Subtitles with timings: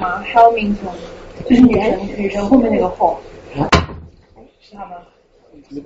[0.00, 0.76] 吗？Hell means
[1.48, 3.20] 就是女神女神后面那个后。
[4.60, 4.96] 是他们。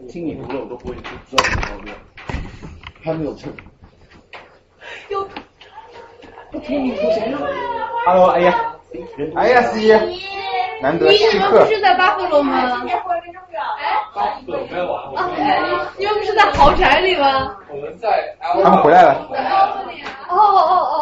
[0.08, 1.92] 听你说我都不会知道什么毛病，
[3.02, 3.52] 还没有称。
[5.08, 5.28] 有。
[6.50, 7.38] 不听你说谁呢
[8.06, 8.76] ？Hello，哎呀，
[9.34, 9.98] 哎呀，C，
[10.80, 11.32] 难得稀客。
[11.32, 12.86] 你们不是在巴赫罗吗？
[14.14, 15.10] 哎，没有啊。
[15.98, 17.56] 你们不是在豪宅里吗？
[17.68, 18.36] 我们在。
[18.40, 19.26] 他们回来了。
[20.28, 20.93] 哦哦哦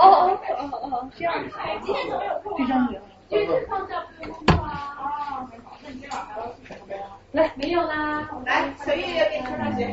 [1.23, 2.59] 今天怎么有空？
[2.59, 3.01] 这张脸。
[3.31, 4.93] 就是放假不用工作啊。
[4.99, 5.79] 哦，很好。
[5.81, 7.01] 那你今晚还要去什么呀？
[7.31, 8.29] 来，没有啦。
[8.45, 9.89] 来，小玉要给你穿上鞋。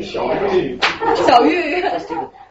[0.00, 0.78] 小玉。
[1.16, 1.84] 小玉。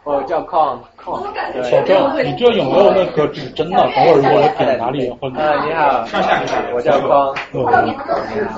[0.03, 1.23] 我叫康康。
[1.63, 3.77] 小郑，你这有没有那个指针呢？
[3.77, 5.39] 等会儿如果我点哪里或者。
[5.39, 6.05] 啊，你好。
[6.05, 6.61] 上下下。
[6.73, 7.33] 我叫康。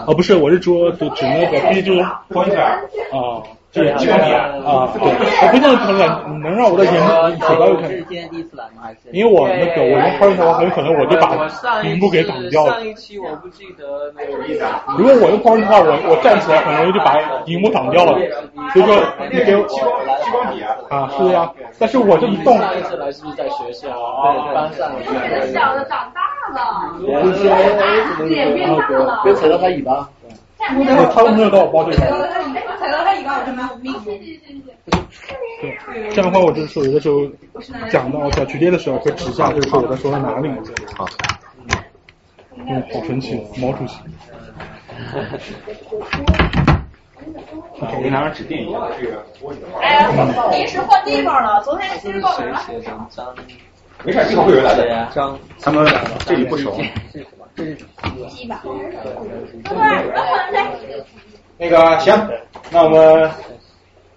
[0.08, 1.94] 哦，不是，我是说指指那个 B 就。
[2.30, 2.60] pointer。
[2.64, 2.80] 啊。
[2.90, 3.90] 这是几公里
[4.34, 4.52] 啊？
[4.66, 7.08] 啊，对，我不能可能能让我的荧幕
[7.40, 7.90] 走到看。
[7.90, 8.82] 这是今天第一次来吗？
[8.84, 9.00] 还是？
[9.14, 12.74] 因为我那个我用 pointer 的话，很有可能我就把荧幕给挡掉了。
[12.74, 14.32] 上一期我不记得那个。
[14.98, 18.20] 如果我用 pointer 的话，我我站起来很容易就把荧幕挡掉了。
[18.74, 18.96] 所以说
[19.32, 19.90] 你给我激光
[20.22, 20.76] 激光笔啊？
[20.90, 21.50] 啊，是的呀。
[21.80, 22.58] 但是我这一动。
[22.58, 23.88] 上一次来是不是在学校？
[23.88, 24.92] 对，班上。
[25.54, 26.60] 小的长大了。
[28.28, 29.22] 脸变大了。
[29.24, 30.10] 别扯到他尾巴。
[30.70, 32.02] 我他都没有到我包这边。
[32.80, 34.20] 踩到他尾巴，我就没有明显。
[35.62, 35.78] 对，
[36.10, 37.22] 这样的话，我就是有的时候
[37.90, 40.50] 讲到小区爹的时候，会指下，就是说我在说到哪里。
[40.96, 41.06] 好。
[42.56, 44.00] 嗯，好神奇，毛主席。
[48.02, 49.24] 跟拿张纸垫一样，这个。
[49.80, 50.10] 哎呀，
[50.52, 52.62] 临时换地方了，昨天其实报名了。
[54.04, 55.08] 没事，一会儿会有人来的。
[55.14, 55.86] 张，他们
[56.26, 56.76] 这里不熟。
[57.56, 57.78] 这是
[58.30, 58.64] 鸡吧。
[61.58, 62.30] 那个行，
[62.72, 63.30] 那我们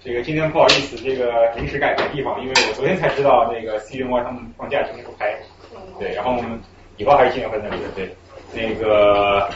[0.03, 5.35] 这个今天不好意思，这个临时改改地方，因为我昨天才知道那个 C 员工他们放假今天不开，
[5.99, 6.59] 对，然后我们
[6.97, 8.15] 以后还是尽量会在那里的，对，
[8.53, 9.51] 那个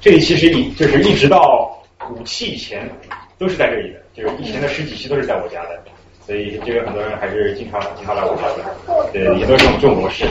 [0.00, 2.88] 这里其实一就是一直到五期以前
[3.36, 5.82] 都是在这里的，就是以前的十几期都是在我家的，
[6.24, 10.24] 所以这个很多人还是经常经常来我家的，对，也都是这种这种模式。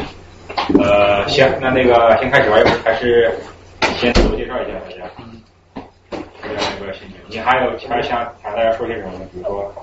[0.79, 3.31] 呃，行，那那个先开始吧，要不还是
[3.95, 5.11] 先自我介绍一下大家。
[6.41, 9.11] 这样一个心情，你还有其他想想大家说些什么？
[9.31, 9.73] 比如说，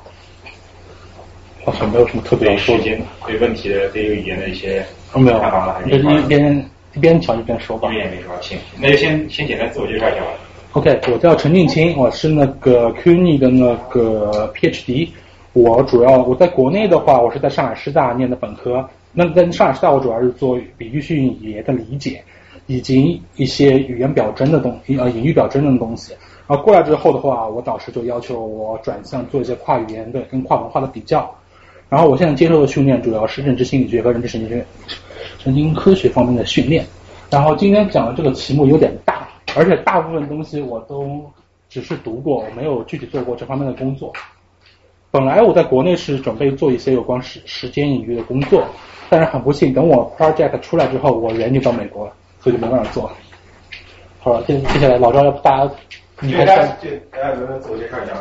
[1.65, 4.84] 好像没有什么特别说间对问题的对语言的一些
[5.15, 5.75] 没有看法了？
[5.75, 7.88] 还是一边一边讲一边说吧。
[7.88, 10.27] 一边也没说，行，那就先先简单自我介绍一下吧。
[10.72, 15.09] OK，我叫陈静清，我是那个 CUNY 的那个 PhD。
[15.53, 18.88] 我主要我在国内的话，我是在上海师大念的本科。
[19.12, 22.22] 那在上海师大，我主要是做比喻性语言的理解，
[22.66, 26.12] 以及一些语言表征的东西呃隐喻表征的东西。
[26.47, 31.28] 然后过来之后的话，我导师就要求我转向做一些跨语言的跟跨文化的比较。
[31.88, 34.65] 然后我现在接受的训练主要是认知心理学和认知神经学、
[35.38, 36.87] 神经科学方面的训练。
[37.31, 41.21] 然后今天讲的这个题目有点大，而且大部分东西我都
[41.69, 44.12] 只是读过，我没有具体做过这方面的工作。
[45.12, 48.65] 本来我在国内是准备做一些有关时时间隐喻的工作，
[49.09, 53.10] 但是很不幸，等我 project 出来之后，我人就到美国了，所以就没办法做。
[54.21, 55.71] 好了，接接下来老赵要不大家
[56.21, 58.21] 你大家就大家轮流自我介绍一下吧，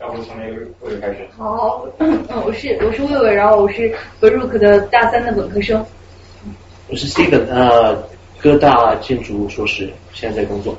[0.00, 1.18] 要不从那个魏魏开始。
[1.36, 5.84] 好，嗯，我是我是魏魏，然后我是 Brook 的大三的本科生。
[6.88, 7.96] 我是 Steven，呃，
[8.40, 10.74] 哥大建筑硕士，现在在工作。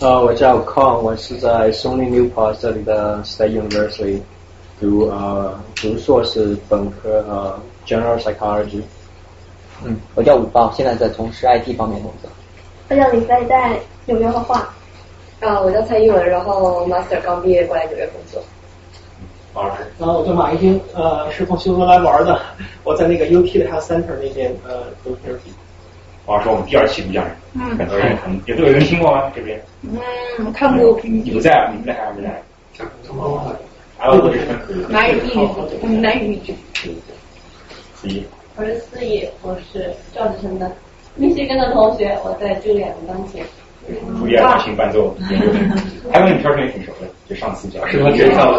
[0.00, 4.18] 呃，我叫 Con，我是在 Sony Newport 这里的 State University
[4.80, 8.82] 读呃读硕士本科呃 General Psychology。
[9.84, 12.30] 嗯，我叫武豹，现在在从事 IT 方面工作。
[12.88, 14.68] 我叫李飞，在纽约画画。
[15.40, 18.42] 啊，我叫蔡一文，然后 Master 刚毕业过来纽约工作。
[19.52, 19.82] 王老师。
[19.98, 22.40] 然后我叫马一丁，呃，是从休斯顿来玩的，
[22.84, 25.52] 我在那个 UT 的 Health Center 那边呃读 therapy。
[26.26, 29.30] 老师，我们第二期录像，嗯，很多人可能有都有人听过吗？
[29.34, 29.60] 这边？
[29.82, 30.98] 嗯，看过。
[31.02, 32.42] 你不在，你们在还是不在？
[32.78, 32.84] 还
[34.02, 34.46] 有就是
[34.88, 36.54] 南语密语，南语密语。
[37.94, 38.24] 思怡。
[38.56, 40.70] 我是四一，我是赵志成的
[41.14, 43.42] 密歇根的同学，我在朱莉安的钢琴。
[44.18, 45.70] 朱莉安钢琴伴奏研究生，
[46.12, 47.86] 还有李超胜也挺熟的，就上次讲。
[47.88, 48.10] 是吗？
[48.10, 48.52] 谁上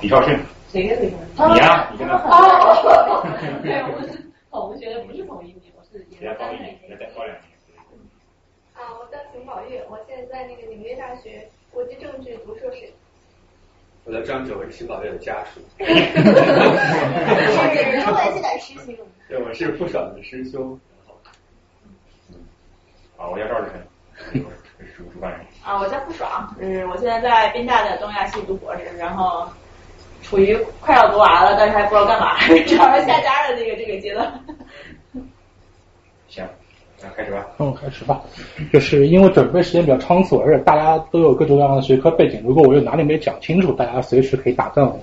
[0.00, 0.38] 李超胜。
[0.70, 1.54] 谁跟李超胜？
[1.54, 2.14] 你呀，你跟他。
[2.16, 3.26] 哦。
[3.62, 7.44] 对，我是同学，不是同一年，我是研高一年，再高两年。
[8.74, 12.92] 啊，我叫熊宝玉，我现在在那个纽约大学国际政治读硕士。
[14.04, 15.60] 我叫张哲，我是邢宝玉的家属。
[15.78, 17.32] 哈哈哈
[18.04, 18.94] 哈哈是点师兄。
[19.28, 20.78] 对，我是不爽的师兄。
[23.16, 24.42] 好，我叫赵志成，
[24.94, 25.40] 主主办人。
[25.64, 29.48] 啊，我叫不爽，嗯，我现在在宾大的东亚系读博士，然后
[30.22, 32.36] 处于快要读完了，但是还不知道干嘛，
[32.68, 34.30] 找着下家的这个这个阶段。
[37.16, 37.46] 开始吧。
[37.56, 38.20] 那我开始吧，
[38.72, 45.00] 就是因为准备时间比较仓促，而且大家都有各种各样的学科背景，如果我有哪里没讲清楚，大家随时可以打断我。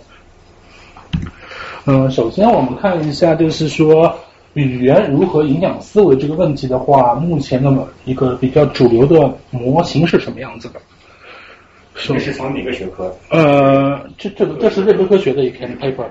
[1.85, 4.13] 嗯，首先我们看一下，就是说
[4.53, 10.79] 语言如何影响思维这个问题的话，目前的一个比较主流的模型是什么样子的？
[11.93, 13.13] 这是从哪个学科？
[13.29, 16.05] 呃，这这个这是认知科学的一篇 paper。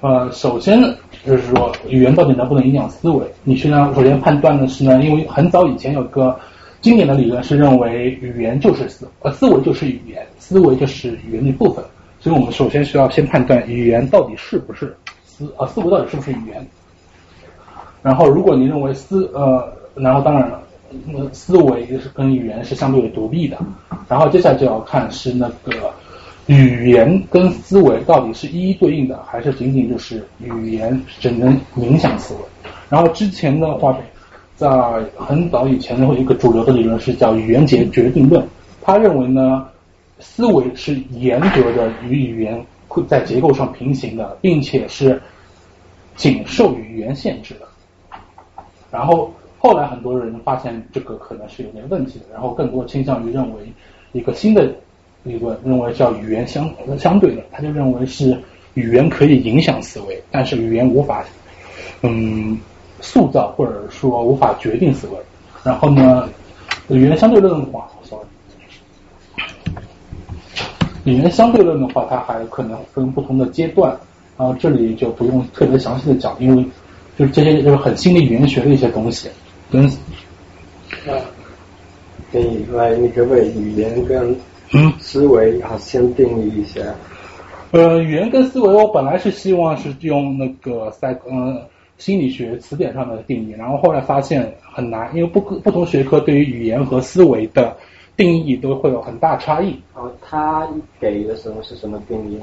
[0.00, 0.80] 呃，首先
[1.24, 3.24] 就是说语言到底能不能影响思维？
[3.44, 6.38] 你实际上首先判断的是呢，因为很早以前有个
[6.80, 11.84] 经典的理论是认为语言就是思呃思维就是语言，思维就是语言的一部分。
[12.20, 16.66] 所以我们首先需要先判断语言到底是不是思呃思维到底是不是语言。
[18.02, 20.60] 然后如果你认为思呃，然后当然了。
[21.32, 23.56] 思维是跟语言是相对独立的，
[24.10, 25.90] 然后接下来就要看是那个
[26.46, 32.40] 语言跟思维到底是一一对应的，还是仅仅就是语言只能影响思维。
[32.88, 33.96] 然后之前的话，
[34.56, 34.68] 在
[35.16, 38.46] 很早以前的一个主流的理论是叫语言决决定论，
[38.80, 39.66] 他认为呢，
[40.18, 45.20] 思维是严格的与语言会在结构上平行的，并且是
[46.16, 47.68] 仅受语言限制的。
[48.90, 49.32] 然后。
[49.64, 53.72] 后来很多人发现这个可能是有点问题的，然后更多倾向于认为
[54.10, 54.74] 一个新的
[55.24, 58.36] 理论，认为叫语言相相对论，他就认为是
[58.74, 61.24] 语言可以影响思维，但是语言无法
[62.02, 62.58] 嗯
[63.00, 65.12] 塑造或者说无法决定思维。
[65.62, 66.28] 然后呢，
[66.88, 68.24] 语言相对论的话，sorry，
[71.04, 73.96] 语言相对论的话，它还可能分不同的阶段，
[74.36, 76.64] 然后这里就不用特别详细的讲，因为
[77.16, 79.28] 就是这些就是很心理语言学的一些东西。
[79.70, 79.86] 跟
[81.06, 81.14] 啊，
[82.32, 84.36] 给你来，你可不可以语言跟
[84.98, 86.80] 思维啊先定义一下？
[87.70, 91.60] 呃，语言跟思维，我本来是希望是用那个赛嗯
[91.98, 97.76] 心理学词典上的定义，然后后来发现很难，因为不不同学科对于语言和思维的
[98.16, 99.78] 定义都会有很大差异。
[99.94, 100.68] 哦，他
[101.00, 102.38] 给的时候是什么定义？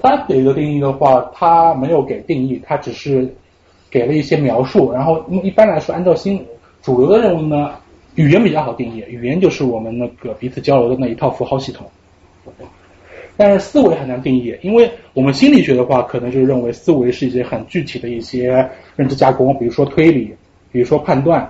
[0.00, 3.34] 他给的定义的话，他没有给定义，他只是。
[3.90, 6.44] 给了一些描述，然后一般来说，按照新
[6.82, 7.70] 主流的认为呢，
[8.18, 11.88] 语言比较好定义，语言就是我们那个彼此交流的那一套符号系统。
[13.36, 20.34] 但是思维很难定义，因为我们心理学的话，可能就认为思维是一些很具体的一些认知加工，比如说推理，
[20.72, 21.48] 比如说判断，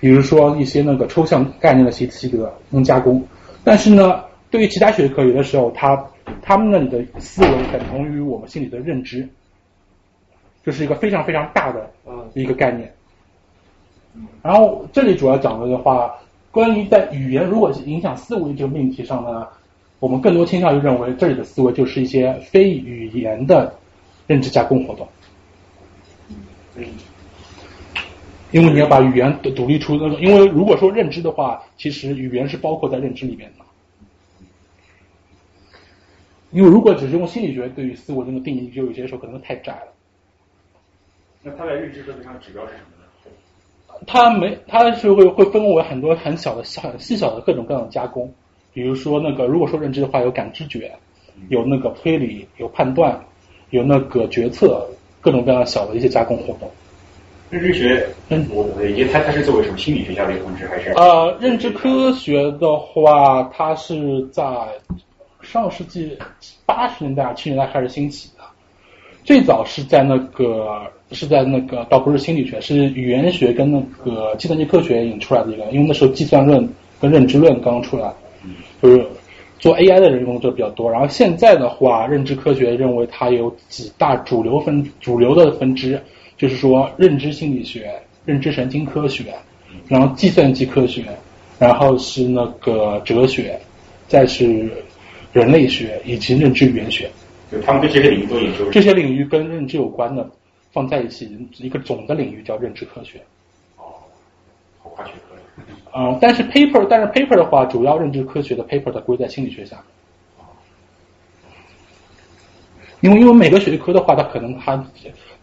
[0.00, 3.24] 比如说一些那个抽象概念的习习得能加工。
[3.62, 6.04] 但是呢，对于其他学科，有的时候他
[6.42, 9.28] 他们那里的思维等同于我们心里的认知。
[10.64, 11.88] 这是一个非常非常大的
[12.32, 12.92] 一个概念，
[14.42, 16.14] 然后这里主要讲的的话，
[16.50, 19.46] 关于在语言如果影响思维这个命题上呢，
[19.98, 23.74] 我们更多倾向于认为这里的思维就是一些非语言的
[24.26, 25.08] 认知加工活动，
[26.76, 26.84] 嗯
[28.52, 33.64] 因为你要把语言独立出，因为如果说认知的话，其实语言是包括在认知里面的，
[36.52, 39.88] 因为如果只是用心理学对于思维这个定义，就有些时候可能太窄了。
[41.42, 42.93] 那它在认知科学上指标是什么？
[44.06, 48.32] 它没，它是会会分为很多很小的、很细小的各种各样的加工。
[48.72, 50.92] 比如说那个，如果说认知的话，有感知觉，
[51.48, 53.18] 有那个推理，有判断，
[53.70, 54.84] 有那个决策，
[55.20, 56.70] 各种各样小的一些加工活动。
[57.50, 60.90] 认知学，嗯，我理解它它是作为什么心理学下的一个分支还是？
[60.90, 64.44] 呃，认知科学的话，它是在
[65.40, 66.18] 上世纪
[66.66, 68.42] 八十年代、七十年代开始兴起的，
[69.22, 70.90] 最早是在那个。
[71.12, 76.68] 是在那个倒不是心理学，是语言学跟那个计算机科学引出来的一个，因为那时候计算论
[77.00, 78.12] 跟认知论刚刚出来，
[78.82, 79.06] 就是
[79.58, 80.90] 做 AI 的人用的比较多。
[80.90, 86.00] 然后现在的话，认知科学认为它有几大主流分主流的分支，
[86.36, 87.90] 就是说认知心理学、
[88.24, 89.26] 认知神经科学，
[89.88, 91.04] 然后计算机科学，
[91.58, 93.58] 然后是那个哲学，
[94.08, 94.68] 再是
[95.32, 97.08] 人类学以及认知语言学。
[97.52, 98.70] 就他们对这些领域都研究。
[98.70, 100.28] 这些领域跟认知有关的。
[100.74, 103.22] 放在一起，一个总的领域叫认知科学。
[103.78, 103.94] 哦，
[104.82, 105.36] 好跨学科。
[105.96, 109.80] 嗯，但是 paper，但是 paper 的话，主要认知科学的 paper 它归在心理学下。
[113.00, 114.84] 因为因为每个学科的话，它可能它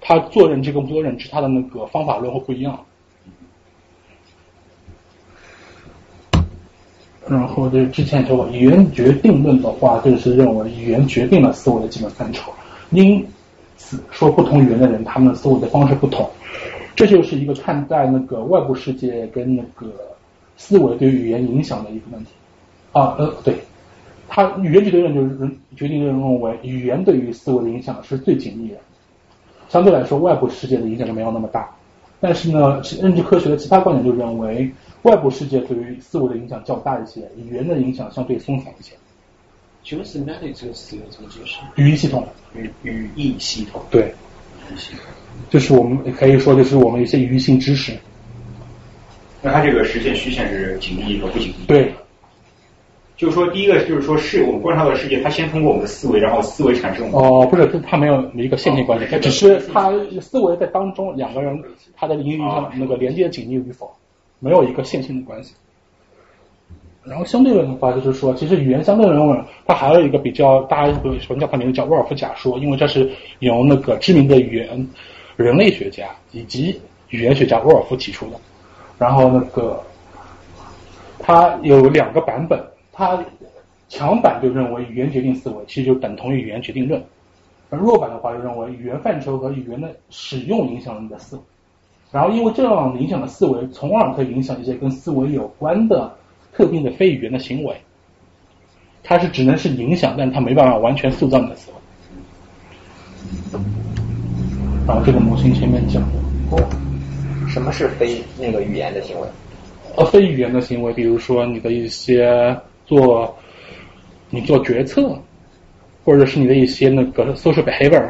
[0.01, 2.85] 它做认知跟不做认知，它的那个方法论会不一样。
[7.29, 12.51] 然后就是之前说过，语言决定论的话，就是认为语言决定了思维的基本范畴。
[12.89, 13.25] 因
[14.09, 16.29] 说不同语言的人，他们的思维的方式不同，
[16.95, 19.87] 这就是一个看待那个外部世界跟那个
[20.57, 22.31] 思维对语言影响的一个问题。
[22.91, 23.55] 啊，呃，对，
[24.27, 28.77] 他语言决定论就是决定论认为语言对于思维的影响是最紧密的，
[29.69, 31.69] 相对来说外部世界的影响就没有那么大。
[32.19, 34.69] 但是呢，认知科学的其他观点就认为，
[35.01, 38.93] 外部世界对于思维的影响较大一些，语言的影响相对松散一些。
[39.83, 41.59] 请问 semantic 这个词要怎么解释？
[41.75, 42.27] 语义系统。
[42.55, 43.81] 语语义系统。
[43.89, 44.03] 对。
[44.03, 45.03] 语义系统。
[45.49, 47.93] 就是我们可以说，就是我们一些语义性知识。
[49.41, 51.65] 那它这个实现虚线是紧密和不紧密？
[51.67, 51.93] 对。
[53.17, 57.11] 就是说，第一个就是说，是我们观察到的世界，它先通过我们的思维，然后思维产生。
[57.11, 61.63] 哦，不是，它没有一个线性关系，它只是它思维在当中两个人
[61.95, 63.91] 他的英语上那个连接紧密与否，
[64.39, 65.53] 没有一个线性的关系。
[67.03, 74.87] 然后相对论的话，就是说，其实语言相对论它还有一个比较大家喜欢叫它名字叫沃尔夫假说，因为这是由那个知名的语言
[75.35, 76.79] 人类学家以及
[77.09, 78.33] 语言学家沃尔夫提出的。
[78.99, 79.81] 然后那个
[81.19, 82.59] 它有两个版本。
[82.93, 83.17] 它
[83.87, 87.01] 强版就认为语言决定思维，其实就等同于语言决定论；
[87.69, 91.41] 而弱版的话就认为语言范畴和语言的使用影响了你的思维。
[92.11, 96.13] 然后因为这样影响的思维，从而可以影响一些跟思维有关的
[96.53, 97.75] 特定的非语言的行为。
[99.03, 103.59] 它是只能是影响，但它没办法完全塑造你的思维。
[104.87, 106.03] 然后这个模型前面讲
[106.49, 106.59] 过，
[107.47, 109.27] 什么是非那个语言的行为？
[109.95, 112.57] 呃，非语言的行为，比如说你的一些。
[112.83, 113.37] 做
[114.29, 115.17] 你做决策，
[116.03, 118.09] 或者是你的一些那个 social behavior，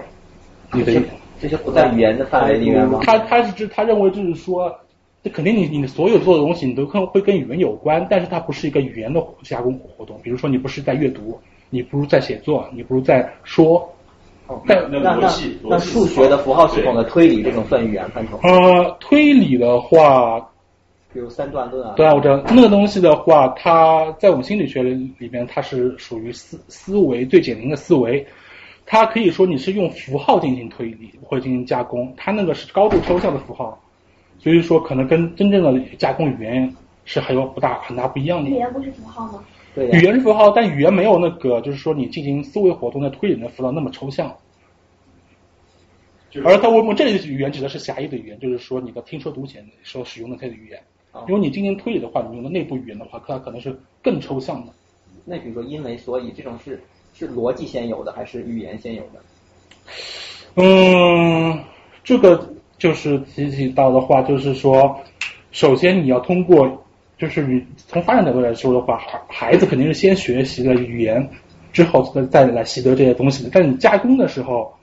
[0.74, 1.00] 你的
[1.40, 3.00] 这些不在语言的范围里面吗？
[3.04, 4.76] 他他是指他认为就是说，
[5.24, 10.20] 这肯定你你的所有做的东西你都可能会跟语文有关，但是它不是一个语言的加工活动。
[10.24, 13.88] 比如说你不是在阅读，你不如在写作，你不如在说。
[14.68, 15.32] 但那那
[15.64, 18.38] 那数学的符号系统的推理这种算语言范畴？
[18.44, 20.50] 呃，推理的话。
[21.14, 28.26] 比如三段论啊，对啊，我知道那个东西的话，它在我们心理学里面，它是属于思思维最简明的思维。
[28.86, 33.78] 它可以说你是用符号进行推理或者进行加工，它那个是高度抽象的符号，
[34.42, 38.50] 所以说可能跟真正的加工语言是还有不大很大不一样的。
[38.50, 39.44] 语言不是符号吗？
[39.76, 44.36] 对，语言是符号，但语言没有那个就是说你进行思维活动的推理的符号那么抽象。
[46.44, 50.82] 而它我们这里的语言指的是狭义的语言，就是说你的听说读写时候使用的这个语言。
[51.28, 54.72] 因为你进行推理的话，你用的内部语言的话，它可能是更抽象的。
[55.26, 56.82] 那比如说，因为所以这种是
[57.14, 59.22] 是逻辑先有的，还是语言先有的？
[60.56, 61.62] 嗯，
[62.02, 62.50] 这个
[62.82, 65.00] 就是提起到的话，就是说，
[65.52, 66.84] 首先你要通过，
[67.16, 71.30] 就是你从发展角度来说的话，孩孩子肯定是先学习了语言，
[71.72, 73.52] 之后再再来习得这些东西的。
[73.54, 74.74] 但你加工的时候，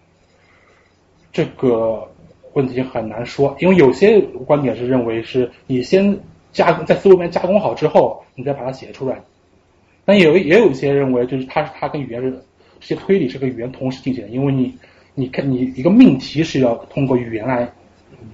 [1.32, 2.06] 这个。
[2.54, 6.18] 问题很难说，因为有些观点是认为是你先
[6.50, 9.20] 加在思维里面加工好之后，你再把它写出来。
[10.04, 12.32] 但有也有一些认为，就是它是它跟语言是
[12.80, 14.74] 这些推理是跟语言同时进行的，因为你
[15.14, 17.70] 你看你一个命题是要通过语言来，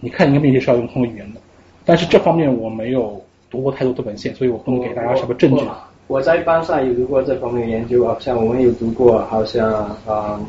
[0.01, 1.41] 你看一个命题是要用通过语言的。
[1.85, 5.63] 但是这方面我没有读过太多的文献，所以我不能给大家什么证据。
[6.07, 9.71] 我在班上有读过这方面研究，好像我们有读过，好像
[10.07, 10.41] 啊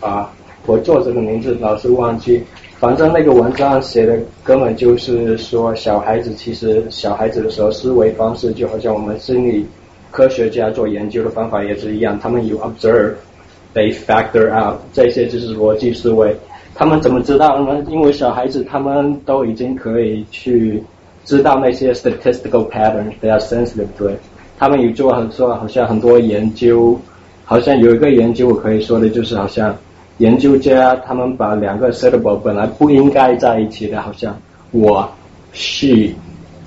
[0.00, 0.32] 啊，
[0.66, 2.42] 我作者的名字老是忘记。
[2.78, 9.64] 反正那个文章写的根本就是说，小孩子其实小孩子的时候思维方式就好像我们心理
[10.10, 16.36] 科学家做研究的方法也是一样，他们有 observe，they factor out，这些就是逻辑思维。
[16.74, 17.82] 他们怎么知道呢？
[17.88, 20.82] 因为小孩子他们都已经可以去
[21.24, 24.10] 知道那些 statistical patterns，they are sensitive to。
[24.58, 26.98] 他们有做很做好像很多研究，
[27.44, 29.74] 好像有一个研究我可以说的就是好像。
[30.18, 34.32] 研究家他们把两个 syllable 本来不应该在一起的，好像
[34.70, 35.10] 我
[35.52, 36.08] 是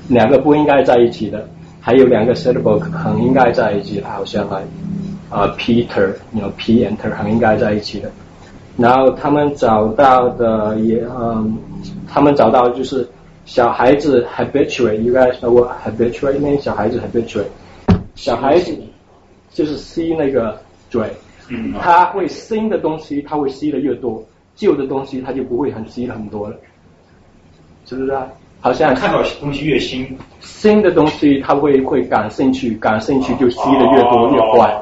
[0.09, 1.47] 两个不应该在一起的，
[1.79, 4.61] 还有两个 syllable 很应该在一起的，好像来
[5.29, 8.11] 啊 Peter，你 know P enter 很应该在一起的。
[8.77, 11.57] 然后他们找到的也嗯，
[12.07, 13.07] 他们找到就是
[13.45, 17.47] 小孩子 habituate，应该说我 habituate 那小孩子 habituate，
[18.15, 18.77] 小孩子
[19.51, 21.01] 就是吸那个嘴。
[21.49, 24.23] 嗯，他会新的东西，他会吸的越多，
[24.55, 26.55] 旧的东西他就不会很吸很多了，
[27.85, 28.27] 是不是啊？
[28.59, 34.75] 好像看到东西越新，新的东西他会会感兴趣，感兴趣就吸的越多越快，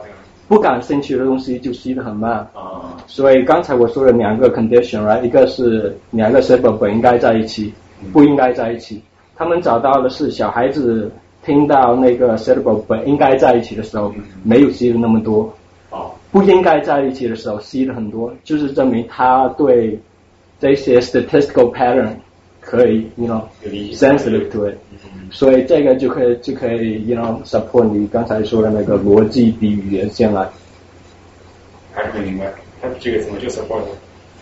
[0.47, 2.33] 不感兴趣的东西就吸的很慢。
[2.53, 5.23] 啊，所以刚才我说了两个 condition，right？
[5.23, 7.73] 一个是两个 syllable 本应该在一起，
[8.13, 9.01] 不应该在一起。
[9.35, 11.11] 他们找到的是小孩子
[11.43, 15.53] 听到那个 syllable 本应该在一起的时候，没有吸的那么多。
[16.31, 19.97] 不应该在一起的时候吸的很多，就是证明他对
[20.59, 22.09] 这些 statistical pattern
[22.59, 23.41] 可以，you know
[23.93, 24.75] sensitive to it，
[25.30, 30.48] 所以这个就可以就可以，you know support 你刚才说的那个逻辑比语言先来。
[31.92, 33.82] 还是没明白，他这个怎么就 support？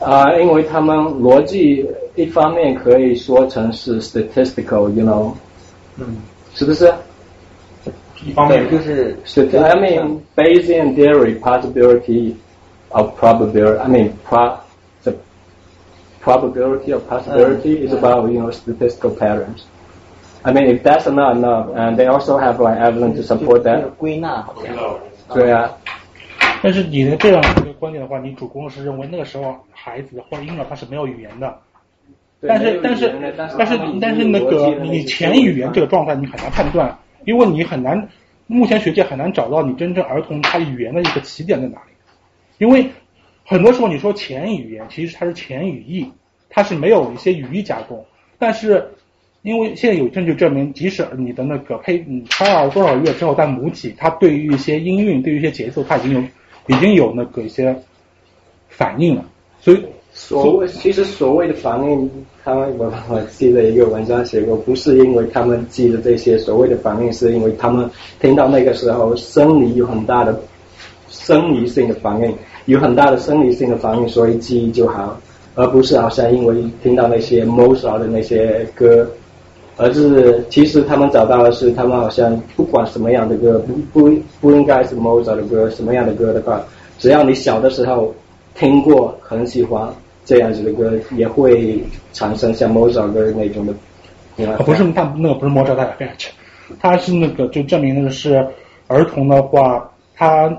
[0.00, 5.32] 啊，因为他们逻辑一方面可以说成是 statistical，you know，
[5.96, 6.18] 嗯，
[6.54, 6.92] 是不是？
[8.24, 9.16] 一方面就是
[9.56, 12.34] I mean Bayesian theory possibility
[12.88, 13.78] of probability.
[13.78, 14.58] I mean pro
[15.04, 15.14] the
[16.20, 19.62] probability of possibility is about you know statistical patterns.
[20.43, 23.89] I mean if that's not enough, and they also have like evidence to support that.
[23.97, 24.75] 归纳好像。
[25.33, 25.71] 对啊。
[26.61, 31.57] 但是你的这样一个观点的话，你主攻是认为那个时候孩子或者婴儿他是没有语言的，
[32.41, 33.13] 但是但是
[33.57, 38.07] 但是但是那个你前语言这个状态你很难判断，因为你很难，
[38.47, 41.93] 目前学界很难找到你真正儿童他语言的一个起点在哪里，
[42.59, 42.89] 因为
[43.45, 46.09] 很多时候你说前语言其实它是前语义，
[46.49, 48.05] 它是没有一些语义加工，
[48.39, 48.92] 但是
[49.43, 56.23] 因为现在有证据证明，即使你的那个胚胎儿多少月之后在母体，它对于一些音韵，对于一些节奏，它已经有。
[56.67, 57.75] 已经有那个一些
[58.69, 59.25] 反应了，
[59.59, 62.09] 所以所谓其实所谓的反应，
[62.41, 67.89] 他们我我记得一个文章写过，不是因为他们记得这些所谓的反应，是因为他们
[68.21, 70.41] 听到那个时候生理有很大的
[71.09, 72.33] 生理性的反应，
[72.63, 75.19] 有很大的生理性的反应，所以记忆就好，
[75.55, 79.05] 而不是好像因为听到那些 Mozart 的那些歌，
[79.75, 86.63] 而是其实他们找到的是，他们好像不管什么样的歌，不不不应该是 Mozart 的歌，什么样的歌的话，
[86.99, 88.13] 只要你小的时候
[88.53, 89.91] 听过，很喜欢
[90.23, 93.73] 这样子的歌，也会产生像 Mozart 歌那种的。
[94.45, 95.95] 啊，不是，他那个不是 Mozart 的
[96.79, 98.47] 他是那个就证明那个是
[98.87, 100.55] 儿童的话，他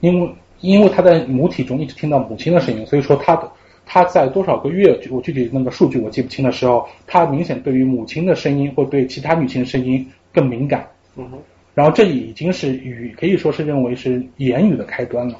[0.00, 3.50] 因为因为他在母体中一直听到母亲的声音，所以说他的。
[3.92, 10.86] 他在多少个月，我具体那个数据我记不清的时候，他明显对于母亲的声音或对其他女性的声音更敏感。
[11.16, 11.38] 嗯哼。
[11.74, 15.34] 然后这已经是语，可以说是认为是言语的开端了。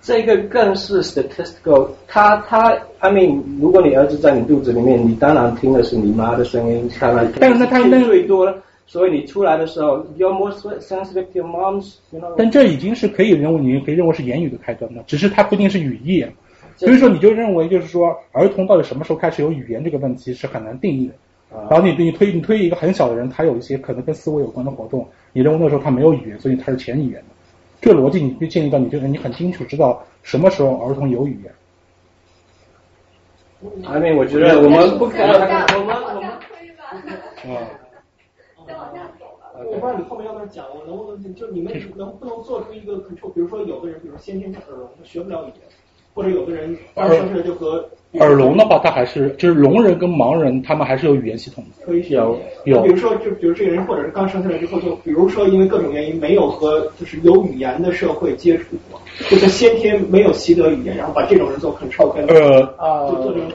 [0.00, 1.88] 这个更是 statistical。
[2.06, 7.32] 他他，I mean，如果你儿子在你肚子里面，你当然听的是你妈的声音，当然。
[7.40, 11.94] 但是那他那最多了，所以你出来的时候，you're more sensitive to your mom's。
[12.36, 16.24] 但这已经是可以认为，你可以认为是言语的开端了，只是它不一定是语义。
[16.78, 21.14] 所以说，你就认为就是说，儿童到底什么时候开始有语言这个问题是很难定义的。
[21.50, 27.26] 然后你你推你推一个很小的人，他有一些可能跟思维有关的活动，你认为那时候他没有语言，所以他是前语言的。
[27.80, 31.52] 这个逻辑你就建立到你就是你很清楚知道什么时候儿童有语言。
[33.84, 35.32] I mean，我觉得我们不可能，
[35.80, 36.38] 我们我们啊。
[38.66, 39.58] 再往下走了。
[39.58, 43.32] 我不知道你后面要不要讲，我能不能就你们能不能做出一个 control？
[43.32, 45.60] 比如说有的人，比如先天耳聋，他学不了语言。
[46.18, 51.86] 或者有的人刚生出来就和耳聋的话，他还是就是聋人跟盲人，他们还是有语言系统的。
[51.86, 52.82] 可以有有。
[52.82, 59.00] 比如说，就比如这个人，或者是刚生下来之后，就比如说因为各种原因没有和就是有语言的社会接触过，
[59.30, 63.04] 就是先天没有习得语言，然后把这种人做 control 跟呃啊，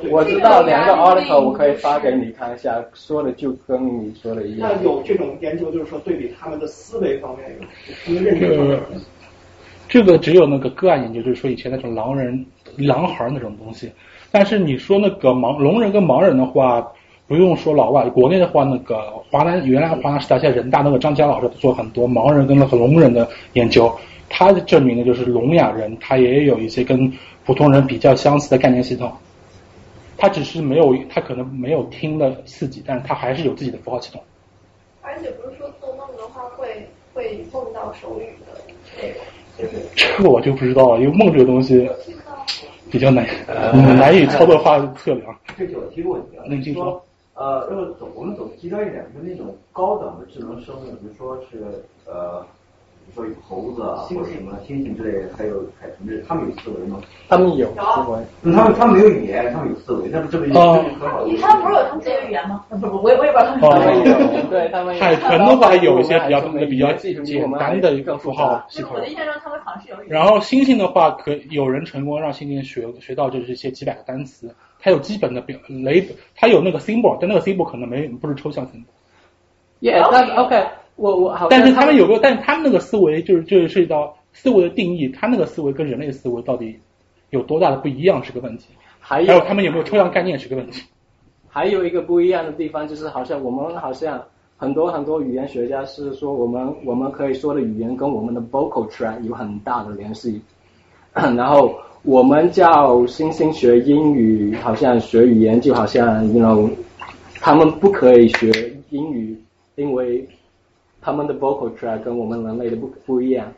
[0.09, 4.71] 我知道两个 article 我可以发给你看一下，说的就跟你说的一样。
[4.71, 7.57] 那有这种研究，就是说对比他们的思维方面，
[8.05, 8.79] 他们认知方面。
[9.93, 12.43] 这个只有那个个案研究，就是说以前那种狼人、
[12.77, 13.91] 狼孩那种东西。
[14.31, 16.91] 但是你说那个盲聋人跟盲人的话，
[17.27, 23.95] 不用说老外，国内的话，那个华南原来华南师大现在人大那个张佳老师做很多盲人跟那个聋人的研究，
[24.29, 27.13] 他证明的就是聋哑人他也有一些跟
[27.45, 29.13] 普通人比较相似的概念系统，
[30.17, 34.19] 他只是没有他可能没有听的刺激，但是他还是有自己的符号系统。
[35.03, 38.59] 而且不是说做梦的话会会梦到手语的
[38.99, 39.17] 内容。
[39.57, 41.89] 这个我就不知道了，因为梦这个东西
[42.91, 43.25] 比较难
[43.97, 45.35] 难以操作化测量。
[45.57, 47.03] 这就我提个问题啊，你说
[47.35, 52.45] 呃，要走我们走极端一点，就那种高等的智能生物，比如说是呃。
[53.13, 56.99] 说有猴子啊，或者什么猩猩之类的，还有海豚之类，他们有思维吗？
[57.27, 58.53] 他们有思维。
[58.53, 61.27] 他们他们没有语言，他们有思维，那不这不就很好？
[61.41, 62.65] 他们不是有他们自己的语言吗？
[62.69, 64.49] 不不，我也我也不知道他们有。
[64.49, 68.91] 对他们海豚的话有一些比较比较简单的一个符号系统。
[68.95, 69.97] 我的印象中他们好像是有。
[70.09, 78.85] 然后猩猩的话，可有人成功让猩猩学学到就是一些几百个单词，它有基本的表雷，它有那个 symbol，但那个 symbol 可能没不是抽象 symbol。
[79.81, 80.65] Yeah, that's OK.
[80.95, 86.77] 我我好，但是他们有个，但是他们那个思维就是就是涉及到思维的定义，他那个思维跟人类的思维到底
[87.31, 88.65] 有多大的不一样是个问题。
[88.99, 90.83] 还有他们有没有抽象概念是个问题。
[91.49, 94.23] 还有一个不一样的地方就是，好像我们好像
[94.55, 100.41] 很多很多语言学家是说，我们我们可以说的语言跟我们的 vocal tract 有很大的联系。
[101.13, 106.69] 然后我们叫星星学英语，好像学语言就好像，you know，
[107.39, 108.49] 他们不可以学
[108.89, 109.37] 英语，
[109.75, 110.27] 因为。
[111.03, 113.51] 他们的 vocal track 跟我们人类的不不一样，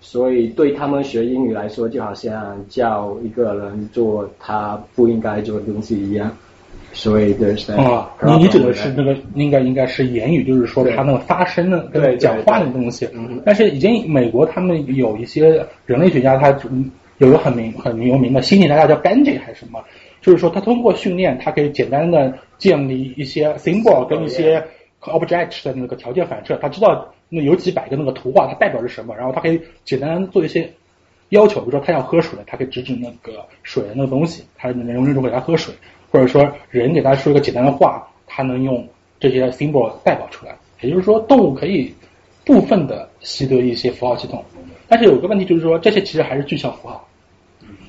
[0.00, 6.34] 所以对他们学英语来说，就好像叫一个人做他不应该做的东西一样。
[6.92, 7.72] 所以对是。
[7.72, 13.08] 啊，你你指的是那个应该应该是言语，就是说他那个发声的跟讲话的东西。
[13.44, 16.56] 但是已经美国他们有一些人类学家，他
[17.18, 19.82] 有个很名很有名的心理学家叫 e j 还是什么，
[20.20, 24.64] 就是说他通过训练，他可以简单的建立一些 symbol 跟一些
[25.12, 27.08] object 的那个条件反射，他知道。
[27.30, 29.16] 那有几百个那个图画，它代表着什么？
[29.16, 30.70] 然后他可以简单做一些
[31.30, 35.74] 要求，比如说他要喝水，他可以指指那个水的那个东西，他能用这种给他喝水，
[36.12, 38.86] 或者说人给他说一个简单的话，他能用
[39.18, 40.54] 这些 symbol 代表出来。
[40.80, 41.92] 也就是说，动物可以
[42.44, 44.44] 部分的习得一些符号系统，
[44.86, 47.08] 但是有个问题就是说，这些其实还是具象符号。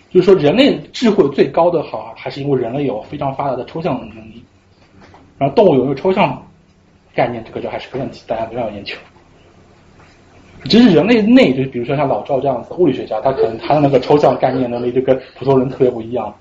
[0.10, 4.44] 就是说，人类智慧最高的好，还是因为人类有非常发达的抽象能力。
[5.38, 6.42] 然后动物有没有抽象
[7.16, 8.96] 概念，这个就还是个问题，大家都要研究。
[10.66, 16.34] 其实人类内就比如说像老赵这样子物理学家，他可能他的那个抽象概念能力就跟普通人特别不一样。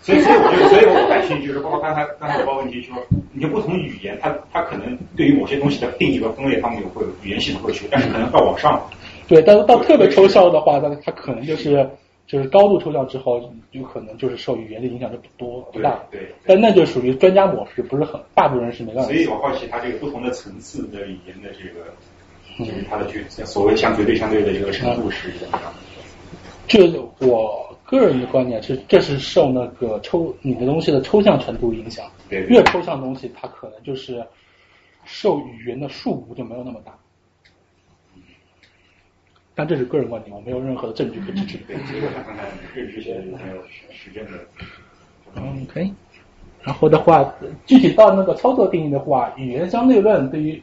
[0.00, 2.96] 所以，所以我觉得，所以我感兴趣就是，包括刚才刚才有个问题，就是说，
[3.32, 8.82] 你就不同语言，它它可能对于某些东西的定义和分类，他们有会有语言系统会学，但是可能到往上。
[9.28, 11.88] 对，但是到特别抽象的话，那它可能就是
[12.32, 16.02] 就是高度抽象之后，有可能就是受语言的影响就不多不大。
[16.10, 16.34] 对。
[16.46, 19.12] 但那就属于专家模式，不是很大部分人是没办法。
[19.12, 21.84] 所以我好奇，它这个不同的层次的语言的这个。
[22.58, 25.78] 就是它的绝所谓相绝对相对的这个程度是怎么样的？
[26.68, 32.04] 这我个人的观点是，这是受那个抽你的东西的抽象程度影响。
[32.28, 32.44] 对。
[32.44, 34.22] 越抽象东西，它可能就是
[35.04, 36.92] 受语言的束缚就没有那么大。
[39.54, 41.58] 但这是个人观点，我没有任何的证据可支持。
[41.66, 44.32] 对，结果看看认知学有没有实证的。
[45.36, 45.92] 嗯，可以。
[46.62, 47.34] 然后的话，
[47.66, 50.62] 具体到那个操作定义的话，语言相对论对于。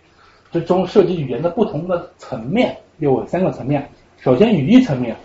[0.51, 3.87] 这中涉及语言的不同的层面，有三个层面。
[4.17, 5.15] 首先，语义层面，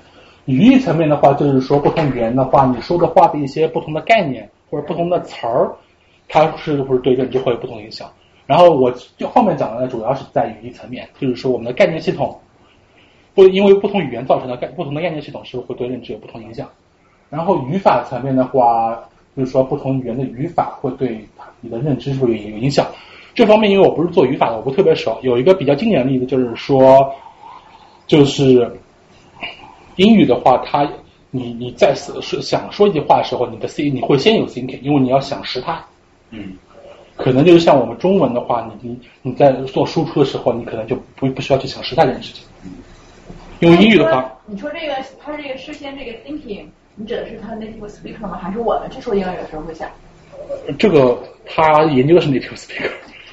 [0.45, 5.75] 语义层面的话，就是说不同语言的话，你说的话的一些不同的概念或者不同的词儿，
[6.29, 8.07] 它是不是对认知会有不同影响？
[8.47, 12.39] 然后我就后面讲的呢，主要是在语义层面，就是说我们的概念系统，
[13.35, 16.69] 不因为不同语言造成的概不同的概念系统是不是会对认知有不同影响？
[17.31, 18.97] 然后语法层面的话，
[19.37, 21.27] 就是说不同语言的语法会对
[21.61, 22.87] 你的认知是不是有影响？
[23.35, 25.19] 这方面，因为我不是做语法的，我不特别熟。
[25.23, 27.13] 有一个比较经典的例子，就是说，
[28.07, 28.71] 就是
[29.97, 30.89] 英语的话，它
[31.33, 35.77] 你你在说想说一句话的时候，你的 C 你会先有 thinking，因为你要想时态。
[36.31, 36.53] 嗯。
[37.17, 42.45] 可能就是像我们中文的话，你你你在做输出的时候，你可能就不不需要去想时态这件事情。
[43.65, 48.37] 因为英语的话，你说这个他这个事先这个 thinking，你指的是他 native speaker 吗？
[48.37, 49.89] 还是我们这说英语的时候会想？
[50.79, 52.91] 这个他研究的是 native speaker。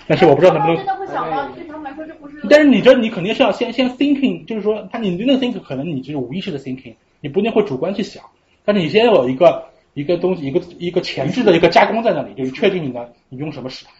[0.07, 0.77] 但是我不知道能不能。
[0.77, 2.39] 真的会想到对他们来说这不是。
[2.49, 8.23] 但是你这你肯定是要先先 thinking，就是说他你那个 thinking 可能你就是无意识的 thinking，你不一定会主观去想，
[8.63, 13.91] 但是你先有一个一个东西一个一个前置的一个加工在那里，就是确定你的你用什么时态。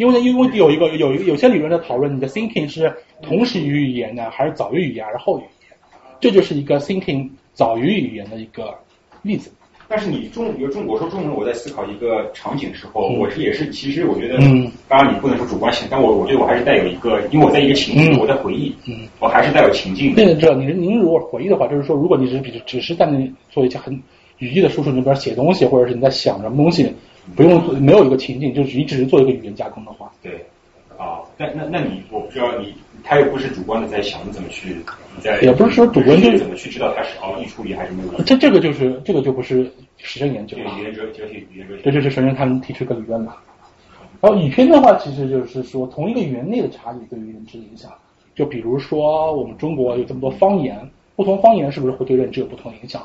[0.00, 5.76] 因为呢，因为有一个有一个有些理论在讨论你的 thinking 是同时于语言呢，还是早于语言还是后于语言，
[6.18, 8.74] 这就是一个 thinking 早于语言的一个
[9.20, 9.52] 例子。
[9.88, 14.38] 但是你中，比如中，我说中文，我在思考一个场景的时候，我是也是，其实我觉得，
[14.88, 18.74] 当然你不能说主观性，但我我觉得我还是带有一个，因为我在一个情境，我在回忆，
[19.18, 20.14] 我还是带有情境。
[20.14, 23.92] 对，知道您您如果回忆的话，就是说，如果你只是比只是在那做一些很
[24.38, 26.90] 语义的输出，你比如写东西，或者是你在想什么东西，
[27.34, 30.10] 不用做没有一个情境，就是你只是做一个语言加工的话。
[30.22, 30.44] 对，
[30.96, 32.74] 啊，那那那你，我不知道你。
[33.02, 34.76] 他又不是主观的在想，你怎么去
[35.22, 35.40] 在？
[35.40, 38.22] 也不是说主观就怎么去知道他是哦易处理还是没有？
[38.24, 40.64] 这这个就是这个就不是实证研究了。
[40.78, 41.82] 语言哲哲学，语言哲学。
[41.82, 43.36] 这就是首先他们提出个理论嘛。
[44.20, 47.90] 然后语篇的话，其实就是说同一个语言内的差异对于认知的影响。
[48.34, 50.78] 就比如说我们中国有这么多方言，
[51.16, 53.02] 不同方言是不是会对认知有不同影响？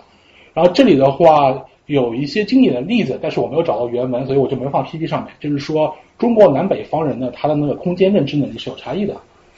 [0.53, 5.33] 然后这里的话有一些经典的例子，但是我没有找到原文，所以我就没放 PPT 上面。
[5.39, 9.15] 就是说中国南北方人呢，他的那个空间认知能力是有差异的。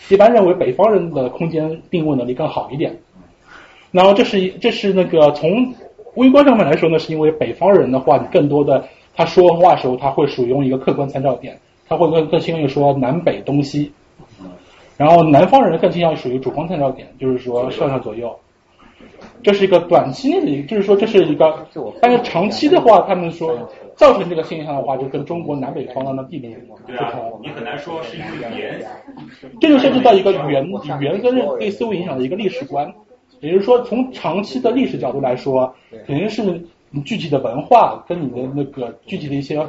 [0.09, 2.95] 一般认为北方人的空间定位能力更好一点，
[3.91, 5.73] 然后这是这是那个从
[6.15, 8.83] 微观上面来说呢，是因为北方人的话，你更多的
[9.15, 13.91] 他说话时候他会使用一个客观参照点，他会更更倾向于说南北东西，
[14.97, 18.37] 然后南方人更倾向于属于主观参照点，就是说上上左右。
[19.43, 21.65] 这是一个短期内的，就是说这是一个，
[22.01, 23.57] 但是长期的话，他们说
[23.95, 26.55] 造成这个现象的话，就跟中国南北方的地理
[26.85, 27.39] 不同。
[27.41, 28.81] 你很难说是因为语言，
[29.61, 30.65] 这就涉及到一个语言
[30.99, 32.91] 语言跟对思维影响的一个历史观，
[33.39, 35.73] 也就是说从长期的历史角度来说，
[36.05, 36.41] 肯定是
[36.89, 39.65] 你具体的文化跟你的那个具体的一些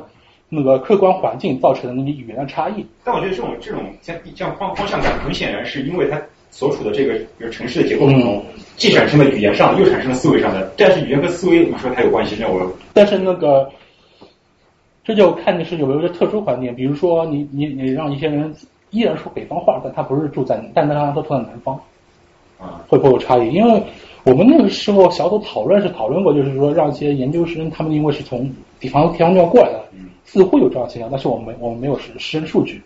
[0.48, 2.84] 那个客观环境造成的你语言的差异。
[3.04, 6.20] 但我觉得这种这种像像方方向感，很显然是因为它。
[6.50, 8.42] 所处的这个比如城市的结构当中，
[8.76, 10.72] 既产生了语言上，又产生了思维上的。
[10.76, 13.70] 但是语言和思维，你说它有关系，那我但是那个，
[15.04, 18.52] 这就看你是有没有一个特殊环境，比如说你你你让一些人
[18.90, 21.78] 依然说北方话，但他不是住在，但他都住在南方，
[22.58, 23.52] 啊，会不会有差异？
[23.52, 23.82] 因为
[24.24, 29.84] 我们那个时候小组讨论是讨论过，就是说让一些研究生，他们因为是从地方地方要过来的，
[30.24, 32.82] 似乎有这样的现象，但是我们我们没有实实证数据。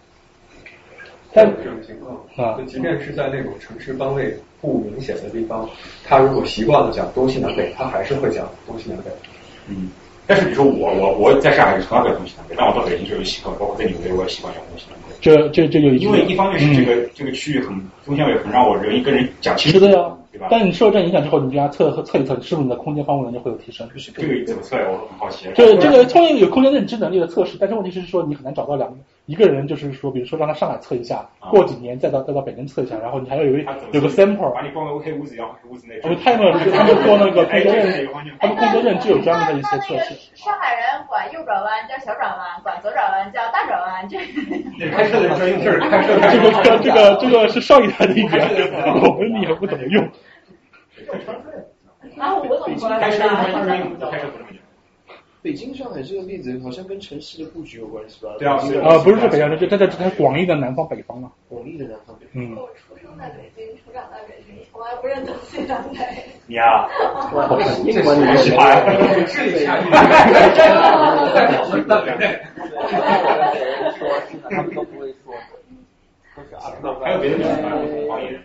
[1.35, 5.69] 但这种情况啊，就即便是在那种城市方位不明显的地方，
[6.05, 9.11] 他如果习惯了讲东西南北，他还是会讲东西南北。
[9.69, 9.91] 嗯，
[10.27, 15.17] 但是比如说我我我在上海是从来不讲东西南北，但我到北京就有习惯，包括在纽约我也习惯讲东西南北。
[15.21, 17.69] 这这这就因为一方面是这个、这个区域很
[18.05, 20.49] 风向位很让我容易跟人讲清楚，是的呀，对吧？
[20.51, 23.89] 但你受这影响之后，你这样测测一测，是不是你的空间方位能力会有提升？
[23.95, 24.83] 这个怎么测呀？
[24.91, 25.47] 我很好奇。
[25.55, 36.17] 这这个空间有空间认知能力的测试，但是问题是说你很难找到两个一个人，就是说，比如说让他上海测一下，过几年再到再到北京测一下，然后你还要有一有个 sample，把你放个黑屋子一样黑屋子那种。
[36.25, 38.09] 他们他们做那个空间认，
[38.41, 40.15] 他们工作认就有专门的一些测试。
[40.35, 44.19] 上海人管右转弯叫小转弯，管左转弯叫大转弯，这。
[44.91, 48.31] 开车的专用事这个这个这个是上一代的语言，
[49.03, 50.05] 我们也不怎么用。
[52.19, 54.62] 啊，我怎么过来的？
[55.43, 58.33] 北京、上海这个例子好像跟城市的布局有关系吧？
[58.39, 61.33] 对啊，啊，不是说北京，就它在它广义的南方北方嘛。
[61.49, 62.35] 广义的南方北方。
[62.35, 62.55] 嗯。
[62.55, 65.99] 我出生在北京，成长在北京，从来不认东西南北。
[66.47, 66.89] 你啊？
[67.85, 68.85] 英文你喜欢？
[69.27, 69.91] 这里下雨。
[71.89, 72.41] 在北内。
[74.49, 75.35] 他们都不会说。
[77.03, 77.53] 还有别的地方
[78.09, 78.41] 方言？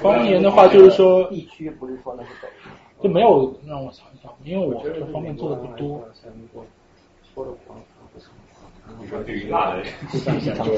[0.00, 2.46] 方言的话，就是说地区不是说那是北。
[3.02, 6.02] 就没有让我想一想，因为我这方面做的不多。
[8.98, 9.82] 你说对于辣的，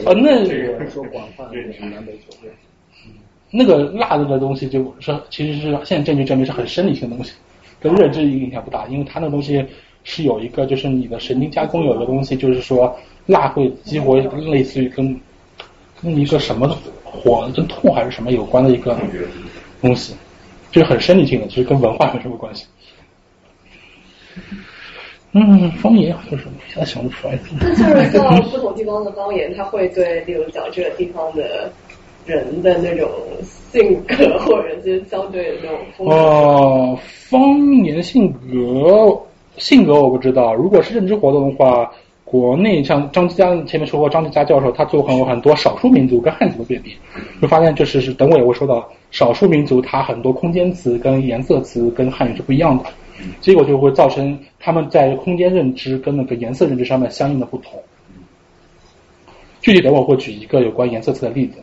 [0.07, 0.45] 呃，那
[0.89, 1.45] 说广泛
[1.91, 2.49] 南北九州。
[3.51, 7.35] 那个辣的个东西，就是其实是现在证据证明是很生理性的东西，
[7.79, 9.65] 跟认知影响不大，因为它那个东西
[10.05, 12.95] 是有一个，就是你的神经加工有一个东西，就是说
[13.27, 15.21] 辣会激活类似于跟
[16.03, 16.69] 跟一个什么
[17.05, 18.99] 火跟痛还是什么有关的一个
[19.81, 20.15] 东西。
[20.71, 22.67] 这是很生理性的，其实跟文化没什么关系。
[25.33, 27.39] 嗯，方言就是现在想不出来。
[27.61, 31.71] 那就是到不同地方的方言，它会对，例如讲这个地方的
[32.25, 33.11] 人的那种
[33.43, 36.15] 性格，或者是相对的那种风格。
[36.15, 39.23] 哦，方言性格
[39.59, 40.55] 性格我不知道。
[40.55, 41.93] 如果是认知活动的话，
[42.31, 46.95] 国内像张吉佳前面说过，张吉佳教授他做过很多少数民族跟汉族的对比，
[47.41, 48.87] 就发现就是是等我也会说到。
[49.11, 52.85] 少数民族它很多空间词跟颜色词跟汉语是不一样的，
[53.41, 57.83] 结果就会造成他们在空间认知跟那个颜色认知上面相应的不同。
[59.63, 61.59] 具体等我会举一个有关颜色词的例子。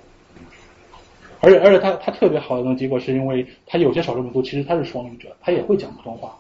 [1.42, 6.36] 而且而且他他特别好的那个结果是因为他有些少数民族其实他是双语者，他也会讲普通话，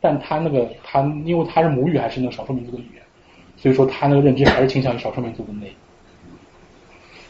[0.00, 3.02] 但他那个他因为他是母语还是那个少数民族的语言，
[3.64, 5.66] 所以说他那个认知还是倾向于少数民族的那。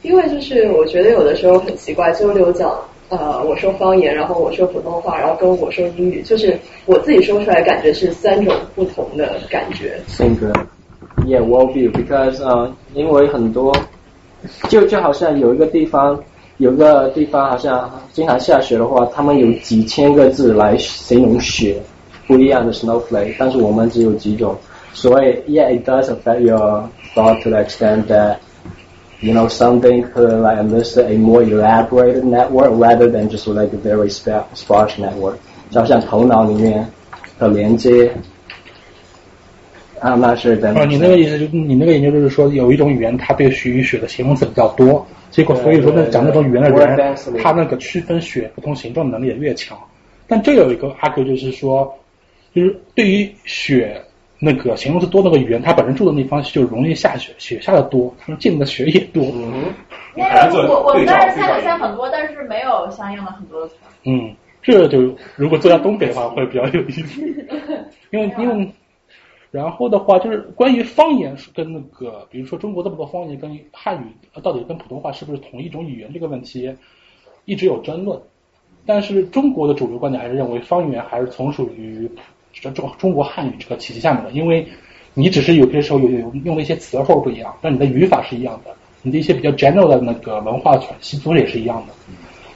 [0.03, 2.77] 因为就是我觉得有的时候很奇怪，就例如讲。
[3.11, 10.01] 呃，我说方言，然后我说普通话，然后跟我说英语，就是我自己说出来感觉是三种不同的感觉。
[10.09, 10.51] 性格
[11.19, 13.77] ，Yeah, will be because 啊，因为很多，
[14.71, 16.19] 就就好像有一个地方，
[16.57, 21.77] 有个地方好像经常下雪的话，他们有几千个字来形容雪，
[22.27, 24.57] 不一样的 snowflake，但是我们只有几种，
[24.95, 28.39] 所以 Yeah, it does affect your thought to the extent that.
[29.25, 33.77] you know, something could like enlist a more elaborated network rather than just like a
[33.77, 35.39] very sparse network.
[35.71, 36.87] 就好像头脑里面
[37.39, 38.13] 的连接。
[40.03, 40.77] I'm not sure that.
[40.79, 49.79] 啊，你那个意思就你那个研究就是说，有一种语言它对许雪的形容词比较多，结果所以说那讲那种语言的人，他那个区分血不同形状的能力也越强。
[50.29, 51.97] 但这有一个 argue 就是说，
[52.55, 54.03] 就是对于雪。
[54.45, 59.25] 那个形容词多那个语言，它本身住的那方就容易下雪，雪下的多，他们见的雪也多。
[60.15, 63.75] 那个我我们那儿下雪下很多，但是没有相应的很多的词。
[64.05, 67.23] 嗯，这就如果坐在东北的话会比较有意思，
[68.13, 68.71] 因为因为
[69.51, 74.05] 然后的话就是关于方言跟那个，比如说中国这么多方言跟汉语
[74.43, 76.73] 到底跟普通话是不是同一种语言这个问题，
[77.47, 78.21] 一直有争论。
[78.85, 82.11] 但是中国的主流观点还是认为方言还是从属于。
[82.71, 84.67] 中中中国汉语这个体系下面的，因为
[85.15, 88.71] 你只是有些时候有有用的一些词汇不一样，但你的语法是一样的，
[89.03, 91.93] 你的一些比较 general 的那个文化习俗也是一样的。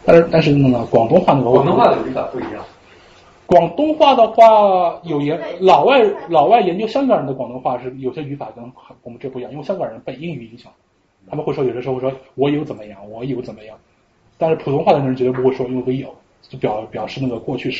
[0.05, 2.65] 但是但是那个广东话那个广东话的语法不一样。
[3.47, 8.65] 广东话的话有研老外老外研究香港人的广东话是有些语法跟
[9.03, 10.71] 我们这不一样，因为香港人被英语影响，
[11.31, 13.77] 他们会说有的时候说我有怎么样，我有怎么样。
[14.37, 16.11] 但是普通话的人绝对不会说，因为 will
[16.49, 17.71] 就表表示那个过去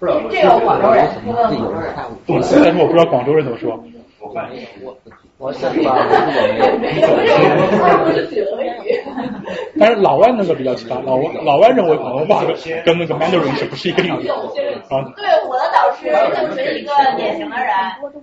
[0.00, 0.06] 式。
[0.30, 1.94] 这个广州人，这个广州人。
[2.26, 3.82] 但是我不知道广州人怎么说。
[4.20, 4.96] 我
[5.40, 6.00] 我想把我
[9.80, 12.44] 但是老外那个比较奇葩，老外老外认为广东话
[12.84, 14.14] 跟那个 Mandarin 是不是一个语言
[14.90, 15.00] 啊？
[15.16, 16.12] 对，我的导师就
[16.54, 17.70] 是一个典型的人，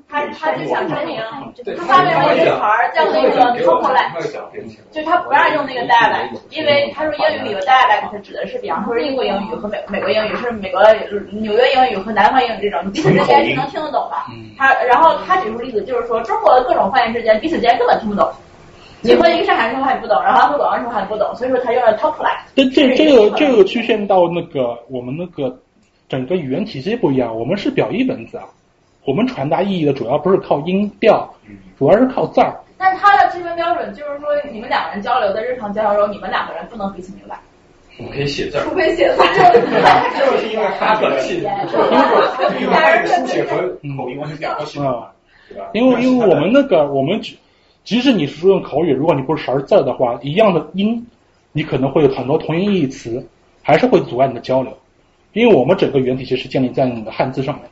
[0.08, 1.20] 他他就想证明，
[1.76, 3.58] 他发明了一个词儿叫那个 dialect，
[4.92, 10.84] 就是他不让用那个 dialect，因为他说英语里有 dialect 指的是，比方说英国英语和美美国英语是美国
[11.32, 14.16] 纽约英语和南方英语这种，你彼此之间是能听得懂的。
[14.58, 18.30] 他然后他举出例子就是说，中国的各种方言之间彼此之间根本听不懂。
[19.02, 22.40] 你和一个上海人说话你不懂，然后他和广东人说话你不懂，所以说他用了 talk like。
[22.56, 25.56] 这这这个这个曲线到那个我们那个
[26.10, 28.46] 整个语言体系不一样，我们是表意文字啊，
[29.06, 31.32] 我们传达意义的主要不是靠音调，
[31.78, 32.56] 主要是靠字儿。
[32.80, 37.40] 但是他的区分标准就是说，你们两个人交流的日常交流中，你们两个人不能彼此明白。
[38.00, 39.22] 我们可以写字儿，除非写字。
[40.20, 43.58] 就是因为他的气，因为书写和
[43.98, 45.12] 口音完全两个系统，对吧？
[45.74, 47.36] 因为因为我们那个我们只。
[47.84, 51.08] 即使你是说用口语，如果你不是识字的话，一样的音，
[51.54, 53.26] 你可能会有很多同音异义词，
[53.64, 54.78] 还是会阻碍你的交流。
[55.32, 57.64] 因为我们整个语言体系是建立在你的汉字上面，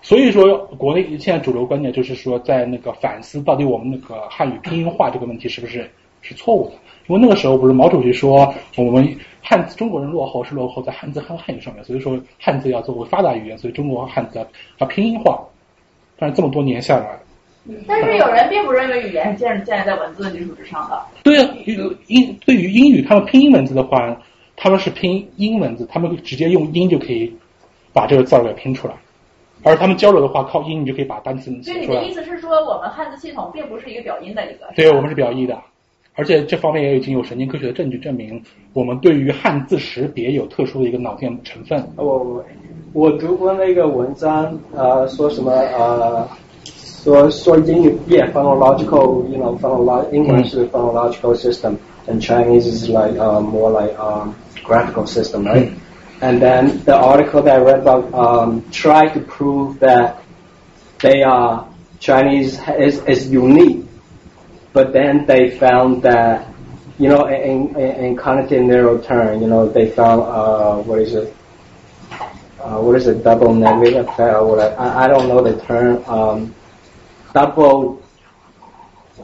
[0.00, 5.86] 所以说国内现在主流观点就是说，在那个反思到底我们那个汉语拼音化这个问题是不是
[6.22, 6.72] 是错误的？
[7.06, 14.42] 因为那个时候不是毛主席说我们汉字中国人落后是落后在汉字和汉语上面，所以说汉字要作为发达语言，所以中国汉字
[14.78, 15.38] 要拼音化。
[16.18, 17.18] 但是这么多年下来。
[17.86, 20.98] 但是有人并不认为语言是建建立在文字的基础之上的。
[21.22, 21.54] 对啊，
[22.06, 24.16] 英对于英语，他们拼音文字的话，
[24.56, 27.30] 他们是拼英文字，他们直接用音就可以
[27.92, 28.94] 把这个字儿给拼出来。
[29.64, 31.84] 而他们交流的话，靠音你就可以把单词写出来。
[31.86, 34.66] 所以你的意思是说，我们汉字系统并不是一个表音的一个？
[34.74, 35.60] 对，我们是表意的，
[36.14, 41.86] 而且这方面也已经有神经科学的证据证明，我们对于汉字识别有特殊的一个脑电成分。
[41.96, 42.44] 我我
[43.19, 46.27] 读过那个文章，呃，说什么呃。
[47.03, 53.69] 说说英语，yeah, phonological, you know, phonolo English is a phonological system, and Chinese is like uh, more
[53.69, 55.73] like um, graphical system, right?
[56.21, 60.23] And then the article that I read about um, tried to prove that
[61.01, 61.67] they are
[61.99, 63.83] Chinese is, is unique,
[64.71, 66.47] but then they found that
[66.97, 71.15] you know in, in, in cognitive neural term, you know, they found uh, what is
[71.15, 71.35] it?
[72.60, 73.22] uh, what is it?
[73.22, 74.78] Double negative effect or what?
[74.78, 76.04] I, I don't know the term.
[76.04, 76.54] Um,
[77.32, 78.02] double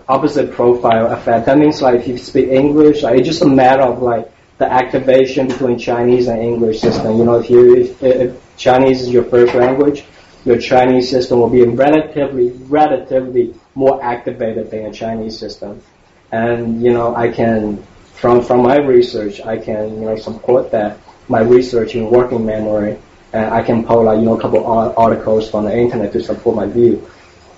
[0.08, 1.46] opposite profile effect.
[1.46, 4.70] That means like if you speak English, like, it's just a matter of like the
[4.70, 7.18] activation between Chinese and English system.
[7.18, 10.04] You know, if you if, if Chinese is your first language,
[10.44, 15.82] your Chinese system will be relatively relatively more activated than a Chinese system.
[16.30, 17.82] And you know, I can
[18.14, 22.98] from from my research, I can you know support that my research in working memory,
[23.34, 26.22] and I can pull like you know a couple of articles from the internet to
[26.22, 27.06] support my view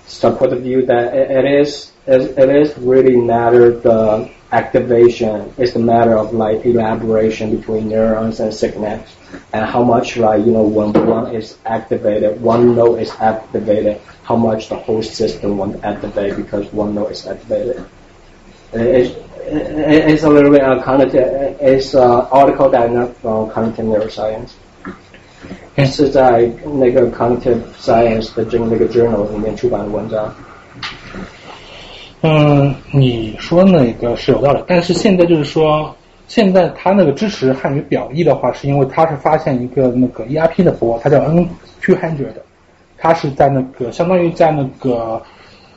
[0.07, 5.53] support the view that it, is it is really matter the activation.
[5.57, 9.11] It's the matter of like elaboration between neurons and synapses,
[9.51, 14.37] and how much like you know when one is activated, one node is activated, how
[14.37, 17.85] much the whole system will activate because one node is activated.
[18.73, 19.15] It's,
[19.49, 21.57] it's a little bit uh, cognitive.
[21.59, 24.53] It's an article that not from cognitive neuroscience.
[25.85, 30.33] 是在那个 Cognitive Science 的这个那个 journal 里面出版的文章。
[32.21, 35.95] 嗯，你说那个是有道理，但是现在就是说，
[36.27, 41.47] 现在他那个支持汉语表意的话，是因为他是发现一个那个 ERP 的波，它叫 N
[41.79, 42.33] two hundred，
[42.97, 45.21] 它是在那个相当于在那个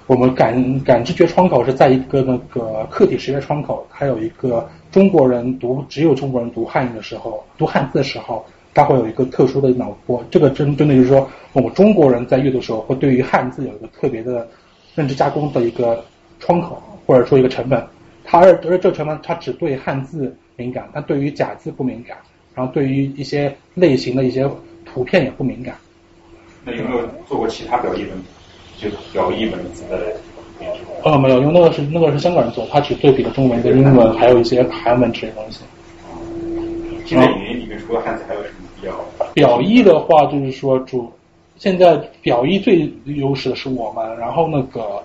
[0.06, 8.42] 我们感感知觉窗口是在一个那个客体识别窗口，还有一个中国人读只有中国人读汉语的时候，读汉字的时候。
[8.72, 14.48] 它会有一个特殊的脑波，这个真真的就是说，我们中国人在阅读时候会对于汉字有一个特别的
[14.94, 16.04] 认知加工的一个
[16.38, 17.84] 窗口，或者说一个成本。
[18.22, 22.16] 它而而这成本它只对汉字敏感，它对于假字不敏感，
[22.54, 24.48] 然后对于一些类型的一些
[24.84, 25.74] 图片也不敏感。
[26.64, 28.10] 那有没有做过其他表意文，
[28.76, 30.12] 就表意文字的
[30.60, 30.80] 研究？
[31.02, 35.60] 呃，没有，因为那个是那个是香港人做，他只对比了中文跟英文，还有一些韩文这些东西。
[37.06, 38.68] 现在语音里面除了汉字还有什么？
[39.34, 41.10] 表意的话，就是说主
[41.56, 45.02] 现在表意最优势的是我们，然后那个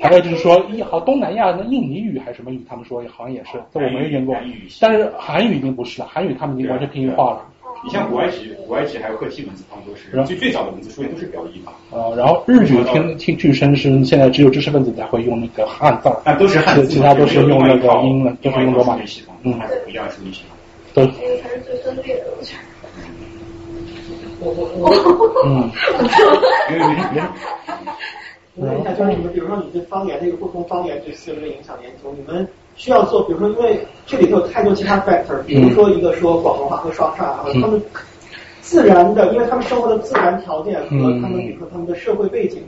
[0.00, 4.36] 还有就是说，一好东南亚的印尼语还是什么语，他们说好像也是，在我没有见过。
[4.80, 7.46] 但是韩语已经不是了，韩语他们已经完全拼音化了。
[7.82, 11.72] 你像古埃及、古埃及还有赫梯文字，他们都是最最早的文字书写都是表意嘛。
[11.90, 19.52] 呃，然后日语听听据称是现在只有知识分子才会用那个汉字，啊，都是汉字，其他都是用那个英文，都是用罗马系统，嗯，
[19.84, 20.56] 不一样数据系统。
[20.94, 21.04] 对。
[21.20, 22.73] 那个才是最分裂的，我觉得。
[24.44, 24.90] 我我我。
[25.46, 25.70] 嗯。
[28.56, 37.82] 我问一下，就是你们，比如说你对方言这个不同方言对思维的影响研究，你们需要做，比如说，因为这里头有太多其他 factor，比如说一个说广东话和双煞，和他们
[38.60, 42.62] 自然的，因为他们生活的自然条件和他们，比如说他们的社会背景，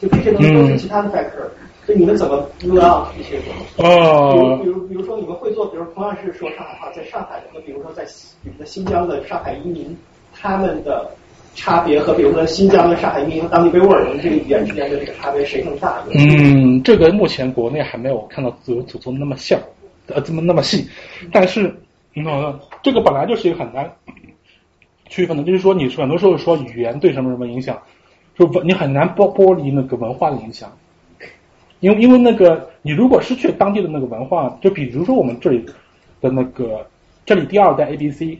[0.00, 1.48] 就就这些东西都是其他的 factor，
[1.84, 3.82] 所以你们怎么 rule out 这些东西？
[3.82, 4.60] 哦。
[4.62, 8.04] 比如，比如，比如说你们会做，比如同样是说上海话，在上海的，比如说在
[8.44, 9.96] 比如说新疆的上海移民，
[10.32, 11.10] 他们的。
[11.54, 16.02] 差别和比如说新疆的上海移民和当地维吾尔人这个语言之间的这个差别谁更大？
[16.14, 19.60] 嗯，这个目前国内还没有看到自由组做那么像，
[20.06, 20.88] 呃，这么那么细。
[21.30, 21.74] 但是，
[22.14, 23.92] 嗯，这个本来就是一个很难
[25.08, 27.78] 区分的，就是说你很多时候说语言对什么什么影响，
[28.36, 30.72] 说你很难剥剥离那个文化的影响，
[31.80, 35.66] 因为因为那个你如果失去当地的那个文化，就比如说我们这里
[36.22, 36.86] 的那个
[37.26, 38.38] 这里第二代 A B C。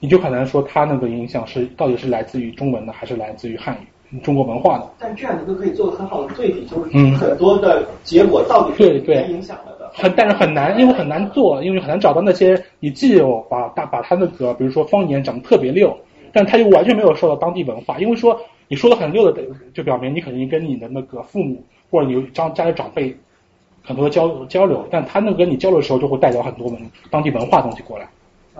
[0.00, 3.76] 你就很难说它那个影响是到底是来自于中文的还是来自于汉
[4.10, 4.88] 语中国文化的。
[4.98, 9.90] 但这样你就可以做很好的对比，就是很多的结果到底是对影响了的。
[9.92, 15.94] 很，但是很难，因为很难做，因为很难找到那些你既有把大把他那个，比如说方言讲的特别溜，
[16.32, 17.98] 但他又完全没有受到当地文化。
[17.98, 18.38] 因为说
[18.68, 19.42] 你说的很溜的，
[19.74, 23.14] 就表明你肯定跟你的那个父母或者你家家里长辈
[23.82, 28.08] 很多的交交流，但他那跟你交流的时候就会带走很多文当地文化东西过来。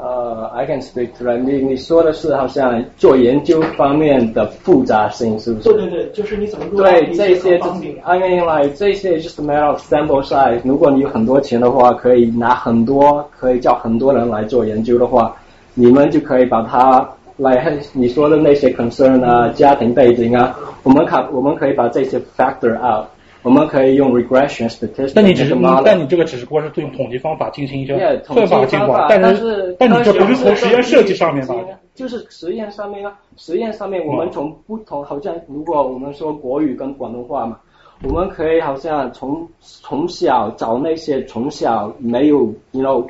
[0.00, 1.38] 呃，I can speak to that。
[1.38, 5.68] 你你说的是好像做研究方面的复杂性，是不是？
[5.72, 7.56] 对对对，就是你怎么对这些
[8.04, 10.60] ，I mean like 这些 just a matter of sample size。
[10.64, 15.34] 如果你有很多钱的话，可以拿很多，可以叫很多人来做研究的话，
[15.74, 23.06] 你们就可以把它来你说的那些 concern 啊，家庭背景啊，我们可我们可以把这些 factor out。
[23.48, 25.12] 我们可以用 regression statistics。
[25.14, 27.96] 但你只是，但你这个只是不过是用统计方法进行一些
[28.26, 31.54] 算法进化，但是但你这不是从实验设计上面吧？
[31.94, 37.56] 就是实验上面啊，实验上面我们从不同，好像如果我们说国语跟广东话嘛，
[38.02, 43.08] 我们可以好像从从小找那些从小没有，you know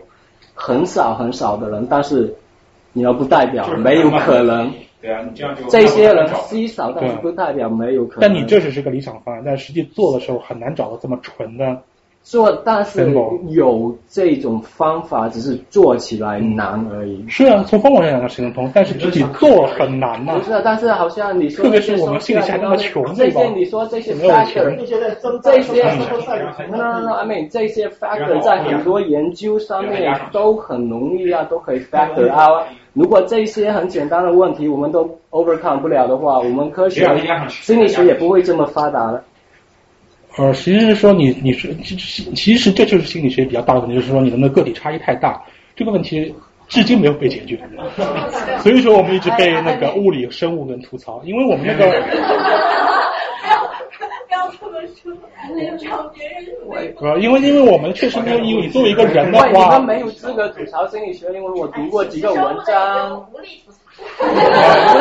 [0.54, 2.32] 很少很少的人，但是
[2.92, 4.72] 你要不代表没有可能。
[5.00, 8.28] 对啊，你这样就这些人稀少，但是不代表没有可能。
[8.28, 11.82] 但你这只是个理想方案，但实际做的时候很难找到这么纯的。
[12.28, 13.10] 做，但是
[13.48, 17.24] 有这种方法，只是做起来难而已。
[17.26, 20.34] 是啊，从方法上讲行得通，但是具体做很难呐。
[20.34, 25.00] 不是，但是好像你说，特别是我们心理还那么穷，这些你说这些 factor，这些
[25.42, 25.82] 这些
[26.70, 32.66] ，no no，I mean 这些 factor 在很多研究上面都很容易啊，都可以 factor out。
[32.92, 37.06] 如果这些很简单的问题我们都 overcome 不了的话，我们科学
[37.48, 39.24] 心理学也不会这么发达了。
[40.38, 45.42] 呃，其实是说你你是其其实这就是心理学比较大的问题，就是说你的那个体差异太大，
[45.74, 46.32] 这个问题
[46.68, 47.58] 至今没有被解决。
[48.62, 51.90] 所以说我们一直被那个物理生物们吐槽，因为我们那个。
[54.28, 55.12] 不要这么说，
[55.82, 56.94] 让别人。
[57.00, 63.26] 呃，因为因为我们确实没有，因为你作为一个人的话，你们没有资格吐槽心理学，因为我读过几个文章。
[63.98, 64.24] 不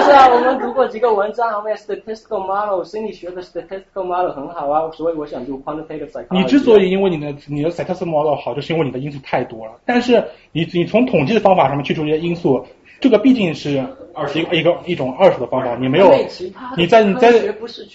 [0.02, 6.28] 是啊，我们读过几个文章，后面 statistical model 心理学的 statistical model 很好啊，所以我想读 quantitative psychology。
[6.32, 9.74] 你之所以因为你的你的 statistical model 好，就是因为你的因素太多了。
[9.86, 12.66] 但是你你从统计的方法上面去除这些因素，
[13.00, 13.86] 这个毕竟是
[14.16, 16.12] 二十一个一个一种二手的方法，你没有
[16.76, 17.32] 你在你在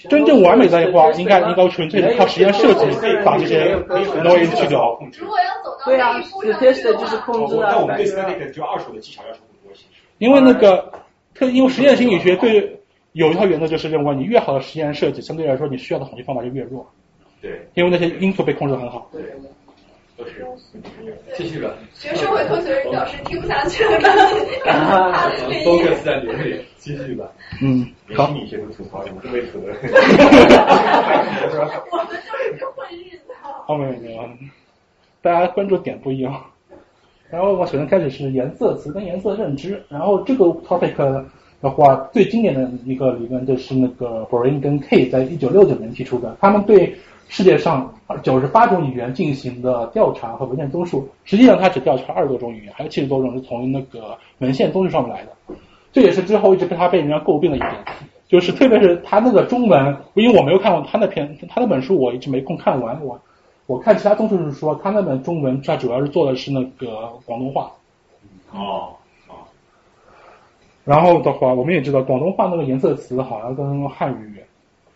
[0.09, 2.87] 真正完美的话，应该应该纯粹的靠实验设计
[3.25, 3.75] 把这些
[4.23, 4.97] noise 去掉。
[5.19, 7.71] 如果要走到对啊，statistic 就是控制啊。
[7.73, 9.52] 但我们对 statistic 就二手的技巧要求很多，其实。
[10.23, 10.91] 因为那个。
[11.35, 12.79] 特因为实验心理学对
[13.13, 16.87] 有一套原则就是认为你越好的实验设计，相对来说你需要的统计方法就越弱。
[17.41, 17.67] 对。
[17.73, 19.09] 因为那些因素被控制的很好。
[19.11, 19.23] 对。
[20.15, 20.47] 都是。
[21.35, 21.71] 继续吧。
[21.95, 23.99] 学社会科学人表示听不下去了。
[25.65, 27.33] focus 在你这里，继续吧。
[27.63, 27.87] 嗯。
[28.15, 28.27] 好。
[28.27, 29.53] 心理学的吐槽，你们特别扯。
[29.59, 31.49] 我们就
[32.59, 33.33] 是混日子。
[33.67, 34.29] 哦，没有没有，
[35.23, 36.45] 大家关注点不一样。
[37.33, 40.95] 然后我首先开始是颜色词跟颜色认知，然后这个 topic
[41.63, 46.95] 的话，最经典的一个理论就是那个 Brain 跟 K 在一九六九年提出的，他们对
[47.31, 47.91] 世界上
[48.23, 55.55] 九十八种语言进行的调查和文献综述，实际上他只调查二十多种语言，还有七十多种是从那个文献综述上面来的，
[55.91, 57.75] 这也是之后一直被他被人家诟病的一点，
[58.29, 63.19] 就是特别是他那个中文，因为我没有看过他那篇他那本书，我一直没空看完我。
[63.73, 67.73] 我看其他综述是说，他那本中文，他主要是做的是那个广东话。
[68.53, 68.93] 哦
[69.29, 69.33] 哦。
[70.85, 74.37] 然后的话，我们也知道广东话那个颜色词好像跟汉语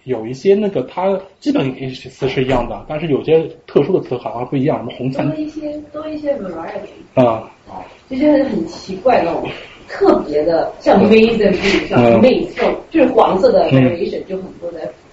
[0.05, 7.51] 有一些那个它基本意思是一样的，但是有些特殊的词好像不一样，什么红灿多一些多一些 variety，啊，
[8.11, 9.49] 这些很奇怪那种
[9.89, 11.51] 特别的，像 reason
[11.89, 15.06] 像嗯 maze 这种就是黄色的嗯 variation 就很多在广东话里面。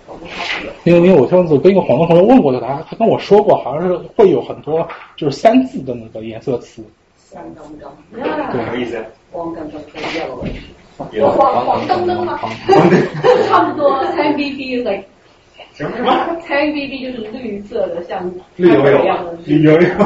[0.84, 6.84] 因为因为我上次跟一个广东朋友问过的，他他跟我说过，好像是会有很多就是三字的那个颜色词，
[7.18, 9.04] 三刚刚，什么意思？
[9.32, 9.82] 黄灯灯
[11.12, 12.40] yellow，黄黄灯灯吗？
[13.50, 15.04] 差不多 tan BB like
[15.74, 16.12] 什么什么
[16.48, 19.80] ？tan BB 就是绿色的，像绿油油一样的，绿油油。
[19.80, 20.06] 什么？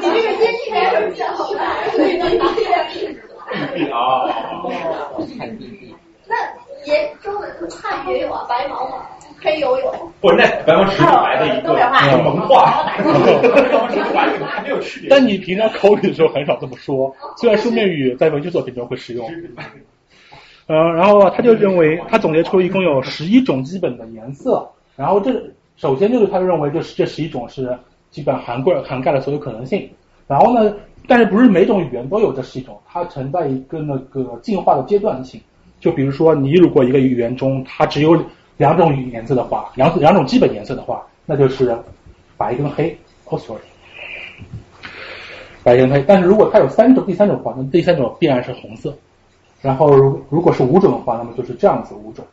[0.00, 1.58] 你这个音译还是比较好的，
[1.96, 3.90] 对对对。
[3.90, 3.96] 啊。
[6.28, 6.34] 那
[6.86, 9.04] 也中文汉语也有啊，白毛嘛，
[9.42, 9.92] 黑油油。
[10.20, 12.92] 不，那白毛只是 白的一个东北话蒙话，
[14.62, 15.10] 没有区别。
[15.10, 19.28] 但你平常口语的时候很少这么说， 虽然书面语在文学作品中会使用。
[20.68, 25.32] 呃，然后他就认为，他总结出一共有十一种基本的颜色，然后这
[25.76, 27.76] 首先就是他认为这这十一种是
[28.10, 29.88] 基本涵盖涵盖了所有可能性，
[30.26, 30.74] 然后呢，
[31.06, 35.40] 但是不是每种语言都有这十一种，它存在一个那个进化的阶段性，
[35.86, 38.20] 就比如说你如果一个语言中它只有
[38.56, 41.78] 两种语颜色的话，两两种基本颜色的话，那就是
[42.36, 42.98] 白跟黑。
[43.26, 43.62] 哦，sorry。
[45.62, 48.92] 白跟黑，但是如果它有三种，第三种的话，那第三种必然是红色。
[49.62, 52.24] 然后如如果是五种的话，那么就是这样子五种。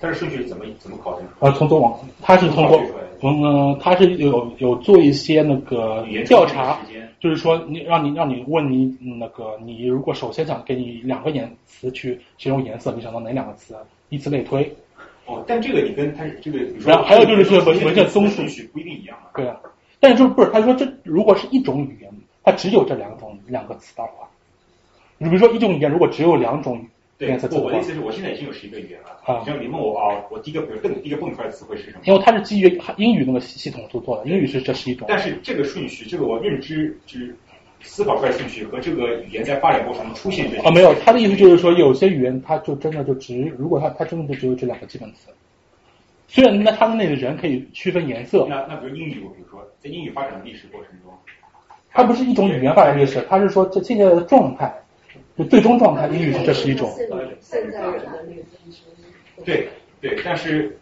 [0.00, 1.22] 它的顺序怎么怎么考的？
[1.40, 2.80] 呃，从左往，它是通过，
[3.22, 6.78] 嗯，他是有有做一些那个调查，
[7.20, 13.76] 就是说你让你让你问你那个你如果首先想给你两个颜词去形容颜色，你想到哪两个词？
[14.08, 14.70] 以此类推。
[15.26, 19.34] 哦，但这个你跟它这个，比如说然后还有就是说文文献综述顺序不一定一样啊。
[19.34, 19.58] 对啊，
[19.98, 22.12] 但是就不是他说这如果是一种语言，
[22.44, 24.28] 它只有这两种两个词的话，
[25.18, 26.86] 你比如说一种语言如果只有两种
[27.18, 29.08] 对颜色，词的话我我的意，思是我现在已经有十一个语言了。
[29.24, 32.02] 啊只要你问我啊，我第一个比如蹦第一个蹦出来的词汇是什么？
[32.04, 35.06] 因为它是基于英语那个系统所做的，英语是这是一种。
[35.08, 37.34] 但是这个顺序，这个我认知之
[37.82, 45.28] 思考出来的顺序和这个语言在发展过程中出现这啊，没有，他的意思就是说，有些语言它就真的就只，如果它它真的就只有这两个基本词，
[46.28, 51.12] 虽然那他们那个人可以区分颜色，那那比如英语，我比如说在英语发展的历史过程中，
[51.90, 54.74] 它不是一种语言发展历史，它是说这现在的状态，
[55.36, 56.90] 就最终状态，英语是这是一种。
[57.40, 58.42] 现在人的那个
[59.44, 59.68] 对
[60.00, 60.76] 对，但是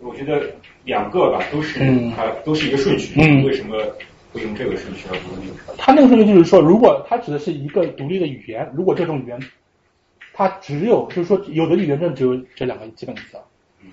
[0.00, 0.42] 我觉得
[0.84, 3.76] 两个吧都是嗯它都是一个顺序，嗯为什么
[4.32, 5.74] 会用这个顺序而不用那个？
[5.76, 9.38] 它那个顺序就是说，如果它指的是一个独立的语言，如果这种语言
[10.32, 13.36] 它只有，就是说有的语言真的只有这两个基本词，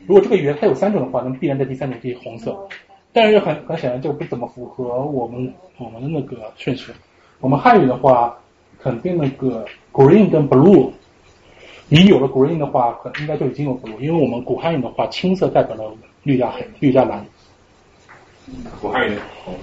[0.05, 2.55] 如果这个语言它有三种的话，那么必然在第三种是红色。
[3.15, 6.91] 但是很很显然，这个不怎么符合我们我们的那个顺序。
[7.39, 8.35] 我们汉语的话，
[8.79, 9.63] 肯定那个
[9.93, 10.91] green 跟 blue，
[11.87, 15.89] 你有了 green 的话，可应该就已经有 blue，因为我们古汉语的话，青色代表了
[16.23, 17.25] 绿加黑、绿加蓝。
[18.81, 19.53] 古汉语的红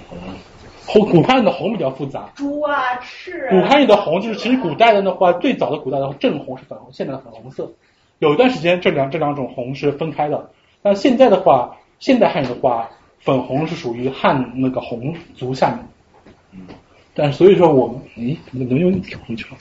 [0.87, 3.49] 红古汉语的红比较复杂，猪啊，赤啊。
[3.51, 7.71] 古汉语的红就是其实古代的的话，最早的古代的正红是粉红，现在的粉红色。
[8.19, 10.49] 有一段时间这两这两种红是分开的，
[10.81, 16.65] 但现在的话，现代汉语的话，粉红是属于汉那个红族下面。
[17.13, 19.57] 但所以说我们，咦，怎么怎么又跳回去了？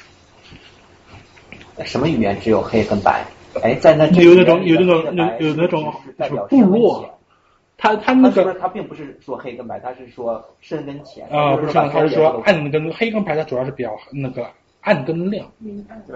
[1.84, 3.24] 什么语言只有黑跟白？
[3.62, 5.04] 哎，在那有那种有那种
[5.38, 5.92] 有有那种
[6.48, 7.18] 部落，
[7.76, 11.26] 他他那个他并不是说黑跟白，他是说深跟浅。
[11.28, 14.46] 啊，不是，他是说暗跟黑跟白，它主要是比较那个
[14.82, 15.50] 暗跟亮，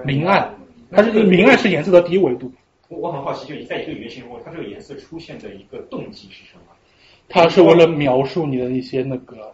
[0.04, 0.54] 明暗，
[0.92, 2.52] 它是明暗是颜色的第一维度。
[2.88, 6.72] 我我很好奇，就你在一个语言形容中，它这个颜色出现的一个动机是什么？
[7.28, 9.52] 它是为了描述你的一些那个，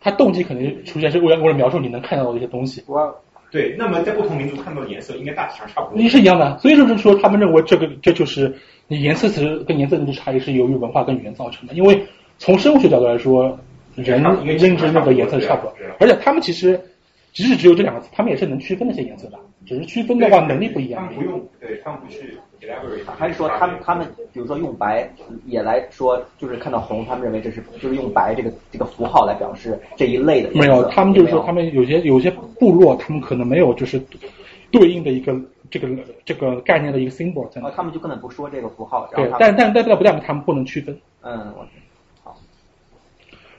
[0.00, 2.82] 它动机肯定出现是为了为了描述你能看到的一些东西。
[3.50, 6.02] 对，那么在不同民族看到的颜色应该大体上差不多。
[6.02, 8.54] 也是一样的，所以说是说他们认为这个这就是
[8.88, 12.06] 你颜色词跟颜色的差异是由于文化跟语言造成的，因为
[12.38, 13.58] 从生物学角度来说，
[13.94, 16.78] 人认知那个颜色差不多，而且他们其实
[17.32, 21.02] 即使只有这两个词，他们也是能区分那些颜色的，只是区分的话能力不一样。
[21.02, 23.04] 他们不用，对他们不去 elaborate。
[23.16, 25.08] 还是说他们他们比如说用白
[25.44, 30.50] 也来说，就是看到红，他们认为这是就是用白这个这个符号来表示这一类的。
[30.54, 34.02] 没有，他们就是说他们有些有些部落，他们可能没有就是
[34.70, 35.38] 对应的一个
[35.70, 35.88] 这个
[36.24, 37.68] 这个概念的一个 symbol 在那。
[37.68, 39.08] 哦，他们就根本不说这个符号。
[39.14, 40.98] 对，但但但但不代表他们不能区分。
[41.22, 41.66] 嗯，我
[42.24, 42.36] 好。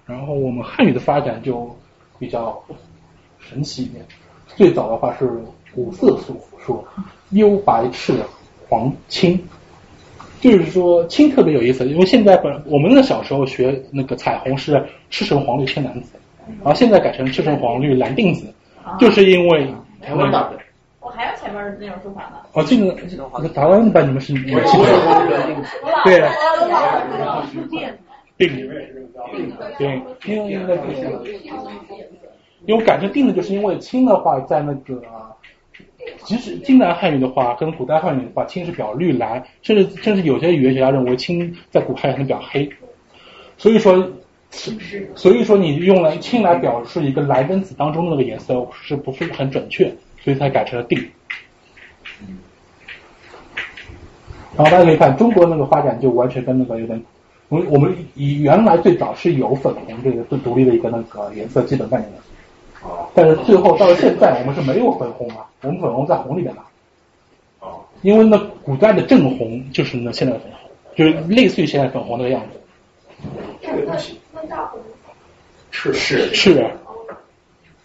[0.05, 1.69] 然后我们汉语的发展就
[2.17, 2.61] 比较
[3.49, 4.05] 神奇一点，
[4.55, 5.27] 最早的话是
[5.75, 6.85] 五色素说
[7.31, 8.13] 幽白赤
[8.67, 9.39] 黄青，
[10.39, 16.11] 就是说青特别有意思，因为现在本我们的小时候学那个彩虹是赤橙黄绿青蓝紫，
[16.63, 18.45] 然后现在改成赤橙黄绿蓝靛紫，
[18.99, 19.67] 就是因为
[20.01, 20.59] 台湾的
[20.99, 22.37] 我还要前面那种说法呢？
[22.53, 22.77] 哦，这
[23.41, 24.85] 个台湾版你们是你们记得
[26.03, 26.21] 对。
[28.39, 28.47] 定
[29.77, 30.79] 对，因为那个，
[32.65, 35.01] 因为我感觉定的就是因为清的话，在那个，
[36.23, 42.69] 即使近代汉语的话，跟古代汉语的话，清是表绿蓝，甚至甚至有些语言学家认为清在古汉语能表黑，
[43.57, 44.09] 所以说，
[45.15, 50.97] 所以说你用了清来表示一个蓝跟紫当中的那个颜色是不是很准确，所以才改成了定。
[54.57, 57.01] 然后大家可以看中国那个发展就完全跟那个有点。
[57.47, 62.17] 我我们以原来最早是有粉红这个最独立的一个那个颜色基本概念的，
[63.13, 66.63] 但是最后到了现在我们是没有粉红啊，我们粉红在红里面了，
[68.01, 72.59] 因为那古代的正红就是那现在的粉红，就是类似于现在粉红那个样子。
[73.61, 74.19] 这个东西，
[75.71, 76.71] 是是是。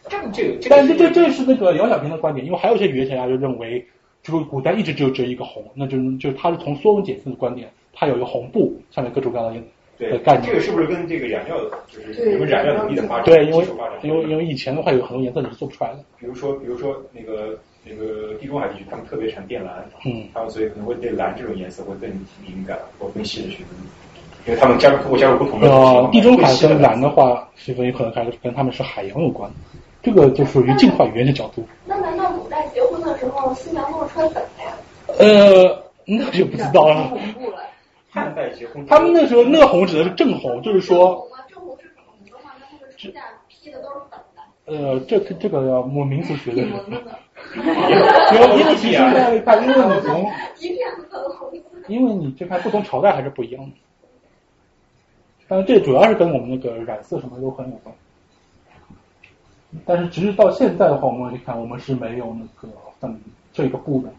[0.09, 3.84] 正这个，但是这这是那个姚小平的观点，因为还有一些语言学家就认为，
[4.22, 7.70] 这个古代一直只有这一个红，那就就他是从说文解字的观点。
[7.97, 9.55] 它有一个红布，上面各种各样的
[10.11, 10.46] 对概念。
[10.46, 11.57] 这个是不是跟这个染料
[11.88, 13.24] 就是人们染料能力的发展？
[13.24, 13.66] 对，因为
[14.02, 15.98] 因为因为以前的话有很多颜色你是做不出来的。
[16.18, 22.09] 比如说比如说那个那个地中海地区，他们特别产靛蓝，嗯，他们所以可能会对蓝这种颜色会更
[22.46, 23.68] 敏感或更细的区分，
[24.46, 25.68] 因为他们加入通过加入不同的。
[25.68, 29.50] 呃，地中海跟蓝的话，区分有可能还是跟他们是海洋有关。
[30.02, 31.66] 这个就属于进化语言的角度。
[31.86, 34.72] 那难道古代结婚的时候新娘都是穿粉的呀？
[35.18, 37.11] 呃，那就不知道了。
[38.15, 41.29] 汉代结婚，他们那时候那个红指的是正红，就是说。
[41.49, 44.43] 正红是粉红的话，那他们指甲披的都是粉的。
[44.67, 46.62] 呃，这这个要我民族学的。
[46.62, 46.73] 因为
[48.61, 50.79] 因为其实呢，看因为你从一片
[51.11, 51.53] 粉红。
[51.89, 53.73] 因为你这块不同朝代还是不一样的，
[55.49, 57.93] 但是这主要是跟我们那个染色什么都很有关。
[59.85, 63.21] 但是直至到现在的话，我们去看，我们是没有那个粉
[63.53, 64.11] 这个部分，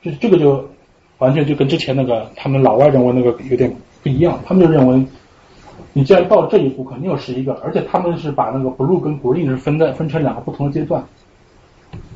[0.00, 0.66] 就这个就。
[1.22, 5.06] 完全就跟之前那个他们老外认为那个有点不一样，他们就认为
[5.92, 11.00] 你既然到了这一步，肯定有十一个，而且他们是把那个 blue 跟 green 是分在分成两个不同的阶段，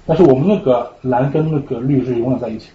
[0.05, 2.71] 但是我们那个蓝跟那个绿是永远在一起，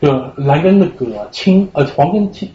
[0.00, 2.48] 就蓝跟那个青呃黄跟青，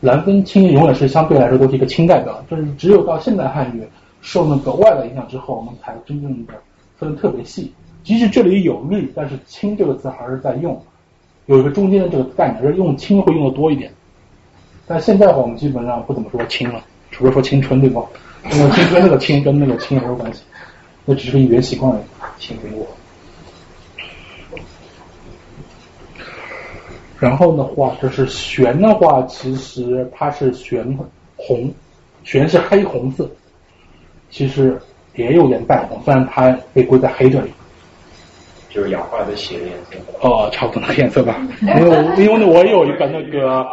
[0.00, 3.86] 蓝跟青永远是相对来说都是一个青代表，就是只有到现代汉语
[4.22, 6.54] 受那个外来影响之后，我们才真正的
[6.96, 7.70] 分的特别细，
[8.02, 10.80] 即使这里有绿，但是青这个词还是在用。
[11.46, 13.92] 有一个中间的这个概念，是用青会用的多一点，
[14.86, 18.02] 但现在的话，我们基本上不怎么说青了，除了说青春，对吧？
[18.42, 20.42] 那个青春那个青跟那个青没有关系，
[21.04, 22.02] 那只是个语言习惯而已。
[22.38, 22.86] 青苹果。
[27.18, 30.98] 然后的话，就是玄的话，其实它是玄
[31.36, 31.72] 红，
[32.22, 33.30] 玄是黑红色，
[34.30, 34.78] 其实
[35.14, 37.50] 也有点淡红，虽然它被归在黑这里。
[38.74, 41.40] 就是氧化的血的颜色哦，差不多那个颜色吧。
[41.60, 43.64] 因为因为我有一本那个，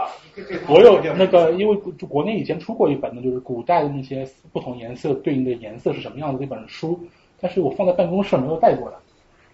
[0.67, 1.75] 我有那个，因为
[2.07, 6.99] 国内以前出过一本呢，就是古代的那些不同颜色对应的颜色是什么样的那本书，
[7.41, 8.95] 但是我放在办公室没有带过来。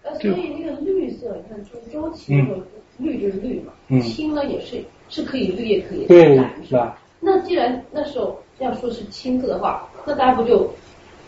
[0.02, 2.54] 呃，所以那个绿色，你看就是周期的
[2.98, 3.72] 绿就是绿嘛，
[4.02, 6.04] 青呢也是是可以绿也可以
[6.36, 7.00] 蓝，是吧？
[7.20, 10.70] 那既然那时候要说是青色的话，那大家不就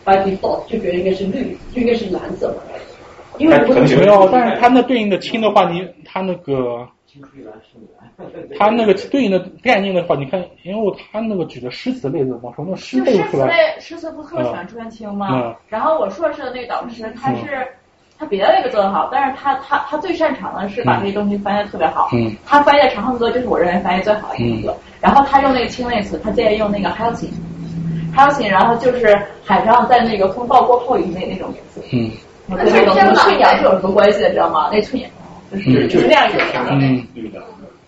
[0.05, 2.63] by default 就觉得应该是绿，就应该是蓝色嘛？
[3.41, 6.87] 因为没有，但是它那对应的氢的话，你它那个，
[8.59, 13.79] 它那个对应的概念的话，你看，因为它那个举的诗词类的嘛，从那诗背出来。
[13.81, 15.57] 诗词不特别喜欢出现青吗？
[15.69, 17.67] 然后我硕士的那个导师，他是
[18.19, 22.11] 他别的那个做的好，但是他他他最擅长的是把这些东西翻译的特别好。
[22.13, 22.37] 嗯。
[22.45, 24.77] 他翻译的《长恨歌》就是我认为翻译最好的一个。
[25.01, 31.81] 然后他用那个青类词，他建议用那个 halcyon，halcyon，然后就是海上在那个风暴过后以那那种颜色。
[31.93, 32.11] 嗯。
[32.51, 34.69] 那这跟翠鸟是有什么关系的，知道吗？
[34.73, 35.09] 那翠鸟
[35.51, 37.07] 就是就是那样一个嗯，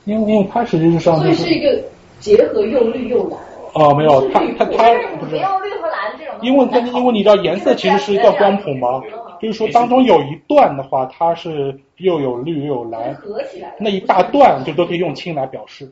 [0.04, 1.82] 因为因为它实际上所以是一个
[2.20, 3.38] 结合又绿又蓝。
[3.74, 5.32] 哦，没有，它它它不是。
[5.32, 6.34] 没有绿和蓝这种。
[6.42, 9.00] 因为它因为你知道颜色其实是一段光谱吗？
[9.40, 15.90] 就是说当中有一段的话，它是又有绿又有蓝，合起来那一大段就都可以用青来表示。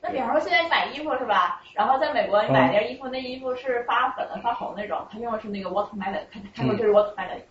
[0.00, 1.60] 那比方说现在你买衣服是吧？
[1.74, 7.42] 然后在美国你买件衣服，那衣服是发粉的、发红那种，它用的是那个 watermelon，他他说这是 watermelon。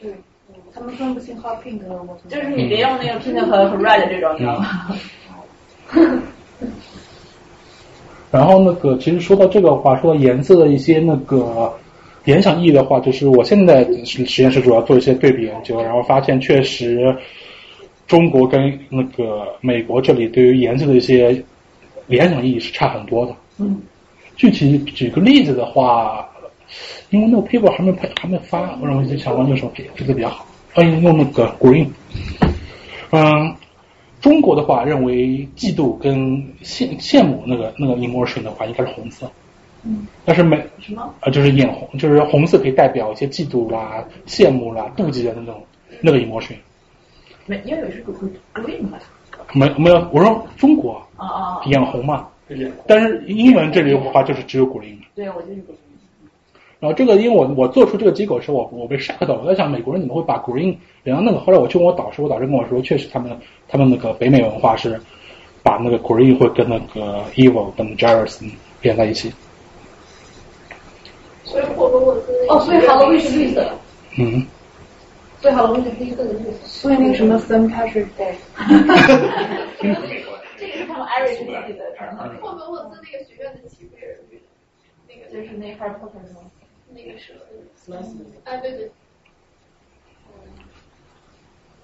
[0.00, 0.12] 对，
[0.72, 2.18] 他们分不清 hot pink 和 what。
[2.28, 4.96] 就是你别用那个 pink 和和 red 这种，你知道吗？
[8.30, 11.74] 然后那个，其实说到这个话，说到颜色的一些那个
[12.24, 17.16] 联想意义的话，就是我现在实验室主要做一些对比研究，然后发现确实
[18.06, 21.42] 中国跟那个美国这里对于颜色的一些
[22.06, 23.34] 联想意义是差很多的。
[23.58, 23.80] 嗯。
[24.36, 26.27] 具体举个例子的话。
[27.10, 30.46] 因为那个 paper 还没拍，还没发，我认为这相关有什么配配置比较好。
[30.74, 31.88] 嗯，用那个 green。
[33.10, 33.54] 嗯，
[34.20, 36.14] 中国的话认为嫉妒跟
[36.62, 39.30] 羡羡慕那个那个 emotion 的话应该是红色。
[39.84, 40.06] 嗯。
[40.24, 41.14] 但是美什么？
[41.20, 45.64] 啊，就是眼红，就是红色可以代表一些嫉妒啦、羡慕啦、妒忌的那种
[46.00, 46.54] 那个 emotion。
[47.46, 48.04] 没，因为有是
[48.54, 48.98] green 吧？
[49.54, 52.28] 没没有，我说中国啊啊，眼红嘛。
[52.86, 54.98] 但是英文这里的话就是只有 green。
[55.14, 55.74] 对，我就是 green。
[56.80, 61.40] 然后这个，因为我我做出这个结果时，我我被 shock 到，我在想美国人怎么会把 green 连到那个？
[61.40, 65.00] 后来我去问我导师，我导师跟我说，确实他们他们那个北美文化是
[65.64, 68.48] 把那个 green 会跟那个 evil 跟 jealous
[68.80, 69.32] 连在一起。
[71.42, 73.72] 所以霍格沃兹哦，所以 Halloween 是绿色的。
[74.18, 74.46] 嗯。
[75.40, 76.52] 所以 Halloween 是黑色的绿色。
[76.64, 77.68] 所以那个什么 St.
[77.72, 78.34] Patrick Day。
[80.58, 82.28] 这个是他们 Irish 自己的传统。
[82.40, 84.44] 霍格沃兹那个学院的旗帜也是绿的，
[85.08, 86.42] 那个就是那 Harry Potter 吗？
[86.94, 87.32] 那个是，
[88.44, 88.90] 啊对对。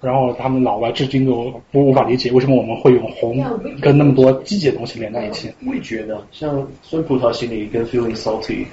[0.01, 3.43] 然后他们老外至今都不无法理解为什么我们会用红
[3.81, 5.51] 跟那么多季节的东西连在一起。
[5.65, 6.21] 味觉呢？
[6.31, 8.65] 像酸葡萄心理跟 feeling salty。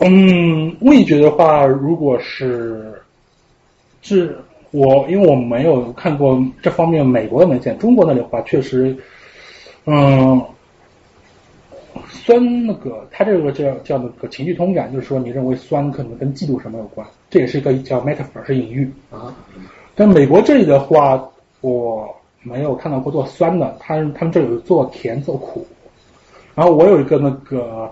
[0.00, 2.94] 嗯，味觉的话，如果是，
[4.00, 4.38] 是
[4.70, 8.96] 我因为我没有看过这方面美国的文献，中国那里的话确实，
[9.84, 10.42] 嗯，
[12.14, 19.34] 酸那个，它这个叫叫那个情绪通感，就是说你认为酸可能跟嫉妒什么有关，这也是一个叫 metaphor，是隐喻啊。
[19.94, 21.28] 但美国这里的话，
[21.60, 25.66] 我没有看到过做酸的，他他们这有做甜做苦。
[26.54, 27.90] 然后我有一个那个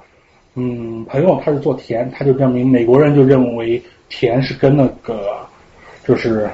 [0.55, 5.37] 嗯朋友，他是做甜，他就证明美国人就认为甜是跟那个
[6.07, 6.49] 就是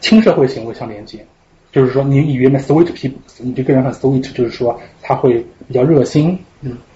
[0.00, 1.24] 亲社会行为相连接，
[1.72, 6.38] 就是说你以为 sweet people，你这个人很 sweet，就是说他会比较热心，嗯，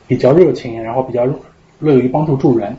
[0.07, 1.27] 比较热情，然后比较
[1.79, 2.77] 乐于帮助助人。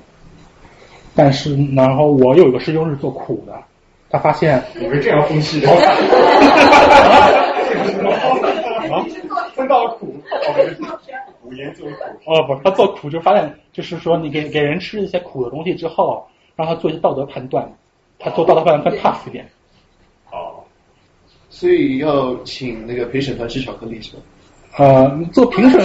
[1.16, 3.54] 但是然后我有一个师兄是做苦的。
[4.08, 5.76] 他发现我是这样分析的，啊，
[9.54, 10.16] 分到了苦，
[11.42, 11.92] 苦研究苦。
[12.26, 17.70] 哦不，他做苦就发现，就是说你给给人吃一些苦的东西之后，让他做一些道德判断，
[18.20, 19.46] 他做道德判断更 tough 一点。
[20.32, 20.64] 哦，
[21.50, 24.22] 所以要请那个陪审团吃巧克力是吧？
[24.78, 25.82] 呃，做评审，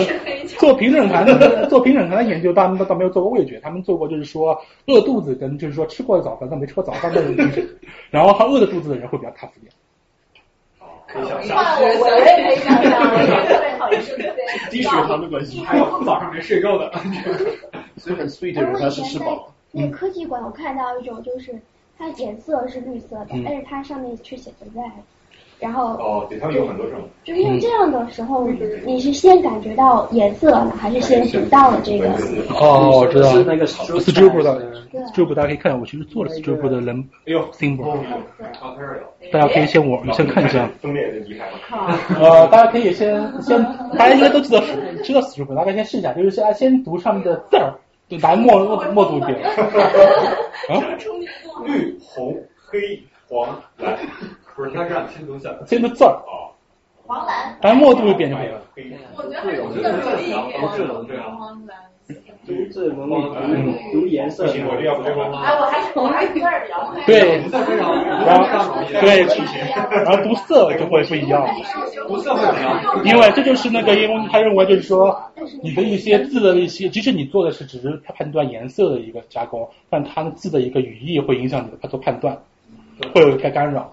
[0.58, 7.68] 做评审团的， 做评审团的研究，他们倒没有做过味觉，他们做过就是说饿肚子跟就是说吃过早饭但没吃过早饭的人，
[8.10, 9.72] 然后他饿着肚子的人会比较 tough 一点。
[11.06, 13.02] 可以想象，我我也可以想象，
[13.46, 14.02] 特别讨厌
[14.70, 16.90] 低血糖的关系，还有早上没睡够的，
[17.96, 19.52] 所以很 sweet 的人他是吃饱。
[19.72, 21.56] 那科技馆我看到一种就是
[21.96, 24.90] 它颜色是绿色的，嗯但是它上面却写着 red。
[25.60, 28.48] 然后哦，对他们有很多这种，就是用这样的时候，
[28.84, 32.08] 你是先感觉到颜色呢，还是先读到了这个？
[32.58, 34.80] 哦，我知道是那个 strip 的。
[35.12, 37.08] strip，大家可以看，我其实做了 strip 的人
[37.52, 37.96] symbol，
[39.32, 40.68] 大家可以先我先看一下。
[40.80, 41.46] 分裂的厉害。
[42.18, 43.62] 呃，大家可以先先，
[43.96, 44.60] 大家应该都知道
[45.04, 47.74] 知道 strip，大家先试一下，就是先先读上面的字儿，
[48.08, 49.38] 就来默默默读一遍。
[49.42, 49.54] 啊，
[51.66, 52.36] 绿、红、
[52.66, 53.46] 黑、黄、
[53.76, 53.96] 蓝。
[54.60, 56.10] 不是，他是让先读下，先读字儿。
[56.26, 56.52] 哦。
[57.06, 57.56] 黄蓝。
[57.62, 58.60] 咱默读一遍就可以了。
[59.16, 60.34] 我觉得我觉得可以。
[60.34, 61.78] 黄蓝。
[62.44, 64.44] 读字容易读读颜色。
[64.44, 65.32] 不行，我这要背光。
[65.32, 67.02] 哎，我还是我还是字儿比较快。
[67.06, 67.40] 对。
[68.26, 68.44] 然后
[69.00, 69.24] 对，
[70.04, 71.48] 然后读色就会不一样。
[72.06, 73.02] 读色会怎么样？
[73.04, 75.18] 因为这就是那个，因为他认为就是说，
[75.62, 82.36] 你的一些字的一些，即使你做的是只是判断颜色的一个加工，但它的字的一个语义会影响你的做判断。
[83.14, 83.90] 会有一些干扰，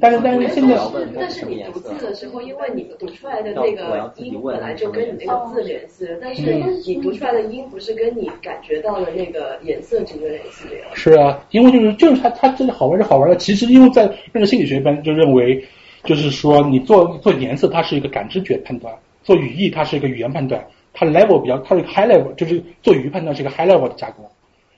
[0.00, 0.76] 但是但是现在，
[1.14, 6.42] 但是你读字的时候，因为你读出来的那个音本来就跟你那个字联系了，但是
[6.86, 10.86] 你读出来的音不是跟你感觉到的那个颜色直接联系的呀。
[10.94, 15.64] 是啊，因为就是就是它它这个好玩是好玩的，其实因为在那个心理学班就认为，
[16.04, 24.24] 就是说你做做颜色它是一个感知觉判断，做语义它是一个语言判断，它 level 比较它是 high level，就是做语义判断是一个 high level 的加工，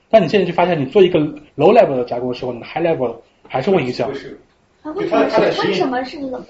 [0.09, 1.19] 但你现在就发现你做一个
[1.55, 3.15] low level 的加工的时候，你的 high level
[3.47, 4.09] 还是会影响。
[4.83, 6.41] 啊，为什么是为什么是 low？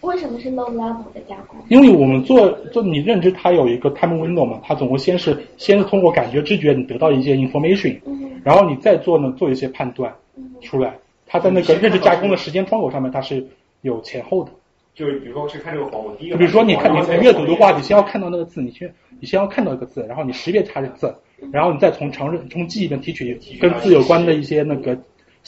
[0.00, 1.58] 为什么是 low level 的加工？
[1.68, 10.14] 因为我们做做你认知，它有一个 time window 嘛，它总共先是先是通过感觉知觉，你得到一些 information，、嗯、然后你再做呢做一些判断
[10.62, 10.96] 出来。
[11.26, 13.44] 它在那个认知加工的时间窗口上面，它是
[13.82, 14.50] 有前后的。
[14.94, 16.36] 就是比如说去看这个黄，我第一个。
[16.36, 21.12] 比如说你看你阅读的话，你先要看到那个字，你先你先要看到一个字，然后你识别它的字，
[21.52, 24.96] 然后你再从常识从记忆里面提取跟字有关的一些那个。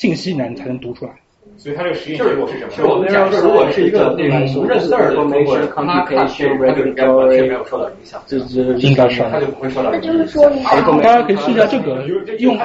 [0.01, 1.13] 信息难，才能读出来。
[1.59, 2.71] 所以它这个实验结果是什么？
[2.71, 8.19] 是我们假设如果是一个那种不认字儿的中国人，他看这个，他就应该完全没有受到影响。
[8.27, 10.11] 这这应该是，它就不会受到影响。
[10.17, 10.49] 那就是说，
[11.03, 12.03] 大家可以试一下这个
[12.39, 12.57] 用。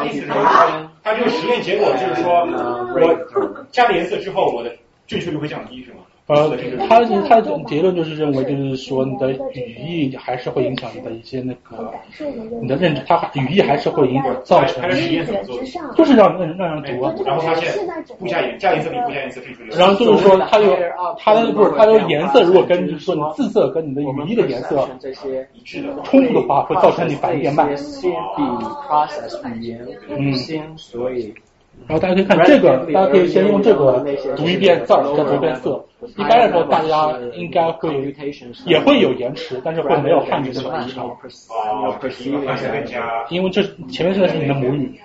[1.04, 2.48] 它这个实验结果就是说，
[2.96, 4.72] 我加了颜色之后，我的
[5.06, 5.98] 正确率会降低，是吗？
[6.28, 6.58] 呃，
[6.90, 11.94] 他他的结论就是认为，就是说你的语义还是会影响你的一些那个
[12.60, 14.82] 你的认知，他语义还是会影造成。
[15.96, 17.72] 就是让让让人读，然后发现
[18.18, 19.70] 不加颜加颜色比不加颜色正确率。
[19.78, 20.76] 然后就是说，它有
[21.20, 24.90] 它的不是它的颜色，如果跟就是说你字色跟你的语义的颜色
[25.54, 27.78] 一致的冲突的话，会造成你反应变慢。
[27.78, 31.32] 先比语言嗯，先所以。
[31.88, 34.04] 然后大家可以看这个，大家可以先用这个
[34.38, 35.86] 读一遍字儿，再读一遍色。
[36.18, 38.14] 一般来说，大家应该会
[38.66, 41.10] 也会有延迟，但是会没有汉语这么异常。
[43.30, 44.99] 因为这前面这个是你的母语。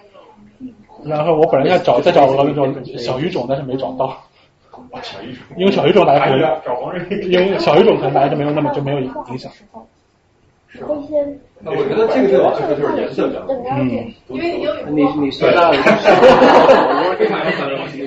[1.03, 4.17] 然后我本来要找再找个那种小语种，但是没找到。
[5.57, 6.43] 因为小语种大家可能，
[7.23, 9.51] 因为小语种可能大家就没有那么就没有影响。
[11.63, 13.45] 那我觉得这个最好这个就是颜色表。
[13.49, 15.79] 嗯，因为你有你你说到，你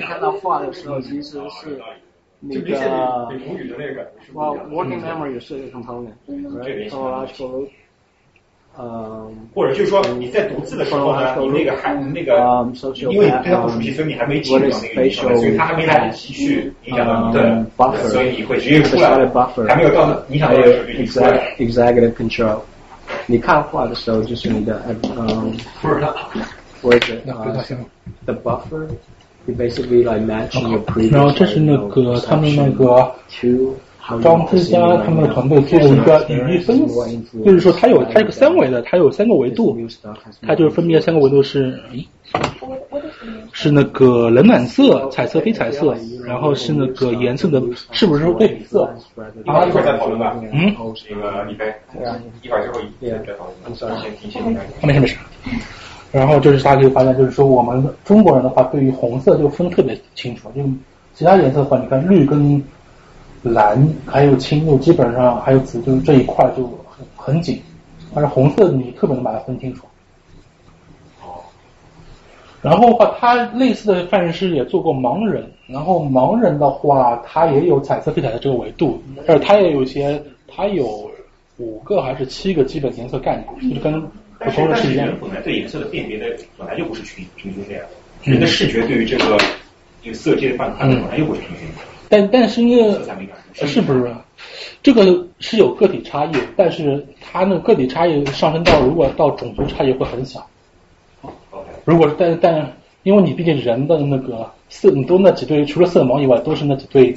[0.00, 1.78] 看到画的时候其实是
[2.48, 6.12] 那个，哇，working memory 是一个 component，
[8.76, 12.34] 呃，或者就是说你在读字的时候呢，你那个还那个，
[13.12, 17.64] 因为你对它不熟悉，所以你还没进入到那个所以它还没来得及去影响到你的，
[18.08, 19.10] 所以你会直接出来，
[19.68, 21.40] 还没有到影响到的时候就出来了。
[21.58, 22.58] Executive control，
[23.26, 24.82] 你看画的时候就是你的
[25.16, 25.56] 嗯，
[26.82, 27.32] 或者呃
[28.24, 29.13] ，the buffer，you basically like matching your previous。
[31.10, 33.12] 然后这是那个他们那个。
[34.22, 39.74] 张之家他们的团队做了一个语义分析，就是说它有它一个三维的，它有三个维度，
[40.42, 41.80] 它就是分别三个维度是，
[43.50, 48.94] 是那个冷暖色、彩色、非彩色，然后是那个颜色的是不是对比色？
[49.46, 50.36] 一会儿再讨论吧。
[50.52, 50.74] 嗯，
[51.08, 51.64] 那个李飞，
[52.42, 54.60] 一会儿之后再讨论。
[54.82, 55.16] 没事没事。
[56.14, 60.62] 然后就是大家可以发现，就是说我们中国人的话，对于红色就分特别清楚，就
[61.12, 62.62] 其他颜色的话，你看绿跟。
[63.46, 67.60] 蓝还有青，就基本上还有紫，就是这一块就很很紧。
[68.14, 69.86] 但是红色你特别能把它分清楚。
[72.62, 78.98] 然后的话，他类似的范式也做过盲人，然后盲人的话，他也有彩色、非彩的这个维度，
[79.28, 81.10] 而他也有一些，他有
[81.58, 84.02] 五个还是七个基本颜色概念，就是跟
[84.44, 85.08] 普通人是一样。
[85.20, 86.26] 本来对颜色的辨别的
[86.56, 87.84] 本来就不是平平均这样，
[88.22, 89.38] 人的视觉对于这个
[90.02, 91.68] 这个色阶的判断本来就不是平均。
[92.08, 92.98] 但但是因为
[93.54, 94.14] 是不是
[94.82, 100.46] 这个是有个体差异，但是它那个体差异上升到如果到种族差异会很小。
[101.84, 102.72] 如果但但
[103.02, 107.14] 因为你毕竟人的那个色，你都那几对，除了色盲以外，都是那几对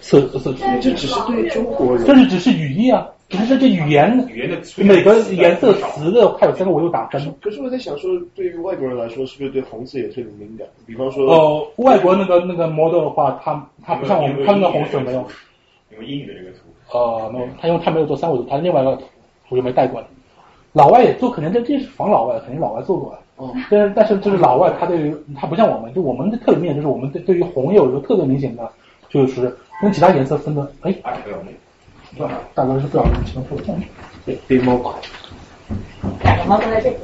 [0.00, 0.54] 色色。
[0.80, 7.22] 这只是对中国人，这是只是语义啊，只是这语言语言的每个颜色词的它有三个维度打分。
[7.42, 10.66] 可是我在想说，对于外国人来说，是不是对红色也特别敏感？
[10.86, 15.22] 比方说哦，外国那个那个 model 的话，他他不像我们，他那个红色没有。
[15.94, 16.58] 有英语的这个图。
[16.92, 18.96] 呃，没有，他因为他没有做三维图，他另外一个
[19.48, 20.06] 图就没带过来。
[20.72, 23.18] 老外也做，肯定这这是仿老外，肯定老外做过的。
[23.36, 23.54] 哦。
[23.70, 28.70] 但是但是就是老外，他对于他不像我们，就我们的特点面就是我们对对于红有一个特别明显的，
[29.10, 30.94] 就是跟其他颜色分的，哎。
[32.54, 33.80] 大哥是不小心情错了。
[34.24, 34.94] 对，对猫款。
[36.22, 36.96] 两个猫都在这里。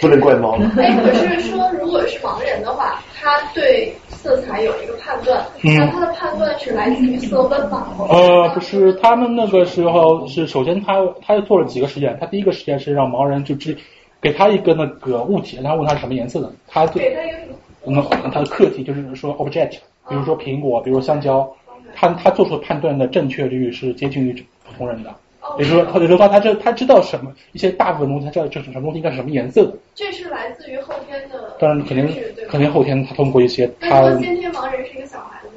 [0.00, 0.56] 不能怪猫。
[0.78, 7.88] 哎，可是说，如果是盲人的话，他对色彩有一个判断，那他的判断是来自于色温吗？
[8.08, 13.76] 呃，不是，他们那个时候是首先他他做了几个实验，他第一个实验是让盲人就只
[14.22, 17.36] 给他一个那个物体，然后问他是什么颜色的，他给他一个
[17.84, 18.00] 那
[18.30, 21.50] 他的课题就是说 object，比如说苹果，比如香蕉，
[21.94, 24.32] 他他做出判断的正确率是接近于
[24.64, 25.14] 普通人的。
[25.58, 29.72] 也就是说，或者说他这他知道什么一些大部分东西，他知道这是什么东西应该是什么颜色的。
[29.94, 31.56] 这是来自于后天的。
[31.58, 32.06] 当然肯定
[32.48, 34.16] 肯定后天他通过一些他。
[34.18, 35.48] 先天盲人是一个小孩子，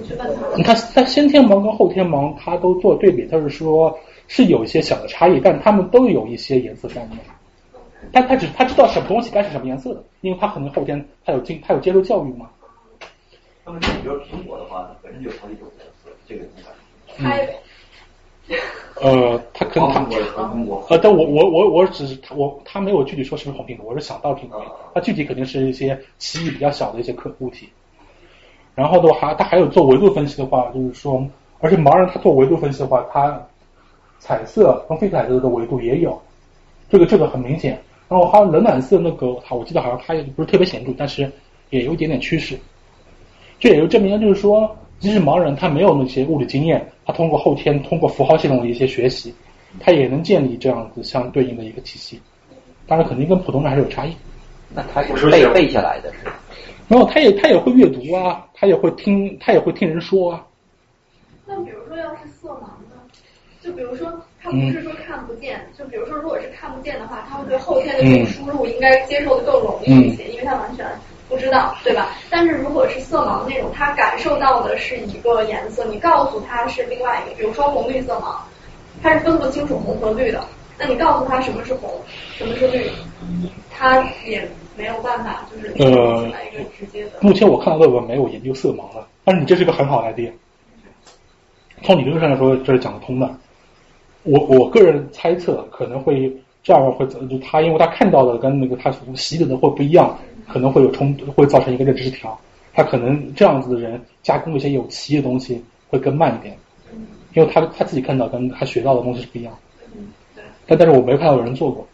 [0.00, 0.26] 你去问
[0.64, 0.74] 他。
[0.74, 3.96] 他他先天盲跟后天盲他都做对比，他是说
[4.26, 7.18] 是有一些小的差异，但他们都有一些颜色概念。
[8.12, 12.48] 他他只他知道什么东西该是什么颜色的，因为他可能后天他有经他有接受教育嘛。
[13.66, 16.72] 那么你比如苹果的话，它本身就有好几种颜色，这个你看。
[19.00, 20.06] 呃，他跟他
[20.90, 24.62] 呃，但我我我我只是我他没有具体说是不是红苹果，我是想到苹果，
[24.94, 27.70] 它具体肯定是一些歧义比较小的一些可物体。
[28.74, 31.26] 然后的话，他还有做维度分析的话，就是说，
[31.60, 33.42] 而且盲人他做维度分析的话，他
[34.18, 36.20] 彩色和非彩色的维度也有，
[36.90, 37.82] 这个这个很明显。
[38.08, 41.32] 然后还有冷暖色那个，他我记得好像它也不是特别显著，但是
[41.70, 42.58] 也有一点点趋势。
[43.64, 44.76] 这也就证明就是说。
[45.00, 49.34] 即使盲人他没有那些物理经验，他通过后天通过符号系统的一些学习，
[49.80, 52.18] 他也能建立这样子相对应的一个体系。
[52.86, 54.14] 当然，肯定跟普通人还是有差异。
[54.72, 56.18] 那他是背背下来的是？
[56.88, 60.46] 然后他也他也会阅读啊，他也会听，他也会听人说啊。
[61.44, 62.96] 那比如说要是色盲呢？
[63.60, 64.10] 就比如说
[64.40, 70.86] 他不是说看不见，就比如说如果是看不见的话，他会对后天的这种输入应该接受的更容易一些，因为他完全
[71.28, 72.08] 不知道，对吧？
[72.30, 78.36] 但是如果是色盲那种，他感受到的是一个颜色，你告诉他是另外一个，比如说红绿色盲，
[79.02, 80.44] 他是分不清楚红和绿的。
[80.76, 81.88] 那你告诉他什么是红，
[82.36, 82.90] 什么是绿，
[83.70, 84.46] 他也
[84.76, 87.10] 没有办法，就是呃，一个直接的。
[87.20, 90.30] 目前我看到的文没有研究色盲的，但是你这是个很好的 idea。
[91.82, 93.34] 从理论上来说，这是讲得通的。
[94.24, 100.18] 我我个人猜测可能会这样会，就他因为他看到的跟那个他习得的会不一样，
[100.48, 102.38] 可能会有冲，会造成一个认知失调。
[102.72, 106.56] 他可能这样子的人加工一些有歧义的东西会更慢一点，
[107.34, 109.56] 因为他他自己看到跟他学到的东西是不一样。
[110.66, 111.86] 但但是我没看到有人做过，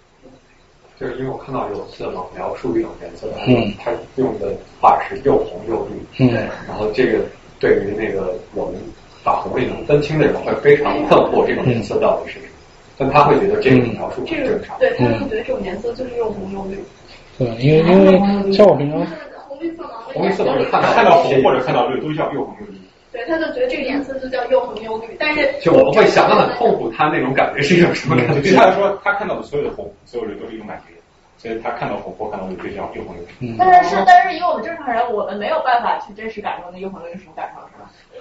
[0.98, 6.32] 就是因为我看到有次老描述一种颜色，嗯，他用的话是又红又绿，嗯，
[6.68, 7.18] 然后这个
[7.58, 8.74] 对于那个我们
[9.24, 12.52] 把红绿能分清的人会非常困惑这种颜色到底是什么，
[12.96, 16.78] 但他会觉得这种描述很正常，对他会觉得这种颜色就是又红又绿，
[17.40, 19.00] 对，因为因为像我平常
[19.48, 22.78] 红绿色盲，红绿色盲看看到红或者看到绿都叫又红又绿。
[23.10, 28.42] 对，他就觉得这个颜色就叫又红又绿，但是就我们会想的很痛苦，他那种感觉是一种什么感觉？
[28.42, 30.92] 对他来说，他看到的所有的红，所有人都是一种感觉，
[31.38, 33.56] 所以他看到红或看到绿就叫又红又绿。
[33.58, 37.60] 但是是，但是以我们正常人，我们没有办法去真实感受那又红又绿是什么感受？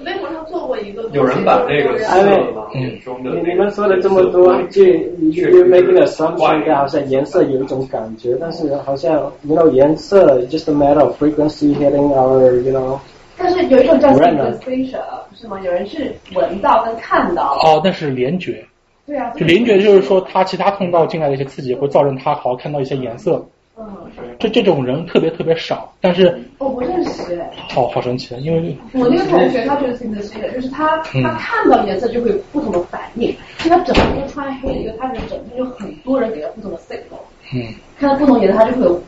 [0.05, 2.27] 微博上做过一个，有人把那个色
[2.73, 12.97] 眼中的你们说了这么多，就就 making assumption，好像颜色有一种感觉，但是好像 you know 颜色 just a matter of frequency hitting our you know。
[13.37, 14.99] 但是有一种叫 sensation，
[15.33, 15.59] 是吗？
[15.63, 17.57] 有人是闻到跟看到。
[17.63, 18.65] 哦，那是联觉。
[19.05, 19.31] 对啊。
[19.31, 23.45] 就联觉就是说，他其他通道进来的一些刺激会造成他好看到一些颜色。
[23.79, 24.35] 嗯。
[24.39, 26.39] 这这种人特别特别少，但是。
[26.57, 27.41] 我不认识。
[27.69, 28.77] 好好神奇，因为。
[28.93, 33.35] 我那个同学他就是 sensation，就是他他看到颜色就会有不同的反应。
[33.57, 37.21] 他整天穿黑，因为他是整天有很多人给他不同的 signal。
[37.53, 37.73] 嗯。
[37.99, 39.01] 看到不同颜色，他就会有，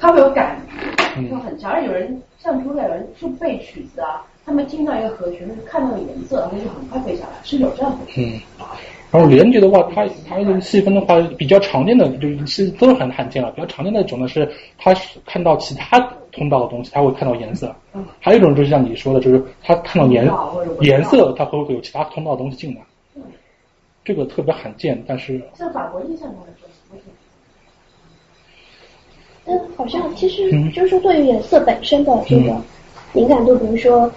[0.00, 0.60] 他会有感
[1.16, 1.70] 觉，就很强。
[1.70, 2.20] 而有人。
[2.38, 7.98] 像主有人去背曲子啊，他们听到一个和弦，看到颜色，然后就很快背下来，是有这样的。
[8.16, 8.40] 嗯，
[9.10, 13.50] 然后连觉的话，它它的细分的话，比较常见的就是都是很罕见了。
[13.52, 15.98] 比较常见的一种呢是，它是看到其他
[16.32, 17.74] 通道的东西，它会看到颜色。
[17.94, 18.04] 嗯。
[18.20, 20.28] 还有一种就是像你说的，就是它看到颜
[20.80, 22.80] 颜色，它会不会有其他通道的东西进来？
[23.14, 23.22] 嗯。
[24.04, 25.40] 这个特别罕见，但是。
[25.54, 26.70] 像法国印象中的这种。
[29.48, 32.60] 但好像其实就是说，对于颜色本身的这个
[33.12, 34.10] 敏感度，比如说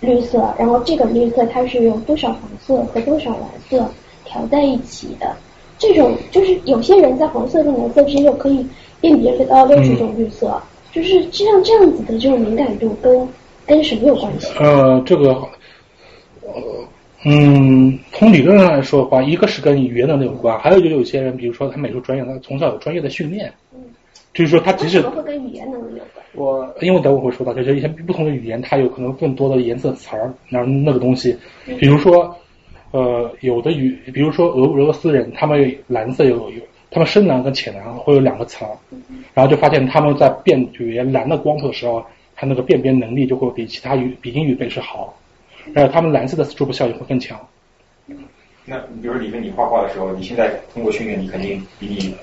[0.00, 3.84] 绿色，然后这个绿色它是有多少黄色和多少蓝色
[4.30, 5.36] 调在一起的，
[5.76, 8.64] 这种就是有些人在黄色跟蓝色之间又可以
[9.00, 10.62] 辨别得到六十种绿色，
[10.92, 13.28] 就是像这样子的这种敏感度跟
[13.66, 14.46] 跟什么有关系？
[14.60, 15.32] 呃，这个
[16.42, 16.52] 呃
[17.24, 23.52] 嗯，从理论上来说的话，一个是跟语言能力有关，还有就是有些人，比如说他美术专业，他从小有专业的训练。
[24.32, 26.24] 就是说，他即使会跟语言能力有关。
[26.34, 31.36] 我因为等会会说到，就是一些不同的语言，它有可能更多的颜色词儿，然后那个东西，
[31.80, 32.32] 比如说，
[32.92, 36.60] 呃，有的语，比如说俄俄罗斯人，他们蓝色有有，
[36.90, 38.68] 他们深蓝跟浅蓝会有两个层，
[39.34, 42.04] 然后就发现他们在辨别蓝的光谱的时候，
[42.36, 45.14] 他那个辨别能力就会比其他语比英语本是好，
[45.72, 47.38] 然后他们蓝色的 strobe 效应会更强。
[48.64, 52.14] 那比如说，里面你画画的时候，你现在通过训练，你肯定比你。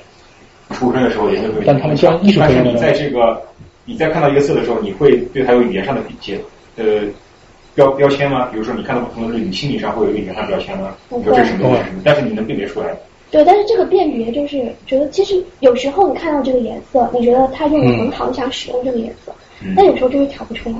[0.73, 3.41] 出生的时候研究会，但他们像艺术但是你在这个，
[3.85, 6.37] 你在看到一个色的时候，你会对它有语言上的理解
[6.75, 7.03] 呃
[7.77, 8.49] 标标签吗？
[8.51, 10.95] 比如说你看到不同的绿，你心理上会有一个语言上标签吗？
[11.09, 11.81] 你说这是什么东西？
[12.03, 12.87] 但是你能辨别出来。
[13.29, 14.57] 对，但是这个辨别就是
[14.87, 19.31] 觉得，其实有时候你看到这个颜色，你觉得它用的很好，你想使用这个颜色，
[19.75, 20.75] 但有时候就是调不出来，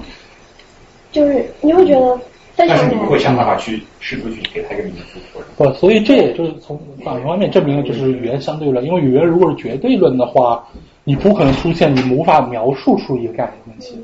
[1.11, 2.19] 就是你会觉得。
[2.59, 5.19] 但是你不会想办法去试图去给它一个名字，
[5.55, 8.83] 不，所以这也就是从反方面证明了，就是语言相对论。
[8.83, 10.67] 因为语言如果是绝对论的话，
[11.03, 14.03] 你不可能出现你无法描述出一个概念的问题。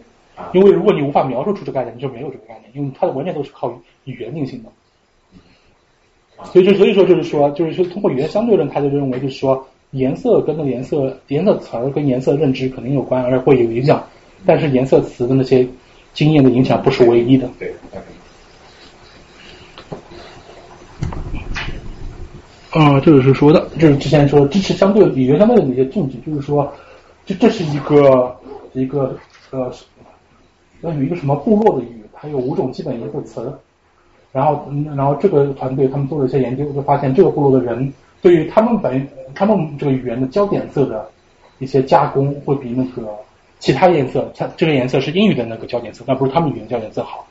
[0.53, 3.71] 因为如果你无法描述出这个概念，你就没有这个概念，因为它的完全都是靠
[4.05, 4.69] 语言定性的。
[6.45, 14.03] 所以就所以说就是说，就是说通过语言相对论，他就认为就是说颜色跟那个颜色颜色词儿跟颜色认知肯定有关，而且会有影响。
[14.45, 15.65] 但是颜色词的那些
[16.13, 17.49] 经验的影响不是唯一的。
[17.57, 17.73] 对。
[22.71, 26.73] 啊，这个是说的，就是之前说支持相对语言相对的一些证据，就是说，
[27.23, 28.35] 这这是一个
[28.73, 29.15] 一个
[29.51, 29.71] 呃，
[30.83, 33.51] 要有一个什么部落的语，它有五种基本颜色词，
[34.31, 34.65] 然后
[34.95, 41.09] 然后这个团队他们做了一些研究，就发现这个部落的人对于他们本他们这个语言的焦点色的
[41.59, 43.09] 一些加工会比那个
[43.59, 47.25] 其他颜色，它这个颜色是英语的那个焦点色，但不是他们语言焦点色好。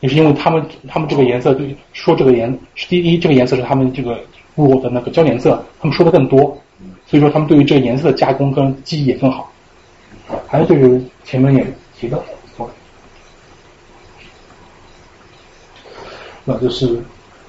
[0.00, 2.56] 也是因为他们他们这个颜色对说这个颜
[2.88, 4.18] 第一，这个颜色是他们这个
[4.54, 6.56] 部落的那个焦点色，他们说的更多，
[7.06, 9.50] 所以说他们对于这个颜色的加工跟记忆也更好。
[10.46, 11.66] 还有就是前面也
[11.98, 12.22] 提到，
[16.46, 16.98] 那就是。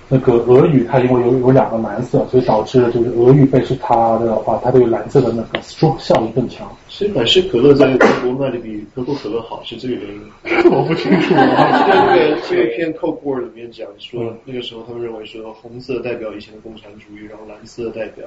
[0.10, 6.66] 那个俄语它因为有有两个蓝色，所以导致就是俄语背是它的话，它对蓝色的那个 stroke 效应更强。
[6.88, 10.22] 是百事可乐在中国卖的比可口可乐好，是这个原因？
[10.72, 11.34] 我不清楚。
[11.34, 18.26] 在那个这一篇 Coke Board 里面讲说，那个时候他们认为说红色代表以前的共产主义，然后蓝色代表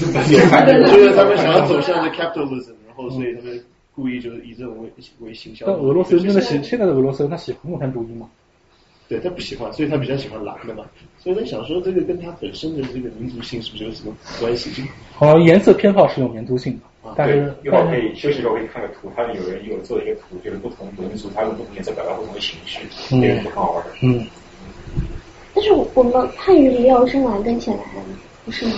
[0.00, 0.24] 这个，
[0.90, 3.62] 就是他们想要走向的 capitalism，然后所以他们
[3.94, 4.90] 故意就是以这种为
[5.20, 5.68] 为形象。
[5.70, 8.26] 但俄罗斯真的喜现在的俄罗斯，他喜欢共产主义吗？
[9.08, 10.84] 对他不喜欢，所以他比较喜欢蓝的嘛。
[11.18, 14.84] 所以他想说，这个跟他本身的这个民族性是不是有什么关系？
[15.14, 23.90] 好，颜色偏好是有民族性的，但是一会儿可以休息的时候可以看个图，他们有人有做一个图，就是不同民族他用不同颜色表达不同的情绪，这个很好玩的。
[24.02, 24.26] 嗯。
[25.54, 27.84] 但是我们汉语里也有深蓝跟浅蓝，
[28.44, 28.74] 不是吗？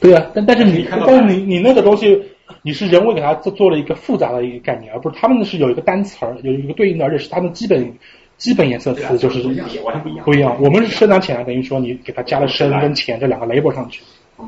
[0.00, 2.20] 对啊，但但是你但是你你那个东西，
[2.62, 7.90] 你是人为给它做做了一个复杂的一个概念，而不是他们是有一个单词儿，有一个对应的，而且是他们基本。
[8.38, 14.02] 基本颜色词就是不一样，我们是深蓝浅蓝，等于说你给它加了深跟浅这两个 label 上去。
[14.36, 14.46] 哦。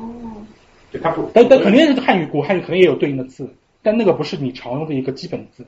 [0.91, 3.47] 就它不，但但肯定是汉语古汉语肯定也有对应的字，
[3.83, 5.63] 但那个不是你常用的一个基本字。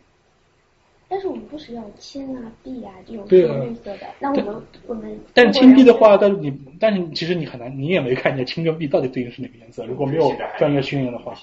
[1.07, 4.55] 但是我们不使用铅啊、B 啊这种绿色的，那我们
[4.87, 5.19] 我们。
[5.33, 9.85] 但是铅 B 的话，但是你但是其实你很难，你也没看见青跟 B 到底对应是哪个颜色。
[9.85, 11.33] 如果没有专业训练的话，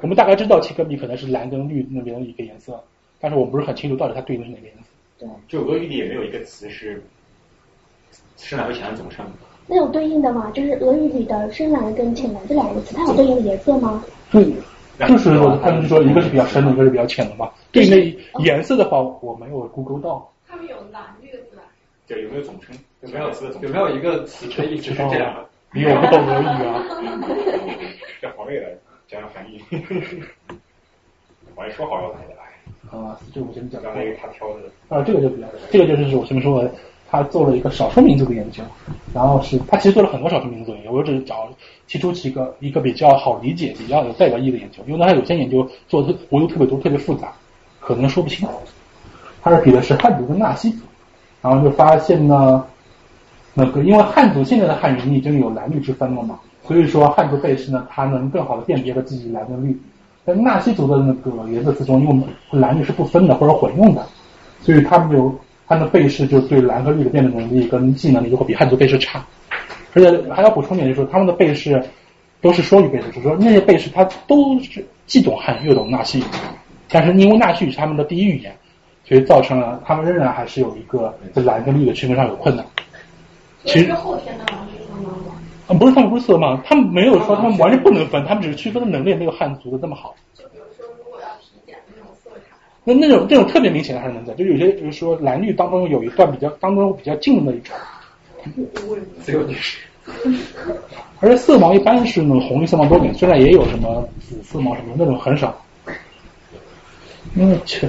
[0.00, 2.82] 我们大概知道青跟 B 可能是蓝跟绿那边的一个颜色，
[3.20, 4.89] 但是我不是很清楚到底它对应的是哪个颜色。
[5.48, 7.02] 就俄语里也没有一个词是
[8.36, 9.26] 深蓝和浅蓝怎么称？
[9.66, 10.50] 那有对应的吗？
[10.52, 14.04] 就是俄语里的深蓝跟浅蓝这两个词，它有对应的颜色吗？
[14.32, 14.44] 对，
[15.06, 15.30] 就是
[15.62, 17.50] 他们说一个是比较深的，一个是比较浅的嘛。
[17.70, 20.32] 对应颜色的话，我没有 Google 到。
[20.48, 21.62] 他们有蓝绿的是吧？
[22.06, 22.76] 对，有没有总称？
[23.02, 23.48] 有没有词？
[23.60, 25.48] 有没有一个词可以只是这两个？
[25.72, 26.82] 你我不懂俄语啊。
[28.20, 28.70] 这黄页来
[29.06, 29.62] 讲讲含义。
[31.54, 32.34] 我还说好要来的。
[32.90, 33.80] 啊，这个我先讲。
[33.82, 34.64] 刚才他挑的。
[34.88, 36.70] 啊，这个就比较，这个就是我前面说的，
[37.10, 38.62] 他做了一个少数民族的研究，
[39.14, 41.48] 然后是他其实做了很多少数民族研究，我只是找
[41.86, 47.32] 提出几个一个比较好理解、比较有代表意义的研究，因为他有些研究做的维度特别多、特别复杂，
[47.78, 48.48] 可能说不清。
[49.42, 50.82] 他是比的是汉族跟纳西族，
[51.40, 52.66] 然后就发现呢，
[53.54, 59.80] 那个因为汉族现在的汉语已经有蓝绿之分了嘛，所以说汉族背诗呢，它能更好的辨别和自己蓝跟绿。
[60.26, 64.06] 在纳西族的那个颜色之中，因为我们蓝绿是不分的或者混用的，
[64.60, 65.34] 所以他们有
[65.66, 69.24] 他们的背试就对蓝和绿的辨别能力跟记忆能力就会比汉族背试差。
[69.94, 71.82] 而且还要补充点，就是他们的背试
[72.40, 76.24] 都是双语背试，就是说那些背试他都是既懂汉语又懂纳西语，
[76.88, 78.54] 但是因为纳西语是他们的第一语言，
[79.04, 82.64] 所以造成了他们仍然还是有一个在蓝跟绿的区分上有困难。
[83.64, 84.58] 其实后天的蓝
[85.78, 90.14] 不是他们不是色盲，他们没有说他们完全不能分，他们只是区分的能力没有汉族的这么好。
[90.34, 97.76] 就比如说，如果要体检那种色差，那那种这种特别明显的还是能在，就有些比如说蓝绿当中有一段比较当中比较近的那一种。
[99.22, 99.78] 只有你是。
[101.20, 105.54] 而且色盲一般是那种红绿色盲多点，虽然也有什么紫色盲什么那种很少。
[107.36, 107.88] 我去。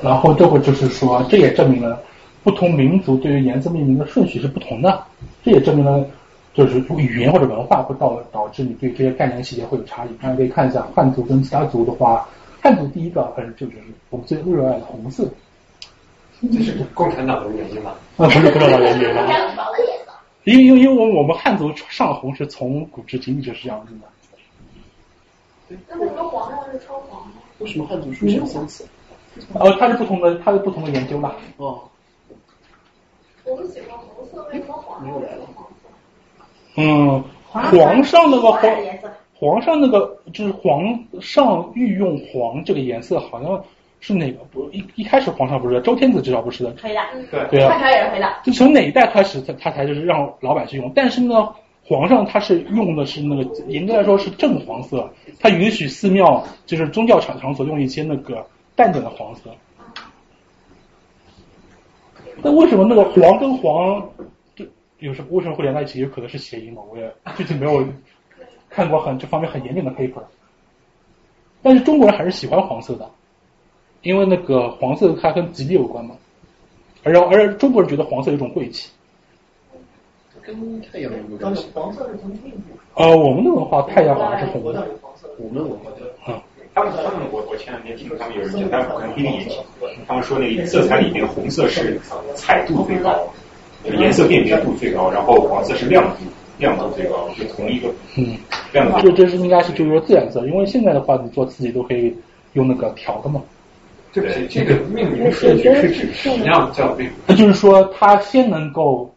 [0.00, 2.00] 然后这会就是说，这也证明了。
[2.42, 5.04] 不同民族对于颜色命名的顺序是不同的，
[5.44, 6.04] 这也证明了，
[6.54, 10.08] 就是语言或者文化会导导致你对这些概念细节会有差异。
[10.20, 12.28] 大家可以看一下汉族跟其他族的话，
[12.60, 15.28] 汉族第一个反正就是我们最热爱的红色。
[16.50, 17.92] 这是共产党的原因吗？
[18.16, 19.06] 啊，不是共产党的原因。
[20.44, 25.76] 因为因为因为我们汉族上红是从古至今一直是这样子的。
[25.88, 27.36] 那为什么皇上是穿黄的？
[27.60, 28.84] 为什么汉族出现三次？
[29.54, 31.32] 哦，它是不同的，它是不同的研究嘛。
[31.58, 31.80] 哦。
[33.44, 35.88] 我们喜欢红色，为什么皇上是黄色？
[36.76, 38.62] 嗯，皇上那个黄，
[39.34, 43.62] 皇上那个就是皇上御用黄这个颜色，好像
[43.98, 47.00] 是哪个不一一开始皇上不是周天子至少不是的，黑的，
[47.30, 48.32] 对对啊，也是黑的。
[48.44, 50.92] 就从哪一代开始，他他才就是让老百姓用？
[50.94, 51.52] 但是呢，
[51.84, 55.10] 皇上他是用的是那个严格来说是正黄色，
[55.40, 58.46] 他允许寺庙就是宗教场场所用一些那个
[58.76, 59.50] 淡点的黄色。
[62.40, 64.08] 那为什么那个黄跟黄，
[64.54, 64.64] 这
[65.00, 66.00] 有什么为什么会连在一起？
[66.00, 66.82] 有可能是谐音嘛？
[66.90, 67.84] 我也具体没有
[68.70, 70.22] 看过很这方面很严谨的 paper。
[71.62, 73.10] 但是中国人还是喜欢黄色的，
[74.02, 76.16] 因为那个黄色它跟吉利有关嘛。
[77.02, 78.90] 而而中国人觉得黄色有种贵气。
[80.40, 81.68] 跟太阳有关系。
[81.72, 82.58] 黄色是从印度。
[82.94, 84.88] 呃，我们的文化太阳好像是红的。
[85.38, 86.32] 我们文化的。
[86.32, 86.42] 啊。
[86.74, 89.58] 他们他们我我前两天听他们有人讲，但可能听眼睛，
[90.08, 92.00] 他们说那个色彩里面红色是
[92.34, 93.28] 彩度最高，
[93.84, 96.24] 就颜色辨别度最高，然后黄色是亮度
[96.56, 98.38] 亮度最高，就同一个嗯
[98.72, 98.98] 亮度。
[99.02, 102.16] 这这是应该是就是说自然色，因为现在的话你做自己都可以
[102.54, 103.42] 用那个调的嘛。
[104.10, 107.10] 这这个命名顺序是指什么样的叫命？
[107.26, 109.14] 那就是说它先能够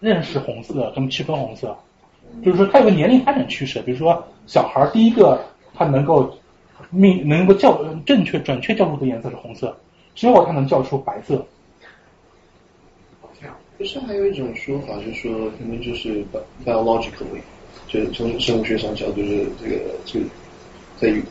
[0.00, 1.74] 认识红色，怎么区分红色？
[2.44, 5.40] 就是说它有个年龄发展趋势，比如说小孩第一个
[5.74, 6.30] 他能够。
[6.90, 9.76] 命能够叫正确准确叫出的颜色是红色，
[10.14, 11.44] 只有它能叫出白色。
[13.78, 16.22] 不是还有一种说法，就是说可能就是
[16.66, 17.40] biologically，
[17.88, 20.26] 就是从生物学上讲，就是这个这个
[20.98, 21.22] 在于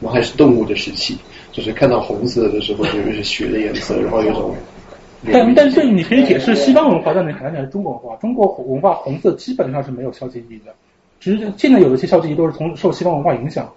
[0.00, 1.16] 我们还是动物的时期，
[1.52, 4.54] 就是看到红色的时候，就是血的颜色，然后有种。
[5.32, 8.16] 但但是你可以解释西方文化，但你很难解释中国文化。
[8.16, 10.74] 中国文化红色基本上是没有消极意义的，
[11.18, 13.70] 只是现在有一些消极意义都是从受西方文化影响。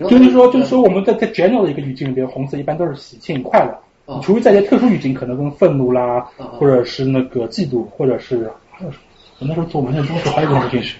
[0.00, 6.26] 就是说，就是说，我们在在 general 的一个语境里边，红色一般都是喜庆快乐，除非在一些特殊语境，可能跟愤怒啦，
[6.58, 9.04] 或者是那个嫉妒，或者是还有什么？
[9.38, 10.96] 我那时候做文献中时还有一个东西是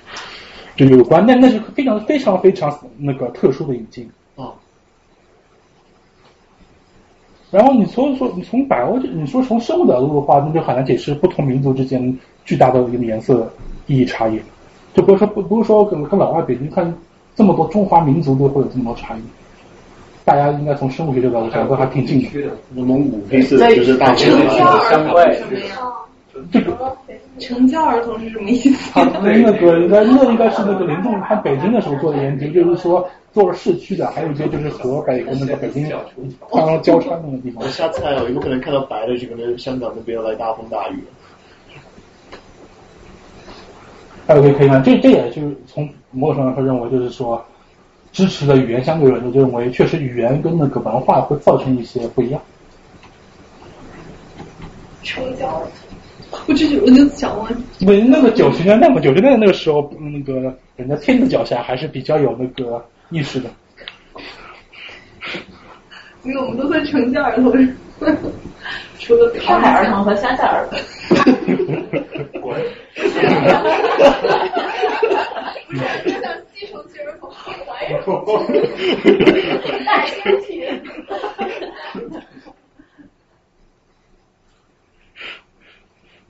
[0.76, 4.08] 就有关，那那是非常非常非常那个特殊的语境。
[4.36, 4.54] 啊。
[7.50, 13.52] 然后你从说你从百欧，你说从生物角度的话，那就很难解释不同民族之间巨大的一个颜色
[13.88, 14.40] 意义差异。
[14.94, 16.96] 就不是说不不是说跟跟老外比，你看。
[17.36, 19.20] 这么多中华民族都会有这么多差异，
[20.24, 22.28] 大家应该从生物学角度讲都还挺近的。
[22.74, 25.93] 蒙古黑色就是大成教儿童是什么呀？
[26.51, 26.97] 这个
[27.39, 29.09] 成教儿童是什么意思啊？
[29.23, 35.89] 那个应该那应该是那个林动他北京的时候做的研究，就是说做了市区的，还有一些就是河北跟那个北京
[36.52, 37.62] 刚刚交叉那个地方。
[37.69, 40.98] 下次还有有可能看到白的，就可能香港那边要来大风大雨。
[44.27, 47.44] 还有可以可以看，这这也就是从某种程度上认为，就是说
[48.12, 52.40] 支持的语言相对论，就认为确实语言跟那个文化会造成一些不一样。
[55.02, 55.62] 成教，
[56.46, 63.50] 我就我就想问，为那个九十年代嘛，九十年代那个时候，那个人的天子脚下还是比较有那个意识的。
[66.22, 67.52] 因为我们都会成教儿童，
[68.98, 70.78] 除了上海儿童和乡下儿童。
[72.40, 72.60] 不是，
[76.04, 78.02] 真的继承其儿童，还有
[79.84, 80.64] 奶先体。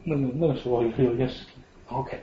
[0.06, 1.46] 那个那个时候也是有些事情。
[1.88, 2.18] OK，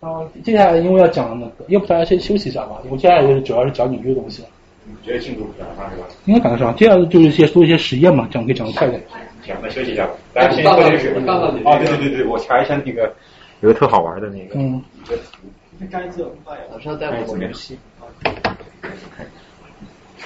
[0.00, 2.82] 然后接下来因为要讲那个，要不大家先休息一下吧。
[2.90, 4.48] 我接下来就是主要是讲纽约的东西了。
[4.84, 6.06] 你觉得进度赶得上是吧？
[6.26, 6.74] 应该赶得上。
[6.76, 9.02] 接下来就是一些做一些实验嘛，讲可以讲的快点。
[9.42, 11.12] 行，那休息一下，大家先喝点水。
[11.64, 13.14] 啊，对对对对，我查一下那个。
[13.60, 14.82] 有个特好玩的那个，嗯，
[16.70, 17.78] 好像带我游戏。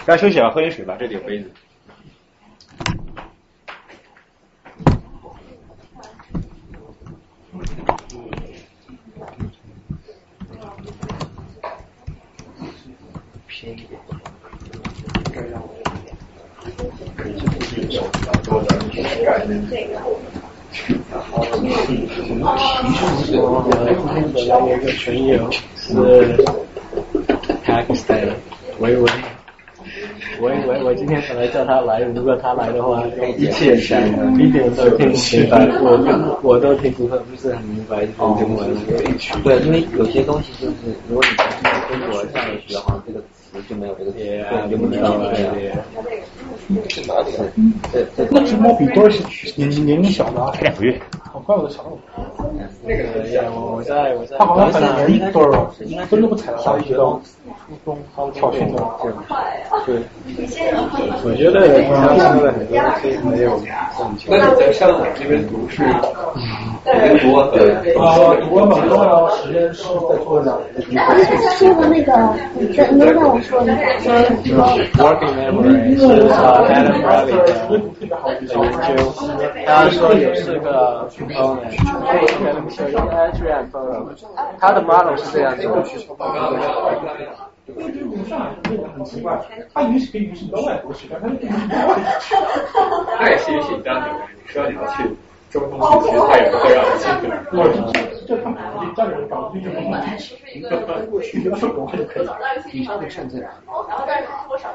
[0.04, 1.52] 大家休息了，喝点水吧，这里有杯子。
[13.46, 14.00] 便宜点。
[16.78, 16.86] 今
[24.14, 25.92] 天本来有一个群友是
[27.66, 28.28] Pakistan，
[28.78, 29.10] 喂喂，
[30.40, 33.02] 喂喂，我今天本来叫他来，如果他来的话，
[33.36, 38.70] 一切善一点都听不明白，我我都听不不是很明白中文。
[39.42, 40.74] 对，因为有些东西就是，
[41.08, 44.18] 如果你在中国上的学，的话这个词就没有这个词，
[44.70, 45.34] 就不知道了。
[47.92, 49.24] 对对，那只猫比多少
[49.56, 51.00] 年年龄小的，才两个月。
[51.32, 51.98] 好怪我的小动物。
[52.84, 54.36] 那个我我在我在。
[54.36, 55.72] 他好像很难一多少，
[56.10, 57.20] 真的不踩到下去到
[57.68, 57.98] 初中
[58.32, 58.82] 跳绳的。
[59.84, 60.00] 对。
[61.22, 63.60] 我觉得他说的很多东西没有。
[64.26, 65.82] 那你在香港这边读是？
[67.20, 67.60] 读对。
[67.94, 70.82] 啊，读完本科实验室在做两年。
[71.58, 72.10] 说的那个，
[72.54, 72.60] 你
[72.96, 73.74] 能让我说一下？
[74.42, 74.56] 说
[74.96, 77.46] working memory 是 Adam Bradley 的
[78.46, 78.96] 研究，
[79.66, 81.06] 他说也是个。
[81.18, 81.74] component，
[82.38, 84.06] 可能是 edge and photo，
[84.60, 85.82] 它的 model 是这样子的。
[87.76, 89.38] 很奇怪，
[89.74, 91.48] 他允许可以允许你到外国去，但他允许
[93.18, 94.06] 他也是允许你当你
[94.46, 95.04] 说你要去
[95.50, 97.26] 中东去，他也不会让你进去。
[97.52, 97.64] 我
[98.26, 98.58] 这这他们
[98.94, 100.04] 站着搞就这么慢，
[100.54, 100.68] 一个
[101.10, 102.36] 过去就手动就可以了。
[102.72, 103.48] 以上的站在哪？
[103.88, 104.68] 然后但是我少。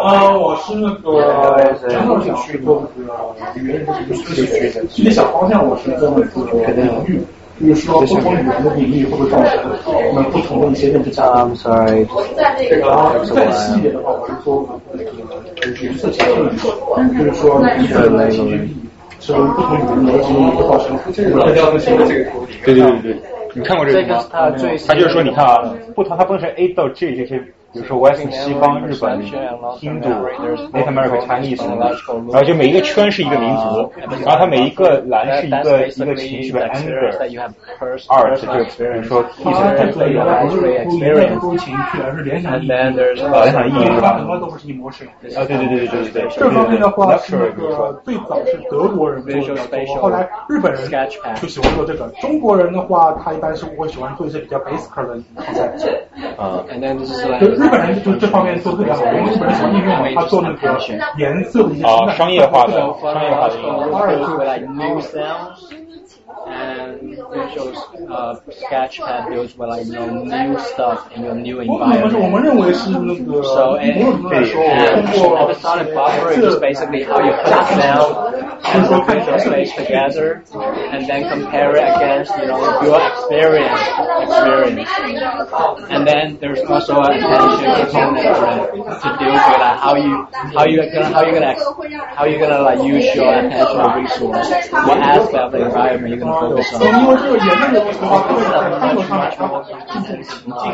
[0.00, 4.14] 啊，我是那个正好想去做那个语言这个
[4.86, 6.24] 具体小方向我是做那个
[7.58, 7.74] 领域。
[7.74, 12.06] 就是说，不同语言的领域会不会造成我们不同的一些认知差异？I'm sorry。
[12.68, 15.10] 这个再细一点的话，我是说那个
[15.82, 16.50] 颜色结构的，
[17.18, 18.68] 就是说一个来自于
[19.20, 21.30] 是不同语言的领域会造成这个
[21.78, 22.30] 这个这个
[22.64, 23.16] 对对对对，
[23.54, 24.24] 你看过这个吗？
[24.30, 24.50] 他
[24.94, 27.42] 就是说，你看啊，不同，它分成 A 到 G 这些。
[27.76, 29.22] 比如说 West 西方、日本、
[29.82, 31.62] 印度、North America、Chinese，
[32.32, 33.92] 然后就每一个圈是一个民族，
[34.24, 37.12] 然后它每一个栏是一个一个情绪的 anger、
[38.08, 38.46] art，就
[38.76, 39.60] 比如说 peace、
[42.46, 44.14] and then there's 啊，联想意义是吧？
[44.16, 45.04] 很多都是一模式。
[45.04, 46.28] 啊，对对对对对对。
[46.30, 50.80] 这方面的话是那个最早是德国人做的，后来日本人
[51.34, 52.08] 就喜欢做这个。
[52.22, 55.66] 中国人的话，他一般是会喜欢做一些比较 basic 的题材。
[56.38, 56.64] 啊
[57.66, 60.78] 日本人就这方面做的特别好，因为日本人喜欢应用，他做那个
[61.18, 65.02] 颜色的一些啊商业化的商业化的应用。
[66.46, 67.76] And visuals
[68.10, 72.12] uh, sketchpad those were like know new stuff in your new environment.
[72.12, 75.08] So and, and
[75.42, 81.28] episodic buffer is just basically how you put sound and put space together and then
[81.28, 83.80] compare it against you know your experience
[84.22, 84.90] experience.
[85.90, 90.76] And then there's also an attention component to deal with like how you how you
[90.92, 91.54] gonna how you gonna
[92.14, 96.35] how you gonna like use your attentional resource, what aspect of the environment you're gonna
[96.44, 100.64] 因为这个颜色的东西的话，会在看头上来说进行情境，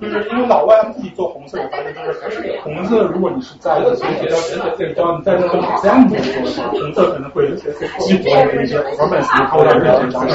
[0.00, 2.00] 就是因为老外他们自己做红色，我发现就
[2.30, 3.84] 是红色，如果你是在比
[4.28, 4.36] 较
[4.76, 10.26] 比较你在那个 exam 里做的话，红色可能会激活你的一些 performance，然后让人紧张。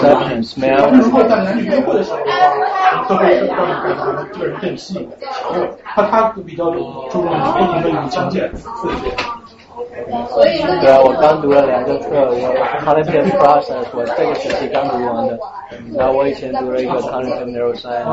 [0.82, 2.38] 但是如果在男女约会的时候的话，
[2.98, 6.80] 红色会让你感觉这个人更吸引、强烈，他他比较注
[7.22, 9.12] 重不同的语境界刺激。
[10.06, 12.38] 对啊，我刚读了两个课，我
[12.86, 15.38] cognitive process 我这个学期刚读完的，
[15.98, 18.06] 然后我以前读了一个 cognitive neuroscience。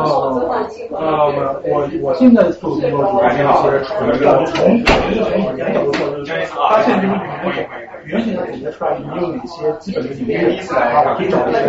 [0.94, 1.28] 啊，
[1.64, 3.28] 我我现在做工作主要
[3.70, 7.18] 是从从从语言角度说，就是发现这个语
[7.54, 7.68] 言
[8.04, 11.60] 语言现在总结出来你有哪些基本的语言的词啊，我可以找一些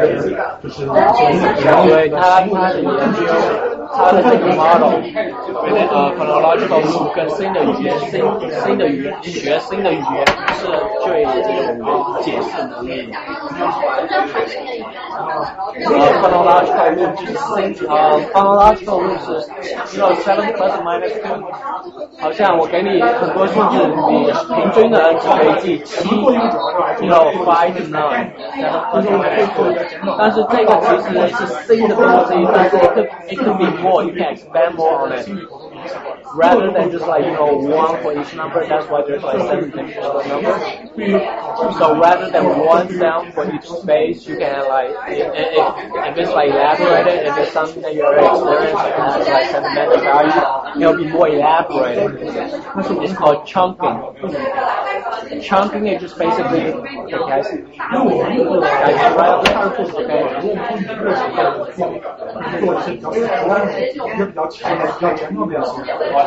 [0.63, 3.19] 就是对他他的研究，
[3.93, 4.95] 他的这个 model，
[5.91, 8.21] 呃，phonological loop 跟新的语言新
[8.65, 9.97] 新的语言学新的语
[10.53, 10.67] 是
[11.03, 11.83] 最这种
[12.21, 13.11] 解释能力。
[15.17, 15.89] 呃，
[16.21, 16.61] 潘多拉
[17.15, 19.25] 就是呃，潘多拉概念是
[19.85, 21.35] 知道 seven plus minus two，
[22.19, 23.73] 好像我给你很多数字，
[24.09, 26.09] 你平均的就可以记七，
[27.07, 28.29] 然后 five nine，
[28.61, 29.01] 然后
[30.17, 31.39] 但是这个其实是
[31.75, 32.75] 新的东西，但是
[33.29, 35.09] it could more，更 can expand more on。
[36.35, 40.05] Rather than just like, you know, one for each number, that's why there's like seven digits
[40.05, 40.53] per number.
[41.79, 45.75] So rather than one sound for each space, you can like, if, if,
[46.11, 50.81] if it's like elaborated, if it's something that you're experiencing that has like sentimental value,
[50.81, 52.19] it'll be more elaborated.
[53.01, 55.41] It's called chunking.
[55.41, 56.71] Chunking is just basically,
[57.11, 57.47] guys,
[65.85, 66.24] okay.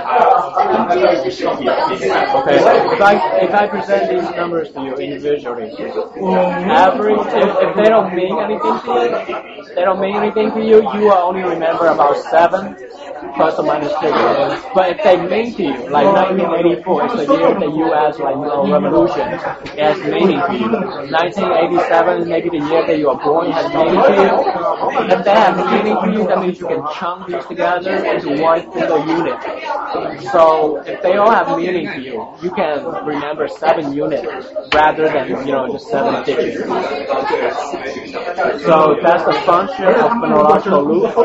[2.38, 7.88] Okay, if I if I present these numbers to you individually, average if, if they
[7.88, 11.86] don't mean anything to you, they don't mean anything to you, you will only remember
[11.86, 12.76] about seven
[13.34, 14.10] plus or minus two.
[14.74, 18.18] But if they mean to you, like 1984 is the year the U.S.
[18.18, 20.70] like you know revolution, it has meaning to you.
[21.10, 24.34] 1987 maybe the year that you were born has meaning to you.
[25.10, 28.62] If they have meaning to you, that means you can chunk these together into one
[28.72, 29.38] single unit.
[30.32, 34.26] So if they all have meaning to you, you can remember seven units
[34.74, 36.58] rather than you know just seven digits.
[38.64, 41.16] So that's the function of phonological loop.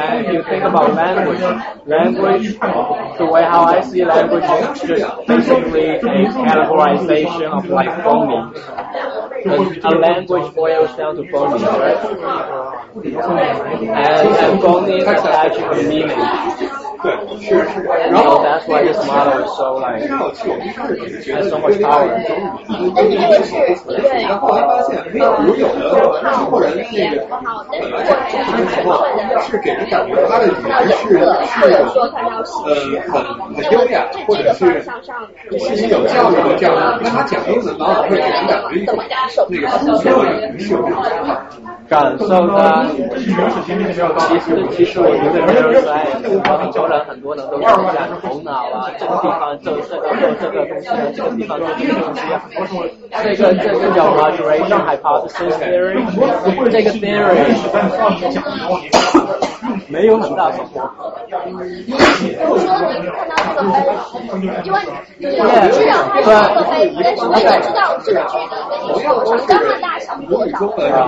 [0.00, 1.40] And you think about language,
[1.86, 2.58] language,
[3.18, 9.19] the way how I see language is just basically a categorization of like phonemes.
[9.46, 11.96] A language boils down to phonemes, right?
[12.94, 16.79] And, and phonemes attach a meaning.
[17.02, 22.06] So that's why this model is so like has so much power.
[25.40, 25.80] 如有的
[26.50, 26.84] 或者那个
[29.40, 30.92] 是给人感觉他的语言是
[31.46, 31.88] 是呃
[33.08, 33.12] 很
[33.54, 34.82] 很优雅，或者是
[35.58, 38.98] 是有教育的这样的，他讲英文往往会给人感觉一种
[39.48, 40.76] 那个粗俗的语气。
[41.90, 42.86] 感受的，
[43.18, 50.86] 其实其实我觉得没有在很多人很多人都是讲头脑啊，这个地方做这个做这个东西，
[51.16, 52.22] 这个地方做这个东西，
[53.10, 55.98] 这个这个叫 moderation hypothesis theory，
[56.70, 57.42] 这个 theory
[59.88, 60.80] 没有很大收获。
[61.26, 63.74] 你说你看到这个杯，
[64.62, 64.78] 因为
[65.18, 65.82] 你知道它是这
[66.22, 66.30] 个
[66.70, 66.72] 杯，
[67.02, 70.54] 但是你知道这个句子跟你说长刚的大小多少，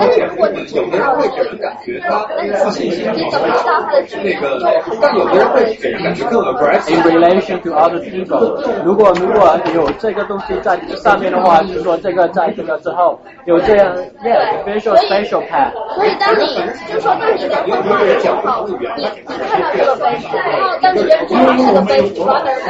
[0.01, 2.27] 但是如果你有的人会给人感觉他
[2.65, 4.59] 自信心你怎么知道他的那个，
[5.01, 6.93] 但有的人会给人感觉更 aggressive。
[6.93, 13.95] In relation to other people，如果如果有这个东西在上面的话，就是说这个在这个之后有这样
[14.25, 15.73] ，yeah，visual special path。
[15.95, 16.47] 所以当你
[16.89, 19.05] 就是说当你在绘画的时候，你你
[19.49, 22.67] 看到这个杯，然后当你认知到这个杯是 brother 杯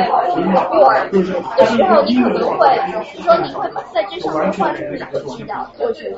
[0.72, 2.60] your 的时候，你可能会
[3.22, 3.58] 说你会
[3.94, 6.14] 在这上面画出一个视角过去，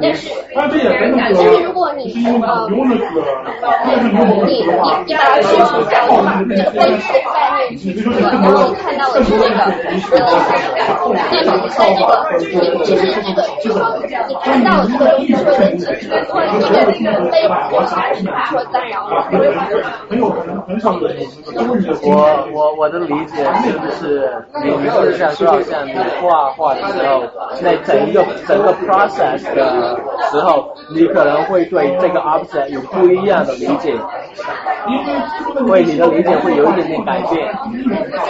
[0.00, 0.76] 但是但是
[1.08, 2.30] 如果你呃
[2.68, 4.52] 你你
[5.06, 7.36] 你把它去除掉的话，这个杯子的概
[7.68, 9.54] 念去除了，然后你看到的是这个
[10.10, 10.18] 呃，
[11.44, 12.42] 那么在这个你
[12.84, 13.80] 其实这个就是说
[14.28, 16.10] 你看到的这个东西说人只是说
[16.50, 19.10] 这个杯子还是说干扰了。
[22.02, 22.14] 我
[22.52, 24.30] 我我的理解就是，
[24.62, 27.22] 你你是想说，像你画画的时候，
[27.62, 29.98] 那整一个整个 process 的
[30.30, 33.94] 时候，你可能会对这个 option 有不一样的理解，
[35.66, 37.52] 为你的理解会有一点点改变。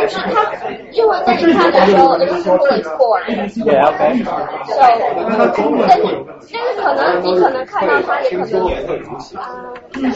[0.00, 0.52] 就是他，
[0.92, 3.20] 因为在你看的时候，就是说 explore。
[3.64, 4.24] Yeah, OK.
[4.24, 6.04] So，但是
[6.52, 8.48] 但是可能你可能看到它也可能，
[9.92, 10.08] 就是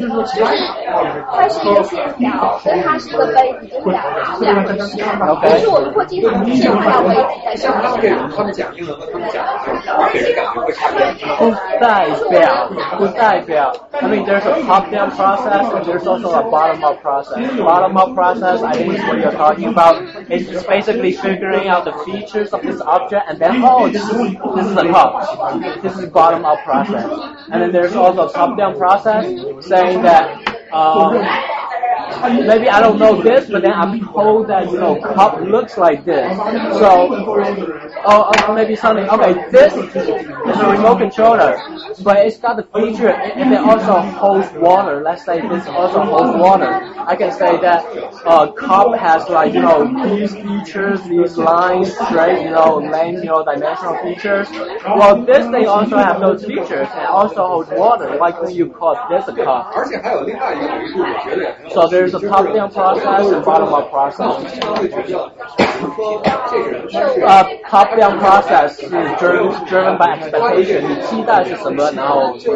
[0.00, 0.56] 就是
[1.32, 3.98] 它是一个线条，跟它是一个杯子，就是两
[4.66, 5.50] 是两回事。
[5.50, 9.44] 但是我如果经常出现看到杯子在上面，他们讲英文和他们讲
[10.12, 11.04] 给人感觉会差别。
[13.92, 17.56] I mean, there's a top-down process and there's also a bottom-up process.
[17.58, 20.02] Bottom-up process, I think, is what you're talking about.
[20.30, 24.10] It's just basically figuring out the features of this object and then, oh, this is
[24.54, 25.82] this is a top.
[25.82, 27.46] This is bottom-up process.
[27.50, 29.26] And then there's also a top-down process
[29.66, 30.56] saying that.
[30.72, 31.26] Um,
[32.46, 36.04] maybe I don't know this, but then I'm told that you know cup looks like
[36.04, 36.36] this.
[36.78, 37.10] So,
[38.06, 39.08] or, maybe something.
[39.08, 41.58] Okay, this is a remote controller,
[42.02, 45.00] but it's got the feature and it also holds water.
[45.02, 46.70] Let's say this also holds water.
[47.06, 47.84] I can say that
[48.26, 49.84] uh, cup has like you know
[50.16, 52.42] these features, these lines, right?
[52.42, 54.48] You know, length, you know, dimensional features.
[54.50, 58.16] Well, this thing also have those features and also holds water.
[58.18, 59.72] Why can't you call this a cup?
[61.72, 64.40] So a top-down process and bottom-up process.
[64.76, 65.30] 会觉得，
[65.66, 72.54] 比如说这个人他是 Uh, top-down process 是 driven driven by expectation，你期待是什么，然后你就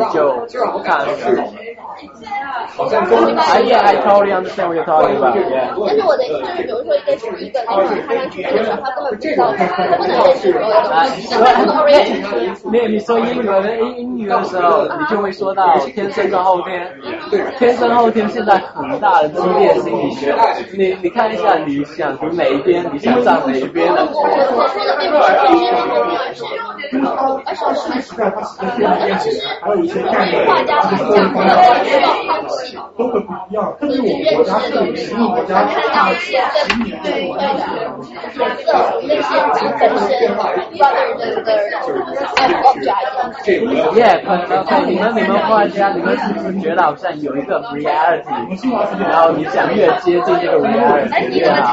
[0.83, 0.99] 看。
[1.01, 1.45] 好像中
[1.85, 5.35] I yeah, I totally understand what you're talking about.
[5.35, 9.65] 但是我的意思就是，比如说一个一个那种看上去的时候，他根本不知道，他
[9.97, 13.53] 不能认识所有的东西，那他 orient 你说英语的
[13.97, 16.91] 英语的时候，你就会说到天生跟后天，
[17.59, 20.35] 天生后天现在很大的激烈心理学。
[20.73, 24.05] 你你看一下，你想读哪一边，你想站哪一边的？
[24.07, 25.23] 我说的并不是
[25.59, 26.15] 天生后天，
[27.47, 28.11] 而是而是是，
[29.85, 29.97] 其实
[30.47, 31.74] 画家来讲，
[32.97, 36.33] 都会不一样，对据我们国家特点，因为国家十
[43.45, 51.73] 对对的，耶，可能看你们你们画家，你们是不是觉得好像有一个 reality，然后你想越接近这个 reality，对吧？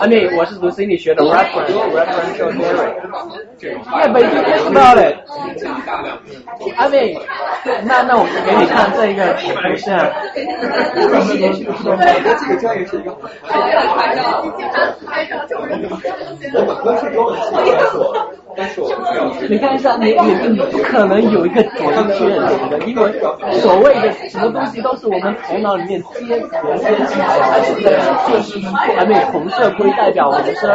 [0.00, 2.92] 阿对，我是读心理学的 reference，reference theory，
[4.02, 5.16] 也没听到嘞。
[6.76, 7.16] 阿对，
[7.84, 8.83] 那那我给你看。
[8.96, 9.46] 这个不
[9.76, 10.10] 像。
[10.34, 10.44] 这
[12.46, 13.10] 个专业是一个
[16.54, 18.04] 我本科是中文系，但是我
[18.56, 21.72] 但是我不要你看一下，你你你不可能有一个准
[22.14, 23.12] 确的，因为
[23.60, 26.42] 所谓的什么东西都是我们头脑里面接连
[26.78, 28.00] 接起来才是这样。
[28.96, 30.70] I mean，红色不会代表我们说，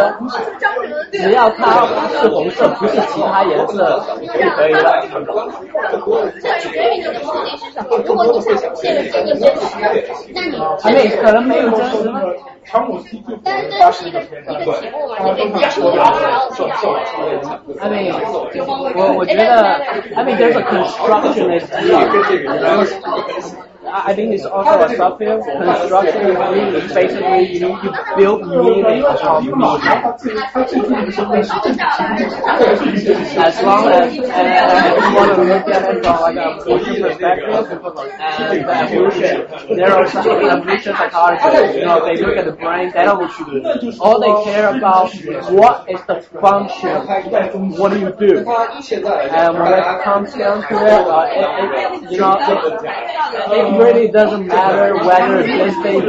[1.11, 1.87] 只要它
[2.19, 5.05] 是红色，不是其他颜色就可以了。
[6.41, 7.98] 这取决于你的目的是什么。
[8.05, 9.61] 如果你想现在接近真实，
[10.83, 12.11] 那你可能没有真实？
[13.43, 16.11] 但是这是一个一个题目嘛，你得讲说，然后
[16.55, 16.59] 讲。
[17.79, 18.13] I mean，
[18.95, 19.41] 我我觉得
[20.15, 21.67] ，I mean there's a constructionist.
[23.81, 26.35] I think it's also a software construction.
[26.93, 29.55] Basically, you you build meaning upon meaning.
[33.39, 34.23] As long as uh,
[34.99, 37.87] you want to look at it from like a evolution perspective and
[38.51, 39.47] the evolution,
[39.77, 41.75] there are some evolution psychologists.
[41.77, 42.91] You know, they look at the brain.
[42.93, 43.31] They don't.
[44.01, 45.13] All they care about
[45.51, 46.99] what is the function.
[47.79, 48.39] What do you do?
[48.39, 51.47] And when it comes down to it, uh, it,
[52.03, 56.01] it you know, it, it really doesn't matter whether this thing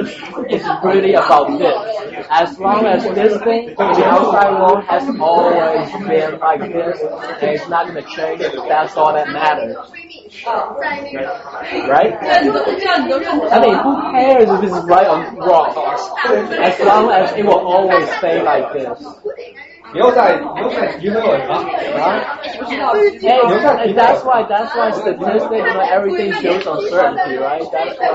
[0.51, 2.27] is really about this.
[2.31, 7.51] As long as this thing in the outside world has always been like this, and
[7.51, 9.77] it's not going to change, that's all that matters.
[11.89, 12.15] Right?
[12.21, 15.71] I mean, who cares if it's right or wrong?
[16.63, 19.70] As long as it will always stay like this.
[19.94, 21.54] 你又在你又在提分我什么？
[22.04, 22.40] 啊？
[23.22, 27.64] Hey, that's why that's why statistics, you know, everything shows uncertainty, right?
[27.72, 28.06] That's why.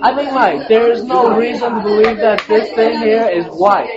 [0.00, 3.88] I mean, like, there is no reason to believe that this thing here is white.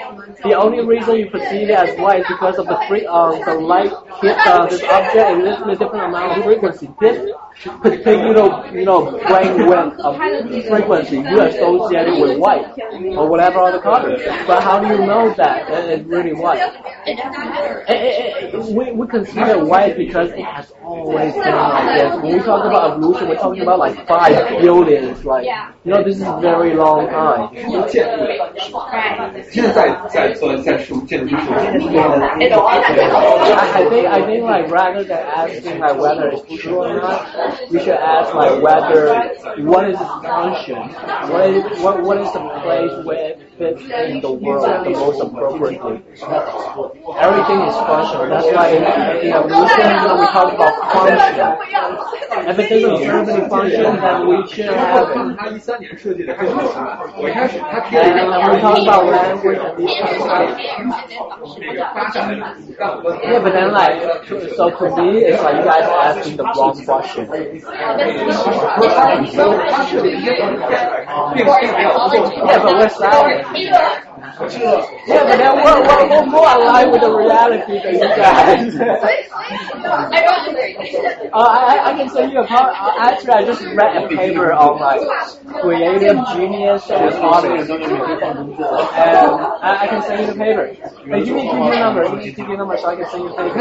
[0.44, 3.54] The only reason you perceive it as white is because of the free, um, the
[3.56, 3.92] light
[4.22, 6.90] hit uh, this object in a different amount of frequency.
[7.00, 7.18] This
[7.61, 10.17] particular, you know, brainwave of
[10.67, 12.67] frequency you associate it with white
[13.17, 14.17] or whatever other color.
[14.47, 16.61] But how do you know that it's really white?
[17.07, 17.19] It,
[17.89, 22.23] it, it, we, we consider white because it has always been like this.
[22.23, 25.45] When we talk about evolution, we're talking about like five billions, like,
[25.85, 27.49] you know, this is a very long time.
[27.53, 27.55] I
[33.91, 37.89] think, I think like rather than asking like whether it's true or not, we should
[37.91, 39.15] ask like whether
[39.65, 40.77] what is its function,
[41.31, 45.21] what is what what is the place where it fits in the world the most
[45.21, 46.03] appropriately.
[47.21, 48.29] Everything is functional.
[48.29, 48.83] That's why in,
[49.27, 49.87] in evolution
[50.19, 51.45] we talk about function,
[52.49, 55.11] if it doesn't serve any function, then we should have.
[55.11, 55.35] And
[58.51, 60.61] we talk about language and these kinds of
[63.23, 64.01] yeah, but then like,
[64.57, 67.29] so to me, it's like you guys are asking the wrong question.
[72.47, 73.50] Yeah, but we're silent.
[73.55, 73.77] 一个
[74.40, 78.76] Yeah, but then we're, we're, we're more aligned with the reality than you guys.
[81.34, 82.74] uh, I, I can send you a part.
[82.80, 85.02] Uh, actually, I just read a paper on like
[85.62, 87.70] creative genius and artists.
[87.70, 87.82] And
[89.62, 90.66] I, I can send you the paper.
[90.66, 92.04] Hey, give me give your number.
[92.06, 93.52] Give me give your number so I can send you the paper.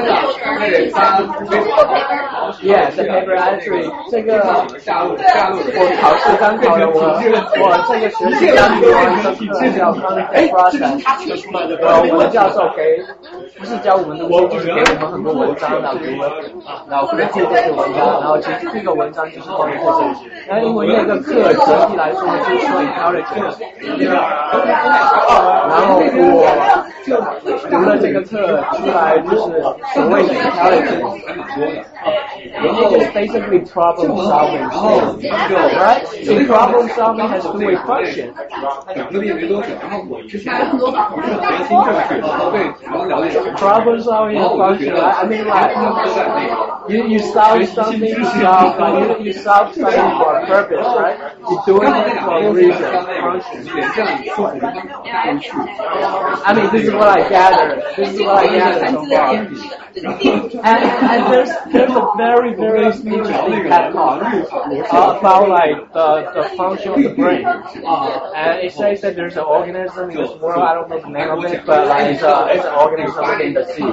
[2.63, 6.95] Yeah, the paper actually 这个我考试刚考的，我
[7.59, 9.03] 我这个学期刚读完
[11.82, 13.02] 呃，我的教授给
[13.58, 16.30] 不是教我们东西，就是给我们很多文章的，给我们，
[16.90, 20.30] 然后会做这些文章，然后其实这个文章就是关于这些。
[20.48, 23.58] 然后因为那个课整体来说就是说 intelligence，
[25.70, 26.04] 然后我
[27.06, 27.10] 就
[27.70, 29.62] 读了这个课出来就是
[29.94, 31.18] 所谓的 intelligence，
[32.54, 34.66] 然后 basically problem solving
[35.78, 36.04] right?
[36.24, 38.30] So problem solving has to do with function.
[38.96, 42.57] 两个月没多久，然后我之前 核心政治，对，
[43.09, 44.95] 了解 problem solving is function.
[44.97, 45.73] I mean like
[46.89, 51.17] you you solve something you solve like you you solve something for a purpose, right?
[51.41, 52.91] You're doing it for a reason.
[56.45, 57.83] I mean this is what I gather.
[57.97, 59.35] This is what I gather so far.
[59.95, 60.83] And,
[61.15, 63.23] and there's there's a very very interesting
[63.71, 64.23] TED talk
[64.93, 67.47] uh, about like the the function of the brain.
[67.47, 70.64] Uh, and it says that there's an organism in this world.
[70.64, 73.54] I don't know the name of it, but like it's, a, it's an organism in
[73.54, 73.84] the sea.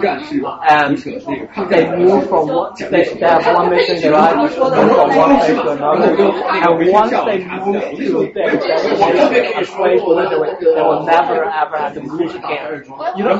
[0.66, 4.70] And um, they move from one they, they have one mission in life, move from
[4.70, 6.16] one place to another.
[6.22, 11.44] And once they move to their destination, a place where they will, they will never
[11.44, 12.84] ever have to move again.
[13.16, 13.36] You know,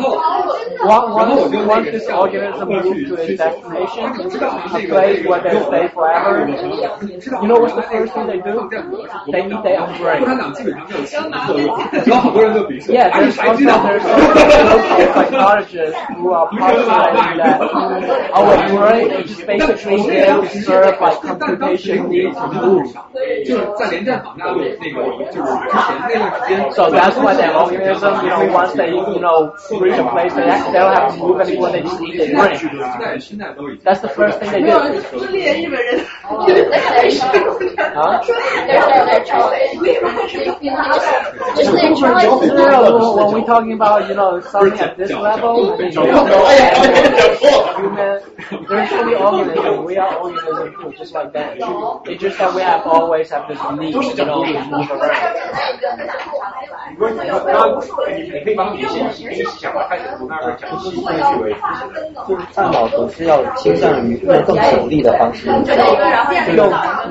[0.83, 6.47] once once this organism moves to its destination, a place where they stay forever.
[6.47, 8.69] You know what's the first thing they do?
[9.31, 10.23] They eat their own brain.
[12.97, 17.61] yeah, there's I, also, I there's also psychologists who are postulating that
[18.33, 22.93] our brain is basically there to serve like computation needs of moves.
[26.75, 30.41] So that's why their organism, you know, once they, you know, reach a place, they,
[30.45, 33.81] they don't have to move anymore, they just need their brain.
[33.85, 34.71] That's the first thing they do.
[37.93, 38.23] huh?
[41.57, 42.86] Just naturalized.
[42.87, 43.17] Internal.
[43.17, 45.93] No, when we're talking about, you know, something at this level, you mean
[48.69, 49.85] there's only organism.
[49.85, 51.57] We are organism too, just like that.
[52.07, 55.37] It's just that we have always have this need, you know, to move around.
[56.89, 57.81] 你说你说刚
[58.17, 61.53] 你你可以帮你先先想把开始从那儿讲起，顺序为
[62.29, 65.57] 就是大脑总是要倾向于用更省力的方式，用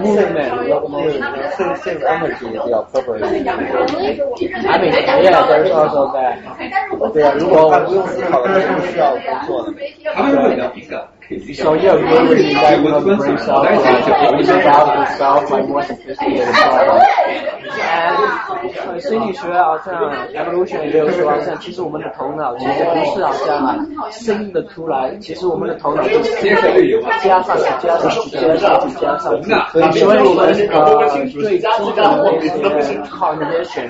[0.01, 0.81] movement，用
[1.57, 3.15] save save energy 比较 proper。
[3.21, 6.37] I mean, yeah, 到时候再
[7.13, 9.73] 对啊，如果我不用思考的是不需要工作了。
[10.13, 11.01] 他们会比较敏感。
[11.55, 13.01] So yeah, we really like more
[15.81, 16.47] sophisticated.
[17.75, 18.15] And
[19.01, 19.93] 心理学好像
[20.33, 26.31] evolution 也有说，好像其实我们的头脑其实不是好像生的出来，其实我们的头脑就是
[27.23, 29.49] 加上去加上去加上去加上去，
[29.99, 31.65] 所以我们呃最基
[31.95, 32.31] 本的
[32.61, 33.89] 那些 cognition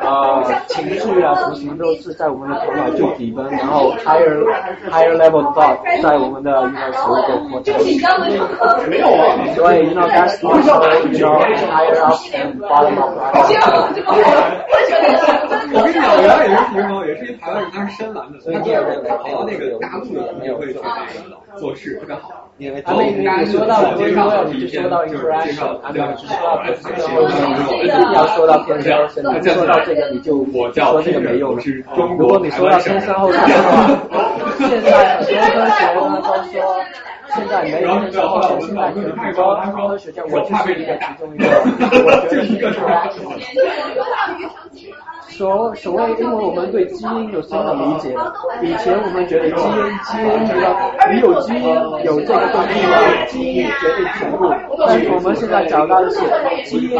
[0.00, 4.42] 呃情绪啊什么什么都是在我们的头脑最底端，然后 higher
[4.90, 7.80] higher level thought 在我们的 you know 所谓的 cortex。
[8.88, 9.22] 没有啊。
[9.54, 10.74] 所以 you know that's also
[11.08, 13.12] you know higher up and bottom up.
[15.74, 22.50] 我跟你讲，原来也是学生，也是一台湾人，他是深蓝的，他第二天跑到那个大陆的也会去那个做事，特别好。
[22.58, 30.70] 因为他们你说到介绍，你就说到 interaction，还没有说到偏生，要说到天生，说到这个你就说
[31.02, 31.62] 这个没用了。
[32.18, 33.88] 如果你说到先生后代的话，
[34.58, 36.84] 现在很多科学呢都说。
[37.34, 38.94] 现在没有那种科学，现在很
[39.32, 41.46] 多科学家，我就是一个其中一个，
[42.04, 43.24] 我觉得是 interaction。
[45.32, 48.14] 所所谓，因为我们对基因有新的理解，
[48.62, 50.76] 以前我们觉得基因基因知道，
[51.10, 51.64] 你有基因
[52.04, 52.74] 有这个东西，
[53.28, 54.52] 基因决定全部。
[54.86, 56.20] 但是我们现在找到的是
[56.64, 56.90] 基因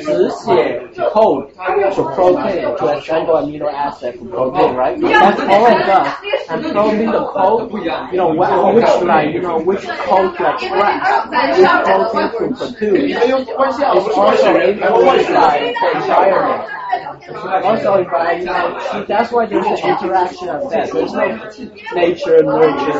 [0.00, 0.82] 只写
[1.12, 1.46] code
[1.92, 4.96] 从 protein to a single amino acid for protein, right?
[5.00, 6.06] That's all it does.
[6.48, 7.72] And probing the code,
[8.12, 8.50] you know, which
[9.02, 11.00] like, you know, which code to express,
[11.56, 13.48] which protein to produce, is
[14.04, 16.62] also influenced by the environment.
[17.64, 20.90] Also, if I, you know, see, that's why there's an interaction of that.
[20.92, 21.26] There's no
[21.94, 22.94] nature, nurture.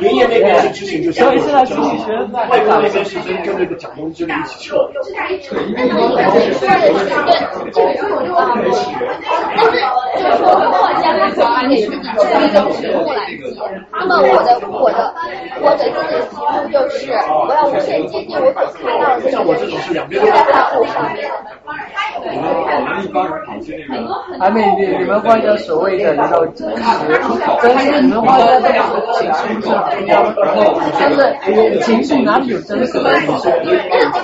[0.00, 4.76] 原业那边是执行，就是所以现在经济学外国那边是跟跟那个蒋东经理一起撤。
[5.16, 5.50] 但是
[10.18, 13.37] 就是说作家他总是给自己出一个目来解。
[13.92, 15.14] 那么我的我的
[15.60, 19.38] 我给自己的题目就是我要无限接近我所看到的这个
[19.94, 21.30] 人在大陆上面。
[24.40, 26.82] 还没你你们画一个所谓的那种真实，
[27.62, 28.82] 真实，你们画一个这种
[29.14, 29.68] 情绪是
[30.98, 31.18] 但是
[31.80, 33.08] 情绪哪里有真实的？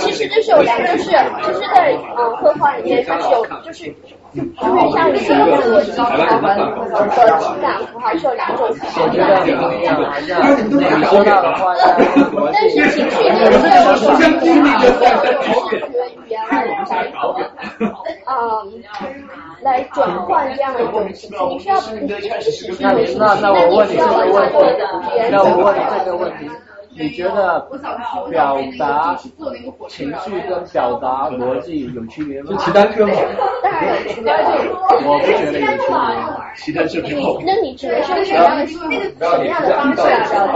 [0.00, 1.10] 其实就是有两，就是
[1.46, 3.94] 就是在嗯绘画里面，它是有就是
[4.35, 6.44] 就是像人物的情感和
[6.98, 7.06] 和
[7.39, 9.01] 情感符号是有两种情绪。
[9.01, 10.28] 我觉得不一样，好像
[10.69, 11.73] 你说到的话，
[12.52, 13.52] 但是情绪这个
[13.97, 15.86] 是用科学
[16.16, 16.73] 语言来来
[18.27, 18.32] 嗯
[19.62, 19.97] 来转
[20.27, 24.56] 换这样的一种情绪，你需要你需要是情绪为情绪，那那我问你这个问题
[25.12, 26.51] 语言，那我问你这个问题。
[26.96, 27.60] 你觉得
[28.30, 29.16] 表达
[29.88, 32.52] 情绪跟表达逻辑有区别吗？
[32.58, 33.12] 是骑单车吗？
[33.62, 34.32] 当然有区别。
[35.04, 35.94] 我不觉得有区别。
[36.56, 37.36] 骑单车挺好。
[37.44, 40.46] 那你指的是什么样的什么样的方式啊表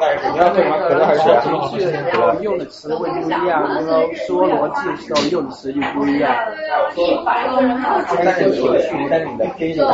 [0.00, 0.02] 达？
[0.32, 0.76] 你要对吗？
[0.88, 1.72] 可能还是情绪
[2.42, 4.48] 用的词汇不一样，然后说。
[4.48, 6.34] 逻辑的时候用的词就不一样。
[8.24, 9.84] 但是情绪，但是你的 feeling。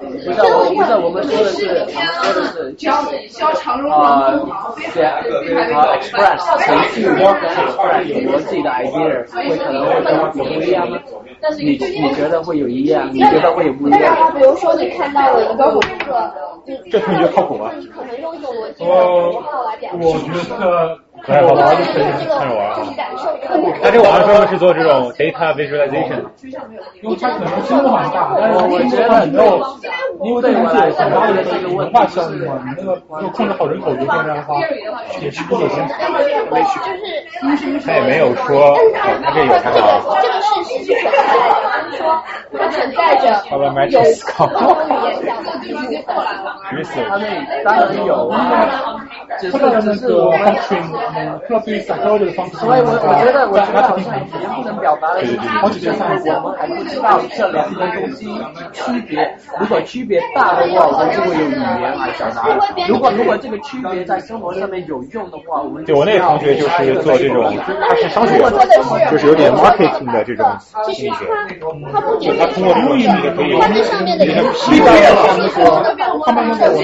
[0.00, 1.30] 不是，我不是，我们说。
[1.42, 2.32] 的是，我们说。
[2.40, 2.72] 的是。
[3.28, 4.32] 消长荣啊，
[4.94, 5.20] 对啊
[5.98, 10.98] ，express 情绪跟 express 逻辑的 idea 会可能会有不一样吗？
[11.58, 13.08] 你你觉得会有一样？
[13.12, 14.16] 你觉得会有不一样？
[14.18, 16.34] 那比如说你看到了一个红色，
[16.90, 17.70] 这同学靠谱吗？
[17.94, 18.90] 可能用一种逻辑的
[19.32, 19.96] 符号来表示。
[20.00, 22.72] 我觉得看着好玩就可以看着玩啊。
[23.82, 26.22] 他这网上说的是做这种 data visualization，
[27.00, 29.62] 因为它可能规模很大，但是我觉得很逗，
[30.22, 34.60] 因为这个是很大的一个文化项目嘛，你那个要控制好人口流动这样的话，
[35.20, 35.86] 也是不可行。
[37.84, 39.78] 他也没有说，他这有看到。
[40.20, 42.22] 这个是实际存在的，就是说
[42.58, 45.76] 它存在着有不同语言讲的技术
[46.06, 46.46] 过来了。
[46.62, 47.24] 他那
[47.64, 48.10] 当然有，
[49.40, 50.40] 只是只是我们
[51.48, 52.56] 特别想说这个方式。
[52.56, 58.26] 所以我我觉得我觉得好像语言不能表达的是，好几件事我们还不知道这两个东西
[58.72, 59.36] 区别。
[59.58, 62.48] 如果区别大的话，我们就会有语言来表达。
[62.88, 67.54] 如果如果这个区别在生活上面有用的话，我们对我那个同学就是做这种，
[67.88, 68.38] 他是商学，
[69.10, 70.46] 就是有点 marketing 的这种
[70.92, 71.26] 心理学。
[72.20, 73.52] 就他通过这种心理学可以，
[74.24, 75.56] 给他批改像那个
[76.24, 76.78] 他们那个我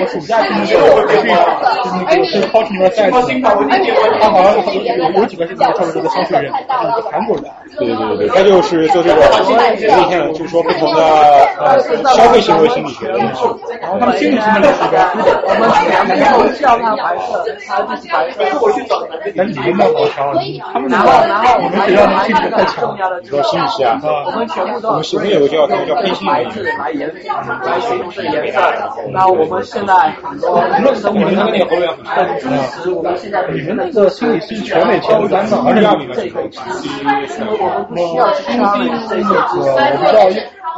[0.00, 0.60] 我暑假去那
[0.96, 1.28] 个培训，
[1.82, 3.28] 就是那个是 cultural science，
[4.20, 6.52] 他好像有有几个是在做这个商学院，
[7.10, 7.44] 韩国人。
[7.78, 9.20] 对对对对，他就是做这个，
[9.88, 11.00] 那天就是说不同的
[11.58, 11.78] 呃
[12.14, 13.44] 消费行为心理学的东西，
[13.80, 14.72] 然后他们心理心理学
[15.42, 18.58] 我们然后叫他白色，他就是白色。
[18.60, 19.02] 我去找
[19.34, 20.34] 那你们那好强，
[20.72, 24.00] 他们然后然后我们学校的心理学太强，你说心理学啊？
[24.26, 28.60] 我们全部都我们我们有个叫叫叫黑心白字来颜来形容这颜色。
[29.12, 30.62] 那我们现在很多
[31.12, 32.48] 你们那个那个后面很支
[32.82, 36.14] 持我们现在你们那个心理是全美前三的，而且要你们
[37.62, 37.72] 这个。
[37.72, 40.18] 我们不需要去相信这个，我不知道，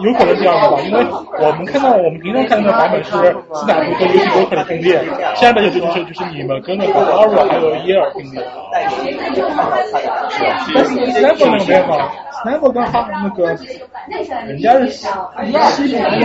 [0.01, 0.82] 有可能这样的吧？
[0.82, 1.06] 因为
[1.39, 3.11] 我们看到我们平常看到的版本是
[3.55, 5.01] 斯坦福和 UC 都可以并列，
[5.35, 8.43] 现在的就是就是你们跟那个 Harvard 还有耶尔并列。
[8.73, 8.97] 但是
[11.12, 12.11] Stanford 那个没有吗
[12.45, 15.09] ？Stanford 跟哈那个人家是西
[15.89, 16.25] 西方的。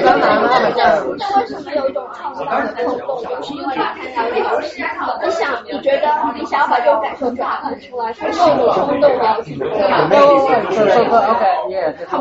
[0.00, 0.76] 当然了，
[1.18, 3.80] 那为什么有一种创造的冲动，就是因为你
[4.14, 4.84] 看到游戏，
[5.24, 9.20] 你想，你觉得你想要把这种感受转换出来，是够有冲动的。
[9.40, 11.00] So, so,
[11.32, 12.18] okay, yeah, I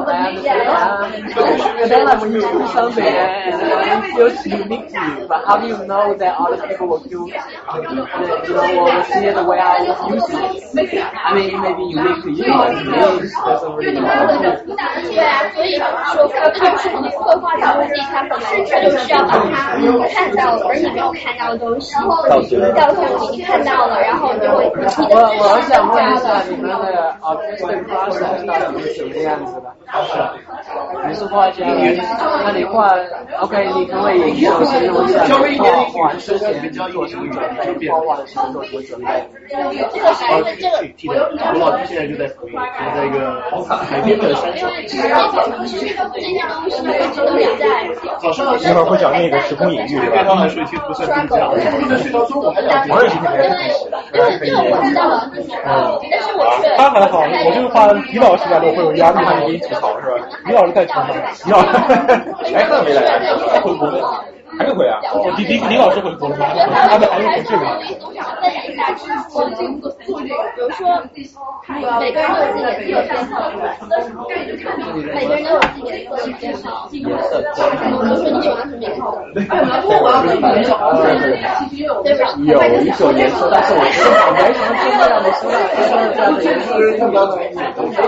[1.06, 1.90] understand.
[1.90, 5.68] Then like when you do something and it feels unique to you, but how do
[5.68, 7.34] you know that other people will do, you
[7.96, 8.06] know,
[8.84, 10.38] will see it the way I use it?
[11.02, 12.46] I mean, it may be unique to you,
[13.10, 14.64] but to me, it doesn't really matter.
[15.10, 15.84] 对啊，所以说，
[16.54, 19.44] 这就是你绘画的目的，它本来它就是要把它
[20.08, 25.10] 看到而你没有看到的东西然后你，你看到了，然后你就会你的知识增
[25.96, 26.44] 加了。
[26.50, 29.74] 你们的 artistic process 到底是什么样子的？
[31.08, 31.66] 你是画家，
[32.44, 32.90] 那你画
[33.42, 37.90] ，OK，你可以首先用一下画画之前做准备？
[37.90, 39.28] 画画的时候做什么准备？
[39.50, 39.64] 这个
[40.98, 41.16] 这个，
[41.54, 42.28] 我老师现在就在
[43.00, 43.42] 福建，在一个
[43.76, 44.52] 海边的山
[48.60, 50.16] 一会儿会讲那个时空隐喻，对吧？
[50.18, 52.88] 对方来说其实不算睡到中午还讲。
[52.90, 53.32] 我也是这个。
[54.12, 55.30] 就是这个我知道了，
[56.12, 56.76] 但是我却。
[56.76, 60.16] 他还好，我这个话李老师来了会有压力，他给你吐槽是吧？
[60.46, 61.16] 李老师太强了，
[61.46, 61.68] 李老师，
[62.56, 63.20] 哎，他没来，
[63.54, 64.24] 他回国了。
[64.58, 65.00] 还没回啊？
[65.38, 66.46] 李李李老师回国了吗？
[66.50, 67.78] 他们还有同事吗？
[68.42, 69.90] 分享一下知识，做这个，
[70.56, 70.82] 比如说，
[72.00, 73.52] 每个人都有自己的自由偏好，
[75.14, 76.88] 每个人都有自己的个人偏好。
[76.90, 79.02] 比如说你喜欢什么颜色？
[82.46, 87.46] 有一种颜色，但是我觉得没什么真正的说，就是这样的颜色是比较容易，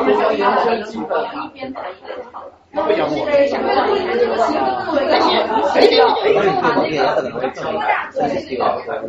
[0.06, 1.12] 非常颜色基本。
[2.74, 3.16] 不讲我。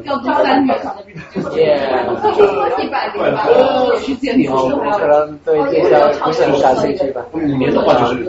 [0.05, 0.69] 要挑男女。
[1.57, 1.79] 耶。
[4.49, 4.57] 哦，
[4.99, 5.95] 可能对这个
[6.25, 7.21] 不是很感兴趣吧。
[7.33, 8.25] 五年的话就是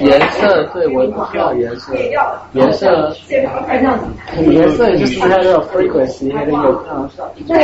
[0.00, 1.94] 颜色对我不需要颜色，
[2.52, 3.12] 颜色
[4.46, 6.56] 颜色就是它的 frequency 还得有
[6.86, 7.10] 啊。
[7.46, 7.54] 这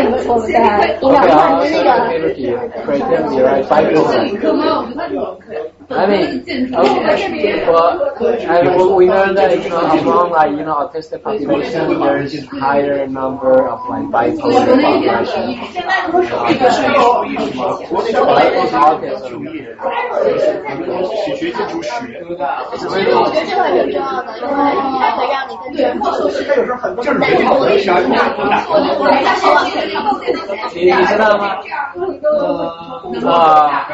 [4.75, 5.74] 我们在音那就可以。
[5.91, 6.43] I mean,
[6.75, 12.23] okay, but I, we know that you know among like you know autistic population there
[12.23, 15.55] is higher number of like bipolar population.
[18.75, 19.45] autism.
[21.37, 21.91] 学建筑史，
[22.25, 24.49] 我觉得这个很重要的，因为
[25.01, 26.03] 它会让你更专注。
[26.47, 28.13] 他有时候很多就是在我的想法，
[28.69, 29.69] 我我他希望你
[30.85, 31.45] 你知道吗？
[33.31, 33.87] 啊，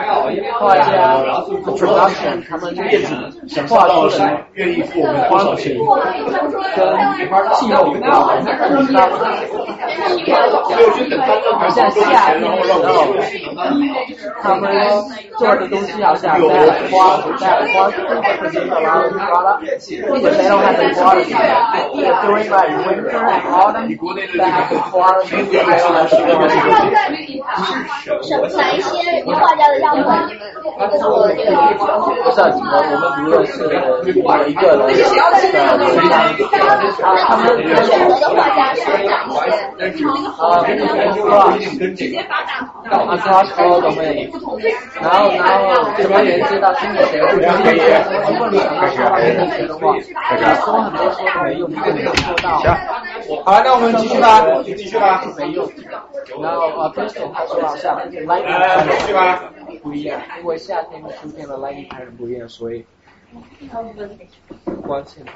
[0.58, 0.84] 画家
[1.80, 2.14] 主要是
[2.46, 3.14] 他们业主
[3.66, 5.74] 画出的愿意付我们多少钱？
[6.76, 6.86] 跟
[7.54, 8.12] 气候有关。
[11.58, 12.84] 好像夏天的时候，
[14.42, 14.62] 他们
[15.38, 16.40] 做的东西好像在
[16.90, 18.28] 花在花树上面
[18.68, 18.86] 的啦
[19.16, 19.64] 啦啦，一
[20.20, 21.18] 直没有看到花的。
[22.20, 25.18] During like winter and autumn, they have 花的。
[28.22, 28.92] 什哪一些
[29.24, 30.08] 画家的样本？
[30.90, 33.52] 你们不知道，我们我们读的是
[34.48, 34.80] 一个人。
[37.26, 37.40] 他们
[37.84, 39.54] 选择的画家是哪一些？
[40.38, 40.42] 啊，
[41.96, 42.88] 直接发大图。
[42.90, 44.28] 啊，cross all the way。
[45.00, 45.60] 然后，然后
[45.96, 47.18] 什么人知道心理学？
[47.20, 49.80] 如果你想到说心理学的话，
[50.64, 52.60] 说很多说没用，你没有做到。
[53.30, 55.24] 行，好了，那我们继续吧，继续吧。
[55.38, 55.70] 没用。
[56.42, 59.44] 然后啊 e o n 他说好像 light 继续吧。
[59.82, 61.86] 不一样，因为夏天跟秋天的 light
[62.18, 62.84] 不一样，所以
[64.82, 65.32] 光线才。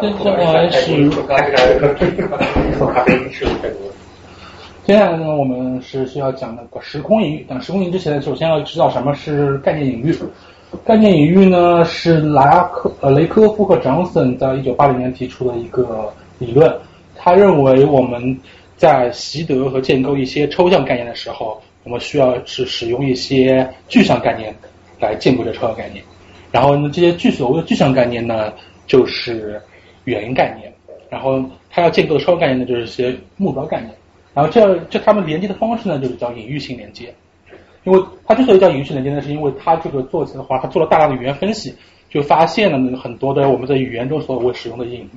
[0.00, 1.08] 接下来是，
[4.84, 7.46] 接下来呢，我们是需要讲那个时空隐喻。
[7.48, 10.14] 讲时空隐喻之前，首先要知道什么是概念隐喻。
[10.84, 16.72] 概念隐喻呢，是拉克呃雷科夫和张森在一九八零年提出的一个理论。
[17.16, 18.38] 他认为我们
[18.76, 24.54] 在习得和建构一些抽象概念的时候，我们需要是使用一些具象概念
[25.00, 26.02] 来建构这抽象概念。
[26.52, 28.52] 然后呢，这些具所谓的具象概念呢，
[28.86, 29.60] 就是
[30.04, 30.72] 原概念。
[31.10, 33.90] 然后他要建构的抽象概念呢，就是一些目标概念。
[34.32, 37.12] 然后这这他们连接的方式呢，就是叫隐喻性连接。
[37.84, 41.74] 因为它之所以叫隐喻性连接呢，是因为它这个做起来的话，它做了大量的语言分析，
[42.08, 45.08] 就发现了很多的我们在语言中所会使用的隐喻。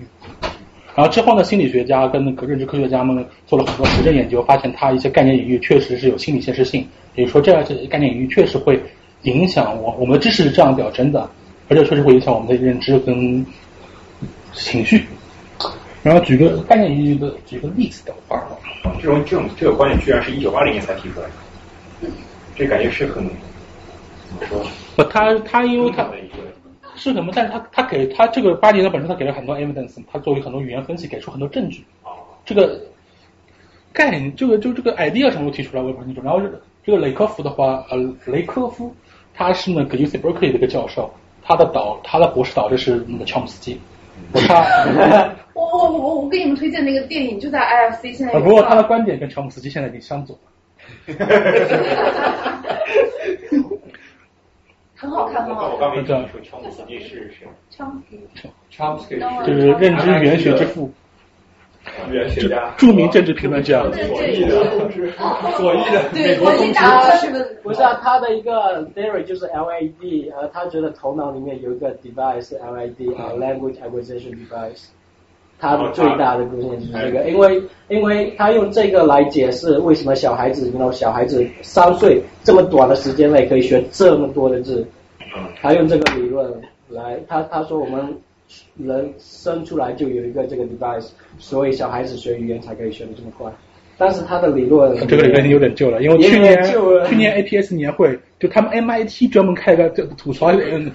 [0.96, 8.80] 然后之后呢，心理学家跟那个认知科学家们做了很多实证研究，发现它一些概念隐喻确实是有心理现实性，也就是说这样些概念隐喻确实会
[9.24, 11.28] 影响我我们的知识是这样表征的，
[11.68, 13.44] 而且确实会影响我们的认知跟
[14.54, 15.04] 情绪。
[16.04, 18.40] 然后举个概念隐喻的举个例子的话，
[19.02, 21.34] 这种这种这个观点居然是一九八零年才提出来的。
[22.56, 24.66] 这感觉是很怎么说？
[24.96, 26.08] 不，他他因为他
[26.96, 27.32] 是什么？
[27.36, 31.84] 但是他他给他这个八年的本身，他给了很多 evidence，他作为很多语言分析，给出很多证据。
[32.46, 32.80] 这个
[33.92, 36.22] 概念，这个就这个 idea 什么都提出来，我也不清楚。
[36.24, 36.42] 然后
[36.84, 38.94] 这个雷科夫的话，呃，雷科夫
[39.34, 41.12] 他是那个 U C Berkeley 的一个教授，
[41.42, 43.80] 他的导他的博士导师是那个乔姆斯基。
[44.48, 44.64] 他
[45.54, 48.34] 我我我我给你们推荐那个电影，就在 I F C 现在。
[48.40, 50.52] 不过他的观点跟乔姆斯基现在已经相左了。
[54.96, 55.72] 很好看，很好看。
[55.72, 57.46] 我刚没这样说，乔姆斯基是谁？
[57.70, 57.92] 乔
[58.70, 60.90] 乔姆斯基就是认知语言学之父，
[62.10, 64.64] 语言学家，著名政治评论家，左翼的，
[65.58, 67.60] 左翼的，对，国翼党是不是？
[67.64, 74.86] 不是啊，他的一个 theory 就是 LAD，呃，他觉得头脑里面有一个 device LAD，呃，language acquisition device。
[75.64, 84.86] 他的最大的贡献就是这个，因为因为他用这个来解释为什么小孩子，你知道小孩子三岁这么短的时间内可以学这么多的字，
[85.62, 86.54] 他用这个理论
[86.90, 88.14] 来，他他说我们
[88.76, 91.08] 人生出来就有一个这个 device，
[91.40, 93.50] 所以小孩子学语言才可以学的这么快。
[93.98, 96.64] 但是他的理论，这个理论已经有点旧了，因为去年
[97.08, 100.92] 去年 APS 年会，就他们 MIT 专门开个这吐槽， 嗯，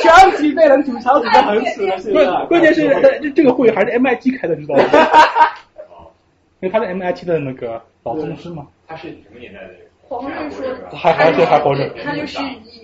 [0.00, 2.44] 全体被人吐槽吐的很死了，是吧？
[2.46, 2.88] 关键是
[3.20, 4.84] 这这个会还是 MIT 开的，知道吗？
[6.60, 8.66] 因为他是 MIT 的那个老宗师嘛。
[8.88, 9.68] 他是什么年代的？
[10.08, 10.64] 黄任说，
[10.96, 12.38] 还还是还活着，他就是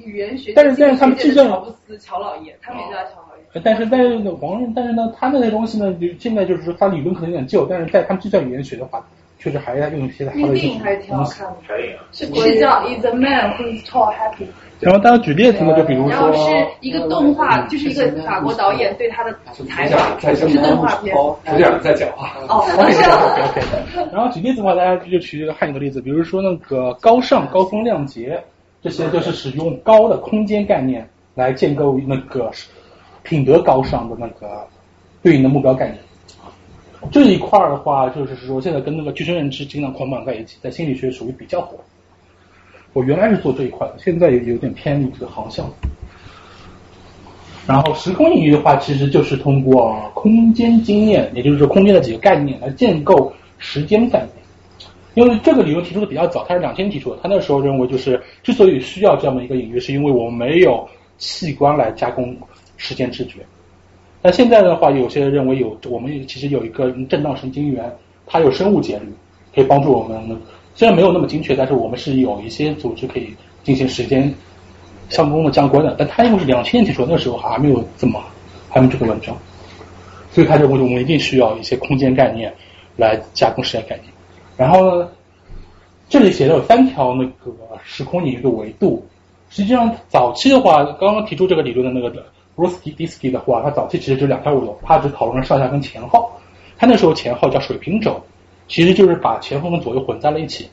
[0.05, 3.22] 语言学，但是但是他们计算乔布斯乔老爷，他们也叫乔老爷。
[3.63, 9.05] 但是但是黄任，但是呢，他那些东西呢，就现在就是说，他理论可能有点旧，但是在他们计算语言学的话，
[9.39, 11.55] 确实还在用一些他的那个电影还是挺好看的，
[12.13, 14.45] 是是叫《Is a Man Who Is Tall Happy》。
[14.81, 19.33] 然后大家举例子呢，就比如说，然后是一个动画，就是一个法国导演对他的
[19.69, 21.15] 采访，是动画片。
[21.47, 22.33] 是这样，在讲话。
[22.49, 24.11] 哦，OK OK。
[24.13, 28.43] 然后举例子的话，大家就举一个汉语的例子，比如说那个高尚、高风亮节，
[28.83, 32.51] 这些就是使用高的空间概念来建构那个
[33.23, 34.67] 品德高尚的那个
[35.23, 35.99] 对应的目标概念。
[37.11, 41.77] 这一块的话，就是说现在跟那个具身认知经常捆绑在一起，在心理学属于比较火。
[42.93, 45.69] 我原来是做这一块的，现在有有点偏离这个航向。
[47.67, 54.31] 然后时空隐喻的话，其实就是通过空间经验，也就是说空间的几个概念来建构时间概念。
[55.15, 57.19] 因为这个理论提出的比较早，他是两千提出的。
[57.23, 60.89] 他那时候认为，就是之所以需要这样的一个隐喻，是因为我们没有
[61.19, 62.37] 器官来加工
[62.83, 63.39] 时间知觉。
[64.21, 67.91] 那现在的话，有些认为有我们其实有一个震荡神经元，
[68.27, 69.07] 它有生物节律，
[69.55, 70.37] 可以帮助我们。
[70.75, 73.33] 虽然没有那么精确，但是我们是有一些组织可以
[73.63, 74.35] 进行时间
[75.09, 75.95] 相关的相关的。
[75.97, 78.21] 但他因为是两千年提出，那时候还没有这么
[78.69, 79.37] 还没有这个文章，
[80.33, 82.53] 所以他认为我们一定需要一些空间概念
[82.97, 84.09] 来加工时间概念。
[84.57, 85.09] 然后呢，
[86.09, 87.55] 这里写的有三条那个
[87.85, 89.07] 时空领域的维度。
[89.51, 92.25] 实际上早期的话，刚刚提出这个理论的那个
[92.57, 96.31] Bruce Dysky 的话，他早期其实就两条维度，他只讨论了上下跟前后。
[96.79, 98.21] 他那时候前后叫水平轴。
[98.69, 100.71] 其实就是把前后跟左右混在了一起，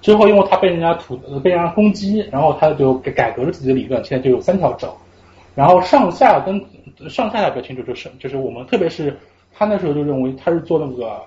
[0.00, 4.96] 之后因为他被人家吐被人家攻击，然后他就改改革了自己的理论，现在就有三条轴，
[5.54, 6.64] 然后上下跟
[7.10, 9.18] 上下比较清楚，就是就是我们特别是
[9.52, 11.20] 他那时候就认为他是做那个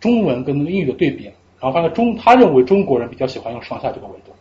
[0.00, 4.31] 中文跟英语的对比，然后发现中他认为中国人比较喜欢用上下这个维度，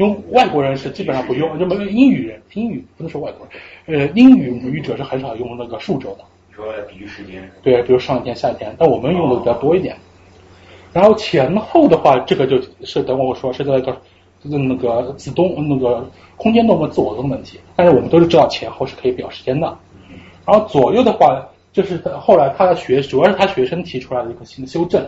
[0.00, 3.46] 因为外国人是基本上不用，就没英语人英语不能说外国
[3.84, 6.24] 人，呃英语母语者是很少用那个数轴的。
[6.56, 9.94] 说比喻时间，对，比如上一天、下一天，但我们用的比较多一点。
[10.94, 13.94] 然后前后的话，这个就是等我说是在一个
[14.42, 17.60] 那个自动那个空间动和自我动的问题。
[17.76, 19.76] 但是我们都是知道前后是可以表时间的。
[20.46, 25.06] 然后左右的话，就是后来他的学主要是他学生提出来的一个新的修正，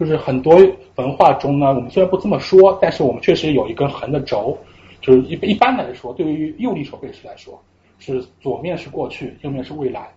[0.00, 0.56] 就是很多
[0.96, 4.56] 文化中呢，我们虽然不这么说，但是我们确实有一根横的轴，
[5.02, 7.60] 就是一一般来说，对于右立手背式来说，
[7.98, 10.08] 是左面是过去，右面是未来。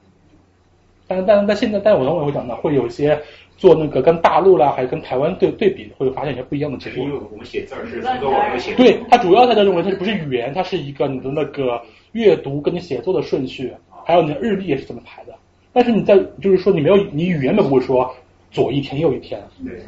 [1.06, 3.22] 但是但是在现在，但我等会会讲到，会有一些
[3.58, 7.04] 做那个跟大陆啦，还有跟台湾对对比，会发现一些不一样的结果。
[7.04, 8.74] 因为我们写字是自动文写。
[8.76, 11.82] 对，它主要在这认为它不是语言，它是一个你的那个
[12.14, 13.70] 阅读跟你写作的顺序，
[14.06, 15.34] 还有你的日历也是怎么排的。
[15.74, 18.10] 但是你在就是说你没有你语言本不会说
[18.54, 19.44] 左一天右一天。
[19.66, 19.84] 对。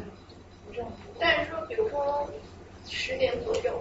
[1.18, 2.28] 但是说，比如说
[2.86, 3.72] 十点左右。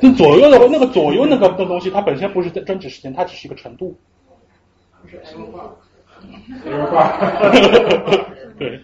[0.00, 3.94] 那左右的那个左右那个的东西，它本身不是专指时间，它只是一个程度。
[5.06, 5.74] 是生化。
[6.64, 7.18] 说话，
[8.58, 8.80] 对。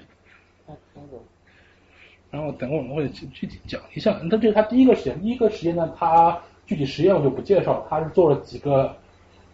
[2.30, 5.20] 然后等会我们会具体讲一下，那这是他第一个实验。
[5.20, 8.96] 第一个实验呢，它具体实验我就不介绍，它是做了几个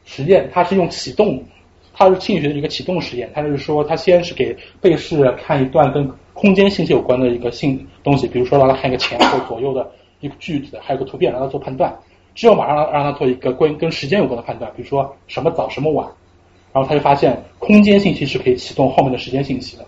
[0.05, 1.43] 实验，它是用启动，
[1.99, 3.29] 它是心理学的一个启动实验。
[3.35, 11.93] 它就是说，他先是给被试看一段跟空间信息有关的一个信东西，比如说让他看一个前后左右的一个句子，还有个图片，让他做判断。
[12.37, 16.07] 之后马上让他做一个关跟时间有关的判断，比如说什么早什么晚。
[16.73, 19.85] 然后他就发现空间信息是可以启动后面的时间信息的，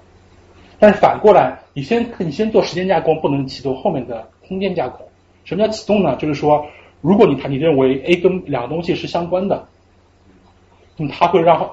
[0.79, 5.07] 但是反过来，你先你先做时间加工，不能启动后面的空间加工。
[5.45, 6.17] 什么叫启动呢？
[6.17, 6.67] 就是说，
[7.03, 9.69] 如果你他你认为 A 跟两个东西是相关的，
[10.97, 11.71] 那么它会让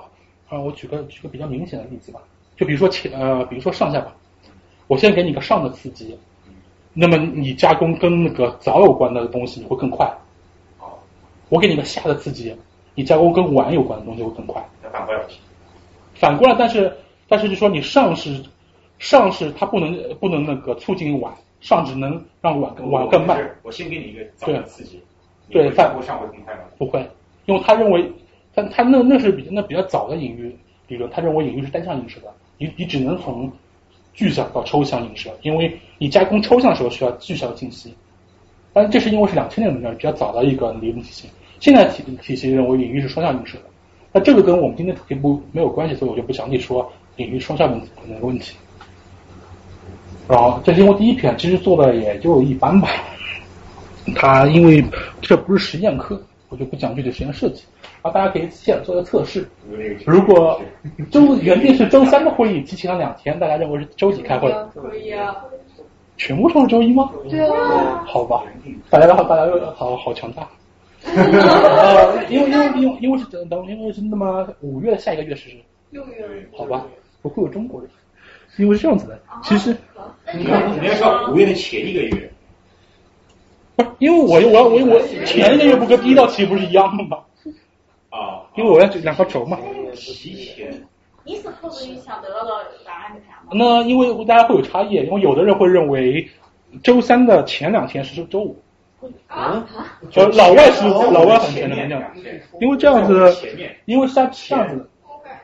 [0.50, 2.20] 啊，我举个举个比较明显的例子吧，
[2.56, 4.16] 就比如说前呃，比如说上下吧，
[4.88, 6.18] 我先给你个上的刺激，
[6.94, 10.12] 那么你加工跟那个早有关的东西你会更快。
[11.50, 12.56] 我给你个下的刺激。
[13.00, 14.60] 你加工跟晚有关的东西会更快。
[14.92, 15.22] 反过来，
[16.16, 16.92] 反过来，但是
[17.28, 18.44] 但是就说你上是
[18.98, 23.40] 上是它不能不能那个促进晚，上只能让晚晚更慢。
[23.62, 25.00] 我先给你一个早的刺激，
[25.52, 26.62] 对，反过上会更快吗？
[26.80, 27.08] 不会，
[27.46, 28.12] 因为他认为，
[28.58, 30.52] 但他那那是比那比较早的隐喻
[30.88, 33.52] 理论，他认为隐喻是单向映射的，你你只能从
[34.16, 37.94] 具象到抽象映射，因为你加工抽象的时候需要具象信息。
[38.74, 41.30] 但这是因为是两千年的比较早的一个理论体系。
[41.60, 43.66] 现在体体系认为隐喻是双向映射的，
[44.12, 48.56] 那这个跟我们今天题目没有关系，所以我就不详细说隐喻双向映射的问题。
[50.28, 52.90] 然后这是因为第一篇其实做的也就一般吧，
[54.18, 54.84] 它因为
[55.22, 56.20] 这不是实验课，
[56.50, 57.64] 我就不讲具体实验设计，
[58.02, 59.48] 啊大家可以现做个测试。
[60.06, 60.62] 如果
[61.12, 64.52] 周原定是周三的会议，提前了两天，大家认为是周几开会？
[64.74, 65.36] 可以啊。
[66.18, 67.12] 全部都是周一吗？
[67.30, 68.04] 对啊。
[68.06, 68.44] 好吧，
[68.90, 70.48] 大家的话，大家好好强大。
[71.06, 75.50] 呃，因为因为因为因为是等因为是那么五月下一个月是
[75.92, 76.84] 六月，好吧，
[77.22, 77.90] 不会有中国人，
[78.58, 79.78] 因为是这样子的，其实
[80.36, 82.32] 你看你要说五月的前一个月，
[83.76, 87.20] 不是因为我我我我前一个月不跟第一道题不是一样的吗？
[88.58, 89.58] 啊，因为我要两个轴嘛。
[89.94, 90.84] 提前。
[91.24, 93.50] 你是考虑想得到的答案是啥吗？
[93.52, 96.28] 那因为大家会有差异，因为有的人会认为
[96.84, 98.58] 周三的前两天是周五。
[99.28, 99.64] 啊，
[100.16, 102.02] 呃，老外是老外很全的这样，
[102.60, 103.32] 因为这样子，
[103.86, 104.90] 因为是他这样子，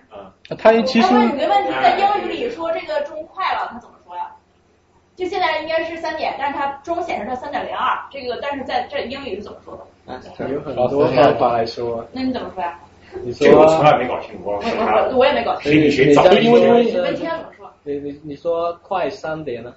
[0.10, 1.14] 啊，他其实。
[1.14, 4.32] 我问你个问题，在英语里说这个钟快了，他怎么说呀？
[5.16, 10.14] 就现在应该是三点，但是它钟显示它三点零二，这个但是在这英语是怎么说的？
[10.14, 10.20] 啊，
[10.50, 12.04] 有很多方法来说。
[12.12, 12.80] 那你怎么说呀？
[13.22, 13.48] 你说。
[13.48, 14.56] 这个我从来没搞清楚过。
[14.56, 15.78] 我我也没搞清楚。
[15.78, 17.14] 你你早因为因为。
[17.14, 17.72] 天怎么说？
[17.84, 19.74] 你你你说快三点呢？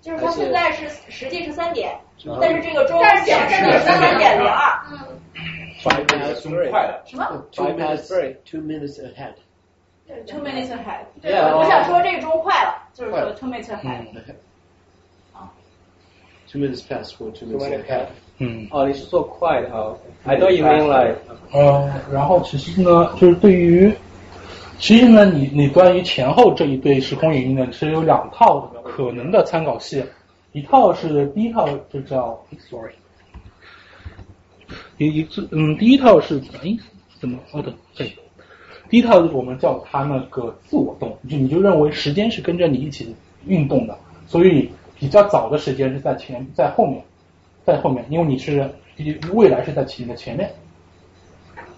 [0.00, 1.94] 就是它现在是实际是三点，
[2.40, 4.80] 但是这个钟显示的是三点零二。
[4.90, 4.98] 嗯
[5.82, 7.02] Five minutes three 快了。
[7.06, 9.32] 什么？Five past three, two minutes ahead。
[10.26, 11.04] ，two minutes ahead。
[11.22, 14.04] 对，我想说这个钟快了，就是说 two minutes ahead。
[15.32, 15.50] 啊
[16.50, 18.06] ，two minutes past or two minutes ahead。
[18.38, 19.94] 嗯，哦，你是说快的啊
[20.24, 21.16] ？I don't even like。
[22.12, 23.92] 然后其实呢，就是对于，
[24.78, 30.04] 其实呢，你你关于前后这一对时空语音呢，其实有两套可能的参考系，
[30.52, 32.40] 一套是第一套就叫
[32.70, 32.92] ，sorry，
[34.98, 36.76] 一一次嗯，第一套是哎
[37.18, 38.12] 怎么哦对对，
[38.88, 43.14] 第一套我们叫它那个自我动，就你就认为时间是跟着你一起
[43.46, 47.02] 运动的，所以比较早的时间是在前在后面。
[47.62, 48.68] 在后面，因为你是
[49.32, 50.50] 未来是在你的前面，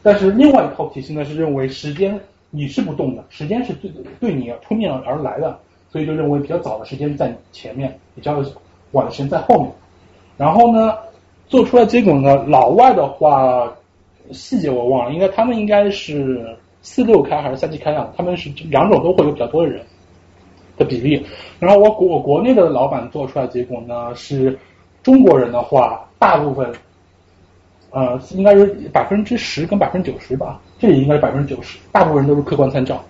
[0.03, 2.19] 但是另外一套体系呢是认为时间
[2.51, 3.90] 你是不动的，时间是对
[4.20, 5.59] 对你扑面而来的，
[5.90, 8.43] 所以就认为比较早的时间在前面，比较
[8.93, 9.70] 晚的时间在后面。
[10.36, 10.97] 然后呢，
[11.49, 13.73] 做出来结果呢，老外的话
[14.31, 18.12] 细节我忘了，应该他们应该是四六开还是三七开啊？
[18.16, 19.82] 他们是两种都会有比较多的人
[20.77, 21.24] 的比例。
[21.59, 24.59] 然后我国我国内的老板做出来结果呢是。
[25.03, 26.73] 中国人的话，大部分，
[27.93, 33.02] 呃，应该是百分之十跟百分之九十吧，这里应该是百分之九十，大部分人都是客观参照。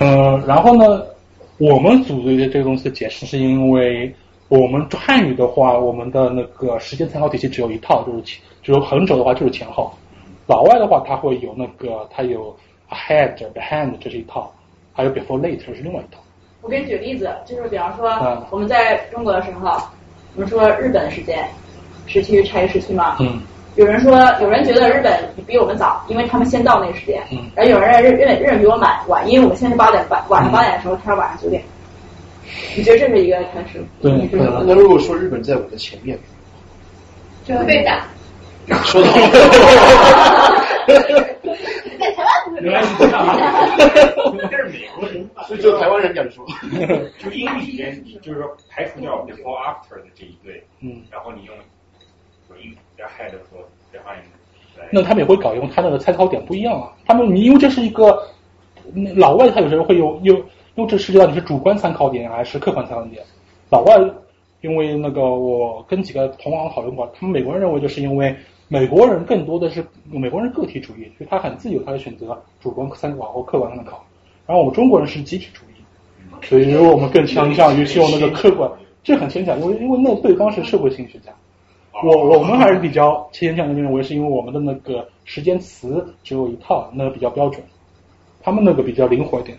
[0.00, 1.04] 嗯，然后呢，
[1.58, 4.14] 我们组对这个东西的解释是因为
[4.48, 9.92] 我们汉语的话，我们的那个时间参考体系只有一套，就是前，就是横轴的话就是前后。
[10.46, 12.56] 老外的话，他会有那个，他有
[12.90, 14.52] ahead、behind，这是一套，
[14.92, 16.20] 还有 before、later 是另外一套。
[16.62, 18.08] 我给你举个例子，就是比方说
[18.50, 19.78] 我们在中国的时候，
[20.34, 21.48] 我们说日本的时间
[22.08, 23.16] 时区差一个时区嘛。
[23.20, 23.40] 嗯。
[23.76, 24.10] 有人说，
[24.40, 25.16] 有人觉得日本
[25.46, 27.22] 比我们早，因为他们先到那个时间。
[27.30, 27.48] 嗯。
[27.54, 31.62] 然后有人认认认为比我晚晚，因为我们现在八点半晚上八点的时候，他是晚上九点。
[32.76, 33.84] 你觉得这是一个开始？
[34.02, 34.10] 对。
[34.66, 36.18] 那如果说日本在我的前面，
[37.44, 38.04] 就会被打。
[38.84, 39.14] 说的好。
[41.98, 42.60] 在台湾不会。
[42.62, 43.16] 原来是这样。
[44.50, 46.44] 这是美国人，所以就台湾人敢说。
[47.18, 51.54] 就英语里面，就是说排除掉 before after 的这一对，嗯，然后你用
[54.90, 56.92] 那他们也会搞用，他那个参考点不一样啊。
[57.06, 58.22] 他们因为这是一个
[59.16, 60.34] 老外，他有时候会有有，
[60.74, 63.22] 因为这涉及到你是主观参考点还是客观参考点。
[63.70, 63.94] 老外
[64.60, 68.34] 因为那个我跟几个同行讨论过，他们美国人认为就是因为。
[68.70, 74.04] 美国人更多的是美国人个体主义，所以他很自由，他的选择主观参考或客观参考。
[74.46, 78.70] 然后我们中国人是集体主义，所以我们更倾向于用那个客观，
[79.02, 81.32] 这很牵强，因为因为那对方是社会心理学家，
[82.02, 87.62] 我我们还是比较倾向于认为是因为我们的那个时间词只有一套，那个比较标准，
[88.42, 89.58] 他们那个比较灵活一点。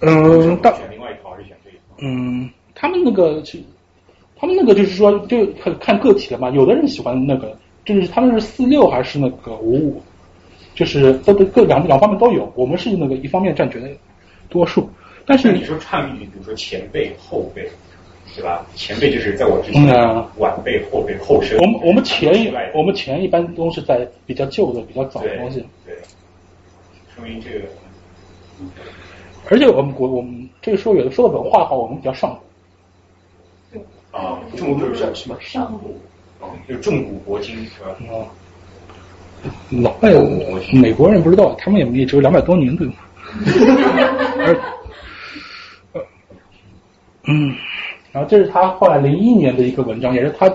[0.00, 1.80] 嗯，但选另外一套还是选这一套？
[1.98, 3.64] 嗯，他们那个其。
[4.42, 6.48] 他们那个就是说，就看看个体的嘛。
[6.48, 10.02] 有的人喜欢那个，就是他们是四六还是那个五五，
[10.74, 12.50] 就是都各两两方面都有。
[12.56, 13.94] 我们是那个一方面占绝对
[14.48, 14.88] 多数。
[15.26, 17.68] 但是你说唱语，比如说前辈后辈，
[18.34, 18.64] 对吧？
[18.74, 19.86] 前辈就是在我之前，
[20.38, 21.58] 晚辈后辈后生。
[21.58, 25.64] 我们我们前我们前一般都是在比较旧的、比较早的东西。
[25.86, 25.94] 对，
[27.14, 27.64] 说明这个。
[29.48, 32.38] 而且我们国我们这个说有的说的文化的话，我们比较上
[33.72, 33.80] 古。
[34.16, 35.36] 啊，重古是什么？
[35.40, 35.98] 上古，
[36.40, 37.96] 哦就重古铂金是吧？
[38.10, 38.12] 啊，
[39.70, 40.10] 老外
[40.72, 42.94] 美国人不知道，他们也也只有两百多年对吗？
[47.24, 47.54] 嗯，
[48.12, 50.52] 然后这是他后来零一年的一个文章，也是他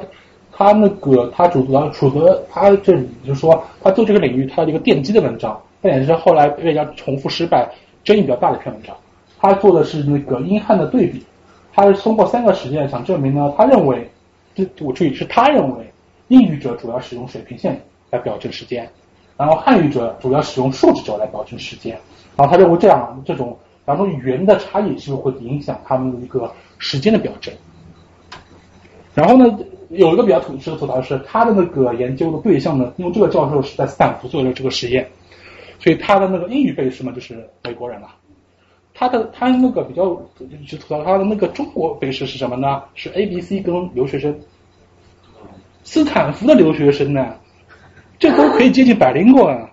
[0.51, 7.69] 他那个他主要楚泽他这里就是说他做这个领域他的一个奠基的文章，但也是后来被人家重复失败、
[8.03, 8.95] 争议比较大的一篇文章。
[9.39, 11.23] 他做的是那个英汉的对比。
[11.77, 14.09] 他是通过三个实验想证明呢，他认为，
[14.55, 15.91] 这我注意是他认为，
[16.29, 17.77] 英语者主要使用水平线
[18.11, 18.89] 来表征时间，
[19.35, 21.99] 然后汉语者主要使用数字轴来表征时间，
[22.37, 27.53] 然后他认为这样这种两种语言的差异是不是会影响他们的一个时间的表征？
[29.13, 29.57] 然后呢，
[29.89, 35.09] 有一个比较土值的吐槽是，他的那个研究的对象呢，因为这个教授是在斯坦福做的这个实验，
[35.79, 38.09] 所以他的那个英语背诗嘛就是美国人了。
[38.93, 40.05] 他的他那个比较
[40.67, 42.83] 就吐槽他的那个中国背诗是什么呢？
[42.93, 44.37] 是 A B C 跟留学生，
[45.83, 47.35] 斯坦福的留学生呢，
[48.19, 49.69] 这都可以接近百灵果啊。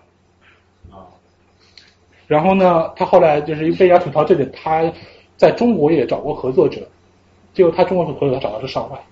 [2.27, 4.83] 然后呢，他后来就是被人家吐槽这里，他
[5.43, 6.87] 在中国也找过合作者，
[7.53, 9.05] 结果他中国合作者找的是上外。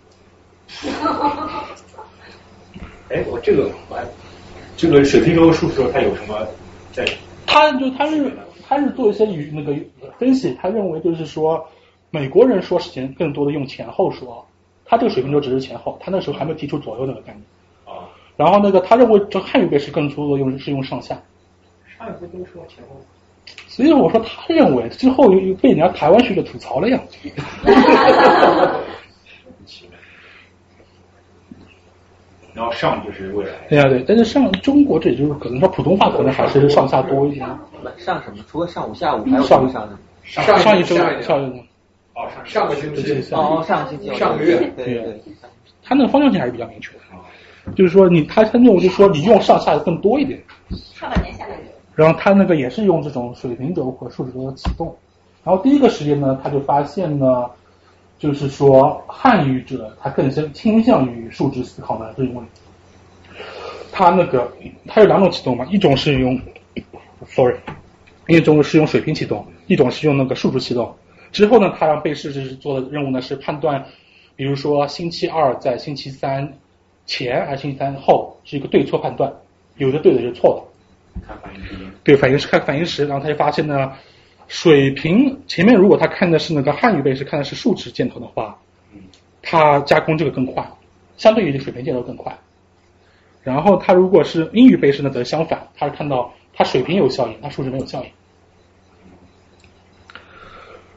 [3.09, 3.99] 哎，我这个我
[4.77, 6.47] 这个水平轴数说他有什么
[6.93, 7.05] 在？
[7.49, 8.33] 他就他是。
[8.69, 9.75] 他是做一些语那个
[10.21, 11.67] 分析，他认为就是说，
[12.11, 14.47] 美国人说事情更多的用前后说，
[14.85, 17.43] 他这个水平轴只是前后，他那时候还没有提出左右那个概念。
[17.85, 18.07] 啊。
[18.37, 21.21] 然后那个他认为这汉语背是更多的用是用上下。
[21.99, 22.95] 上一步都说前后。
[23.67, 27.01] 所以我说他认为之后又被人家台湾学者吐槽了呀。
[32.53, 33.53] 然后上就是未来。
[33.69, 37.47] 对呀对，但是上中国这就是可能说普通话可能还是上下多一点。
[37.97, 38.43] 上什么？
[38.49, 39.97] 除了上午、下午还有上上的？
[40.25, 41.59] 上上一周上一
[42.15, 45.23] 哦上上个星期哦上个星期上个月对对。
[45.83, 50.39] 他那个方向性还是比较明确的，就是说你他他认为就是说你用上下的更多一点。
[50.95, 51.57] 上半年下来。
[52.01, 54.97] 然后他那个也是用这种水平轴和数值轴的启动。
[55.45, 57.45] 然后第一个实验呢，他就发现呢，
[58.19, 62.43] 就是说汉语者他更倾倾向于数值思考呢，是因为
[63.93, 64.51] 他那个
[64.87, 66.41] 他有两种启动嘛，一种是用
[67.27, 67.57] ，sorry，
[68.29, 70.91] 一种是用水平启动，一种是用那个数值启动。
[71.33, 73.85] 之后呢，他让被试就是做的任务呢是判断，
[74.37, 76.51] 比如说星期二在星期三
[77.05, 79.31] 前还是星期三后是一个对错判断，
[79.77, 80.70] 有的对的，有的错的。
[81.27, 81.75] 看反应时。
[82.05, 83.93] 对，反应是看反应时，然后他就发现呢。
[84.53, 88.59] 水平前面如果他看的是那个汉语背是看的是竖直箭头的话，
[89.43, 90.69] 他加工这个更快，
[91.17, 92.37] 相对于水平箭头更快。
[93.45, 98.11] 然后他如果是英语背试呢，则相反，他是看到他水平有效应，他竖直没有效应。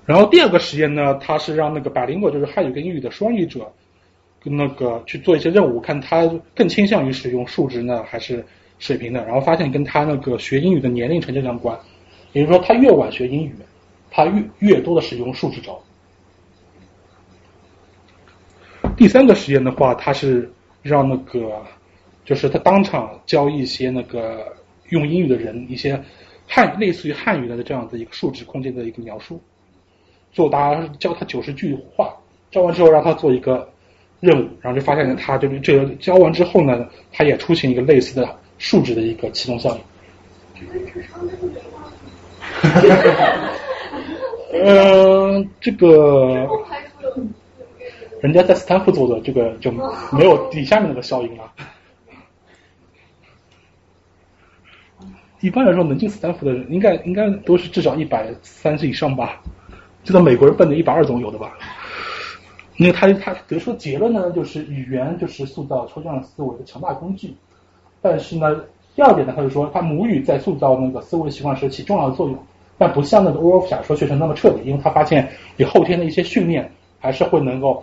[0.07, 3.71] 然后第二个实验呢，他是让那个百灵果就是汉语跟英语的双语者，
[4.43, 8.43] 跟那个去做一些任务，看他更倾向于使用数值呢还是
[8.83, 11.79] 水平的，然后发现跟他那个学英语的年龄成就相关。
[12.33, 13.55] 也就是说，他越晚学英语，
[14.11, 15.81] 他越越多的使用数值轴。
[18.97, 20.51] 第三个实验的话，他是
[20.81, 21.61] 让那个，
[22.25, 24.53] 就是他当场教一些那个
[24.89, 25.97] 用英语的人一些
[26.45, 29.41] 汉类似于汉语的这样的一个数值空间的一个描述，
[30.33, 32.13] 做答教他九十句话，
[32.51, 33.71] 教完之后让他做一个
[34.19, 39.81] 任务，然后就发现他就是这个教完之后呢，他也出现一个类似的数值的一个启动效应。
[44.53, 46.47] 嗯， 这个
[48.21, 49.69] 人家在斯坦福做的，这个就
[50.13, 51.43] 没有底下面那个效应了。
[55.41, 59.43] 一般来说，能进斯坦福的人，应该应该都是至少一百三十以上吧。
[60.05, 61.57] 这个美国人奔的一百二总有的吧。
[62.77, 67.35] 因为他他得出的结论呢，就是语言就是塑造抽象思维的强大工具。
[68.03, 68.61] 但是呢，
[68.95, 72.37] 第二点呢，他就说他母语在塑造那个思维习惯时起重要的作用。
[72.77, 76.69] 但不像那个 o r 假说学成那么彻底，因为他发现你后天的一些训练
[76.99, 77.81] 还是会能够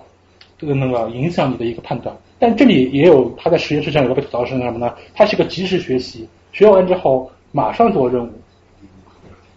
[0.58, 2.14] 这个那个影响你的一个判断。
[2.40, 4.92] 但这里也有他在实验室上有个被吐槽是什么呢？
[5.14, 8.30] 他是个及时学习，学完之后马上做任务。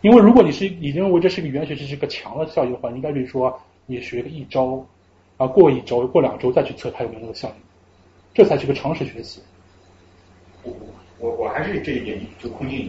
[0.01, 4.85] 因为如果你是你认为这是个语言学习是个强的效应的话，应该比如说你学个一周，
[5.37, 7.55] 啊过一周过两周再去测它有没有那个效应，
[8.33, 9.41] 这才是个常识学习。
[11.23, 12.81] 我我我还是这一点就空间。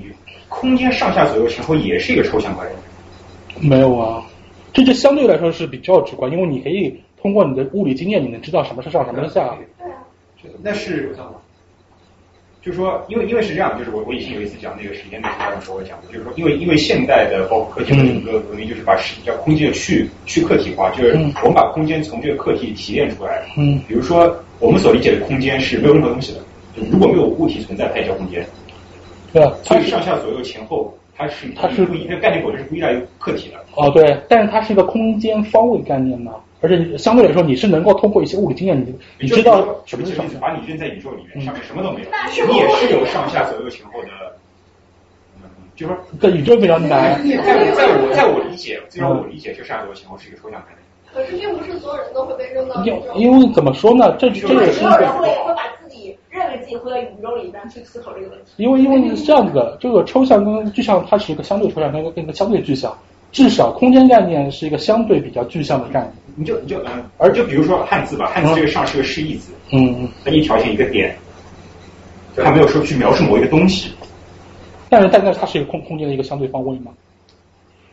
[0.48, 3.70] 空间上下左右前后也是一个抽象概念。
[3.70, 4.24] 没有啊，
[4.72, 9.56] 这就相对来说是比较直观，因为你可以通过你的物理经验，你能知道什么是上，什么是下。
[9.78, 9.94] 对啊。
[10.62, 11.14] 那是，
[12.60, 15.28] 就是说，因为因为是这样，就是我我以前有一次讲那个时间的
[15.60, 21.12] 时候，我讲的，就是说，因为因为现代的包括科技的整个革命，就是把时叫空间去去客体化，就是
[21.42, 23.46] 我们把空间从这个客体提炼出来。
[23.56, 23.80] 嗯。
[23.86, 26.40] 比如说，我们所理解的空间是没有任何东西的，
[26.76, 28.44] 如果没有物体存在，它也叫空间。
[29.32, 33.58] 对，它是上下左右前后，它是它是不一，这概念本身是不依赖于客体的。
[33.74, 36.30] 哦，对，但是它是一个空间方位概念呢，
[36.60, 40.38] 而且相对来说，你是能够通过一些物理经验，你你知道什么是上下。
[40.38, 44.08] 把你扔在宇宙里面，上面什么都没有，你也是有上下左右前后的。
[45.74, 47.20] 就说在宇宙非常难。
[47.24, 50.78] 在在我在我理解，虽然我理解这上下左右前后是一个抽象概念。
[51.12, 53.02] 可是并不是所有人都会被扔到宇宙。
[53.16, 54.14] 因为怎么说呢？
[54.16, 55.56] 这这也是一个。
[56.38, 58.52] 认为自己会在宇宙里边去思考这个问题。
[58.56, 62.96] 因为因为是这样子的，这个抽象跟具象它是一个相对抽象，跟跟一个相对具象。
[63.30, 66.12] 至少空间概念是一个相对比较具象的概念。
[66.36, 71.16] 你就你就嗯，而就比如说汉字吧，汉字这个上是个示意字，嗯，它一条线一个点，
[72.36, 73.92] 它没有说去描述某一个东西。
[74.88, 76.92] 但是但是它是一个空空间的一个相对方位嘛。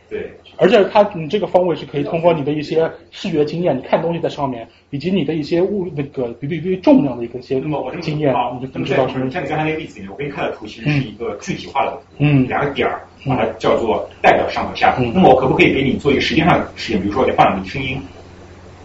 [0.08, 7.60] 对，而且它你这个方位是可以通过你的一些视觉经验，你看东西在上面，以及你的一些物那个比比比重量的一个些
[8.00, 9.14] 经验，你就知道是。
[9.30, 14.96] 像你刚才那个例子里面，我给你看的图其实是一个具体化的，嗯，两个点儿，把它叫做代表上和下。
[15.14, 17.00] 那么我可不可以给你做一个时间上的实验？
[17.00, 18.00] 比如说，我放两个声音，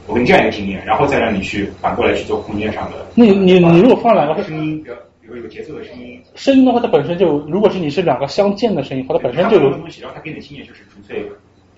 [0.07, 3.05] 我给你这样一个经验，然后再让你去反过来去做空间上的。
[3.15, 4.83] 你你你如果放两个声音。
[5.29, 11.29] 比如有节奏的声音，声音的话，它本身就，如果是你是两个相间的声音，或者本身就有东西，然后它给你的经验就是纯粹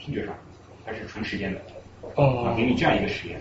[0.10, 0.34] 听觉上，
[0.86, 1.60] 它是纯时间的。
[2.16, 3.40] 啊，给你这样一个实验，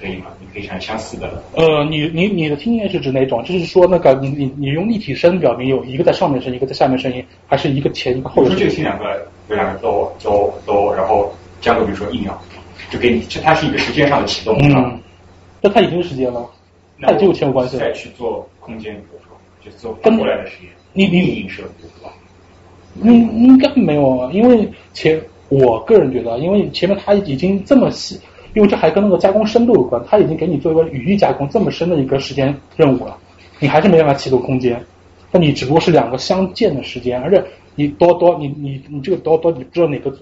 [0.00, 0.26] 可以吗？
[0.40, 1.42] 你可以产相似的。
[1.54, 3.42] 呃，你你你的听验是指哪种？
[3.44, 8.42] 就是说那个你你你用立体声表明有一个在上面声音，一个在下面声音，还是一个前一个后？
[8.42, 12.36] 比如说这个听两个，有两个哆哆哆，然后间隔比如说一秒，
[12.90, 14.98] 就给你，这它是一个时间上的启动，嗯，
[15.60, 16.44] 那它已经是时间了，
[17.00, 17.80] 它已经有前后关系了。
[17.84, 22.12] 再去做空间，比如说就做反过来的实验，你你影射，对吧？
[23.00, 28.20] 嗯，应该没有啊，因为前我个人觉得，因为前面它已经这么细，
[28.54, 33.16] 因为这还跟那个加工深度有关，它已经给你做一个语义加工这么深的一个时间任务了，
[33.60, 34.84] 你还是没办法启动空间，
[35.30, 37.44] 那你只不过是两个相间的时间，而且
[37.74, 40.12] 你多多你你你这个多多你不知道哪个，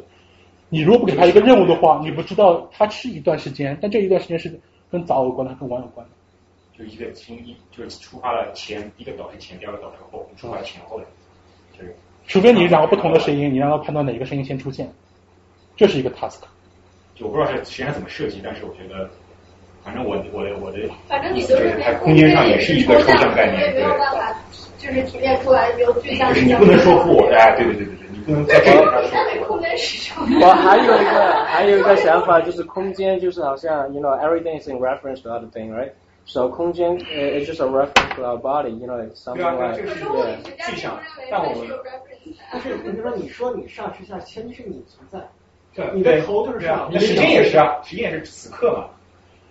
[0.69, 4.61] 你如果不给他一个任务的话，你不知道它是一段时间，但这一段时间是
[4.91, 6.13] 跟早有关的，跟晚有关的。
[6.77, 11.07] 就一个从一就是触发了前一个导是前，第二个导是后，触发前后的，
[11.79, 11.91] 这个。
[12.27, 14.91] 除非你两个不同的声音，你让他判断哪个声音先出现，
[15.77, 16.41] 这是一个 task。
[17.15, 19.09] 就我不知道是实验怎么设计，但是我觉得，
[19.85, 20.79] 反正我我的我的，
[21.09, 23.83] 反正你就是在空间上也是一个抽象概念，对。
[23.83, 24.35] 没有办法，
[24.79, 26.33] 就是提炼出来有具象。
[26.35, 29.25] 就是你不能说服我，哎，对对对对对，你不能在这个上。
[29.47, 30.17] 空间史上。
[30.41, 35.91] 我还有一个还有一个想法，就是空间就是好像，you know everything is in reference to other thing, right?
[36.27, 40.27] So 空间呃，it's just a reference to our body, you know, something like 这是一个
[40.67, 40.99] 具象，
[41.31, 41.69] 但我们。
[42.51, 45.19] 但是，比如说，你说你上是下，前提是你存在，
[45.75, 48.85] 对，你的头就是上，你时间也是啊，时间也是此刻嘛。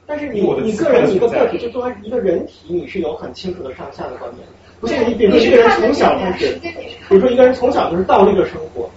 [0.05, 4.47] 但是你你个人，你个个体，就作为一个人体，你是有很清楚的上下的观念。
[4.79, 8.89] 不是你，比如说一个人从小开始，比如说一个人从小就是倒立着生活，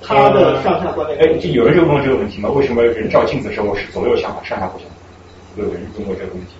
[0.00, 1.18] 他的上下观念。
[1.20, 2.48] 哎，就有人就问这个问题吗？
[2.50, 4.88] 为什么人照镜子的时候是左右相反，上下不相？
[5.56, 6.54] 有人问过这个问题。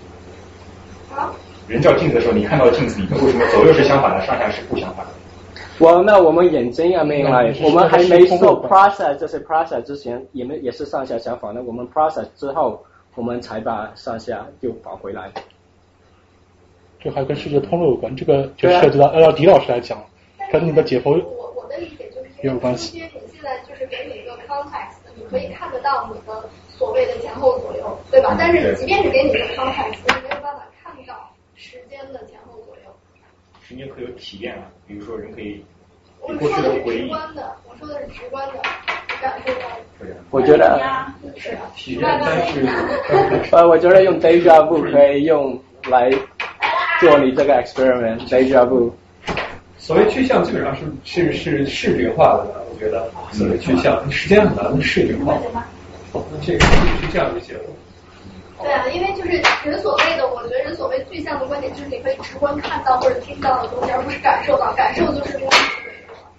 [1.13, 1.31] 啊？
[1.67, 5.11] 人照镜子的时候，你看到镜子里面为什么左右是相反的，上下是不相反的？
[5.77, 11.61] 我那我们眼睛啊，没来，我们还没做 process 这些 process 之前，也没也是上下相反的。
[11.63, 12.81] 我们 process 之后，
[13.15, 15.29] 我们才把上下又返回来。
[17.01, 20.01] 这还跟视觉通路有关，这个就涉及到要狄老师来讲，
[20.49, 22.97] 跟你的解剖我我的理解就是，也有关系。
[22.97, 28.33] 因为你现在就是给你一个 context，你可以看得到你的所谓的前后左右，对吧？
[28.39, 32.44] 但是即便是给你一个 context，你没有办法看到时间的前后。
[33.67, 35.63] 时间可有体验啊，比如说人可以。
[36.21, 38.53] 我说的是直观的，我说的是直观的
[39.21, 39.61] 感受到。
[40.29, 40.79] 我觉得。
[41.35, 42.67] 是体验，但是。
[43.51, 45.59] 呃，我觉得用 deja vu 可以用
[45.89, 46.11] 来
[46.99, 48.91] 做你这个 experiment deja vu。
[49.79, 55.39] 所谓趋向基本上是是是视觉化的，我觉得所谓趋向，时间很难视觉化。
[56.41, 56.59] 这个
[57.01, 57.61] 是这样理解的。
[58.65, 59.29] 对啊，因为就是
[59.63, 64.73] 人所谓的，我觉得人所谓具象的观点，就是你可以直观看到或者听到的东西，而不是感受到。
[64.73, 65.71] 感受就是另外一回事。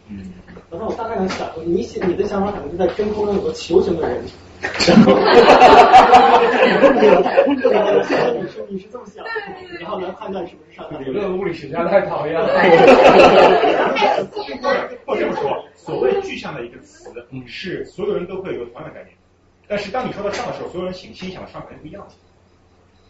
[0.09, 0.33] 嗯。
[0.69, 4.25] 然后我大概能想，你你的想法可能是在真空中有个球形的人。
[4.61, 5.13] 然后，
[7.47, 9.25] 你是你是这么想，
[9.79, 10.97] 然后来判断是不是上帝。
[11.05, 12.49] 理论物理学家太讨厌了。
[15.07, 17.09] 或这么说，所谓具象的一个词，
[17.47, 19.16] 是所有人都会有同样的概念。
[19.69, 22.07] 但是当你说到上的时候，所有人心心想的上肯定不一样，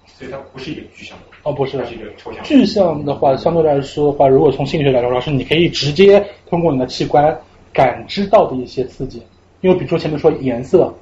[0.06, 1.24] 所以它不是一个具象的。
[1.42, 2.42] 哦，不是，是一个抽象。
[2.44, 7.38] 具象的话，相对来说的话，如果从心理学来说，是你可以直接通过你的器官
[7.72, 9.22] 感知到的一些刺激。
[9.60, 10.94] 因为比如说前面说颜色，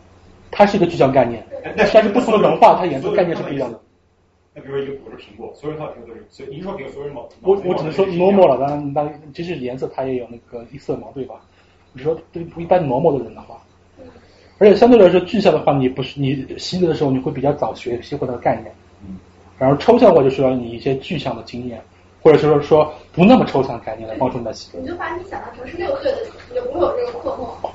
[0.51, 1.45] 它是一个具象概念，
[1.77, 3.81] 但是不同的文化，它颜色概念是不一样的。
[4.55, 11.37] 那比如说一个果是苹果，所有人套苹果都是，所以你说苹果所有人毛，我我只能说 normal 了，当然当然，其实颜色它也有那个一色盲，对吧？
[11.93, 13.61] 你说对一般 normal 的人的话。
[14.59, 18.73] 而且相对来说，具象的话，你不是你习得的时候，你会比较早学习会那个概念。
[19.07, 19.17] 嗯。
[19.59, 21.81] 然后抽象化就需要你一些具象的经验，
[22.23, 24.79] 或者是说说不那么抽象的概念来帮助你的习得。
[24.81, 26.19] 你就把你想象成是六岁的，
[26.51, 27.71] 你就不会有这个困惑。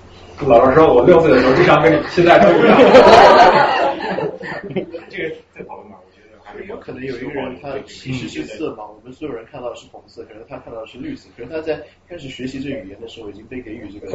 [0.47, 2.77] 老师说，我六岁的时候智商跟你现在都一样。
[5.09, 5.97] 这个最讨论吗？
[6.68, 14.08] 有可能有一个人，他其实是色盲，我们所有人看到的是红色，可能他看到的是绿色，可是他在开始学习这语言的时候，已经被给予这个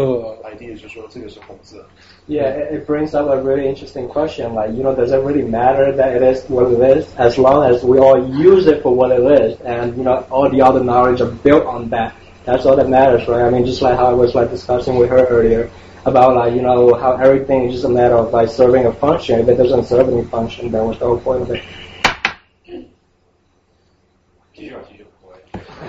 [0.43, 1.85] idea，就说这个是红色。
[2.27, 4.53] Yeah, it brings up a really interesting question.
[4.53, 7.63] Like, you know, does it really matter that it is what it is, as long
[7.69, 10.83] as we all use it for what it is, and you know, all the other
[10.83, 12.13] knowledge are built on that.
[12.45, 13.41] That's all that matters, right?
[13.41, 15.69] I mean, just like how I was like discussing with her earlier
[16.05, 19.41] about like you know how everything is just a matter of like serving a function.
[19.41, 21.61] If it doesn't serve any function, then what's the whole point of it?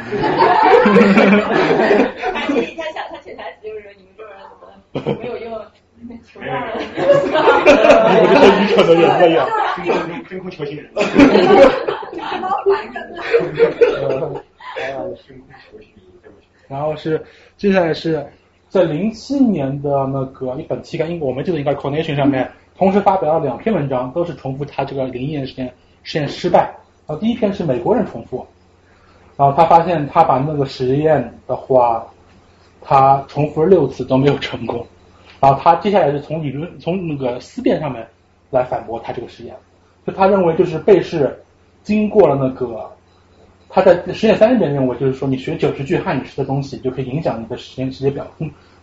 [2.34, 4.38] 他其实他想他潜台词就是说你们这种人
[4.94, 5.52] 怎么没有用，
[6.23, 6.68] 求让了。
[8.07, 9.86] 我这是愚蠢的人在呀，真
[10.26, 10.86] 真空球星人。
[16.68, 17.23] 然后是
[17.57, 18.26] 接下来是
[18.69, 25.73] 在零七年的那个一本期刊，应我们记得应该 Connection 上面同时发表了两篇文章，都是重复他这个零一年实验
[26.03, 26.76] 实验失败。
[27.07, 28.45] 啊，第一篇是美国人重复，
[29.38, 32.06] 然后他发现他把那个实验的话，
[32.82, 34.86] 他重复了六次都没有成功。
[35.41, 38.07] 然后他接下来是从理论从那个思辨上面
[38.49, 39.53] 来反驳他这个实验，
[40.07, 41.44] 就他认为就是被试
[41.84, 42.90] 经过了那个
[43.70, 48.26] 他在实验三里面认为就是说你学九十句汉语诗的东西就可以影响你的时间时间表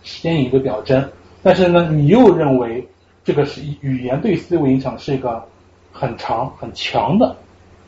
[0.02, 1.10] 时间一个表征，
[1.42, 2.86] 但是呢你又认为
[3.24, 5.42] 这个是语言对思维影响是一个
[5.90, 7.34] 很长很强的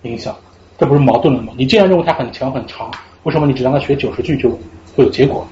[0.03, 0.35] 影响，
[0.79, 1.53] 这不是矛盾了吗？
[1.57, 2.91] 你既然认为它很强很长，
[3.23, 4.51] 为什么你只让他学九十句就
[4.97, 5.47] 会有结果？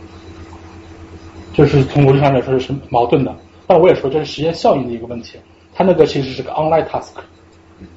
[1.53, 3.36] 就是从逻辑上来说是矛盾的，
[3.66, 5.39] 但我也说这是实验效应的一个问题。
[5.74, 7.12] 它那个其实是个 online task，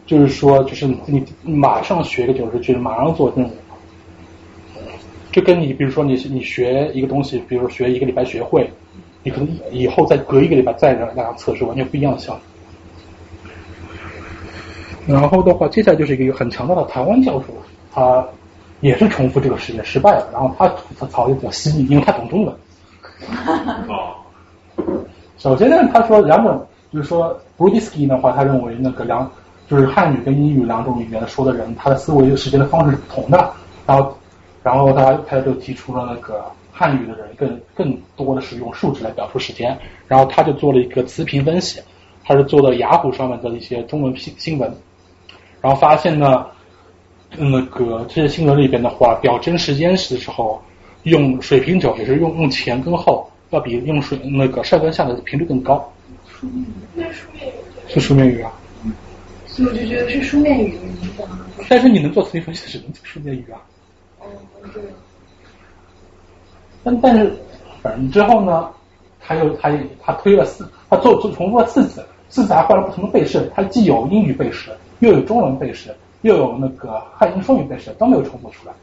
[0.05, 3.51] 就是说就是你马上学个九十句，马上做任务，
[5.31, 8.69] 就跟你比如说你你学一个东西，比如说学一个礼拜学会，
[9.23, 12.54] 你可能以后再隔一个礼拜再让大家测试，完全不一样的效应。
[15.07, 17.45] 然后的话，接下来就是一个很强大的台湾教授，
[17.93, 18.25] 他
[18.81, 20.67] 也是重复这个实验失败了，然后他
[20.97, 22.55] 吐槽就比较犀利，因为他懂中文。
[25.37, 29.29] 首先呢，他说两种，就是说 b r u d i s k y 的话，他认为那个两
[29.67, 33.51] 就是汉语跟英语两种语言说的人，他的思维时间的方式是不同的。
[33.85, 34.17] 然后，
[34.63, 39.77] 然后他他就提出了那个汉语的人更更多的是用数值来表述时间。
[40.07, 41.79] 然后他就做了一个词频分析，
[42.23, 44.71] 他是做的雅虎上面的一些中文新新闻，
[45.65, 46.45] 然后发现呢，
[47.35, 50.61] 那个这些新闻里边的话，表真实间时的时候。
[51.05, 55.87] 用水平轴也是用用前跟后，要比用水那个上跟下的频率更高。
[56.27, 57.53] 书面语，那书面语
[57.87, 58.51] 是书面语啊。
[59.45, 61.27] 所以我就觉得是书面语的影响。
[61.69, 63.61] 但是你能做词义分析，只能做书面语啊。
[64.19, 64.25] 哦，
[64.73, 64.81] 对。
[66.83, 67.31] 但但是
[67.83, 68.71] 反正之后呢，
[69.19, 69.71] 他又他
[70.01, 78.73] 他推了四，他做做重复了四次，四次还换了不同的背试，他既有英语背试，又有中文背试，又有那个汉英双语背试，都没有重复出来。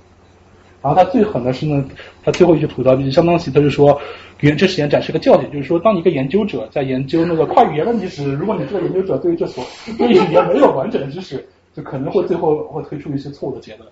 [0.82, 1.84] 然后他最狠的是呢，
[2.24, 4.01] 他最后一句吐槽就是相当于他就说，
[4.40, 9.64] 语言这实验展示个教训，就是说，当一个研究者在研究那个跨语言问题时，如果你这个研究者对于这所
[9.97, 13.89] 对语言没有完整的知识，就可能会最后会推出一些错误的结论。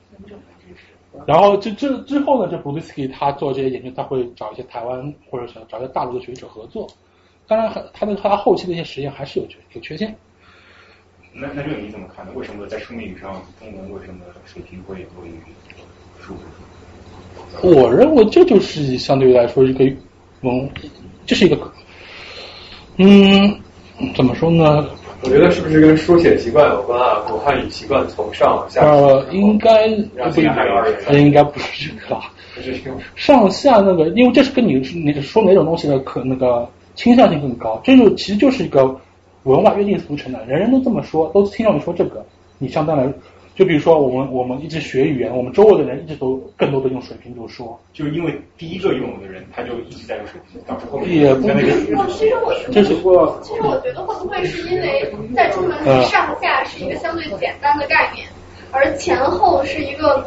[1.26, 6.88] 然后这这之后呢，这 b u d i s k y 他做这些研究，他会找一些台湾或者是找一些大陆的学者合作。
[7.46, 10.12] 当然，他的他后期的一些实验还是有缺有缺陷。
[11.32, 12.32] 那那这个你怎么看呢？
[12.34, 15.30] 为什么在书面语上，中文为什么水平会多于
[16.20, 16.34] 数？
[17.62, 19.84] 我认为这就是相对于来说一个
[20.42, 20.70] 文，
[21.26, 21.72] 这是一个，
[22.96, 23.60] 嗯，
[24.16, 24.88] 怎么说呢？
[25.22, 27.20] 我觉得是不是跟书写习惯有关啊？
[27.28, 28.80] 古汉语习惯从上往下。
[28.80, 29.86] 呃，应该
[30.32, 30.46] 不应
[31.06, 32.32] 该，应该不是这个 吧？
[33.14, 38.98] 上下那个，因为这是跟你你说哪种东西的可那个倾向性更高，这就其实就是一个
[39.44, 42.24] 文化约定俗成的，人人都这么说，都听到你说这个，
[42.58, 43.12] 你相当来。
[43.56, 51.70] 就比如说，我们我们一直学语言，我们周围的人一直都更多的用水平度说，就是因为第一个用的人他就一直在用水平，导致后面也不那个。
[52.08, 53.38] 其实我这是我。
[53.42, 58.26] 其实我觉得会不会是因为在中文里上下是一个相对简单的概念？
[58.72, 60.24] 而前后是一个，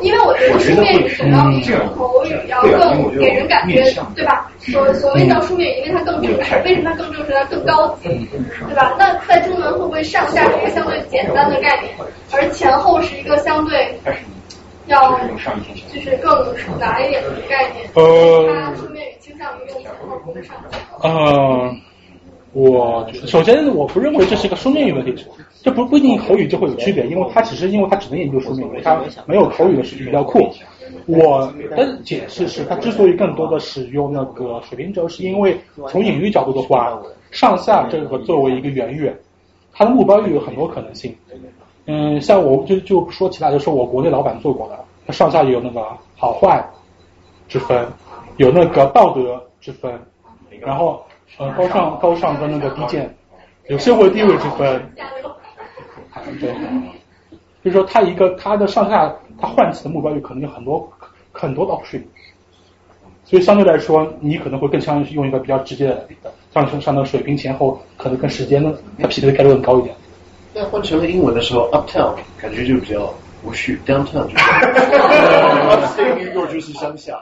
[0.00, 1.62] 因为我觉得书面语总要比
[1.94, 4.50] 口语要更给人感觉，对吧？
[4.58, 7.32] 所所谓叫书面语，因为它更正式，为什么它更正式？
[7.32, 8.08] 它更高级，
[8.66, 8.94] 对吧？
[8.98, 11.94] 那在中文会不会上下是一个相对简单的概念，
[12.32, 13.94] 而前后是一个相对
[14.86, 15.18] 要
[15.92, 17.90] 就是更复杂一点的概念？
[17.94, 20.78] 它书面语倾向于用前后不是上下。
[21.04, 21.80] 嗯。
[22.52, 25.24] 我首先我不认为这是一个书面语问题，
[25.62, 30.50] 这不不一定口语就会有区别，因为它只是因为它只能研究书面语，它没有口语的语料库。
[31.06, 35.58] 我的解释是，它之所以更多的使用那个水平轴，是因为
[35.88, 37.00] 从隐喻角度的话，
[37.30, 39.16] 上下这个作为一个圆月，
[39.72, 41.14] 它的目标域有很多可能性。
[41.86, 45.82] 嗯，像我就就不说其他，就说我国内老板做过的，它上下有那个
[46.16, 46.62] 好坏
[47.48, 47.86] 之分，
[48.36, 49.90] 有那个道德之分，
[50.60, 51.02] 然后。
[51.38, 53.14] 呃，高尚高尚跟那个低贱，
[53.68, 54.80] 有社会地位之分，
[56.40, 56.54] 对，
[57.64, 60.92] 就是说他一个他的上下他唤起的目标就可能有很多
[61.32, 62.02] 很多的 option，
[63.24, 66.06] 所以相对来说你可能会更相用一个比较直接的，
[66.52, 69.94] 上升上的水平前后可能跟时间呢它匹配的概率更高一点。
[70.54, 74.36] 那换成了英文的时候，uptown 感觉就比较无序，downtown 就
[75.96, 77.18] 是 就是乡下。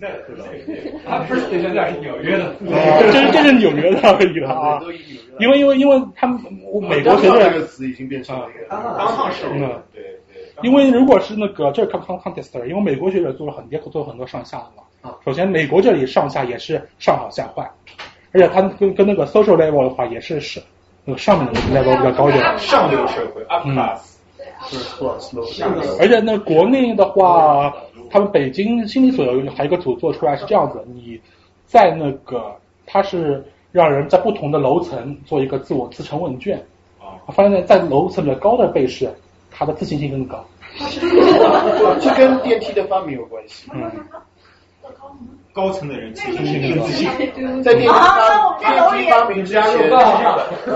[0.00, 0.08] 那
[1.06, 4.80] 他不是现在是纽约的，这是这是纽约的而已了啊。
[5.38, 6.40] 因为因为因为他们
[6.88, 9.60] 美国学这个词已经变成了刚刚是嗯
[9.92, 10.20] 对对。
[10.62, 15.14] 因为如果是那个这是 c o n contest，因为美国学者做了很也做了很多上下的嘛。
[15.24, 17.68] 首先美国这里上下也是上好下坏，
[18.32, 20.60] 而且它跟跟那个 social level 的话也是是
[21.04, 22.58] 那个上面的 level 比较高一点。
[22.58, 24.16] 上流社会 up class，
[26.00, 27.74] 而且那国内的话，
[28.14, 31.20] 他们北京心理所有还有一个组做出来是这样子，你
[31.66, 32.54] 在那个
[32.86, 36.56] 他是让人在不同的楼层做一个自我自成问卷，
[37.00, 39.12] 啊，发现在楼层比较高的被试，
[39.50, 40.44] 他的自信心更高。
[42.00, 43.68] 这跟电梯的发明有关系。
[43.74, 43.90] 嗯。
[45.54, 47.08] 高层的人其实是更自信。
[47.62, 49.62] 在电梯发电梯发明之前，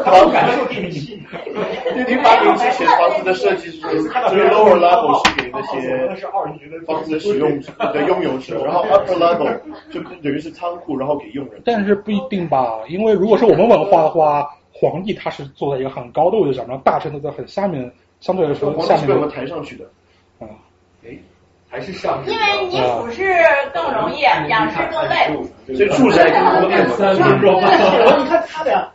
[0.04, 1.20] 房感受电梯。
[1.94, 4.08] 电梯发明之前，房子的设计是就是
[4.48, 5.60] lower level 是给那
[6.14, 6.28] 些
[6.86, 9.52] 房子的使用者的 拥有者，然后 upper level
[9.90, 11.60] 就等于是仓库，然后给佣人。
[11.64, 17.90] 但是不一定吧，因为如果是我们文化的话，皇帝他是坐在一个很高的位置上，然后大臣都在很下面，
[18.20, 19.08] 相对来说下面。
[19.08, 19.84] 被我们抬上去的。
[21.70, 23.34] 还是上，因为你俯视
[23.74, 25.30] 更容易，仰视更累。
[25.74, 27.60] 所以住在更多点三分钟。
[27.60, 28.88] 你看他俩。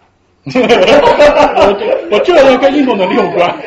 [0.45, 0.51] 我
[1.79, 3.55] 这我这个跟运动能力有关。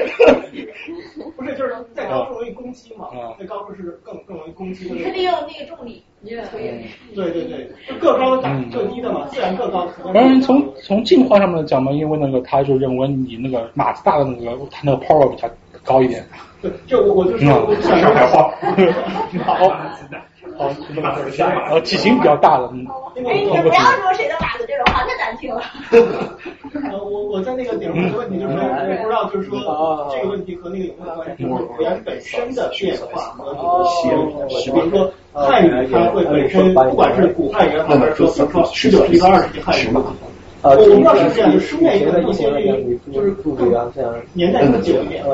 [1.36, 3.06] 不是，就是在高处容易攻击嘛？
[3.38, 4.90] 在高处是更更容易攻击。
[4.90, 6.84] 你是利用那个重力，你的推。
[7.14, 9.86] 对对对，个高的打个低的嘛，自然个高。
[10.12, 15.48] 当然，从从进化上面讲嘛，因为那个他就认为你那个马子大的那个，他那个 power 比较
[15.86, 16.22] 高一点。
[16.60, 18.50] 对， 就我我就说上海话。
[19.44, 19.54] 好，
[20.58, 20.70] 好，
[21.70, 22.64] 呃，体型比较大的。
[22.66, 22.70] 哎，
[23.16, 25.60] 你不要说谁的马子这种话太难听了。
[26.90, 28.60] 呃，我我在那个点一个问题，就是我
[29.02, 31.42] 不知道，就是说这个问题和那个有没有关系？
[31.44, 39.88] 就是语言本身的变化和这个写语，比如说汉语，它会本身不管是古汉语还是说比如说十九世纪和二十世纪汉语
[40.62, 40.70] 嘛。
[40.70, 42.50] 我不知道是这样，就书面语的一些
[43.12, 43.56] 就是更
[44.32, 45.24] 年代更久一点，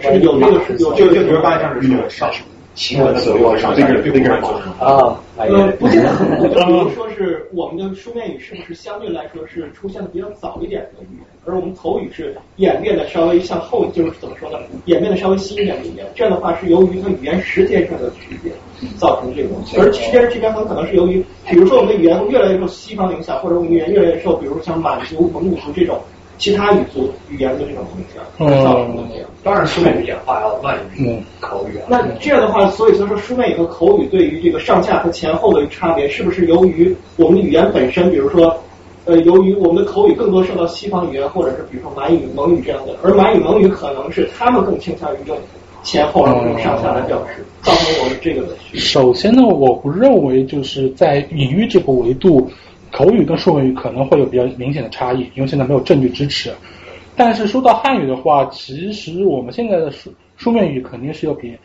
[0.00, 2.30] 是有这个是有就，就比如刚才像是说上
[2.74, 4.34] 新闻的左右上这个这个
[4.78, 14.58] 啊，呃，不见得很比如说是我们的书面语是不是相对来说是出现的比较早一点的语言，而我们口语是演变的稍微向后，就是怎么说呢？
[14.84, 18.52] 演变的稍微新一点的语言，这样的话是由于它语言时间上的区别
[18.96, 25.98] 造成这个东西，而时间的区别很可能是由于，比如说我们的语言越来越受西方影响，或者我们语言越来越受，比如说像满族、蒙古族这种。
[26.38, 29.28] 其他语族语言的这种影响，造成的这样。
[29.44, 31.78] 当然，书面语演化要慢于口语。
[31.86, 38.58] 那这样的话，所以就说书面语和口语对于这个上下和前后的差别，是不是由于我们的语言本身，比如说，
[39.10, 45.36] 呃，由于我们的口语更多受到西方语言，或者是比如说满语、蒙语这样的，而满语、蒙语可能是他们更倾向于用
[45.82, 48.46] 前后而不用上下来表示，造成我们这个。
[48.74, 52.48] 首先呢，我不认为就是在隐喻这个维度。
[52.92, 56.50] 口语跟书面语可能会有比较明显的差异，因为现在没有证据支持。
[57.16, 61.56] 但是说到汉语的话，其实我们现在的书书面语肯定是要比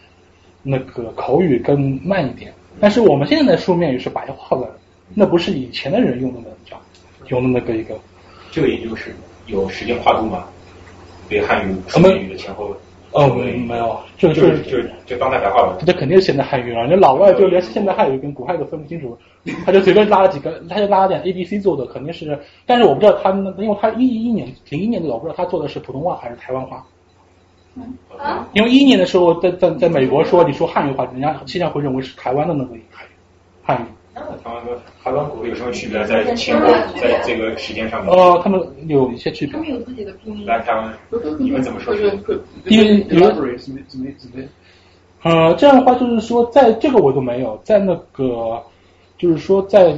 [0.62, 2.54] 那个口语更慢一点。
[2.80, 4.70] 但是我们现在的书面语是白话文，
[5.16, 6.80] 那不是以前的人用的那叫
[7.28, 7.96] 用那么个一个。
[8.52, 9.14] 这个也就是
[9.48, 10.46] 有时间跨度嘛？
[11.28, 12.76] 对汉语书面语的前后。
[13.12, 15.86] 哦，没有，就是就是就当代白话文。
[15.86, 19.18] 这肯定是现代汉语了，那老外就连现代汉语跟古汉语都分不清楚，
[19.66, 22.38] 他就随便拉了几个，他就拉了点 A B C 做的，肯定是。
[22.66, 26.86] 但是我不知道他，因为他一一年零一年的，我不知道他做的是普通话还是台湾话。
[28.18, 28.46] 啊。
[28.52, 32.76] 因为一一年的时候，在在在美国说你说汉语话，人家现在会认为是台湾的那个
[33.64, 33.86] 汉语。
[34.44, 36.04] 台湾和台湾国有什么区别？
[36.06, 36.68] 在前后，
[37.00, 38.14] 在这个时间上面？
[38.14, 39.54] 哦，他们有一些区别。
[39.54, 40.46] 他们有自己的拼音。
[40.46, 40.94] 来，台湾，
[41.40, 41.94] 你们怎么说？
[41.96, 44.48] 因为因为
[45.24, 48.62] 呃，这样的话就是说，在这个我都没有，在那个
[49.18, 49.96] 就是说，在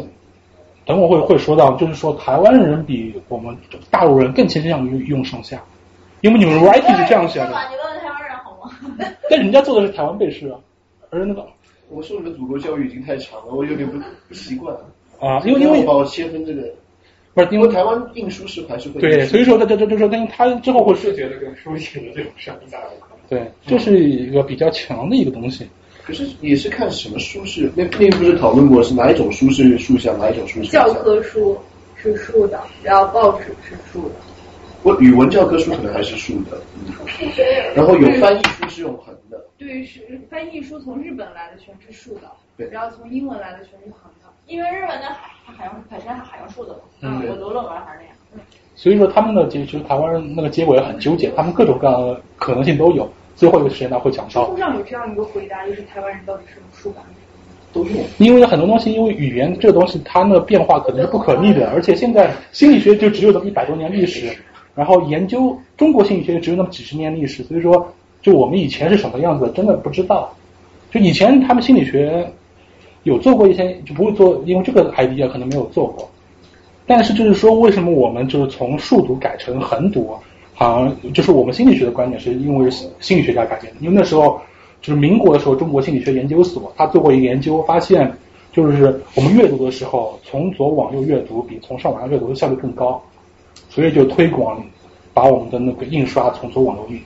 [0.86, 3.56] 等我会会说到，就是说台湾人比我们
[3.90, 5.62] 大陆人更倾向于用上下，
[6.22, 7.48] 因为你们 writing 是这样写的。
[7.48, 8.72] 你问问台湾人好吗？
[9.30, 10.60] 但人家做的是台湾背诗啊，
[11.10, 11.46] 而那个。
[11.90, 13.98] 我受的祖国教育已经太长了，我有点不
[14.28, 14.76] 不习惯。
[15.20, 16.62] 啊，因为因为把我切分这个，
[17.34, 22.78] 不是因为台湾印书是还是会对，所以说他这这就说，但是他之后会是觉得跟书写的这种上下
[23.30, 25.68] 对，这是一个比较强的一个东西。
[26.04, 31.58] 可是也是看什么书是，那那不是讨论过是哪一种书是竖向，哪一种书是教科书
[31.96, 34.16] 是竖的，然后报纸是竖的。
[34.84, 36.62] 我语文教科书可能还是竖的，
[37.76, 39.14] 然后有翻译书是用横
[39.58, 39.66] 的。
[39.66, 44.28] 对，是翻译书从日本来的全是竖的，对，然后从英文来的全是横的。
[44.46, 48.16] 因为日文的海海洋本身是海洋竖的嘛，嗯，我读论文还是那样。
[48.34, 48.40] 嗯，
[48.76, 53.10] 所以说他们的结局，台湾人那个结果也很纠结，他们各种各样的可能性都有。
[53.36, 54.50] 最后一个时间段会讲到。
[54.50, 57.04] 书上有这样一个回答，就是台湾人到底是用竖版
[57.72, 58.04] 都用。
[58.18, 64.36] 因为很多东西，因为语言这个东西，它的变化可能是不可逆的，而且现在心理学就只有这么一百多年历史。
[64.74, 67.94] 然后研究中国心理学只有那么几十年历史，所以说
[68.28, 70.30] 就我们以前是什么样子，真的不知道。
[70.92, 72.30] 就以前他们心理学
[73.04, 76.10] 有做过一些，就不会做，因为这个 idea 可能没有做过。
[76.86, 80.14] 但是就是说，为什么我们就是从数读改成横读？
[80.54, 83.80] 好像就是我们心理学的观点，是因为心理学家改变的。
[83.80, 84.38] 因为那时候
[84.82, 88.12] 就是民国的时候，中国心理学研究所他做过一个研究，发现
[88.52, 93.02] 就是我们阅读的时候，从左往右阅读比从上往下阅读的效率更高，
[93.70, 94.62] 所以就推广
[95.14, 97.00] 把我们的那个印刷从左往右印。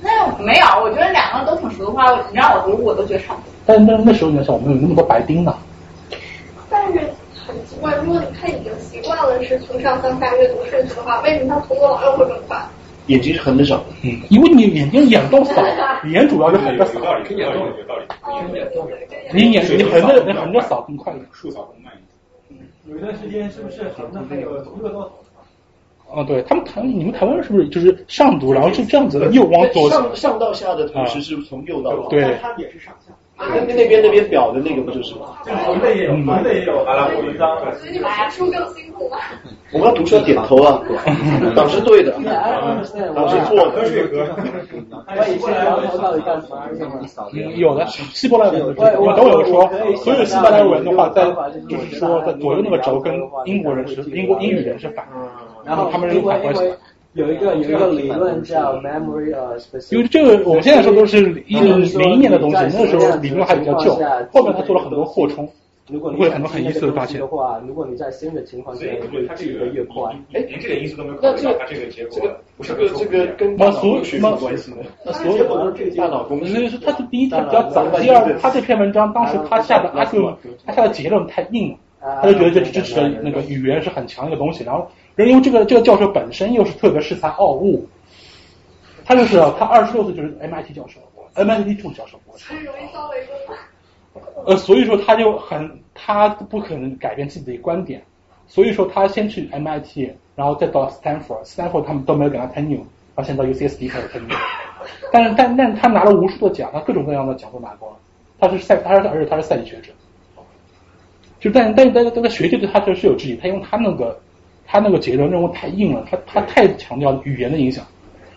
[0.00, 3.50] 那没有，我觉得两个都挺熟的话，你让我读我都觉得差不多。
[3.66, 5.56] 但那那时候你想，我们有那么多白丁呢。
[6.70, 7.00] 但是。
[7.46, 12.58] 很奇怪，如果他已经习惯了是从上向下阅读顺序的话，为什么他从左往右会更快？
[13.08, 15.62] 眼睛是横着扫，嗯，因为你眼睛眼动扫，
[16.08, 16.98] 眼主要就横着扫。
[16.98, 18.06] 有道理，有道理，有道理。
[19.34, 21.92] 你眼你横着你横着扫更快一点，竖扫更慢
[22.48, 22.66] 一点。
[22.86, 25.12] 有一段时间是不是横着还有热到？
[26.14, 32.08] 哦，对他们台你们台湾是不是就是上读，然后是这样子的，右往左上上到下的同时是从右到左？
[32.10, 33.12] 对，它也是上下。
[33.36, 35.34] 那那边那边表的那个不就是吗？
[35.66, 37.58] 横的也有，横的也有，阿拉伯文章。
[37.74, 39.18] 所以你们读书更辛苦吗？
[39.72, 40.80] 我们要读书要点头啊，
[41.56, 43.84] 党是对的，党是错的。
[47.56, 51.24] 有的希伯来文，我等会儿说，所有希伯来文的话，在
[51.68, 53.12] 就是说在左右那个轴跟
[53.46, 55.04] 英国人是英国英语人是反，
[55.64, 56.62] 然后他们是反关系。
[57.14, 59.56] 有一个有一个理论叫 memory 呃，
[59.92, 63.94] 因为这个我们现在说都是一零零一年的东西，那个时候理论还比较旧，
[64.32, 65.48] 后面他做了很多扩充，
[65.88, 67.20] 如果你会有很多很意思的发现。
[67.20, 70.10] 的话，如果你在新的情况下，会它这个越快。
[70.32, 72.18] 哎，连这个因素都没有考虑到，它这个结果，
[72.62, 74.78] 这个这个跟大脑学有关系的。
[75.06, 76.48] 那所有都是大脑功能。
[76.48, 80.36] 所以说，他是第一，他比较早；第二，他这篇文章当时他下的阿克，
[80.66, 84.84] 他下的结论太硬了，他就觉得这支持的那个语言是很强一个东西，然后。
[85.16, 87.86] 因为这个这个教授本身又是特别恃才傲物，
[89.04, 91.00] 他就是他二十六岁就是 MIT 教授
[91.34, 92.18] ，MIT 助理教授。
[92.36, 93.56] 很容易遭围攻。
[94.44, 98.02] 呃，所以说他就很他不可能改变自己的观点，
[98.48, 102.78] 所以说他先去 MIT，然后再到 Stanford，Stanford 他们都没有给他 tenure，
[103.14, 104.36] 然后现在 UCSD 开始 tenure。
[105.12, 107.96] 但是但但他拿了无数的奖，他各种各样的奖都拿过了，
[108.40, 109.92] 他是赛他是而且他是赛级学者，
[111.38, 114.18] 就但但但但在学界对他就是有质疑，他用他那个。
[114.74, 117.86] 他那个结论认为太硬了，他他太强调语言的影响，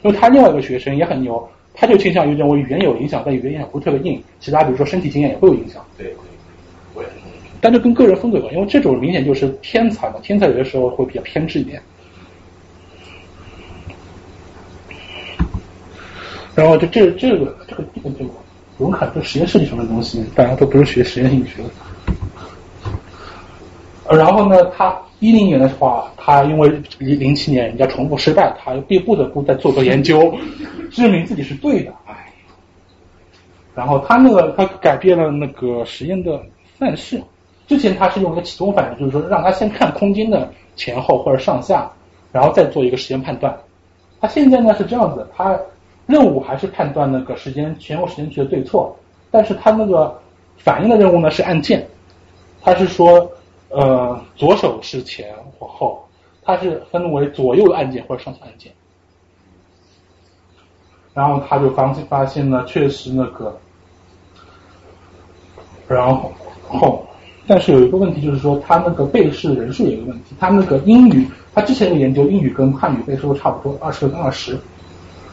[0.03, 5.83] 因为他另外一个学生也很牛，他就倾向于认为语言有影响，但语言影响不是特别硬，其他比如说身体经验也会有影响。
[5.97, 6.13] 对，
[6.93, 7.09] 我也
[7.59, 11.81] 但这跟个人风格有关，因为这种明显就是天才嘛，天才有的时候会比较偏执一点。
[16.53, 18.29] 然后就这这个这个这个这个，
[18.77, 21.69] 我们看这实验设计上的东西，大家都不是学实验心理学的。
[24.09, 24.97] 然后呢，他。
[25.19, 26.69] 一零年的话，他因为
[26.99, 30.31] 零零七年人家重复失败，他又必不得不再做做研究，
[30.93, 31.91] 证明自己是对的。
[32.05, 32.31] 哎，
[33.73, 36.39] 然后他那个他改变了那个实验的
[36.77, 37.19] 范式，
[37.65, 41.89] 之前他是用一个启动反应，就是说让他先看空间的前后或者上下，
[42.31, 43.57] 然后再做一个时间判断。
[44.21, 45.59] 他现在呢是这样子，他
[46.05, 48.95] 任务还是判断那个时间前后时间区的对错，
[49.31, 50.15] 但是他那个
[50.57, 51.83] 反应的任务呢是按键，
[52.61, 53.27] 他是说。
[53.69, 56.07] 呃，左手是前或后，
[56.43, 58.71] 它是分为左右按键或者上下按键。
[61.13, 63.57] 然后他就发现发现呢，确实那个，
[65.87, 66.07] 然
[66.67, 67.03] 后，
[67.47, 74.55] 但是有一个问题就是说，他那个背试人数有一个问题，他那个英语，他之前的研究英语跟汉语背试差不多，二十跟二十，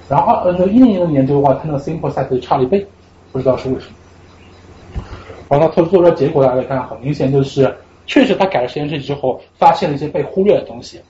[0.08, 2.86] 然后二呃那一零年的研究的话，他那个 sample size 差了一倍，
[3.30, 5.02] 不知道是为什么。
[5.50, 7.76] 然后他做出来结果，大家看，很明显就是。
[8.06, 11.00] 确实，他改了实验室之后，发现了一些被忽略的东西。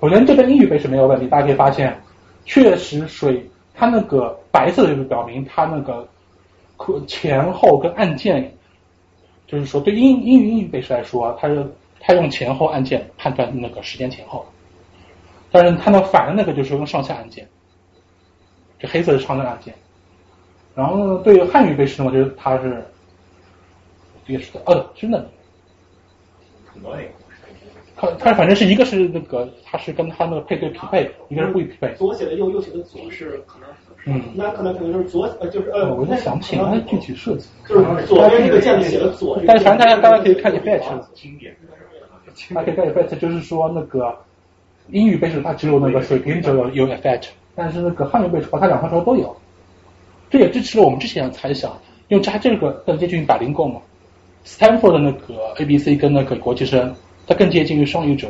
[0.00, 1.96] 首先，这边英语背是没有问题，大家可以发现，
[2.44, 6.08] 确实水它那个白色的就是表明它那个
[6.76, 8.52] 可前后跟按键，
[9.46, 11.64] 就是说对英英语英语背试来说，它是
[12.00, 14.44] 它用前后按键判断那个时间前后，
[15.50, 17.46] 但是它那反的那个就是用上下按键，
[18.78, 19.72] 这黑色是上下按键。
[20.74, 22.84] 然后呢，对于汉语背试呢，我觉得它是
[24.26, 25.28] 也是的，呃，真的。
[28.00, 31.92] 他他反正是一个是那个，它是跟它那个配对匹配，一个是不匹配。
[31.94, 33.68] 左写的右，右写的左是可能，
[34.16, 37.48] 嗯，那可能可能就是左呃就是呃，我在想不起来具体设计。
[37.68, 39.40] 就是左边这个键写的左。
[39.48, 40.80] 但是反正大家大家可以看 effect，
[42.54, 44.16] 大家可以看 effect，就是说那个
[44.90, 47.24] 英语背书它只有那个水平只有有 effect，
[47.56, 49.36] 但是那个汉语背书它两方说都有，
[50.30, 51.76] 这也支持了我们之前的猜想，
[52.08, 53.80] 用加这个更接近于百灵果嘛。
[54.44, 56.94] Stanford 的那个 ABC 跟那个国际生，
[57.26, 58.28] 它更接近于双语者，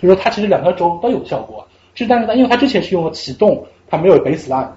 [0.00, 4.68] 就是说它其实两个轴都有效果，是但是它因为它之前是用了启动，它没有 baseline，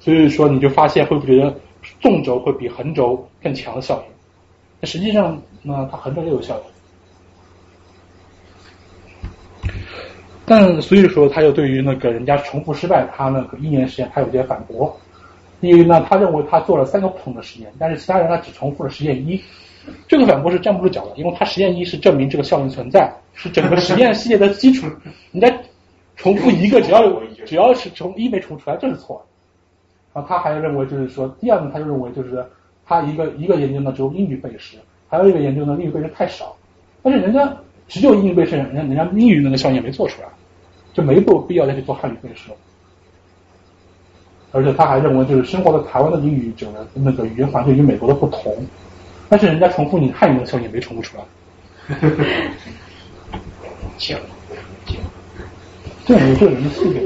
[0.00, 1.54] 所以说你就发现会不会觉得
[2.00, 4.14] 纵轴会比横轴更强的效应，
[4.80, 6.64] 那实际上呢它横轴也有效果。
[10.46, 14.94] 但所以说，他又对于那个人家重复失败，他那个一年实验，他有些反驳。
[15.60, 19.42] 因为呢，他认为他做了三个不同的实验，但是其他人他只重复了实验一。
[20.08, 24.86] 这个反驳是站不住脚的，因为他实验一是证明这个效应存在，是整个实验系列的基础。
[25.32, 25.58] 人家
[26.16, 27.02] 重复一个，只要
[27.44, 29.26] 只要是从一没重复出来，这是错的。
[30.14, 32.44] 然后他还认为，就是说，第二呢，他就认为就是
[32.86, 34.76] 他一个一个研究呢只有英语背诗，
[35.08, 36.54] 还有一个研究呢英语背诗太少。
[37.02, 37.52] 但是人家
[37.88, 40.28] 只有英语背诗，人家人家英语那个效应没做出来，
[40.92, 42.56] 就没有必要再去做汉语背诗了。
[44.52, 48.56] 而且他还认为，就是生活在台湾的英语者的那个语言环境与美国的不同，
[49.34, 51.24] 但是人家重复你汉语的效应没重复出来。
[53.98, 54.14] 这
[56.14, 57.00] 有这个人的性格。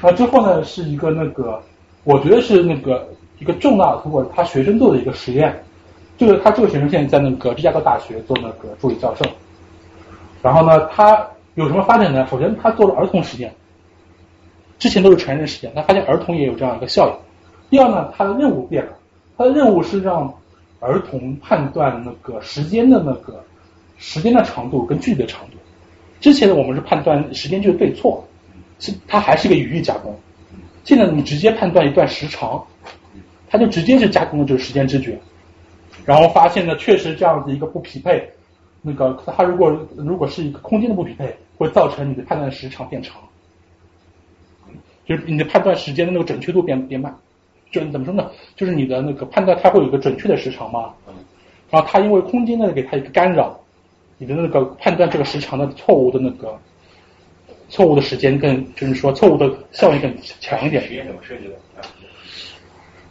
[0.00, 1.62] 啊，之后呢是一个那个，
[2.02, 5.62] 我觉得是那个一个重大的突破，他学生做的一个实验。
[6.18, 9.24] 这个他这个学生现在在那个芝加哥大学做那个助理教授。
[10.42, 12.26] 然后呢，他有什么发展呢？
[12.28, 13.54] 首先，他做了儿童实验。
[14.80, 17.14] 之前都是成人实验，他发现儿童也有这样一个效应。
[17.70, 18.92] 第二呢，他的任务变了，
[19.38, 20.34] 他的任务是让
[20.84, 23.42] 儿童判断那个时间的那个
[23.96, 25.56] 时间的长度跟距离的长度。
[26.20, 28.22] 之前呢，我们是判断时间就是对错，
[28.78, 30.14] 是它还是一个语义加工。
[30.84, 32.62] 现在你直接判断一段时长，
[33.48, 35.18] 他就直接是加工的就是时间知觉。
[36.04, 38.28] 然后发现呢，确实这样子一个不匹配，
[38.82, 43.16] 那个他如果如果是一个空间的不匹配，会造成你的判断时长变长。
[45.06, 47.14] 就是你的判断时间的那个准确度变变慢，
[47.80, 48.30] 就怎么说呢？
[48.54, 50.90] 就是你的那个判断它会有一个准确的时长嘛，
[51.70, 53.58] 然后它因为空间呢给它一个干扰，
[54.18, 56.56] 你的那个判断这个时长的错误的那个
[57.68, 60.84] 错误的时间更就是说错误的效应更强一点。
[60.84, 61.54] 时间怎么设计的？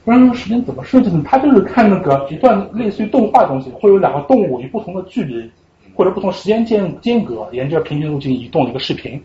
[0.06, 1.22] 不然时间怎么设计的？
[1.24, 5.51] 它就是看那个一段类似于动画的东西，会有两个动物以不同的距离
[5.93, 9.22] 或者不同时间间间隔沿着平行路径移动的一个视频。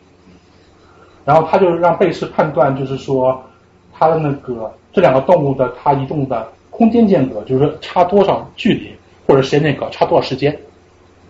[1.24, 3.44] 然后他就让被试判断，就是说
[3.98, 8.94] 它的那个这两个动物的它移动的空间间隔，就是说差多少距离
[9.26, 10.56] 或者时间间隔差多少时间。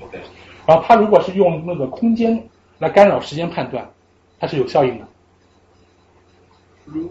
[0.01, 0.19] OK
[0.67, 2.41] 然后它如果是用那个空间
[2.79, 3.89] 来干扰时间判断，
[4.39, 5.05] 它是有效应的。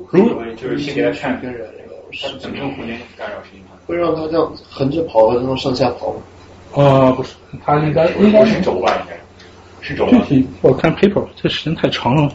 [0.10, 3.88] 如果就是先给他看跟人那个，他怎么用空间干扰时间判断？
[3.88, 6.22] 会让他这样横着跑，然后上下跑吗？
[6.74, 9.18] 呃，不是，它应该应该是轴吧，应该
[9.82, 10.06] 是轴。
[10.10, 12.30] 具体我看 paper，这时间太长了。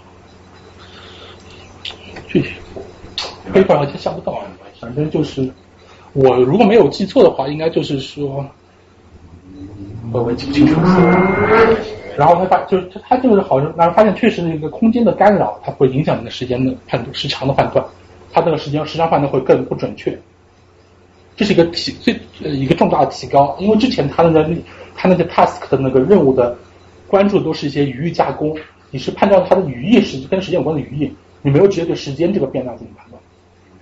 [2.27, 2.51] 具体
[3.53, 4.41] ，paper 下不到，
[4.81, 5.49] 反正就是
[6.13, 8.45] 我如果没有记错的话，应该就是说，
[10.13, 10.81] 我我记不清楚。
[12.17, 17.83] 然后他发就是他他就是好像，然后发现确实那个空间的干扰，它会影响你的时间的判断时长的判断，
[18.31, 20.19] 它这个时间时长判断会更不准确。
[21.35, 24.55] 这是一个提最一个重大的提高，因为之前他那个
[24.95, 26.55] 他那个 task 的那个任务的
[27.09, 28.55] 关注都是一些语义加工，
[28.91, 31.11] 你是判断它的语义是跟时间有关的语义。
[31.41, 33.12] 你没有直接对时间这个变量进行判断，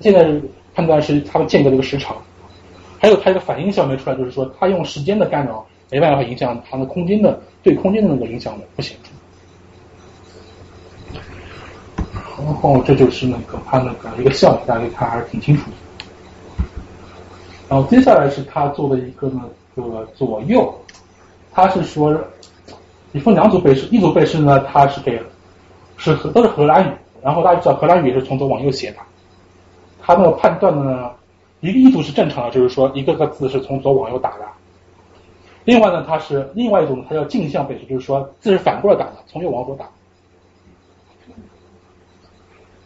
[0.00, 0.30] 现在
[0.74, 2.16] 判断是它们间隔的一个时长，
[2.98, 9.10] 还有它一个反应效没出来，就是说它用时间的干扰没办法影响它的空间的对空间的那个影响的不显著。
[12.42, 15.76] 然后这就是那个它那个一个效应，大家看还是挺清楚的。
[17.68, 19.40] 然后接下来是他做的一个那
[19.76, 20.74] 个左右，
[21.52, 22.18] 他是说
[23.12, 25.22] 你分两组背试，一组背试呢，它是给
[25.96, 26.92] 是都是荷兰语。
[27.22, 28.96] 然后大家知道荷兰语也是从左往右写的，
[30.02, 31.10] 他那个判断的呢，
[31.60, 34.44] 一个一组是正常的，就是说一个个字是从左往右打的。
[35.64, 39.84] 另外呢，它是另外一种，它叫镜像背试，就是说字是反过来打的，从右往左打。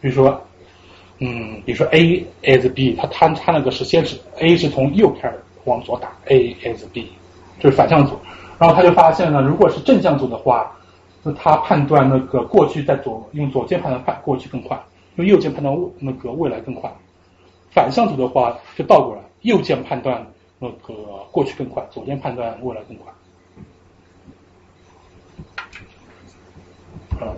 [0.01, 0.41] 比如说，
[1.19, 7.11] 嗯，比如说 A is B，它它它那个是先是 A 是从右开始往左打，A is B，
[7.59, 8.17] 就是反向组。
[8.59, 10.71] 然后他就发现呢，如果是正向组的话。
[11.27, 14.79] 那他判断那个过去在左用左键判断判过去更快，
[15.15, 16.87] 用右键判断那个未来更快。
[17.75, 20.25] 反向组的话就倒过来，右键判断
[20.57, 20.93] 那个
[21.29, 23.11] 过去更快，左键判断未来更快。
[27.19, 27.35] 啊，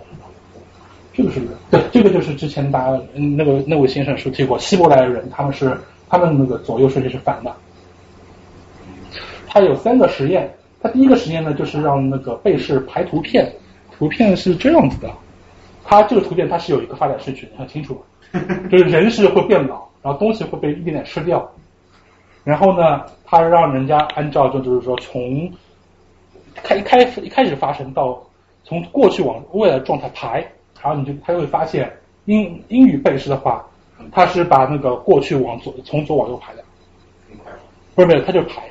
[1.12, 5.76] 这个是对，这个就是之前大家那个那位先生说提过，希伯来人他们是
[6.08, 7.52] 他们那个左右顺序是反的。
[9.48, 13.52] 他有三个实验，他第一个实验呢就是让那个被试排图片。
[13.90, 15.10] 图片是这样子的，
[15.84, 18.00] 它这个图片它是有一个发展顺序，你看清楚，
[18.70, 21.48] 就是人是会变老，然后东西会被一点点吃掉，
[22.44, 25.52] 然后呢，他让人家按照就就是说从
[26.54, 28.22] 开一开一开始发生到
[28.64, 30.40] 从过去往未来状态排，
[30.82, 31.92] 然后你就他就会发现
[32.24, 33.64] 英英语背诗的话，
[34.12, 36.64] 他是把那个过去往左从左往右排的，
[37.94, 38.62] 不是不是，他就排，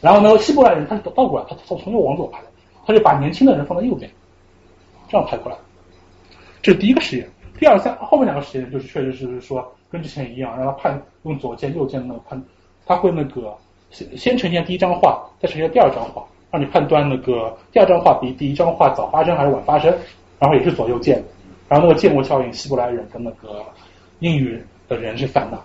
[0.00, 2.48] 然后呢，希伯来人他是倒过来，他从从右往左排的。
[2.86, 4.10] 他就把年轻的人放在右边，
[5.10, 5.58] 这样排过来。
[6.62, 7.28] 这是第一个实验。
[7.58, 12.40] 第二三后面两个实验就是确实是说跟之前一样，让他判用左键右键那个判，
[12.86, 13.54] 他会那个
[13.90, 19.92] 先先呈现第一张画，再呈现第二张画，让你判断那个第二张画比第一张画早发生还是晚发生，
[20.38, 21.22] 然后也是左右键，
[21.68, 23.64] 然后那个芥末效应，希伯来人跟那个
[24.20, 25.58] 英语的人是反的，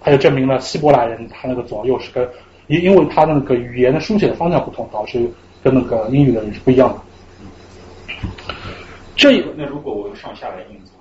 [0.00, 2.28] 他就证明了希伯来人他那个左右是跟
[2.68, 5.30] 因因为他那个语言的书写的方向不同，导致
[5.62, 7.00] 跟那个英语的人是不一样的。
[9.16, 10.93] 这那如果我用上下来印错，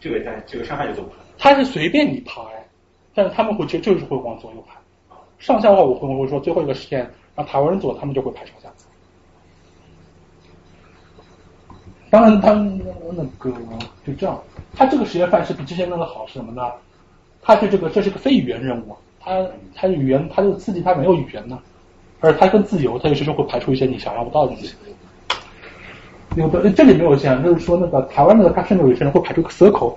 [0.00, 1.24] 这个在这个上下就走不出来。
[1.38, 2.40] 他是随便你排，
[3.14, 4.74] 但是他们会就就是会往左右排。
[5.38, 8.68] 上下的话，我会我会说最后一个实验让台湾人做，他们就会排上下。
[12.08, 12.52] 当然，他
[13.12, 13.50] 那个
[14.06, 14.40] 就这样，
[14.74, 16.62] 他这个实验范式比之前那个好是什么呢？
[17.42, 21.58] 他是这个这是个非语言任务，他他语言他这个刺激他没有语言呢，
[22.20, 24.74] 而他更自由，他有时就会排出一些你想象不到的东西。
[26.36, 29.94] 有的这里没有线，就是说那个台湾那个他甚至有些人会排出个 circle，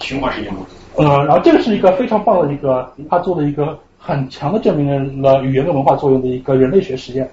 [0.00, 0.60] 循环实验吗？
[0.96, 7.28] 呃，然后这个是一个非常棒的一个他做的一个很强的证明了语言跟文化作用的一个人类学实验。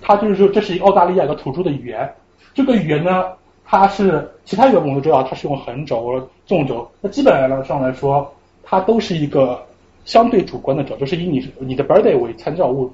[0.00, 2.10] 他就是说这是澳大利亚一个土著的语言，
[2.54, 3.24] 这个语言呢，
[3.64, 9.60] 它是其他语言我们都知道它是用横轴、纵轴，那基本上来说，它都是一个
[10.04, 12.90] 相对主观的轴，就是以你你的 birthday 为参照物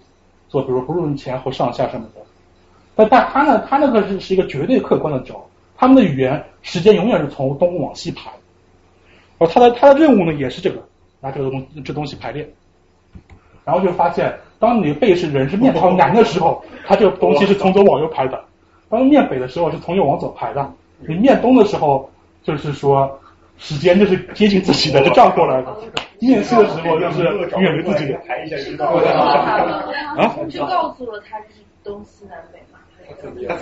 [0.49, 2.21] 做，比如不论前后上下什么的。
[2.97, 5.45] 但但他呢，他那个是是一个绝对客观的轴，
[5.77, 8.31] 他们的语言时间永远是从东往西排，
[9.39, 10.81] 而他的他的任务呢也是这个
[11.21, 12.49] 拿这个东这东西排列，
[13.65, 18.39] 然后就发现，当你背是人是面朝南的时候，它这个东西是从左往右排的；
[18.89, 20.73] 当面北的时候是从右往左排的。
[21.07, 22.09] 你面东的时候，
[22.43, 23.21] 就是说
[23.59, 25.71] 时间就是接近自己的，就这样过来的；
[26.21, 27.25] 面西的时候就是
[27.59, 28.15] 远离自己的。
[30.17, 30.37] 啊？
[30.49, 32.74] 就告诉了他是东西南北嘛。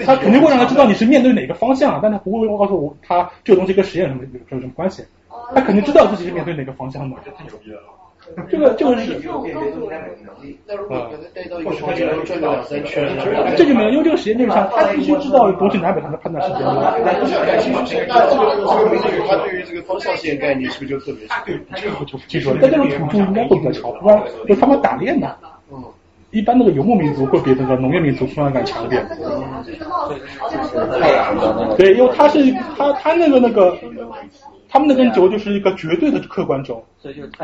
[0.04, 5.04] 他肯定会让他知道你是面对哪个方向，但他不会告诉我他这个东西跟实验什么有什么关系。
[5.54, 7.16] 他肯定知道自己是面对哪个方向的。
[8.48, 9.14] 这个这个是，
[10.88, 11.10] 啊，
[13.56, 16.60] 这就没有，因为这个实验就是他他必须知道东西南北他能判断时间。
[18.06, 21.26] 他对于这个方向性概念是不是就特别？
[21.44, 22.58] 对，这个就记住了。
[22.62, 25.36] 但这个土著应该会比较强，不然就他们打猎的。
[26.32, 26.38] 嗯。
[26.38, 29.06] 一般那个游牧民族会比那个农业民族方向感强一点。
[31.76, 33.76] 对，因为他是他他那个那个，
[34.68, 36.82] 他们那根轴就是一个绝对的客观轴，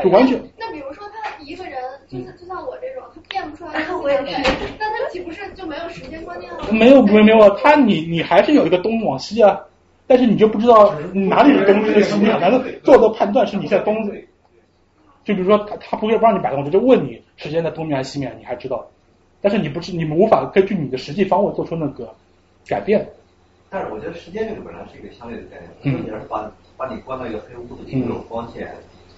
[0.03, 0.41] 就完全。
[0.57, 1.73] 那比如说他一个人，
[2.07, 4.41] 就是就像我这种，他变不出来我也是，
[4.79, 6.59] 那他岂不是就没有时间观念了？
[6.71, 9.59] 没有没有没有，他你你还是有一个东往西啊，
[10.07, 13.95] 但是你就不知道哪里是东是西，反正做的判断是你在东。
[15.25, 18.85] 就比如说他他不会让你摆动，就问你时间在东面还是西面，你还知道，
[19.41, 22.13] 但是你不是你们无法根据你的实际方位做出那个
[22.67, 23.07] 改变。
[23.69, 28.67] 但是我觉得时间这个本来是一个相对的概念，说你要是把把你关到一个黑屋子里，没有光线，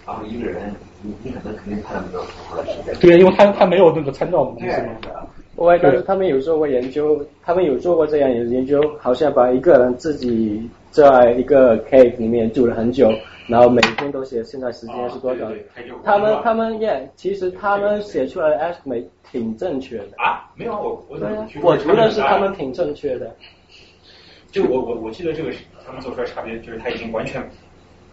[0.06, 2.94] 然后一个人，你你可能肯定判断不了符合时间。
[3.00, 5.28] 对，因为他他没有那个参照的东西嘛。
[5.56, 13.12] 我但是他们有做过研究，他们有做过这样的研究，好像把一个人自己在一个 cave 里面住了很久。
[13.52, 15.52] 然后每天都写现在时间是多少？
[16.06, 20.08] 他们他们耶，其实他们写出来的 estimate 挺正确的。
[20.16, 21.20] 啊，没有我我
[21.62, 23.36] 我觉得是他们挺正确的。
[24.52, 27.42] 就我我我记得这个是他们做出来差别，就是他已经完全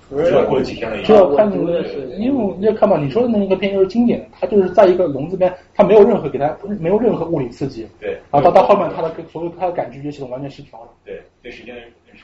[0.08, 1.00] 不知道过了几天了。
[1.04, 1.82] 就要看你的，
[2.16, 7.86] 因为你要看吧，你说的那个片就是经典的，它就是在一个笼子边，它没有任何给它没有任何物理刺激。
[8.00, 8.18] 对。
[8.30, 10.88] 然后到到后面，它的所有它的感知觉系统完全失调了。
[11.04, 11.76] 对，对时间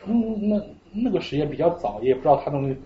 [0.07, 0.61] 嗯，那
[0.93, 2.77] 那个实验比较早，也不知道它东西。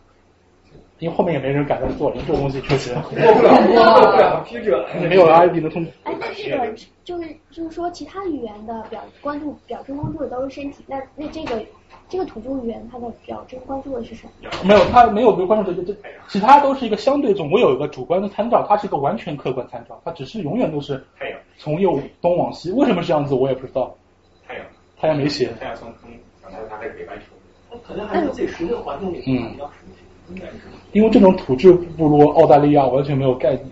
[0.99, 3.03] 因为后面也没人敢再做了，这个东西确实过
[3.35, 5.91] 不了，过不了批准， 没有 I D 的通知。
[6.05, 11.65] 哎，那这个就是就是说，其他语言的表关注表征关注的都是身体，那那这个
[12.09, 14.51] 这个土著语言它的表征关注的是什么？
[14.65, 23.95] 没有，它没有被关注的，这这其他都是一个相对总会有一个主观的参照，它是一个完全客观参照，它只是永远都是太阳从右东往西，为什么这样子我也不知道。
[24.47, 24.65] 太阳，
[25.01, 25.49] 太阳没写。
[25.61, 26.11] 太阳从东，
[26.43, 27.25] 然后它还是北半球。
[27.87, 30.03] 可能还是自己熟悉的环境里比较熟悉。
[30.93, 33.65] 因为这种土质部落，澳大利亚完全没有概念。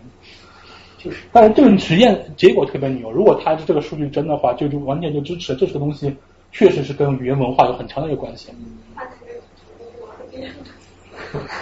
[0.99, 3.11] 就是，但是这个实验结果特别牛。
[3.11, 6.15] 如果它是这个数据真的话，就就完全就支持这个东西，
[6.53, 8.49] 确实是跟语言文化有很强的一个关系。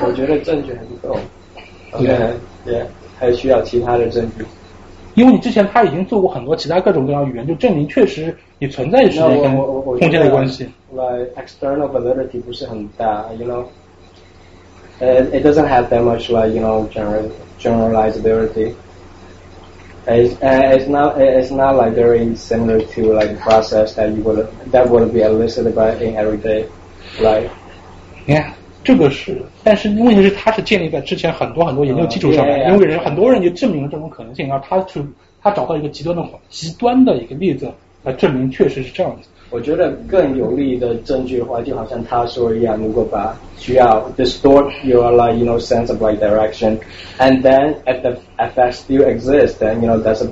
[0.03, 1.17] 我觉得证据还不够，
[1.99, 2.17] 对
[2.65, 2.85] 对，
[3.19, 4.45] 还需要其他的证据。
[5.15, 10.69] 因为你之前他已经做过很多其他各种各样语言，就证明确实也存在时间跟空间的关系。
[10.93, 13.65] Like external validity 不是很大，you know。
[15.00, 18.76] it, it doesn't have that much like you know general generalizability.
[20.08, 24.24] It's, uh, it's not it's not like very similar to like the process that you
[24.24, 26.66] would that would be elicited by in everyday
[27.22, 27.52] life.
[28.26, 35.04] 你看，这个是，但是问题是它是建立在之前很多很多研究基础上面，因为人很多人就证明了这种可能性，然后他去
[35.44, 37.72] 他找到一个极端的极端的一个例子
[38.04, 39.28] 来证明确实是这样子。
[39.54, 46.78] 我觉得更有力的证据的话，就好像他说一样，如果把需要 distort your like you know sense of like direction,
[47.18, 50.28] and then if the effect still exists, then you know that's a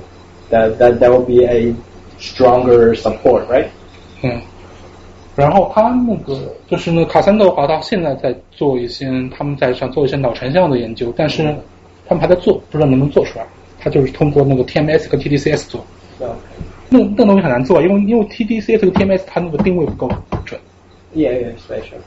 [0.50, 1.74] that that that will be a
[2.20, 3.66] stronger support, right?
[4.22, 4.40] 嗯。
[5.34, 6.36] 然后他那个
[6.68, 11.42] 就是那个卡森德华，他现在在做一些他们在想做一些脑成像的研究，但是
[12.08, 13.46] 他们还在做，不知道能不能做出来。
[13.80, 15.84] 他就是通过那个 TMS 和 TDCS 做。
[16.93, 20.07] 那那东西很难做，因为因为 TDC 这个 TMS 它那个定位不够
[20.45, 20.61] 准。
[21.15, 21.97] Yeah, yeah, special.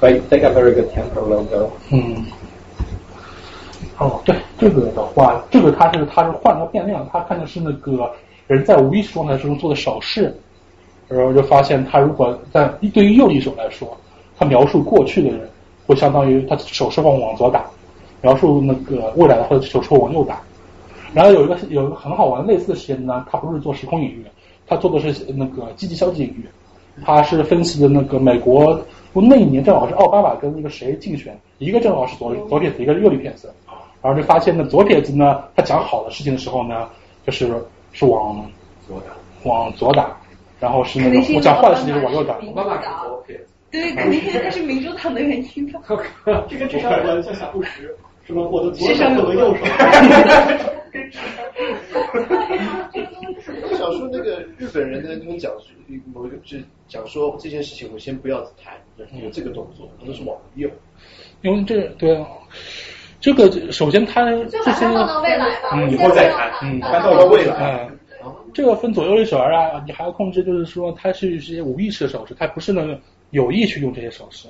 [0.00, 1.70] But they got very good temporal logo.
[1.90, 2.24] 嗯。
[3.98, 8.10] 哦，对，这个的话，这个它是它是换了变量，它看的是那个
[8.46, 10.34] 人在无意识状态中做的手势，
[11.08, 13.94] 然后就发现他如果在对于右一手来说，
[14.38, 15.48] 他描述过去的人
[15.86, 17.64] 会相当于他手势往往左打，
[18.22, 20.40] 描述那个未来的或者手势往右打。
[21.14, 24.24] 然后有一个有一个很好玩类似的实验呢，它不是做时空隐喻，
[24.66, 26.46] 它做的是那个积极消极隐喻，
[27.04, 28.80] 它是分析的那个美国，
[29.12, 33.52] 那一年正好是奥巴马跟那个谁竞选，一个正好是左左撇子，一个右撇子，
[34.00, 36.88] 然后就发现呢左撇子呢，他讲好的事情的时候呢，
[37.26, 37.52] 就是
[37.92, 38.44] 是往
[38.88, 39.12] 左打，
[39.44, 40.16] 往左打，
[40.58, 42.34] 然后是那个我讲坏的事情是往右打。
[42.34, 43.46] 奥巴马是左撇子。
[43.70, 45.80] 对，肯定因为他是民主党的原因吧。
[46.46, 47.88] 这个至少我像小布什，
[48.24, 49.62] 什么我的左手我的右手。
[53.62, 55.50] 我想说那个日本人呢，他们讲
[56.12, 58.74] 某一个就讲说这件事情，我先不要谈，
[59.22, 60.70] 有这个动作，他都是往右。
[61.42, 62.26] 因为这对啊，
[63.20, 64.86] 这个首先他这些
[65.72, 67.88] 嗯，以后再谈，嗯，搬到了未来。
[68.54, 72.96] 这个分左右一手啊，你还要控制，就是说他是一些无意识的手势，他不是那个
[73.30, 74.46] 有意去用这些手势。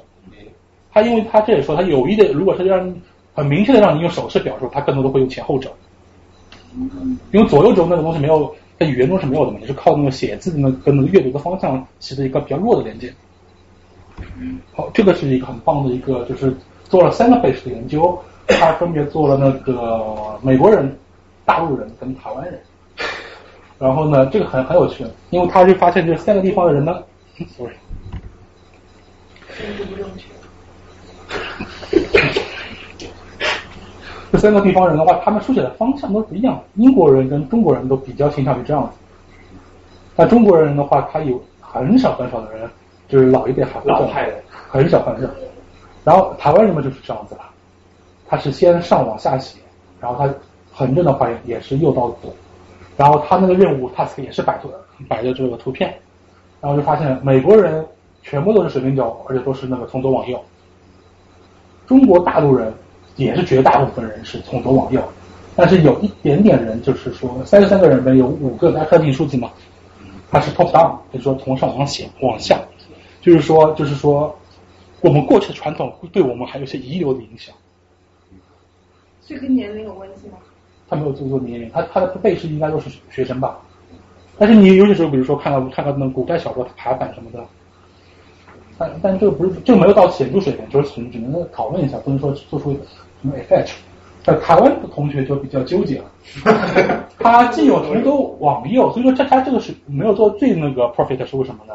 [0.93, 2.95] 他因为他这里说他有意的，如果是让
[3.35, 5.71] 很明确的让你用手势表述，它更多的会用前后轴。
[7.33, 13.13] 因为左右轴那个东西没有在语言中是没有的嘛，你是靠那个写字的那跟那个阅读的方向起的一个比较弱的连接。
[14.73, 20.99] 好，这个是一个很棒的一个，就是做了三个 base 的研究，他分别做了那个美国人、
[21.45, 22.59] 大陆人跟台湾人。
[23.79, 27.03] 然后呢，这个很很有趣，因为他就发现这三个地方的人呢
[27.57, 27.75] ，sorry，
[29.59, 30.29] 政治不正确。
[34.33, 36.59] 这三个地方人的话，他们书写的方向都不一样。
[36.77, 38.97] 英国人跟中国人都比较倾向于这样子，
[40.17, 42.67] 那中国人的话，他有很少很少的人，
[43.09, 44.37] 就是老一辈还会老派的，
[44.71, 45.29] 很少很少。
[46.03, 47.43] 然后台湾人们就是这样子了，
[48.27, 49.59] 他是先上往下写，
[50.01, 50.35] 然后他
[50.73, 52.35] 横着的话也是右到左，
[52.97, 54.71] 然后他那个任务 task 也是摆图
[55.11, 55.95] 摆的这个图片，
[56.59, 57.85] 然后就发现美国人
[58.23, 60.43] 全部都是水平角，而且都是那个从左往右，
[61.87, 62.73] 中国大陆人。
[63.17, 65.03] 也是绝大部分人是从左往右，
[65.55, 69.51] 但是有一点点人，就是说三十三个人里面有五个，大家看清数字吗？
[70.31, 72.59] 它是 top down，就是说从上往下往下，
[73.21, 74.35] 就是说就是说
[75.03, 77.55] 我们过去的传统会对我们还有一些遗留的影响。
[79.27, 80.39] 这跟年龄有关系吗？
[80.89, 83.59] 他没有做做年龄，他他的背是应该都是学生吧？
[84.39, 87.45] 但是你有些时候，比如说看到看到那古代小说排版什么的。
[88.83, 93.71] 但但这个不是，这个没有到显著水平，就是只只能讨论一下，不能说做出什么 effect。
[94.25, 96.05] 但台湾的同学就比较纠结了，
[97.19, 101.75] 他既有从左往右，所以说他他这个是没有做最那个 profit 是为什么呢？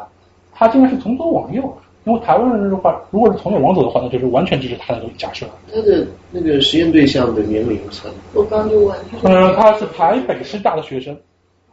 [0.54, 1.62] 他竟然是从左往右，
[2.04, 5.44] 因为台湾人的话，如果是从右往左的话，那就是完全支持他的这个假设。
[5.70, 11.14] 他的那个实验对象的年龄层，我刚就问，嗯，他是台北师大的学生，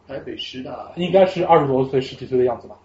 [0.09, 2.75] 台北师大应该是二十多岁、十几岁的样子吧。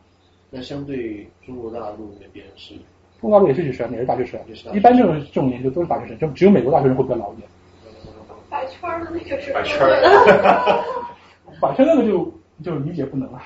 [0.51, 2.75] 那相对中国大陆那边是，
[3.21, 4.41] 中国大陆也是学生，也是大学生，
[4.75, 7.49] 一般这种这种研究都是大学生，就只有美国大学生会比较老一点。
[8.49, 10.85] 摆圈的那个是摆圈的
[11.63, 13.41] 摆圈那个就就理解不能了。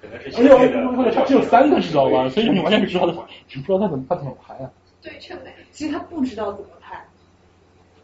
[0.02, 2.28] 而且而且他只有三个，知道吧？
[2.28, 3.12] 所以你完全不知道他，
[3.54, 4.70] 你不知道他怎么他怎么排啊？
[5.02, 7.04] 对称的，其实他不知道怎么排。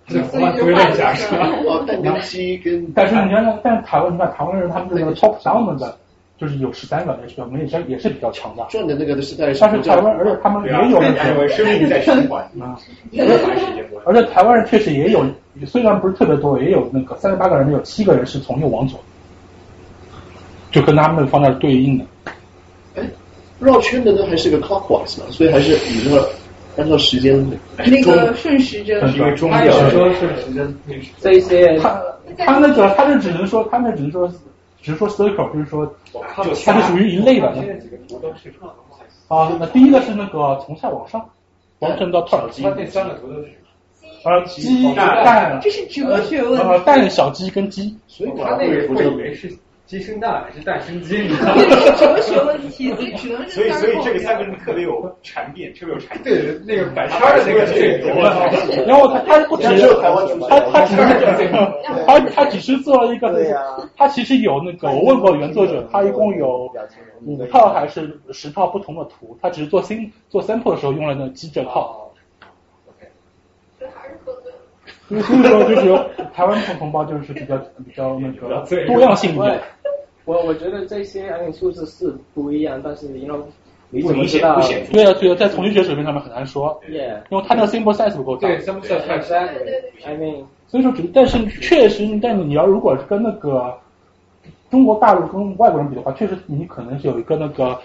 [0.07, 1.37] 所以就换假设。
[1.37, 5.97] 哦，但跟鸡跟，但是你看，但是台湾你看台湾人他们这个 top down 的。
[6.41, 8.65] 就是有十三个，也是比较，也是也是比较强大。
[8.71, 12.79] 赚的那个是在，但是台湾，而且他们也有那个生命在循环啊，
[14.07, 15.23] 而且台湾人确实也有，
[15.67, 18.99] 虽然不是特别多，也有那个三十八个人，有七个人是从右往左，
[20.71, 22.05] 就跟他们的方向对应的。
[22.97, 23.03] 哎，
[23.59, 26.31] 绕圈的那还是个 clockwise 嘛，所以还是以那个
[26.79, 27.47] 按照时间
[27.77, 30.75] 那个顺时针，因为中间说是时针，
[31.21, 32.01] 这些他。
[32.39, 34.33] 他那个他就只能说他那只能说
[34.83, 35.95] 只是说 circle，就是说
[36.35, 37.49] 它是属于一类的。
[39.29, 41.29] 啊，那第一个是那个从下往上，
[41.79, 42.49] 完成到 top。
[42.63, 43.53] 它那三个图都是。
[44.23, 46.63] 呃，鸡蛋，这是哲学问题。
[46.63, 49.49] 呃，蛋小鸡跟鸡，所以他那个图以为是
[49.91, 51.17] 鸡生蛋还是蛋生鸡？
[51.17, 53.51] 这是哲学问题，所以只能是。
[53.51, 56.17] 所以所以这个三个人特别有禅变，特别有禅。
[56.23, 59.65] 对，那个摆圈的那个这然后他他不只
[60.49, 61.03] 他他只是
[62.07, 63.35] 他他只是做了一个，
[63.97, 66.73] 他其实有那个我问过原作者，他一共有
[67.25, 72.07] 五套还是十套不同的图，他只是做新做 sample 的时候用了那鸡这套。
[75.11, 75.93] 所以说就是
[76.33, 79.61] 台湾同同胞就是比较比较那个多样性一点。
[80.25, 83.39] 我我觉得这些安全数字是不一样，但是因为
[83.91, 84.61] 你怎么知道？
[84.93, 86.81] 对啊对啊，在统计学水平上面很难说。
[86.89, 87.21] Yeah。
[87.31, 88.49] 因为它那个 symbol size 不够大。
[88.49, 89.35] 对，symbol size 太小。
[90.05, 93.77] I mean，所以说只但是确实，但你要如果是跟那个
[94.71, 97.77] 中国大陆跟外国人比的话，确实你可能是有一个那个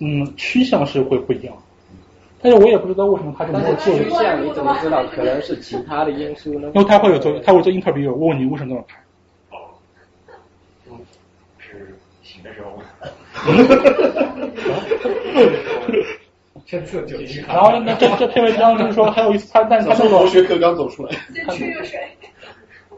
[0.00, 1.54] 嗯趋向是会不一样。
[2.40, 3.94] 但是我也不知道为什么他就没有做。
[3.96, 5.04] 趋向你怎么知道？
[5.06, 6.70] 可能是其他的因素呢？
[6.74, 8.96] 因为他会有做，他会做 interview，问你为什么这么拍。
[9.50, 9.58] 哦。
[10.88, 10.98] 嗯，
[12.38, 12.78] 是醒的时候。
[17.48, 21.12] 然后那这这篇文章就是说还有一次他但他那个学课刚走出来。
[21.34, 21.98] 先吹个水。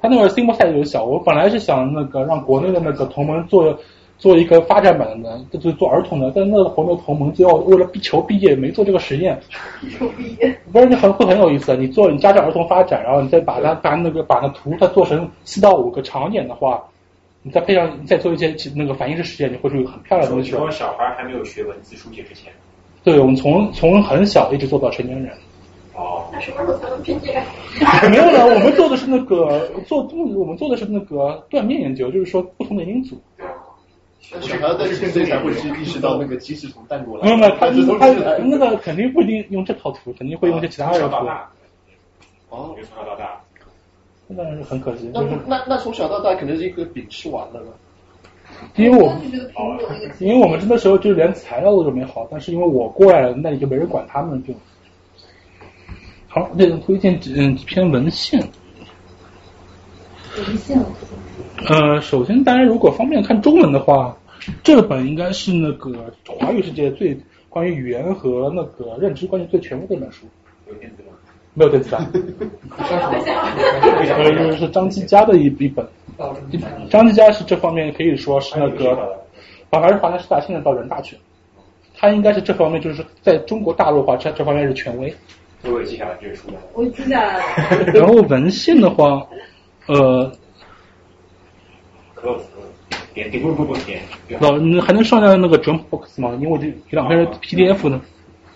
[0.02, 3.78] 他那个 symbol size 有小，我本来是想那个让国内的那个同盟做。
[4.20, 9.40] 做一个发展版的，就是做儿童的，但那个活动同盟就要为了求毕业，没做这个实验。
[9.98, 11.74] 求毕业，不是你很会很有意思。
[11.74, 16.82] 你做你加上儿童发展，然后你再把它把那个把那图它做成四到五个长一点的话，
[17.42, 20.50] 你再配上你再做一些那个反应式实验，你会出一个很漂亮的东西。
[20.50, 22.52] 说小孩还没有学文字书写之前。
[23.02, 25.32] 对，我们从从很小一直做到成年人。
[25.94, 26.28] 哦。
[26.30, 27.42] 那什么时候才能毕业？
[28.10, 33.18] 没有了，我们做的是那个做我们做的是那个断面研究，就是说不同的因组。
[34.20, 37.24] 小孩在现在才会意识到那个鸡是从蛋过来。
[37.24, 41.16] 没有没有，他他那个肯定不一定用这套图，肯定会用一些其他的图。
[42.50, 43.40] 哦，从小到大。
[44.36, 45.10] 那是很可惜。
[45.12, 47.66] 那那那从小到大，肯定是一个饼吃完了的。
[48.76, 49.20] 因为我们
[50.18, 54.52] 因为我们那时候就连材料都准备好，但是因为我过来了，那里就没人管他们就。
[56.28, 58.40] 好，那个推荐嗯几篇文献。
[60.36, 60.78] 文献。
[61.68, 64.16] 呃，首先，大家如果方便看中文的话，
[64.62, 67.18] 这本应该是那个华语世界最
[67.48, 70.26] 关于语言和那个认知关系最全部的一本书。
[70.68, 71.09] 有电子版？
[71.60, 72.10] 没有电子版。
[74.16, 75.86] 呃，是张继佳的一一本。
[76.88, 78.96] 张继佳是这方面可以说是那个，
[79.68, 81.18] 反而是华南师大现在到人大去。
[81.94, 85.14] 他应该是这方面就是在中国大陆话这这方面是权威。
[85.64, 86.54] 我也记下来这个书了。
[86.72, 87.84] 我记下来了。
[87.92, 89.26] 然后文献的话，
[89.86, 90.32] 呃。
[93.12, 94.00] 点点不不不点。
[94.38, 96.38] 老，你还能上架那个 Dropbox 吗？
[96.40, 98.00] 因为这有两篇是 PDF 呢。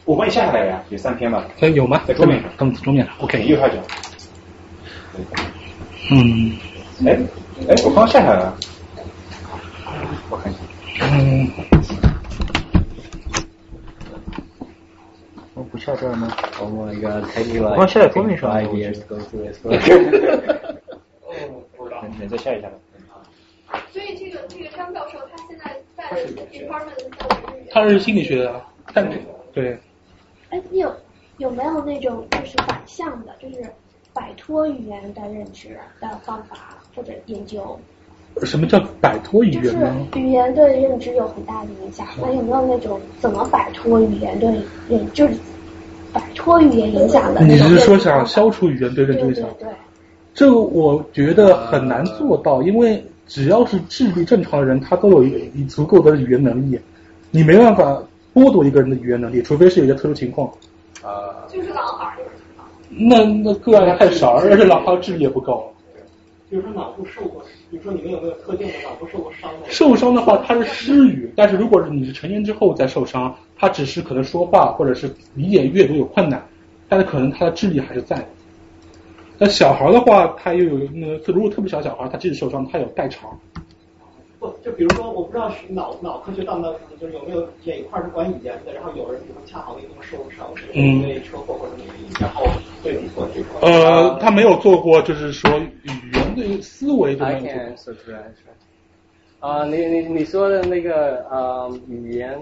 [0.05, 1.47] 我帮你下下来呀，有三篇吧。
[1.61, 2.03] 哎，有吗？
[2.07, 2.51] 在桌面上。
[2.57, 3.15] 刚桌面上。
[3.21, 3.43] OK。
[3.47, 3.75] 右下角。
[6.11, 6.57] 嗯。
[7.07, 7.19] 哎
[7.69, 8.57] 哎，我刚下下来了。
[10.29, 10.61] 我看一下。
[11.01, 11.51] 嗯。
[15.55, 17.25] 我不下这儿吗？Oh my god!
[17.33, 18.51] Take you 我刚下在桌面上。
[18.51, 19.59] Five years go through this.
[19.65, 19.71] 哦，
[22.21, 22.75] 你再下一下吧。
[23.93, 26.93] 所以这个这个张教授他现在在的 department
[27.71, 28.61] 他是心理学的，
[28.93, 29.09] 但
[29.55, 29.79] 对。
[30.55, 30.95] 哎，有
[31.39, 33.69] 有没有那种就是反向的，就是
[34.13, 37.77] 摆脱语言的认知的方法或者研究？
[38.45, 40.07] 什么叫摆脱语言呢？
[40.15, 44.49] 语言对认知有很大的影响，那有没有那种怎么摆脱语言对
[44.89, 45.35] 认，就是
[46.13, 47.41] 摆脱语言影响的？
[47.45, 49.45] 你是说想消除语言对认知影响？
[49.59, 49.69] 对。
[50.35, 53.05] 这个我觉得很难做到，因为。
[53.27, 56.79] 只要是智力正常的人，他都有一足够的语言能力，
[57.31, 57.99] 你没办法
[58.35, 60.49] 剥夺一个人的语言能力，除非是有些特殊情况。
[61.03, 61.47] 啊。
[61.49, 62.17] 就是老孩
[62.89, 65.71] 那那个案太少，而且老孩智力也不高。
[66.51, 69.51] 比如说脑部受过，比如说你们有没有特定的脑部受过伤？
[69.67, 76.41] 受伤的话，他是失语，但是如果是你是成年之后再受伤，他只是可能说话或者是理解阅读有困难，
[76.89, 78.25] 但是可能他的智力还是在。
[79.39, 83.29] 那小孩的话，他又有那个，如果特别小小孩，他即使受伤，他有代偿。
[84.45, 92.45] 不，就比如说，我不知道是脑脑科学到没有，就是有没有哪一块是管语言的，然后有人比如恰好因为受伤，是因为车祸或者什么原因，然后
[92.83, 93.67] 对你做这块。
[93.67, 98.15] 呃，他没有做过，就是说语言的思维都没有做过。
[99.41, 102.39] 啊，你你你说的那个呃语言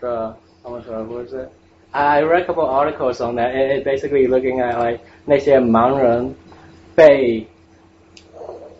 [0.00, 1.48] 的怎么说不是
[1.90, 3.52] ？I read a couple articles on that.
[3.52, 6.34] It, it basically looking at like 那些盲人
[6.94, 7.46] 被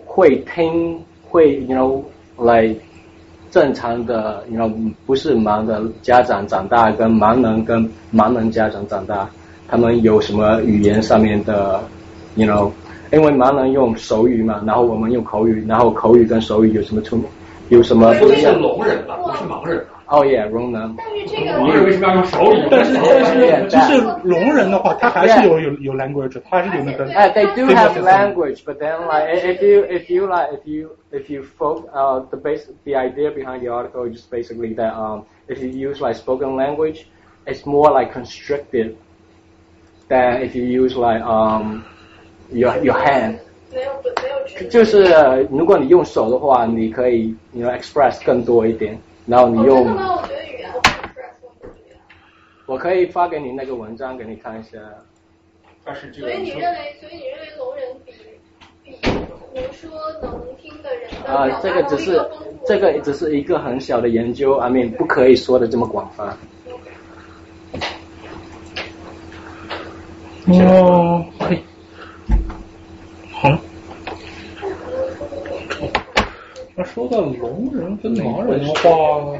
[0.06, 2.02] 会听会，you know
[2.42, 2.74] 来
[3.50, 4.70] 正常的你知道
[5.06, 9.28] 不是盲的家长长大，跟盲人跟盲人家长长大，
[9.68, 11.82] 他们有什么语言上面的
[12.36, 12.70] ，you know，
[13.12, 17.22] 因为盲人用手语嘛，然后我们用口语，然后口语跟手语有什么出
[17.68, 18.12] 有什么？
[18.14, 19.16] 不是聋人吧？
[19.22, 19.84] 不是盲人。
[20.09, 20.95] 哦耶，聋人。
[20.97, 22.67] 但是这个，盲人为什么要用手语？
[22.69, 27.05] 但是但是，其实聋人的话，他还是有有有 language， 他是有那个。
[27.13, 31.87] 哎，they do have language，but then like if you if you like if you if you folk
[31.93, 35.69] uh the base the idea behind the article is just basically that um if you
[35.69, 37.07] use like spoken language,
[37.47, 38.95] it's more like constricted
[40.07, 41.83] than if you use like um
[42.51, 43.39] your your hand.
[43.73, 45.03] 没有没有就是
[45.49, 48.95] 如果你用手的话，你可以你要 express 更多一点。
[49.30, 49.86] 然后你用，
[52.66, 54.70] 我可以发给你那个文章给你看一下。
[56.12, 58.12] 所以你认为，所以你认为聋人比
[58.82, 58.98] 比
[59.54, 59.88] 能说
[60.20, 62.20] 能听的人啊，这个只是
[62.66, 66.36] 这个只是一个很小的研究，I mean 不可以说的这么广泛。
[70.48, 71.62] 哦，可以，
[73.30, 73.56] 好。
[76.80, 79.38] 那说到聋人跟盲人的话，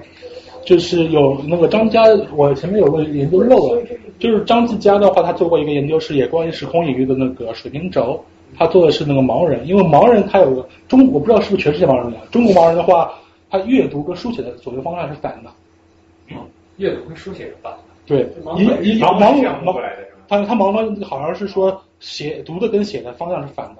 [0.63, 2.03] 就是有那个张家，
[2.37, 3.83] 我前面有个研究漏了，
[4.19, 8.23] 就是张继佳的话，他做过一个研究是也关于时空领域的那个水平轴，
[8.59, 13.11] 他做的是那个盲人，因为盲人他有个中，我不知道是不是全世界盲人一样，中国盲人的话，
[13.49, 15.51] 他阅读跟书写的左右方向是反的。
[16.77, 17.79] 阅读跟书写是反的。
[18.05, 18.29] 对，
[18.59, 19.75] 一一盲盲，
[20.29, 23.80] 他他盲人好像是说写读的跟写的方向是反的。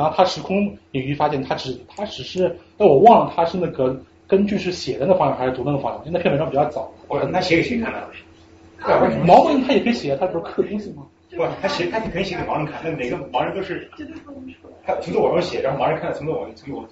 [0.00, 0.56] 然后他时空
[0.92, 3.94] 领域发现，他只他只是，但我忘了他是那个
[4.26, 6.90] 根据是写的那方向还是读的那个方向，因为那篇文章比较早。
[7.08, 8.08] 我那写给谁看的？
[9.26, 11.02] 盲人他也可以写，他不是刻东西吗？
[11.36, 13.90] 不，他写他可以写给盲人看，那每个盲人都是，
[14.86, 16.82] 他从这往上写，然后盲人看从这往从右。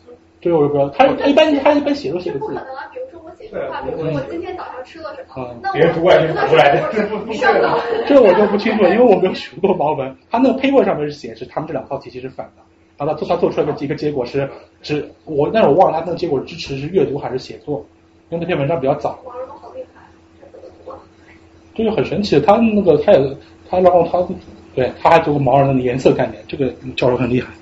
[0.40, 2.44] 对，我也不知道，他他一般他一般写都写个字。
[2.44, 6.92] 不可能啊，比如说我写句话，比如说我今天早上吃了什么，那别人读过来就读出来的，
[8.06, 10.14] 这我就不清楚，因为我没有学过盲文。
[10.30, 12.62] 他那个 paper 上面是显示他们这两套体系是反的。
[12.98, 14.50] 然后他做他做出来的一个结果是，
[14.82, 17.86] 是我但是我忘了他那个结果支持是阅读还是写作，
[18.28, 19.18] 因为那篇文章比较早。
[21.74, 23.36] 这就很神奇，他那个他也
[23.70, 24.20] 他然后他
[24.74, 27.52] 对他还做过盲人的颜色概念，这个教授很厉害。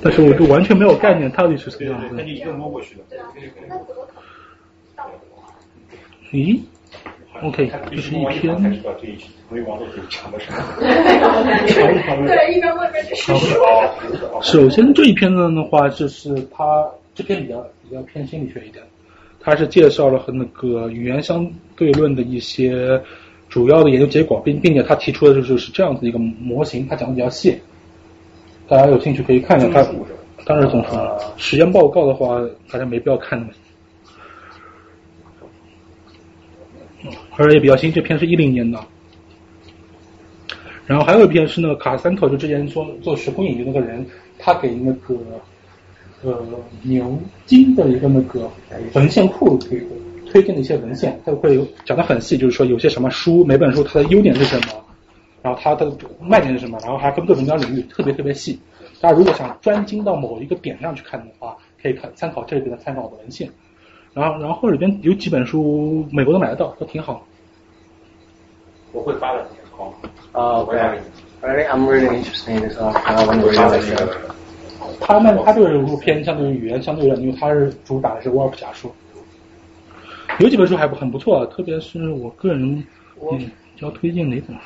[0.00, 2.14] 但是我就完全没有概念，到底是什么样子。
[2.16, 3.02] 那你一个摸过去的。
[6.30, 6.60] 咦
[7.42, 8.56] ？OK，这是一篇。
[12.26, 13.14] 对，一边问边去
[14.42, 18.82] 首先这一篇呢的话，就是它这篇比较比较偏心理学一点，
[19.40, 21.46] 它是介绍了和那个语言相
[21.76, 23.00] 对论的一些
[23.48, 27.60] 主要的研究结果，并并且他提出的就是是这样子一个模型，他讲的比较细，
[28.68, 29.86] 大家有兴趣可以看一下他。
[30.44, 33.48] 当然，总说实验报告的话，大家没必要看。
[37.42, 38.78] 而且也比较新，这篇是一零年的。
[40.86, 44.06] 然后还有一篇是那个卡森特，就之前说做时空隐喻那个人，
[44.38, 45.16] 他给那个
[46.22, 46.40] 呃
[46.82, 48.48] 牛津的一个那个
[48.94, 49.82] 文献库给
[50.30, 54.84] 推荐的一些文献，他会有讲的很细，就是说有些什么书，每本书它的优点是什么，
[55.42, 58.56] 然后它的卖点是什么，然后还分各种各样领域，特别特别细。
[59.00, 63.50] 大家如果想专精到某一个点上去看的话，可以看参考这里边的参考的文献。
[64.14, 67.26] 然后，然后里边有几本书，美国都买得到，都挺好。
[68.92, 69.92] 我会发的，好。
[70.32, 70.78] 啊，OK。
[71.42, 72.78] I'm really interested in this.
[72.78, 74.10] I want to read it.
[75.00, 78.94] 他们他这个偏相对于语言相对论，因为他是主打的是沃尔夫假说。
[80.38, 82.84] 有几本书还不很不错，特别是我个人
[83.20, 84.62] 嗯，要推荐哪本书？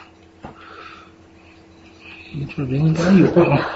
[2.56, 3.68] 这边应该有啊。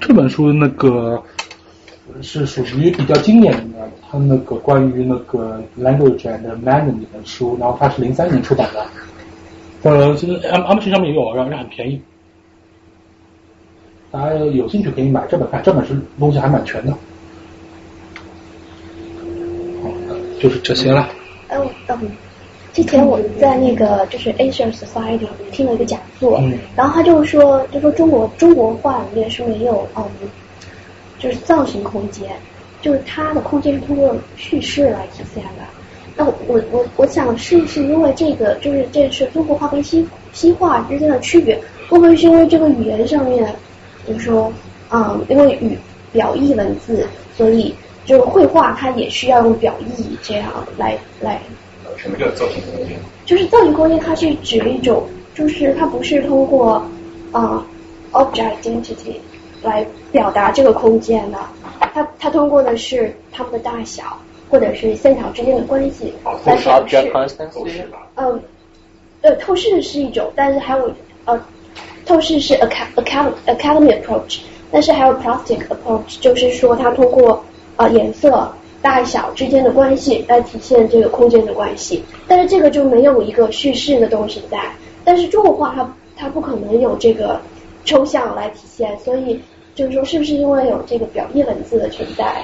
[0.00, 1.22] 这本书那个。
[2.20, 8.86] 是属于比较经典的，他那个关于那个 language and man 的一本书，然后它是零三年出版的，
[9.84, 11.98] 呃，其实 M M P 上面也有，然后很便宜，
[14.10, 16.92] 大家有兴趣可以买这本看，这本是东西还蛮全的。
[19.82, 19.88] 好，
[20.38, 21.08] 就是这些了。
[21.48, 22.12] 嗯嗯，
[22.74, 26.38] 之前我在那个就是 Asian Society 听了一个讲座，
[26.76, 30.04] 然后他就说，就说中国中国画里面是没有嗯。
[31.18, 32.28] 就是造型空间，
[32.82, 35.62] 就是它的空间是通过叙事来体现的。
[36.14, 41.56] 那我我我想是不是因为这个，就是这是中国话跟西西画之间的区别，
[41.88, 43.46] 会不会是因为这个语言上面，
[44.04, 44.52] 比如说
[44.90, 45.78] 啊，因为语
[46.12, 51.40] 表意文字，所以就是绘画它也需要用表意这样来来。
[51.96, 52.98] 什么叫造型空间？
[53.24, 56.84] 就是造型空间，它是指一种就是它不是通过
[57.30, 57.64] 啊
[58.10, 59.14] object identity
[59.62, 61.38] 来表达这个空间的，
[61.94, 64.18] 它它通过的是它们的大小
[64.50, 66.12] 或者是线条之间的关系
[66.44, 67.88] 来表示。
[68.16, 68.42] 嗯，
[69.22, 70.90] 呃，透视是一种，但是还有
[71.24, 71.40] 呃，
[72.04, 77.44] 透视是 acad academy approach，但是还有 plastic approach，就是说它通过
[77.76, 78.52] 呃颜色。
[78.82, 84.58] 大小之间的关系来体现这个空间的关系，但是这个就没有一个叙事的东西在。
[85.04, 87.40] 但是中国画它它不可能有这个
[87.84, 89.40] 抽象来体现，所以
[89.74, 92.42] 就是说是不是因为有这个表意文字的存在？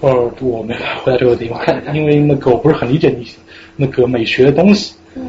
[0.00, 3.26] 呃，我没法回答这个问题，我看因为那个我不是很理解你
[3.76, 4.94] 那个美学的东西。
[5.14, 5.22] 嗯。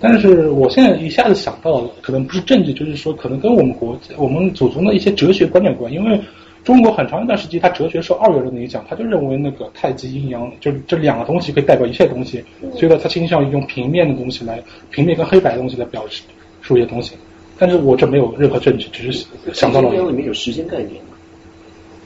[0.00, 6.20] 但是我现在一下子想到了，可能不是政治，就是说可能跟我们国我们祖宗的一些哲学观念有关，因为。
[6.64, 12.40] 中国很长一段时期，它哲学受二元论的影响，他就认为那个太极阴阳，就是这两个东西可以代表一切东西，
[12.76, 16.22] 所以呢，他倾向于用平面的东西来，平面跟黑白的东西来表示
[16.60, 17.16] 说一些东西。
[17.62, 19.24] 但是我这没有任何证据，只是
[19.54, 19.88] 想到了。
[19.88, 21.10] 里面有时间概念嘛？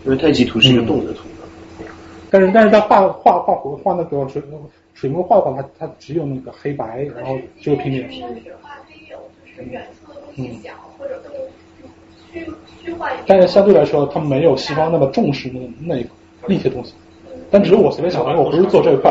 [0.04, 1.20] 因为太极图是一个动的图。
[2.30, 4.42] 但是，但是他画画画画那个水
[4.92, 8.06] 水墨画的话，他他只有那个黑白，然后只有平面。
[10.36, 10.50] 嗯。
[13.26, 16.04] 但是相对来说，他没有西方那么重视那那
[16.46, 16.92] 那些东西。
[17.50, 19.10] 但只是我随便想的，我不是做这一块。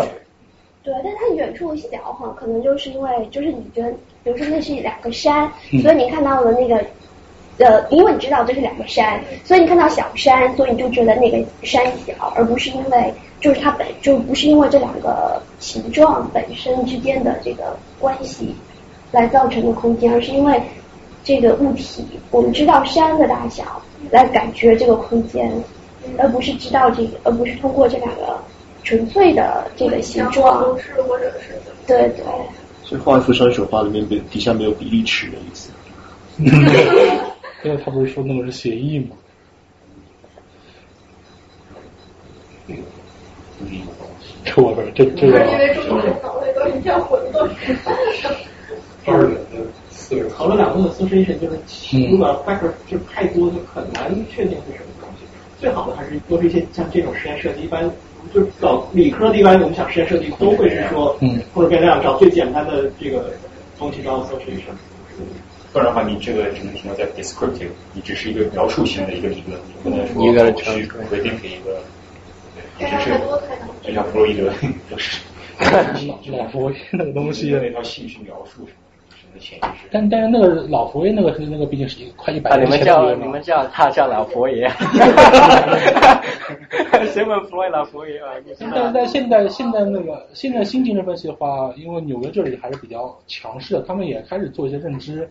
[0.83, 3.91] 对，但它远处小哈，可能就是因为就是你觉得，
[4.25, 5.49] 比如说那是两个山，
[5.81, 6.83] 所以你看到了那个
[7.59, 18.53] 呃，因为你知道这是两个山，所以你看到小山，所以你就觉得那个山小，而不是因为就是它本就不是因为这两个形状本身之间的这个关系
[19.13, 20.61] 来造成的空间，而是因为。
[21.27, 23.81] 这个物体，我们知道山的大小
[24.11, 25.51] 来感觉这个空间，
[26.19, 28.37] 而不是知道这个，而不是通过这两个
[28.83, 30.77] 纯粹的这个形状。
[31.87, 32.23] 对对。
[32.85, 35.71] 所以画一幅山水画里面，底下没有比例尺的意思。
[37.63, 39.15] 因为他不是说那个是协议吗？
[44.43, 45.39] 这我不是这这个。
[45.51, 47.49] 因为中国人脑袋都是这样混沌。
[49.05, 49.65] 二元的。
[50.37, 55.25] 讨论两个的 association 就是，如果 factor 就太多，就很难确定是什么东西。
[55.59, 57.89] 最好的还是都是一些像这种实验设计，一般
[58.33, 63.31] 就搞理科的，一般我们想实验设计都会是说，嗯或者变量找最简单的这个
[63.77, 64.73] 东西找 association。
[65.71, 70.23] 不然的话，你这个只能停留在 descriptive，你只是一个描述型的一个理论，你不能说
[70.73, 71.81] 去回定给一个，
[72.79, 73.19] 对只是
[73.81, 74.51] 就像弗洛伊德
[74.89, 75.19] 就是，
[76.31, 78.67] 老佛爷那个东西的那套戏去描述。
[79.91, 84.69] 但但是那个老佛爷那个是那个毕竟是一快一百年前的你们叫你们叫他叫老佛爷，
[87.13, 88.33] 谁问弗洛伊老佛爷啊？
[88.73, 95.29] 但但现在现在那个现在新精神分析的话，因为纽约这里还是比较强势的，他们也开始做一些认知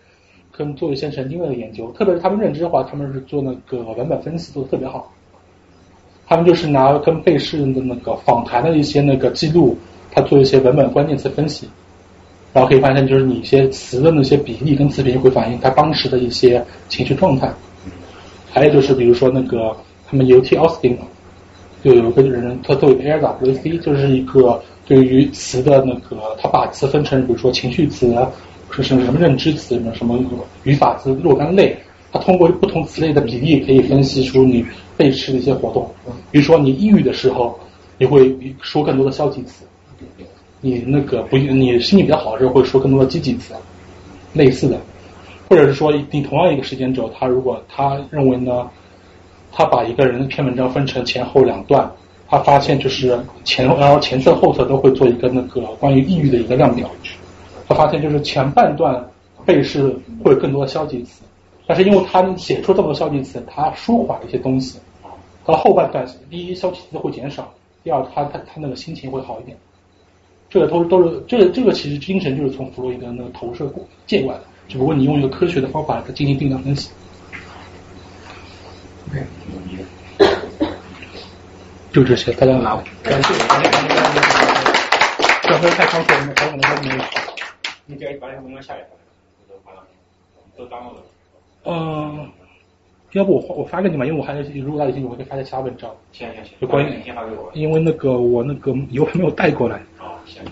[0.52, 5.12] 跟做一些神经的研究，特别是他们认知的话，他们是做那个文本分析做的特别好。
[6.26, 9.76] 他们就是拿跟被试的那个访谈的一些那个记录，
[10.10, 11.68] 他做一些文本关键词分析。
[12.54, 17.52] 然后可以发现，就是你一些词的那些比例跟词频会反映他当时的一些情绪状态。
[18.50, 19.76] 还有就是，比如说那个
[20.06, 20.96] 他们 UT Austin
[21.82, 28.16] 就有一个人，他做一个 ARWC，就是一个对于词的那个，他把词分成，比如说情绪词，
[28.70, 30.16] 是什么什么认知词，什么什么
[30.62, 31.76] 语法词若干类。
[32.12, 34.64] 他通过不同词类的比例，可以分析出你
[34.96, 35.90] 背诗的一些活动。
[36.30, 37.58] 比如说你抑郁的时候，
[37.98, 39.64] 你会说更多的消极词。
[40.64, 43.52] 你那个不，你心情比较好的时候会说更多的积极词，
[44.32, 44.80] 类似的，
[45.46, 48.66] 或者是说你同样一个时间轴，他如果他认为呢，
[49.52, 51.90] 他把一个人的篇文章分成前后两段，
[52.28, 56.88] 他发现就是前然后前侧后侧都会做一个那个关于抑郁的一个量表，
[57.68, 59.06] 他发现就是前半段
[59.44, 59.94] 背是
[60.24, 61.24] 会有更多的消极词，
[61.66, 64.78] 但是因为他写出这么多消极词，他舒缓一些东西，
[65.44, 67.52] 到后半段第一消极词会减少，
[67.82, 69.54] 第二他他他那个心情会好一点。
[70.54, 76.90] 这个都都是这个这个其实精神就是从弗洛伊德那个投射过借过来的，只不过你用一个科学的方法来进行定量分析。
[81.90, 82.76] 就这些，大家拿。
[83.02, 85.48] 感谢，感谢，感谢，感谢。
[85.48, 87.04] 这回太仓促了，我可能还没有。
[87.86, 88.86] 你这把那文章下来，
[89.48, 89.84] 都发了，
[90.56, 91.02] 都当了。
[91.64, 92.30] 嗯，
[93.14, 94.04] 要不我我发给你吧？
[94.04, 95.88] 因为我还如果大家有兴趣，我可以发些其他文章。
[96.12, 96.52] 行行行。
[96.60, 97.50] 就关于你，先发给我。
[97.54, 99.76] 因为那个我那个油还没有带过来。
[100.00, 100.42] 哦行，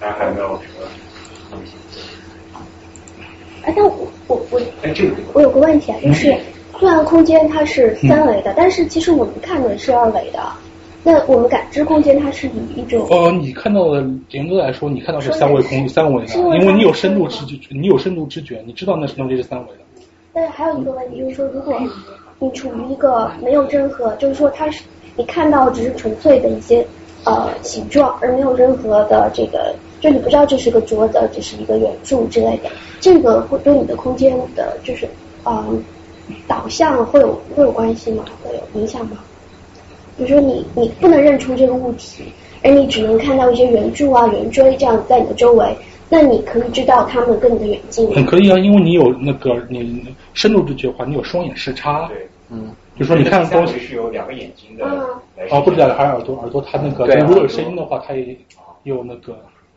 [0.00, 0.88] 大家还有没有什么
[1.50, 1.72] 东西？
[3.62, 6.34] 哎，但我我我，哎，这个我有个问题啊，就是
[6.78, 10.42] 虽然空间它是三维的，但是其实我们看的是二维的，
[11.04, 19.83] 那我们感知空间它是以一种呃，你看到的严格来说，你看到是三维空三维的，因为你有深度知觉，你有深度知觉，你知道那东西是三维的。
[20.34, 21.74] 但是还有一个问题就是说，如果
[22.40, 24.82] 你处于一个没有任何，就是说它是
[25.14, 26.84] 你看到只是纯粹的一些
[27.24, 35.08] 呃形状，而没有任何的这个，就你不知道这是个桌子，这是一个圆柱之类的，这个会对你的空间的，就是
[35.44, 35.82] 嗯
[36.48, 38.24] 导向会有会有关系吗？
[38.42, 39.18] 会有影响吗？
[40.16, 42.24] 比如说你你不能认出这个物体，
[42.62, 45.76] 而你只能看到一些圆柱啊、圆锥这样在你的周围，
[46.08, 48.06] 那你可以知道他们跟你的远近。
[48.14, 52.06] 很可以啊，因为你有那个你深度知觉的话，你有双眼视差。
[52.08, 54.84] 对，嗯，就说你看东西是有两个眼睛的。
[55.50, 58.36] 哦，不止两个，还有耳朵，耳朵它那个如果有声音的话，它也
[58.84, 59.36] 有那个。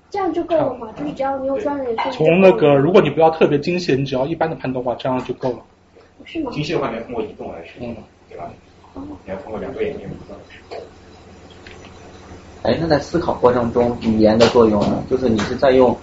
[0.09, 0.87] 这样就够了嘛？
[0.97, 1.95] 就是只要你有专人。
[2.11, 5.59] 从那个，如果你不要特别精细，你只要一般的判断的话，这样就够了。
[6.23, 6.51] 是吗？
[6.53, 7.97] 精细的话，你要通过移动来实现嘛，
[8.29, 8.49] 对吧？
[8.93, 10.79] 你要通过两个眼睛移动。
[12.63, 15.03] 哎，那在思考过程中，语言的作用呢？
[15.09, 15.95] 就是你是在用，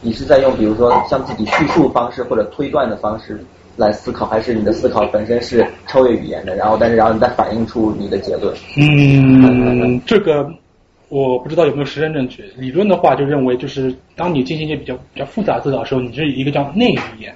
[0.00, 3.44] 你是在用，比如说像自己叙述方式或者推断的方式
[3.76, 6.54] 来思考，还是你的思考本身是超越语言的？
[6.54, 8.54] 然后，但是然后你再反映出你的结论。
[8.76, 10.48] 嗯， 这个
[11.08, 12.44] 我不知道有没有实证证据。
[12.56, 17.34] 理论的话就认为，就是当你进行一些比较比较复杂思考的时候，你是一个叫内语言。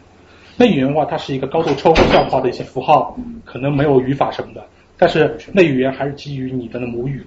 [0.56, 4.62] 内语言的话，它是一个高度抽象化的一些符号，可能没有语法什么的。
[4.96, 7.26] 但是内语言还是基于你的母语。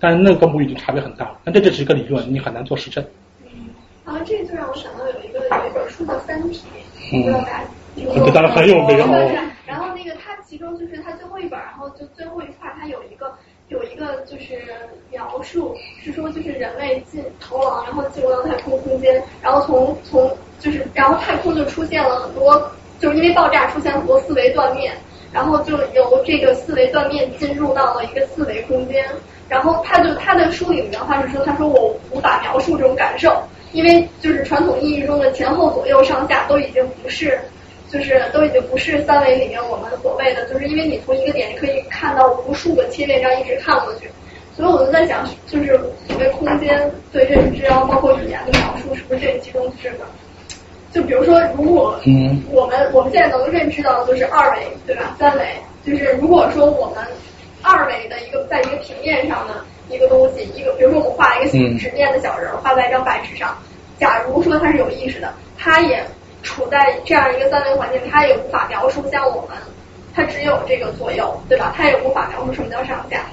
[0.00, 3.04] 但是那个跟母语就差别很大，但这只是一个理论，你很难做实证。
[4.06, 6.62] 然后这就让我想到有一个有一本书叫《三体》，
[7.22, 7.64] 不知道大家
[7.96, 9.50] 听说然很有名哦。
[9.66, 13.34] 然后那个它其中就是它最后一本，然后就最后一块它有一个
[13.66, 14.62] 有一个就是
[15.10, 22.70] 描述，是说就是人类进逃亡，然后进入到太空空间，然后从从就是然后太空就出现了很多，
[23.00, 24.94] 就是因为爆炸出现很多四维断面，
[25.32, 29.04] 然后就由这个四维断面进入到了一个四维空间。
[29.48, 33.40] 然后他就他的书里面话是说，他说我无法描述这种感受，
[33.76, 37.38] 因为就是传统意义中的前后左右上下都已经不是，
[37.90, 44.10] 就是都已经不是三维里面我们所谓的，就是因为你从一个点你可以看到无数个切面这样一直看过去，
[44.56, 50.06] 所以我就在想，就是所谓空间对认知啊，包括语言的描述，是不是这其中是个？
[50.90, 52.00] 就比如说，如果
[52.50, 55.14] 我们我们现在能认知到的就是二维，对吧？
[55.18, 55.44] 三维
[55.84, 57.04] 就是如果说我们。
[57.62, 59.54] 二维的一个，在一个平面上的
[59.90, 63.58] 一个东西，一个比如说我们画一个直面的小人，画在一张白纸上。
[63.98, 66.04] 假如说他是有意识的，他也
[66.42, 69.56] 处在这样一个三维环境，他也无法描述像我们，
[70.14, 71.72] 他只有这个左右，对吧？
[71.76, 73.24] 他也无法描述什么叫上下。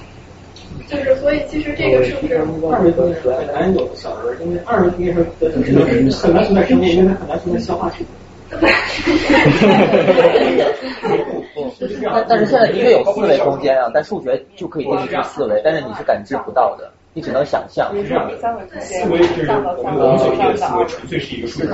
[0.88, 8.08] 就是所以其实这个是不是二维空间很难有小人，因为二维平面上的是很难存在生命，因为很难存在消化系统。
[12.12, 16.92] 但但是现在的确有四维空间啊，但数学就可以定义四维，但是你是感知不到的。
[17.14, 17.92] 你只能想象。
[17.96, 21.68] 是这样的，思维就是我们我们所理解的思维，纯粹是一个数学。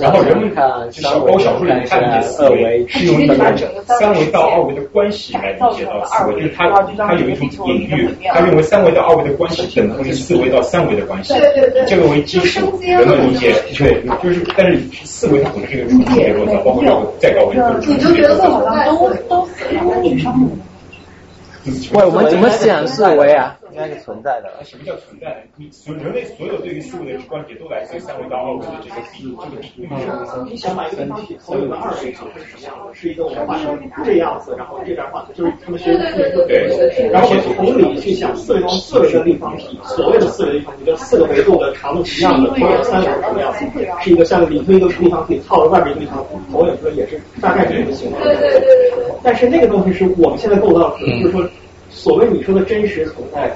[0.00, 3.34] 然后人们看小高小数里看理解思维，是用一个
[3.84, 11.34] 三维到二维的关系来理解到思维，就是他他有一种隐喻，他认为三维到二维的关系等同于四维到三维的关系。
[11.34, 11.84] 对对对。
[11.86, 17.90] 这个为基础，人们理解对，就是但是四维它本身是一个纯粹的构造，包括这个再高维都是。
[17.90, 20.50] 你就觉得好像都都死了，女生。
[21.92, 23.56] 喂，我们怎么想四维啊？
[23.76, 24.64] 应该是存在的。
[24.64, 25.44] 什么叫存在？
[25.56, 29.88] 你所人类所有对于事物的观点都来自于三维到二维的这个比这个比率。
[30.48, 32.94] 你想把一个方体投影到二维上是什么样的？
[32.94, 35.92] 是一个我们画成这样子，然后这边画，就是他们学
[36.48, 37.10] 对。
[37.12, 43.66] 然后从理去想四维中四维的立方体，所谓的四维立方体就四个维度的长度一样的投影三维什么样子，
[44.00, 48.22] 是一个像里头一个立方体套着外边一个立方体投影出来，也是大概这个形状。
[48.22, 49.12] 对对对对对。
[49.22, 51.46] 但是那个东西是我们现在构造出来，就是说
[51.90, 53.54] 所谓你说的真实存在。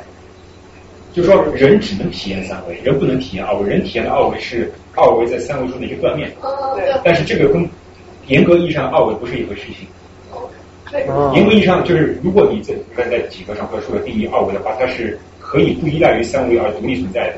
[1.13, 3.69] 就是说，人只能体验三维，人不能体验二维。
[3.69, 6.31] 人体验的二维是二维在三维中的一个断面。
[7.05, 7.69] 但是这个跟
[8.27, 9.89] 严格意义上的二维不是一回事情。
[11.35, 17.37] 严格意义上，就是如果你在在在几何上或者数学定义二维的话，它是可以不依赖于三维而独立存在的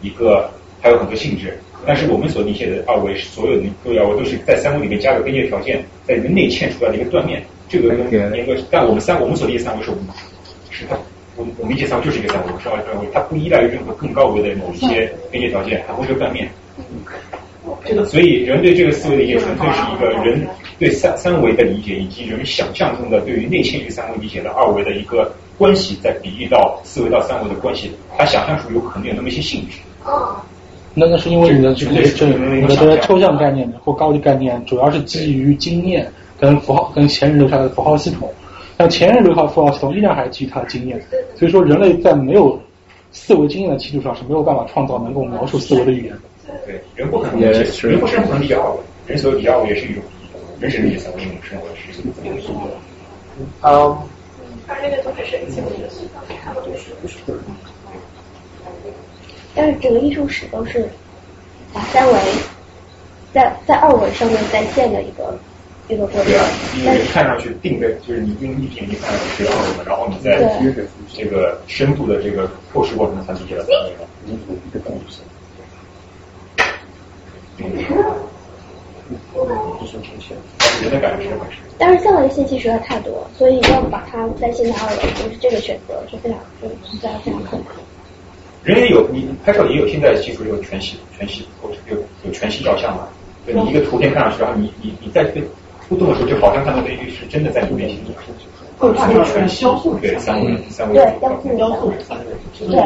[0.00, 0.48] 一个，
[0.80, 1.58] 它有很多性质。
[1.84, 7.42] 但是我们所理解的二维是所有的各二维都是在三维里面加个边界条件，在里面内嵌出来的一个断面。
[7.68, 9.96] 这个严格，但我们三我们所理解三维是五
[10.70, 10.96] 是的。
[11.36, 16.50] 我我理解上就是一个三维，三维三维，它不依赖于任何更高维的某一些边界条件，它不是断面。
[17.84, 20.46] 这个，所以人对这个思维的理解，纯粹是一个人
[20.78, 29.78] 对三三维的理解，以及人想象中的对于内嵌于三维理解的二维的一个关系，在比喻到四维到三维的关系，他想象出有可能有那么一些性质。
[30.94, 36.06] 那那是因为你的这个这你的这些抽象概念或高级概念，主要是基于经验
[36.38, 38.30] 跟符号跟前人留下的符号系统。
[38.82, 41.00] 像前人留下符号系统依然还是基于他的经验，
[41.36, 42.60] 所以说人类在没有
[43.12, 46.20] 思维经验的基础上是没有办法创造能够描述思维的语言的。
[46.66, 50.02] 对，人不可能，人不可能理解二维，人所谓理解二维也是一种，
[50.58, 52.36] 人是理解三维，一种生活是一种怎么样
[52.66, 52.74] 的？
[53.62, 53.96] 嗯。
[54.66, 55.66] 而那个都是神奇的。
[59.54, 60.88] 但是整个艺术史都是
[61.72, 62.14] 把三维
[63.32, 65.38] 在在二维上面再现的一个
[65.92, 66.32] 一个过程。
[66.78, 70.38] 因为看上去定位就是你用一点一看是二维的，然后你在
[71.14, 74.06] 这个深度的这个透视过程中才理解了三维的。
[80.80, 81.30] 人的感觉是
[81.78, 86.38] 但是三维信息实在太多，所以要把它在现在二维，就是这个选择是非常
[86.90, 87.72] 是在非常困难。
[88.64, 91.46] 人也有，你拍照也有，现在技术有全息全息
[91.90, 93.06] 有有全息照相嘛？
[93.44, 95.42] 对你一个图片看上去，然后你你你在被
[95.92, 97.98] 互动的时候，就好像看到那个是真的在你面前。
[98.78, 102.82] 更差就是全消速对三维三维对雕塑三维对。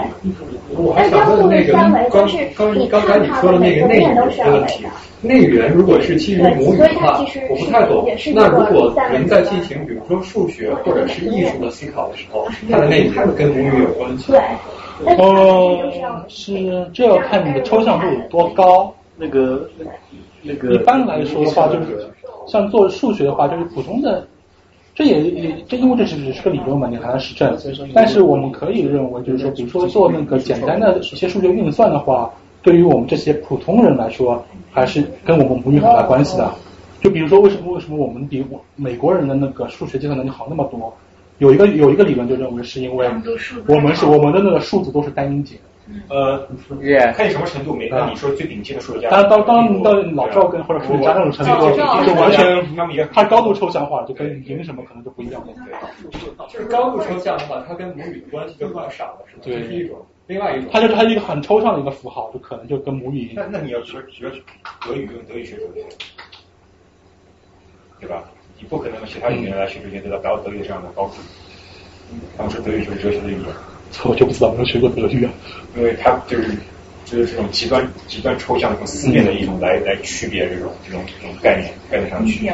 [0.77, 4.85] 我还想问那个刚刚刚才你说的那个内语的问题，
[5.23, 7.19] 内语言如果是基于母语的话，
[7.49, 8.05] 我不太懂。
[8.35, 14.33] 那如果人在进行比如说数学或者是艺术的思考的时候，它的内语跟母语有关系？
[14.33, 14.41] 对。
[15.17, 15.79] 哦，
[16.29, 18.93] 是这要看你的抽象度有多高。
[19.19, 19.67] 那个
[20.43, 22.07] 那个一般来说的话，就是
[22.47, 24.27] 像做数学的话，就是普通的，
[24.95, 27.57] 这也也这因为这只是个理论嘛，你很难实证。
[27.95, 32.31] 但是我们可以认为，就是说，比如说做那个简单的一些数学运算的话，
[32.63, 36.51] 对于我们这些普通人来说，还是跟我们母语很大关系的。
[37.01, 38.45] 就比如说，为什么为什么我们比
[38.75, 40.93] 美国人的那个数学计算能力好那么多？
[41.39, 43.07] 有一个有一个理论就认为是因为
[43.69, 45.57] 我们是我们的那个数字都是单音节。
[46.09, 46.39] 呃，
[47.15, 51.71] 看你什么程度，每个你说最顶级的数学家，当当当到老赵跟或者数学家那种程度，
[52.05, 55.53] 就完全它高度抽象化，就跟语音什么可能就不一样了。
[56.49, 59.43] 就是高度抽象的话，它跟母语的关系就更少了，是吧？
[59.45, 63.33] 这是一种，另外一种，它就是它一个很抽象的一个符号，就可能就跟母语。
[63.37, 64.31] 那那你要学学
[64.87, 65.85] 德语，用德语学数学，
[68.01, 68.25] 对吧？
[68.59, 71.15] 你不可能用其他语言来学数学得到德语这样的高度。
[72.37, 73.55] 他们说德语就是哲学的语言，
[74.05, 75.33] 我就不知道没有学过德语啊。
[75.77, 76.51] 因为它就是
[77.05, 82.53] 就是这种极端极端抽象、这种思辨的一种来来区别这种这种这种概念概念上的区别。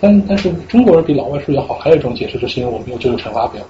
[0.00, 3.62] 但但是中国人比老外数学好，还有一种解释，就是因为我们有这个乘法表，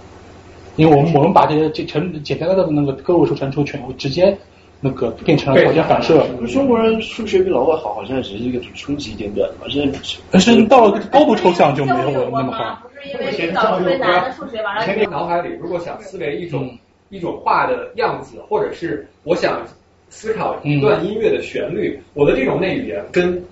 [0.76, 4.36] 因为我们我们把这些这乘简单的那个个位数乘除全部直接
[4.80, 6.26] 那个变成了条件反射。
[6.52, 9.86] 中国人数学比老外好，好像只是一个初级阶段，好像
[10.30, 12.82] 但是到了高度抽象就没有那么好。
[13.04, 14.84] 以前特别难的数学，完了。
[14.84, 16.70] 前面脑海里如果想思维一种
[17.10, 19.62] 一种画的样子，或者是我想
[20.08, 23.42] 思考一段音乐的旋律，我的这种内语言跟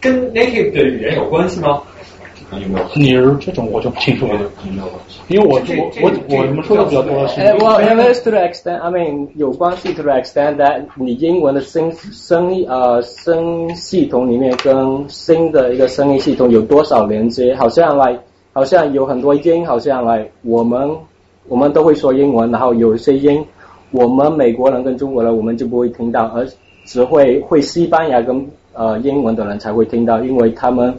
[0.00, 1.82] 跟 native 的语言有关系吗？
[2.94, 4.40] 你是这种我就不清楚了，
[5.28, 7.42] 因为我我我我们说的比较多的是。
[7.42, 17.54] Well, it is to the extent, I mean, 有关系 to the extent that 你英文的声声呃声系统里面跟新的一个声音系统有多少连接？
[17.54, 18.22] 好像 like
[18.58, 20.90] 好像有很多音，好像来我们
[21.46, 23.40] 我们都会说英文，然后有些音
[23.92, 26.44] 我们美国人跟中国人我们就不会听到，而
[26.84, 30.92] 只会会西班牙跟呃英文的人才会听到，因为他们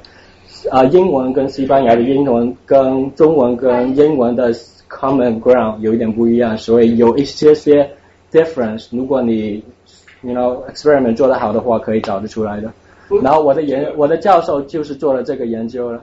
[0.71, 4.53] 啊英文跟西班牙的英文跟中文跟英文的
[4.87, 7.91] common ground 有一点不一样，所以有一些些
[8.31, 8.87] difference。
[8.95, 9.61] 如果你
[10.21, 12.71] you know experiment 做得好的话，可以找得出来的。
[13.21, 16.01] 然后我的研我的教授就是做了这个研究了。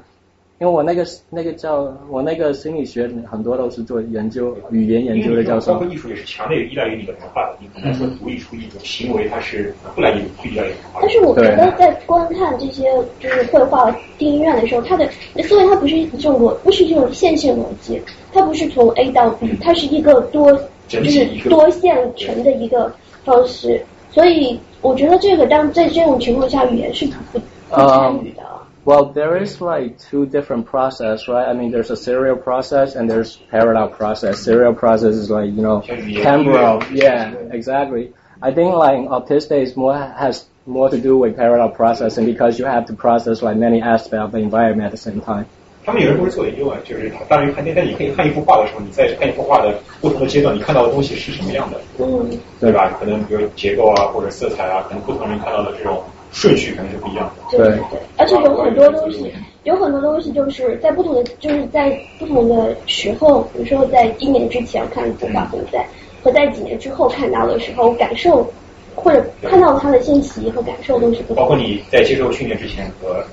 [0.58, 5.74] 因为我那个那个叫我那个心理学很多都是做研究语言研究的教授。
[5.74, 11.00] 包括艺术也是强烈依赖于你的文化的，你不能说独立出一种行为，它是不来不依赖于文化。
[11.02, 15.06] 但是我觉得在观看这些就是绘画、电影院的时候，它的
[15.42, 18.00] 思维它不是一种逻，不是这种线性逻辑，
[18.32, 22.90] 它不是从 A 到 B，它是一个多就是多线程的一个
[23.24, 23.84] 方式。
[24.10, 28.42] 所以我觉得这个当在这种情况下，语言是不不参与的。
[28.85, 31.47] Well, there is like two different process, right?
[31.47, 34.39] I mean, there's a serial process and there's parallel process.
[34.39, 36.81] Serial process is like, you know, temporal.
[36.91, 38.13] Yeah, exactly.
[38.41, 42.65] I think like autistic is more, has more to do with parallel processing because you
[42.65, 45.45] have to process like many aspects of the environment at the same time.
[45.83, 52.29] 他们有人不是做研究啊，就是当然看电，但你可以看一幅画的时候，你在看一幅画的不同的阶段，你看到的东西是什么样的，嗯，
[52.59, 52.95] 对吧？
[52.99, 56.03] 可能比如结构啊，或者色彩啊，可能不同人看到的这种
[56.36, 57.56] 顺序肯定是不一样的。
[57.56, 57.78] 对，
[58.18, 59.32] 而且有很多东西，
[59.64, 65.80] 有很多东西就是在不同的，就是在不同的时候，比如说在一年之前看的画，对不对？
[66.22, 68.46] 和在几年之后看到的时候，感受
[68.94, 71.36] 或者看到他的信息和感受都是不同。
[71.36, 73.24] 包括你在接受训练之前和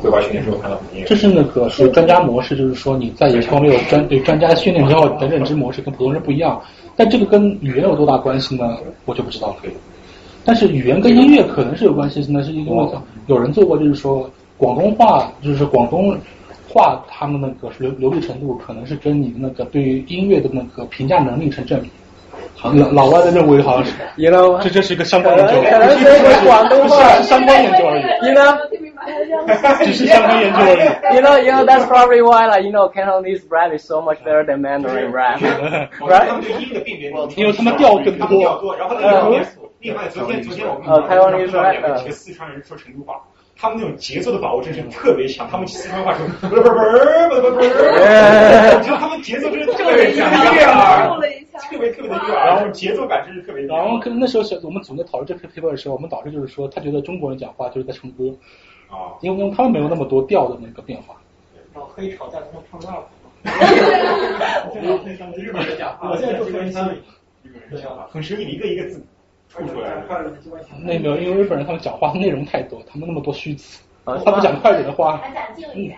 [0.00, 6.58] 绘画训练之后看到这是那个是专家模式，就是说你在有方面有专对专家训练之后的认知模式跟普通人不一样。
[6.96, 8.78] 但这个跟语言有多大关系呢？
[9.04, 9.54] 我就不知道。
[10.44, 12.88] 但是语言跟音乐可能是有关系，那是因为
[13.26, 16.16] 有人做过，就是说广东话，就是广东
[16.68, 21.90] 话，他们那个流流利程度可能是跟你的那个对于音乐的那个评价能力成正比。
[22.62, 23.92] 老老外的认为好像是，
[24.62, 28.02] 这这是一个相关研究，可能是广东话相关研究而已。
[28.26, 28.58] You know，
[29.82, 31.16] 只是相关研究而已。
[31.16, 34.44] You know, you know that's probably why like you know Cantonese rap is so much better
[34.44, 35.40] than Mandarin rap,
[36.00, 36.28] right?
[37.36, 38.76] 因为他们调更多。
[38.78, 39.40] 然后那个
[39.80, 43.20] 另外昨天昨天我们呃，台湾那个两个几个四川人说成都话。
[43.56, 51.10] 他们那种节奏的把握真是特别强，他们四川话说不是不是不是不是不是，我觉得他们节奏真是特别强，悦耳，
[51.70, 53.66] 特别特别的悦耳，然后节奏感真是特别。
[53.66, 58.34] 然后可能那时候是我们组内讨论这篇 paper 的时候，我们导师就是说，他觉得中国人讲话就是在唱歌
[58.88, 61.14] 啊，因为他们没有那么多调的那个变化。
[61.74, 63.04] 然后可以吵架，他们唱 rap。
[65.36, 66.78] 日本人讲话，我现在就分析，
[67.42, 69.04] 日本人讲话很生硬，一个一个字。
[70.84, 75.20] 那个，因为日本人他们讲话内容太多，他们那么多虚词，他不讲快点的话，
[75.74, 75.90] 嗯。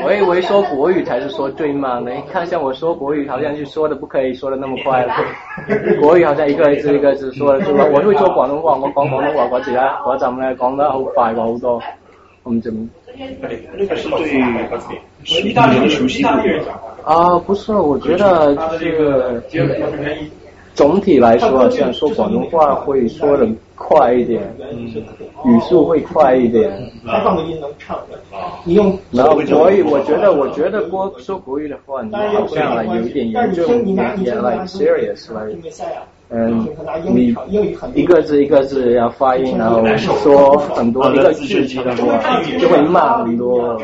[0.00, 5.12] 我以为说国语才是说最慢的，看像我说国语，好像就说的不可以说的那么快了。
[6.00, 7.84] 國語好像一個字一個字說的，是吧？
[7.92, 11.82] 我會說廣東話，我講廣東話嗰時咧，嗰陣咧講得好快過好多。
[12.44, 12.88] 我們怎麼？
[13.76, 16.28] 那个是对意大利人熟悉度
[17.04, 19.42] 啊，不是，我觉得这个。
[20.78, 24.40] 总体来说，像说广东话会说的快一点，
[25.44, 26.70] 语速会快一点。
[27.04, 28.16] 开放的音能唱的，
[28.62, 28.96] 你用。
[29.10, 35.58] 然后国语，我觉得，我觉得国说国语的话，你好像有一点严重，有点 like serious like。
[36.30, 36.68] 嗯，
[37.06, 37.34] 你
[37.94, 43.78] 一个字一个字要发音，然后说很多一个句子的话，就会慢很多。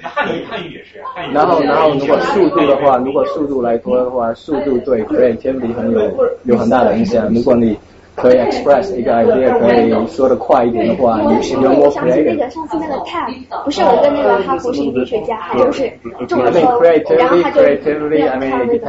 [0.00, 1.00] 汉语汉语也是。
[1.32, 6.00] 然后然后如果速度的话，如果速度来说的话，速度对 creativity 很有
[6.44, 7.28] 有很大的影响。
[7.34, 7.76] 如果你
[8.20, 12.24] 可以 express 一个 idea，可以说的快一点的话，你是有 more creative。
[12.24, 13.30] 那个上次那个 tab，
[13.64, 15.90] 不是我跟那个哈佛心理学家，他就是
[16.26, 16.80] 中了头，
[17.16, 18.80] 然后他就看那个，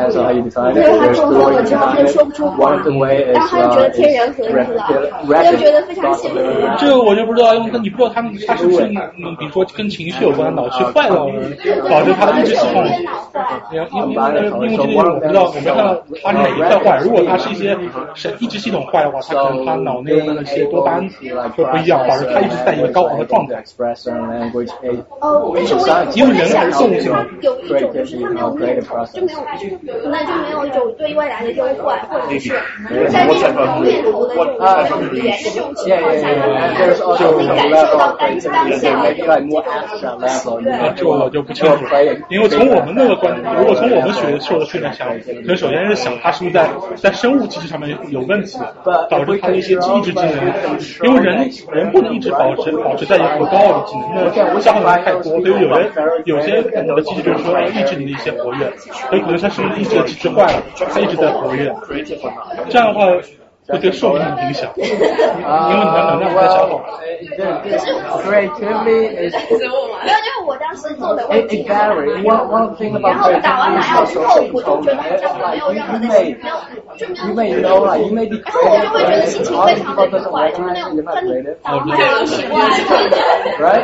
[0.74, 4.66] 因为他中了之后他就说不出话，然后他就觉得天人合一了，
[5.28, 6.38] 他就觉得非常幸福。
[6.80, 11.26] 这个我就不知道，因为你不知道他们他是不是嗯，比如说跟情绪有关，脑区坏了，
[11.90, 12.84] 导致他的意识系统。
[13.72, 14.16] 因为因为
[14.68, 17.00] 因为这个我不知道，我没看到他哪一块坏。
[17.04, 17.78] 如果他是一些
[18.16, 19.19] 神意志系统坏的话。
[19.22, 21.10] 他可能他脑内的那些多巴胺
[21.56, 23.64] 会不一样，导致他一直在一个高昂的状态。
[25.20, 29.40] 哦，但是我因为人还是动物性，有一种就是他没有那种，就没有，
[30.10, 32.50] 那就没有一种对未来的忧患，或者是
[33.10, 34.40] 在那种念头的这
[34.90, 36.28] 种语言的这种情况下，
[37.18, 38.90] 就可以感受到当当下。
[40.96, 41.86] 这我就不清楚，
[42.30, 48.58] 因为从我们那个观点，如果从我们学受的训练下来，可首先是想他是不是在在生物机制上面有问题。
[49.10, 50.34] 导致他的一些机制技能，
[51.04, 55.92] 因为人人不能一直保持保持在一个很高傲的技能，那消耗能太多，所以有人
[56.26, 58.72] 有些你的机制就是说抑制你的一些活跃，
[59.10, 60.64] 所以可能他是抑制机制坏了，
[60.94, 61.74] 他一直在活跃，
[62.70, 63.08] 这样的话。
[63.70, 66.82] 会对寿命影响，因为你的能量在消耗。
[67.64, 67.86] 可是
[68.24, 71.66] creativity is 没有，就是我当时做的问题。
[71.68, 76.10] 然后打完麻药之后，我就觉得好像没有任何的没
[76.50, 76.56] 有
[76.98, 77.60] 就没有。
[77.60, 82.60] 然后我就会觉得心情非常的愉快，就是那种很当然习惯。
[83.60, 83.84] Right？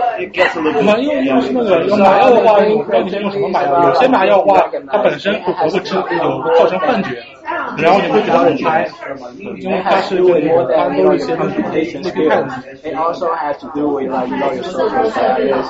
[0.83, 2.57] 麻因为是那个麻药的话，
[2.89, 3.89] 看你是用什么麻药。
[3.89, 6.01] 有些麻药的话，它本身会会致有
[6.57, 7.21] 造成幻觉。
[7.76, 8.88] 然后你会觉得很嗨，
[9.58, 10.42] 因为它是对
[10.74, 11.52] 它都是一些那个
[12.02, 12.62] 那个看。
[12.82, 15.66] It also has to do with like you know your social status,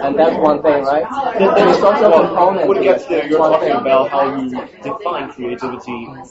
[0.00, 1.06] and that's one thing, right?
[1.38, 2.66] The social component.
[2.66, 3.26] What gets there?
[3.26, 4.50] You're talking about how you
[4.82, 6.24] define creativity in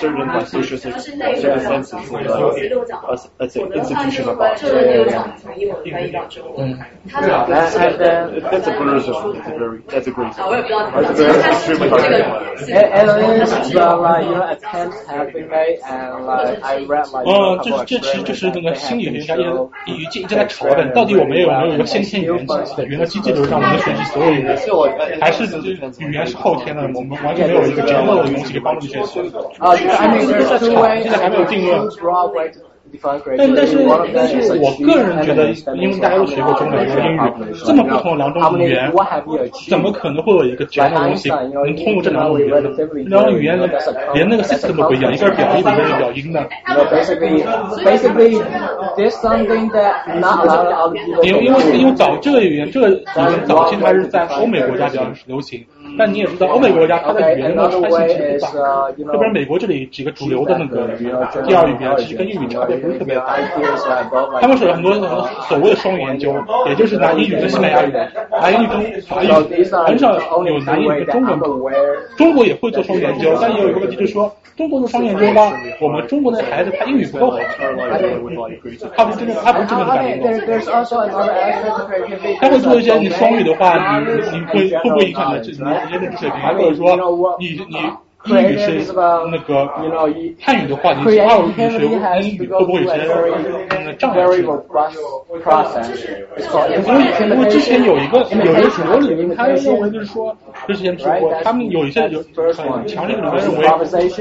[0.00, 1.00] certain like social certain
[1.60, 2.52] senses, like uh,
[3.38, 4.58] let's say institutional thought.
[6.54, 6.78] Mm.
[7.50, 9.32] That's a criticism.
[9.34, 10.32] That's a very that's a great.
[12.94, 13.35] That's Uh,
[17.25, 19.49] 哦，这这其实就是那个心理学家一直
[19.85, 22.85] 一直一直在吵的，到底我们有没有一个先天语言机制的？
[22.85, 24.55] 原来机器都是让我们学习所有语言，
[25.19, 25.43] 还是
[25.99, 26.83] 语言是后天的？
[26.95, 29.19] 我们完全没有一个结构的东西可以帮助你学习。
[29.59, 31.89] 啊， 现在还没有定论。
[33.37, 33.77] 但但是
[34.13, 38.91] 但是我个人觉得，因为大家都学过中文和英语，这么不同的两种语言，
[39.69, 42.69] 怎么可能会有一个这样的东西能通过这两种语言呢？
[43.07, 43.57] 两种语言
[44.13, 46.49] 连那个 system 都不一样，一个是表意的，一个是表音的。
[51.23, 55.63] 因为因为因为早这个语言这个语言早期它是在欧美国家比较流行。
[55.97, 60.87] 但你也知道，欧美国家它的语言的差性其实不大，特别是美国这里几个主流的那个
[61.45, 63.37] 第二语言，其实跟英语差别不是特别大。
[64.41, 64.93] 他们说很多
[65.47, 66.33] 所谓的双语研究，
[66.67, 67.91] 也就是拿英语跟西班牙语，
[68.31, 69.27] 拿英语跟法语，
[69.87, 71.73] 很少有拿英语跟中文。
[72.17, 77.39] 中国也会做双语研究，但也有一个问题就是说，中国做双语研究吧，我们中国的孩子他英语不够好，
[78.95, 80.19] 他不是真的，他不是真的感觉。
[82.39, 85.41] 他会做一些你双语的话，你你会会不会影响你的
[85.81, 85.93] 自己？
[85.93, 86.95] 直接认知水平，或者说
[87.39, 87.77] 你你
[88.25, 88.93] 英语是
[89.31, 89.65] 那个
[90.41, 91.63] 汉语的话，你二语学
[92.21, 92.95] 英语会不会有些
[93.69, 94.17] 嗯障碍？
[96.69, 96.99] 因为
[97.29, 100.35] 因为之前有一个有一个主流理论，他认为就是说
[100.67, 102.21] 之前说过，他们有一些有
[102.53, 103.65] 很强烈的理论认为，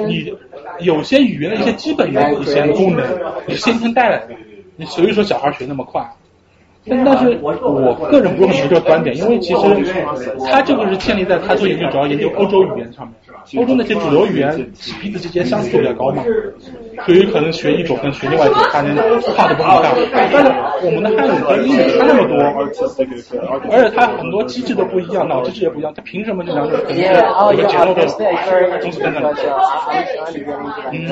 [0.07, 0.33] 你
[0.78, 3.05] 有些语言的一些基本的一些功能，
[3.47, 4.28] 你先天带来的，
[4.77, 6.09] 你所以说小孩学那么快。
[6.89, 9.60] 但但是我个人不认同这个观点，因为其实
[10.50, 13.15] 他这个是建立在他做研究主要研究欧洲语言上面。
[13.57, 16.23] 欧洲那些主流语言彼此之间相似度比较高嘛，
[17.07, 18.97] 所以可能学一种跟学另外一种它能
[19.35, 19.91] 跨的不很大。
[20.12, 20.36] 但是
[20.85, 22.36] 我们的汉语跟英语差那么多，
[23.70, 27.25] 而且它很多机制都不一样，脑机制也不一样，它凭什么这两种可能是一个
[27.68, 29.09] 节奏的东西在？
[30.93, 31.07] 嗯。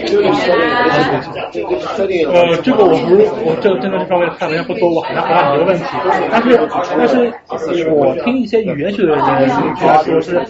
[2.26, 5.84] 呃，这个我不是我这真的这方面看的人不多，我很难回答你这个问题。
[6.32, 10.42] 但是但是我听一些语言学的人他说是，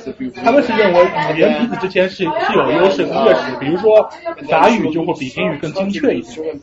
[0.43, 1.01] 他们是认为
[1.33, 3.41] 语言彼此之间是是有优势和劣势。
[3.59, 4.07] 比如说
[4.49, 6.53] 法语就会比英语更精确一些，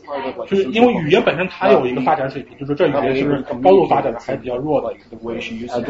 [0.47, 4.93] 就是因为语言本身它有一个发展水平，就是这语言是不是高度发展的还是比较弱的。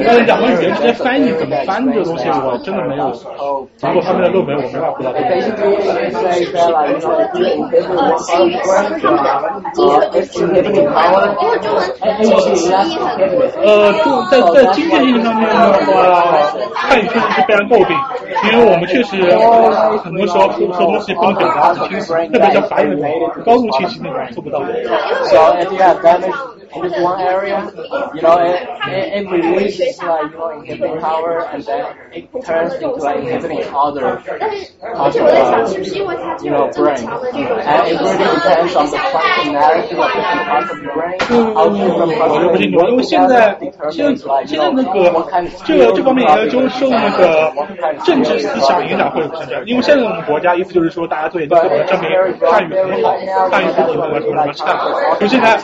[0.04, 3.12] 但是两个语言之间翻译怎么翻这个东西，我真的没有。
[3.82, 5.12] 如果他们的论文我没法回答。
[13.64, 15.94] 呃，是中，在在经济性上面的话，
[16.74, 17.96] 汉语确实是非常诟病，
[18.52, 19.22] 因为我们确实
[20.04, 23.02] 很多时候说东西不能表达很清楚，特别像法语、
[23.46, 24.62] 高度清晰的人做不到。
[26.76, 27.72] In this one area,
[28.14, 32.74] you know, it, it, it releases like, you know, inhibiting power and then it turns
[32.76, 34.18] into like inhibiting other
[34.96, 37.08] parts of the, you know, brain.
[37.08, 41.20] And it really depends on the functionality of different parts of the brain,
[41.56, 43.58] how different parts of the brain 因为现在
[43.92, 45.12] 现在现在那个
[45.66, 47.52] 这个这方面研究受那个
[48.04, 49.64] 政治思想影响会不是？
[49.66, 51.56] 因为现在我们国家意思就是说大家做研究，
[51.88, 52.10] 证明
[52.50, 53.14] 汉语很好，
[53.50, 54.80] 汉语不行什么什么什么差。
[55.20, 55.60] 就现在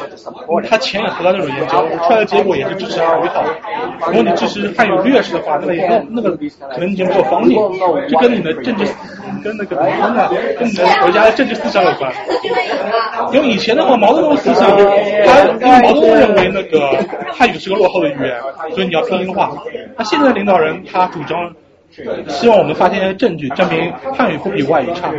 [0.69, 0.96] 他前。
[1.01, 3.43] 也投到那种研究，出来的结果也是支持汉语好。
[4.07, 6.31] 如果你支持汉语劣势的话，那个那个
[6.71, 7.59] 可能已经没有方便。
[8.07, 8.85] 这跟你的政治，
[9.43, 10.29] 跟那个怎么说呢？
[10.59, 12.11] 跟你的国家的政治思想有关。
[13.33, 16.97] 因为以前的话，毛泽东思想，他因为毛泽东认为那个
[17.33, 18.39] 汉语是个落后的语言，
[18.73, 19.51] 所以你要拼音化。
[19.97, 21.51] 那现在领导人他主张，
[22.27, 25.11] 希望我们发现一些证据，证明汉语不比外语差。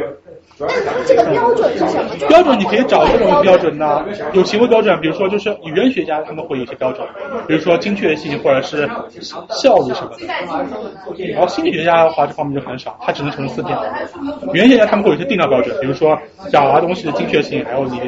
[0.60, 2.10] 那这个标准是什么？
[2.28, 7.06] 标准你可以找各种标准呢，有行为标准，比如说就是语言学家他们会有一些标准，
[7.46, 8.88] 比如说精确性或者是
[9.50, 10.26] 效率什么的。
[11.32, 13.78] 然后心理学家的话这方面就很少，他只能从四点。
[14.52, 16.18] 语言学家他们会有一些定量标准，比如说
[16.50, 18.00] 表达东西的精确性，还有你。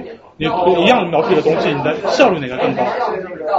[0.49, 2.83] 你一样描述的东西，你的效率哪个更高？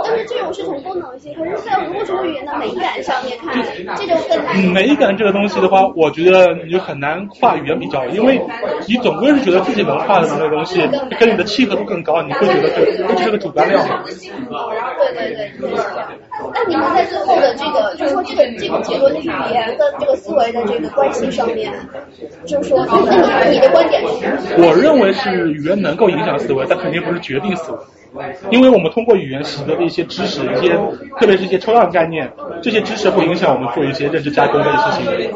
[0.04, 3.64] 但是这种是从功能性，可是在如果从语言的美感上面看，
[3.96, 4.58] 这就更难。
[4.74, 8.42] 美感这个东西的话，我觉得你就很难跨语言比较，因为
[8.88, 10.82] 你总归是觉得自己文化的那个东西
[11.20, 13.80] 跟你的契合度更高，你会觉得这这是个主观料。
[14.98, 15.52] 对对对，
[16.54, 21.72] 那你们在最后的这个，就是说这个这个结论就是，语言跟这个思维的这个关系上面，
[22.46, 24.56] 就是说，那你你的观点是？
[24.58, 26.66] 我认为是语言能够影响思维。
[26.72, 27.82] 那肯定不是决定死亡，
[28.50, 30.70] 因为我们通过语言习得的一些知识，一些
[31.20, 35.30] 特别是一些抽象概念，这些知识会影响我们做一些认知加工的一些行为。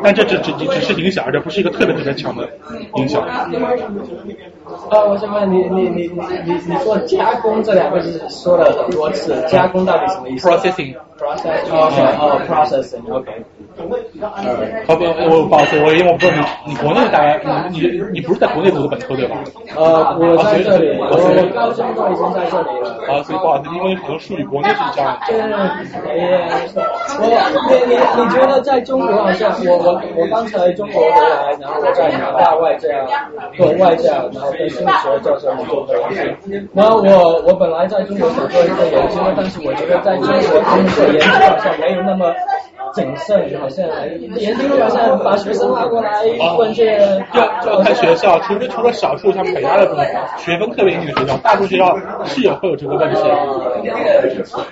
[0.00, 2.48] 但这只只只是影响，这不是一个特别特别强的
[2.94, 3.20] 影响。
[4.90, 13.44] 呃，我想问你，你你你你你说加工这两个字说了很多次，加工到底什么意思？Processing，process，哦，processing，OK。
[14.86, 16.32] 好不，我不好意思，我因为我不知道
[16.66, 17.40] 你你国内大概
[17.70, 19.36] 你你你不是在国内读的本科对吧？
[19.76, 22.90] 呃，我在这里，我我高中都已经在这里了。
[23.08, 25.16] 啊，所以不好意思，因为可能术语国内是这样。
[25.26, 25.38] 对，
[27.16, 27.24] 我
[27.70, 32.88] 你你你觉得在中国好像我我我刚才中国回来，然后我在南大外教
[33.56, 36.18] 做外教，然后跟心理学教授做的东西。
[36.74, 42.34] 然后我我本来在中国想做一个研究，但是我觉得在中国工作研究好像没有那么。
[42.92, 43.86] 谨慎，好像
[44.36, 46.22] 研究好像把学生拉过来
[46.58, 46.84] 问这
[47.34, 50.04] 要要看学校，除非除了少数像北大的这种
[50.38, 53.20] 学分特别硬的学校，大多数学校是有会有这个问题。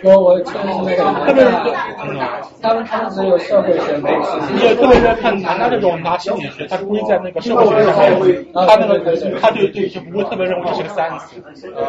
[0.03, 1.51] 我我确实那个，特别是
[2.61, 4.19] 他们他们只有社会学没有。
[4.63, 8.99] 也，特别是看南大这种拿心理学，他归在那个社会学上面，他那个
[9.41, 11.23] 他就对就不会特别认为这是个 science。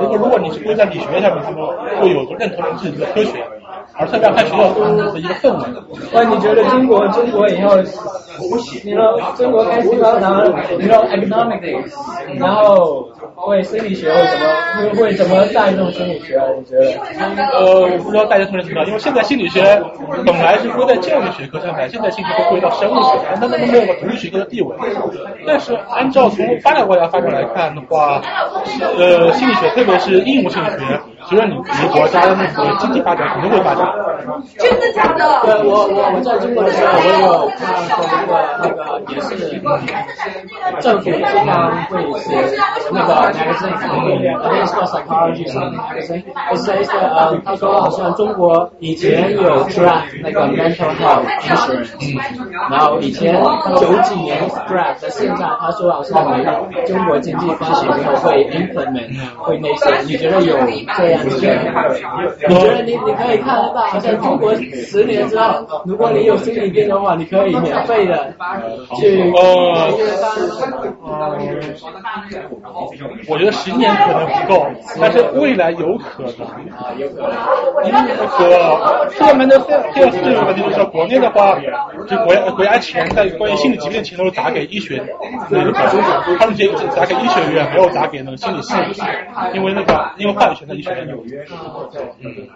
[0.02, 1.66] 如果如果你是归在理学上面，他们
[2.00, 3.44] 会有个认同这是一个科学。
[3.98, 4.70] 而特别要看学校
[5.12, 5.66] 的一个氛围。
[6.12, 7.76] 那你觉得中国中国以后，
[8.84, 10.32] 你说中国开始发展，
[10.78, 14.46] 你说 economics，然后会心理学会怎么
[14.80, 16.46] 会会怎么带动心理学啊？
[16.58, 17.00] 你觉得？
[17.52, 19.62] 呃，我不知道大家同学怎么样，因为现在心理学
[20.26, 24.76] 本来是归在教育学科上面，现在心理学归到生物学，那那没有个独立学科的地位。
[25.46, 28.22] 但是按照从发达国家发展来看的话，
[28.98, 31.00] 呃，心理学特别是应用心理学。
[31.30, 33.86] 随着你你国家的那个经济发展肯定会发展。
[34.58, 35.42] 真的假的？
[35.46, 37.62] 对，我我我在中国的时候，我有看
[37.96, 38.32] 过一个
[38.64, 39.30] 那个也是
[40.82, 42.28] 政府经常会写
[42.92, 43.78] 那个 magazine，
[44.42, 46.24] 那个是叫 psychology magazine。
[46.52, 51.92] It says that 呃，他说好像中国以前有 draft 那个 mental health insurance，
[52.72, 53.40] 然后以前
[53.80, 60.58] 九几年 draft，现在他说好像没有中国经济发展之后会 implement 会那些，你觉得有
[60.98, 61.10] 这？
[61.12, 68.34] 样子，我觉得你你可以看得到，好像中国十年之后，如果你有心理病的话，你可以免费的
[68.96, 69.32] 去。
[69.32, 69.92] 呃，
[73.28, 74.66] 我觉得十年可能不够，
[75.00, 76.30] 但是未来有可能。
[77.86, 79.60] 因为那个专门的
[79.94, 81.58] 第二次这个问题就是说，国内的话，
[82.08, 85.02] 就国家国家钱在关于心理疾病的钱都是打给医学
[85.50, 85.72] 那个，
[86.40, 88.74] 他们直接打给医学院，没有打给那个心理系，
[89.54, 90.90] 因为那个因为话语权在医学。
[91.10, 91.44] 纽约，
[92.22, 92.48] 嗯，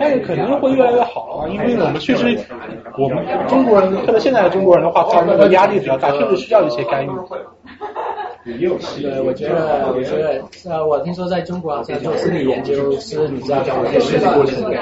[0.00, 2.38] 但是可能会越来越好啊，因为我们确实，
[2.98, 7.08] 我们中国人，特别现在的中国人的话，他那个压力比较大，确实需要一些干预。
[8.44, 14.76] 对，我觉得，我觉得，呃，我听说在中国好像做心理研究是比较考验学习过程的，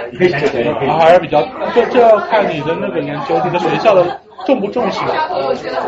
[0.98, 1.42] 还是比较，
[1.74, 4.20] 这这要看你的那个研究，你的学校的。
[4.46, 5.00] 重不重视？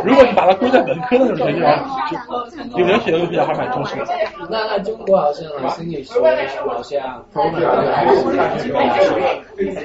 [0.04, 1.66] 如果你把它归在文科的那种学校，
[2.74, 4.04] 就有的学校比较还蛮重视的。
[4.48, 6.14] 那那中国好像心理学
[6.66, 7.24] 好像，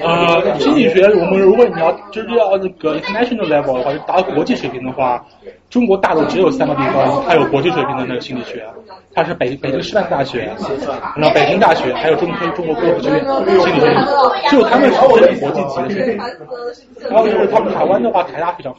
[0.01, 5.23] 呃，心理学我们如果你要就是要那个 international level 的话，就达到国际水平的话。
[5.71, 8.61] 中国大陆只有三个地方，它有国际水平的那个心理学，
[9.15, 10.51] 它是北北京师范大学，
[11.15, 13.23] 然后北京大学，还有中科中国科技学院
[13.61, 13.95] 心理学，
[14.49, 16.17] 只有他们是真的国际级的水平。
[17.09, 18.73] 然后就是他们台湾的话，台大非常，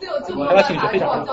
[0.48, 1.24] 台大心理学非常好。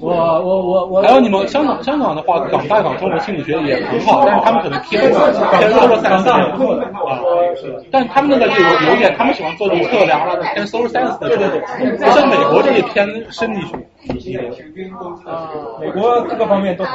[0.00, 0.10] 我
[0.42, 1.02] 我我我。
[1.02, 5.20] 还有你们香港香港的话，港大港中的心理学也很好，但是他们可能偏偏多
[5.86, 6.58] 了三四年啊。
[7.90, 13.76] 但他们那个就有有点，他们喜欢做的测量啊，偏 social science 的，对对对，像美国这里偏生理学。
[15.26, 15.48] 啊，
[15.80, 16.92] 美国各个方面都很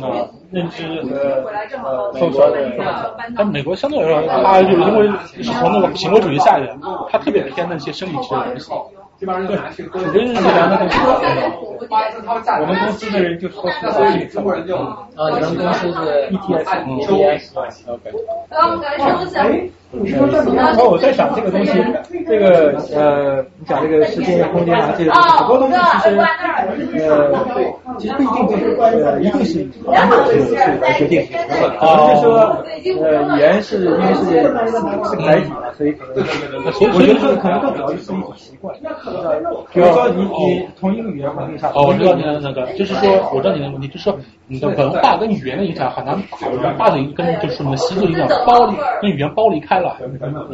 [0.00, 1.50] 好，认知和
[1.84, 2.56] 呃，受教的。
[3.36, 6.68] 但美国相对来说，它就因为是从那个行为主义下来，
[7.10, 8.70] 它特别偏那些生理学的东西。
[9.22, 9.56] 基本上对，
[9.94, 10.98] 我觉得是两个东西。
[12.60, 18.10] 我们公司的人就说是所以中国人就啊，你们公司是 E T S，E T S，OK。
[19.36, 21.72] 哎，你说这么然后我在想这个东西，
[22.26, 26.16] 这个呃，你讲这个时间、空间啊，这个很多东西其实
[27.10, 27.30] 呃，
[27.98, 29.68] 其实不一定就是呃，一定是
[30.30, 30.54] 是是
[30.96, 31.26] 决定，
[31.78, 32.64] 可能就是说
[33.02, 36.16] 呃，语言是因为是是载体嘛，所以可能
[36.64, 38.74] 我觉得这可能更主要是一种习惯。
[39.72, 46.16] 比如说你你同一个语言环境下，哦，我知道你的那个，就是说我知道你的问题，就是说你的文化跟语言的影响很难
[46.78, 49.81] 大的跟就是我们的习俗影响包离跟语言包离开来。
[49.82, 49.98] 了，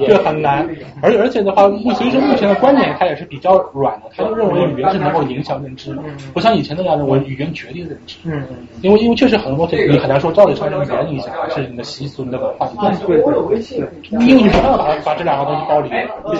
[0.07, 0.68] 这很难。
[1.00, 5.97] 而而且的话，目其实目前的观点它也是比较软的，他就认为语言是能够影响认知，
[6.34, 8.16] 不像以前那样认为语言决定认知。
[8.24, 8.42] 嗯
[8.81, 13.07] 因为因为确实很多东西你很难说到底是语言影响还是你的习俗、你的文化影响。
[13.07, 13.84] 对对。
[14.10, 15.90] 因为你没办法把把这两个东西剥离。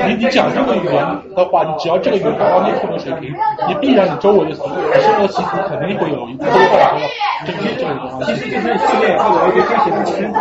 [0.07, 1.05] 你你讲这个语言
[1.37, 3.35] 的话，你只要这个语言达到那特定水平，
[3.69, 7.07] 你必然你周围的生活习俗肯定会有一部分会有
[7.45, 8.33] 这个这个东西。
[8.33, 10.39] 其实就是训练后的一个真实的天赋。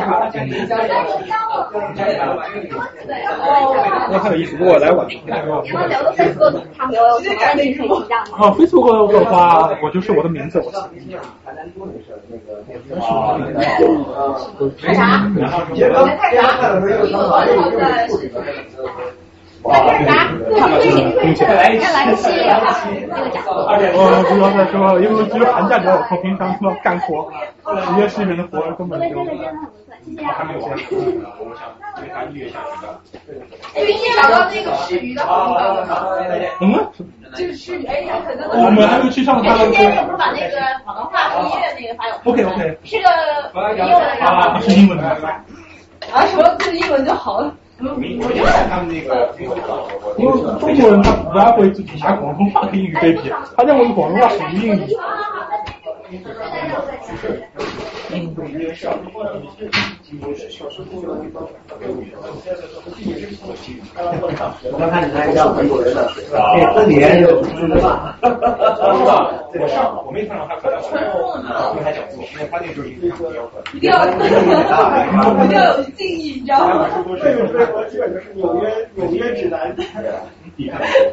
[4.12, 6.62] 那很有意思，如果来晚上，他聊的最多的，
[9.26, 10.80] 话，我就是我的名字，我写。
[14.82, 15.30] 太啥？
[16.20, 16.42] 太啥？
[16.42, 16.82] 哇，看
[19.64, 19.72] 到
[20.80, 22.30] 这个，并且来一期，来一期，
[23.10, 27.32] 那个假我不要再说了，因为只有寒假比较有空，平常要干活，
[27.66, 29.16] 直接视频的活根本就。
[29.16, 29.44] 真的
[30.06, 30.96] 真的很不错，谢谢。
[30.96, 32.88] 还没有先，我想因为他预约下去的。
[33.76, 35.92] 哎，你找到那个吃鱼的朋友了吗？
[36.62, 36.88] 嗯？
[37.36, 38.48] 就是吃鱼，哎，可能。
[38.50, 39.66] 我们还没去上他的。
[39.66, 40.56] 今天你不是把那个
[40.86, 42.78] 广东话和音乐那个发有 OK OK。
[42.86, 43.04] 是个
[43.76, 45.04] 英文的啊，是英文的。
[46.14, 47.54] 啊，什么是英文就好了。
[47.80, 47.86] 因
[50.26, 54.80] 为中国人他不大会自己讲广东话跟英语对比，他认为广东话属于英语。
[64.72, 66.10] 我刚开始还叫很多人的，
[66.74, 68.16] 这年就不吃饭。
[69.60, 70.80] 我上我没看到他可能
[71.76, 73.16] 跟他讲座，因为他那时候一定要
[73.74, 73.90] 一定
[75.52, 76.88] 要有敬意，你知道吗？
[77.22, 79.76] 这个微博基本就是纽约纽约指南，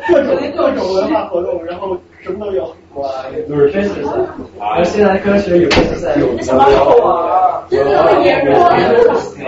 [0.08, 2.74] 各种各种文化活动，然后什么都有。
[2.94, 3.08] 哇，
[3.46, 4.10] 都是真实的。
[4.58, 6.36] 啊，现在科学有真实在有。
[6.42, 7.62] 什么火？
[7.68, 8.54] 真的很严重。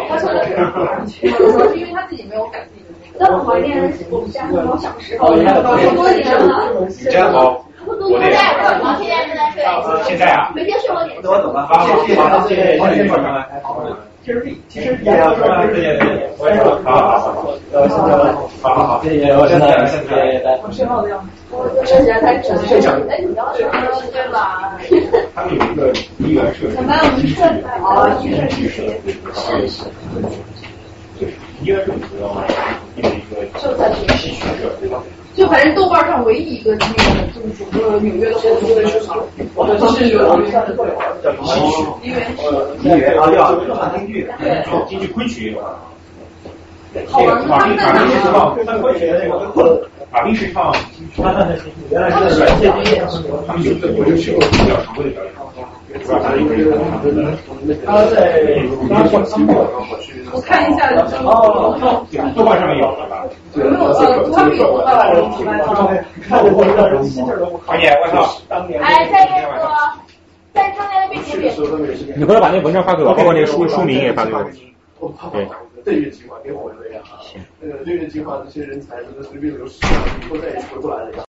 [0.09, 0.45] 他说的
[1.09, 1.27] 是，
[1.75, 2.89] 因为他自己没有改自己的
[3.19, 3.33] 那个。
[3.33, 6.87] 那怀念我们家那种小时候，好多年了。
[7.11, 7.65] 真好。
[7.87, 8.37] 我现在
[8.81, 9.17] 我现在。
[10.05, 10.53] 现在啊。
[10.55, 11.19] 每天睡我点。
[11.23, 11.67] 那我走了。
[11.67, 13.17] 好，谢谢，谢谢，谢谢，晚
[14.33, 14.33] 安。
[14.33, 18.03] 其实其实也要说，谢谢，谢谢，我也说，好好好，呃，现在，
[18.61, 22.57] 好好好，谢谢，我现在，谢谢，来，我睡好了，我睡起来才整。
[23.09, 23.63] 哎，你要说
[24.13, 24.77] 对吧？
[25.35, 26.75] 他们有一个一元设计。
[26.75, 26.93] 什么？
[26.93, 27.45] 我们设
[27.85, 31.27] 哦，一元设计是是。
[31.61, 32.45] 对，医院设计知道吗？
[32.97, 35.03] 一个一个就在这个戏曲社，对吧？
[35.35, 36.95] 就反正豆瓣上唯一一个那个
[37.35, 39.19] 就是整个纽约的活动的市场，
[39.55, 40.19] 我们是有
[41.23, 41.99] 叫什么？
[42.03, 42.17] 梨园
[42.81, 44.27] 梨园啊，要唱京剧，
[44.89, 45.55] 京剧昆曲。
[47.09, 47.59] 好玩吗？
[47.59, 50.75] 他们马斌是唱昆曲的那个，马斌是唱，
[51.91, 53.05] 原来是软件毕业，
[53.47, 55.36] 他们有一个有一个比较常规的表演。
[57.85, 59.55] 他在拉上经过，
[60.33, 60.91] 我看一下
[61.23, 62.05] 哦，
[62.37, 63.25] 豆瓣上面有是吧？
[63.55, 65.09] 没有呃，他们有啊。
[66.29, 67.77] 看我这个新劲儿都不好。
[67.77, 68.39] 姐，我操！
[68.49, 69.53] 哎，在那个，
[70.53, 71.45] 在中间的背景里。
[72.17, 74.45] 你回来把那文章发给我，包括那个书书名也发给我。
[75.33, 75.49] 对。
[75.85, 77.01] 对越计划给我的呀，
[77.61, 81.25] 那个对越计划这些人才，真的随便流失，以后再也回不来了呀。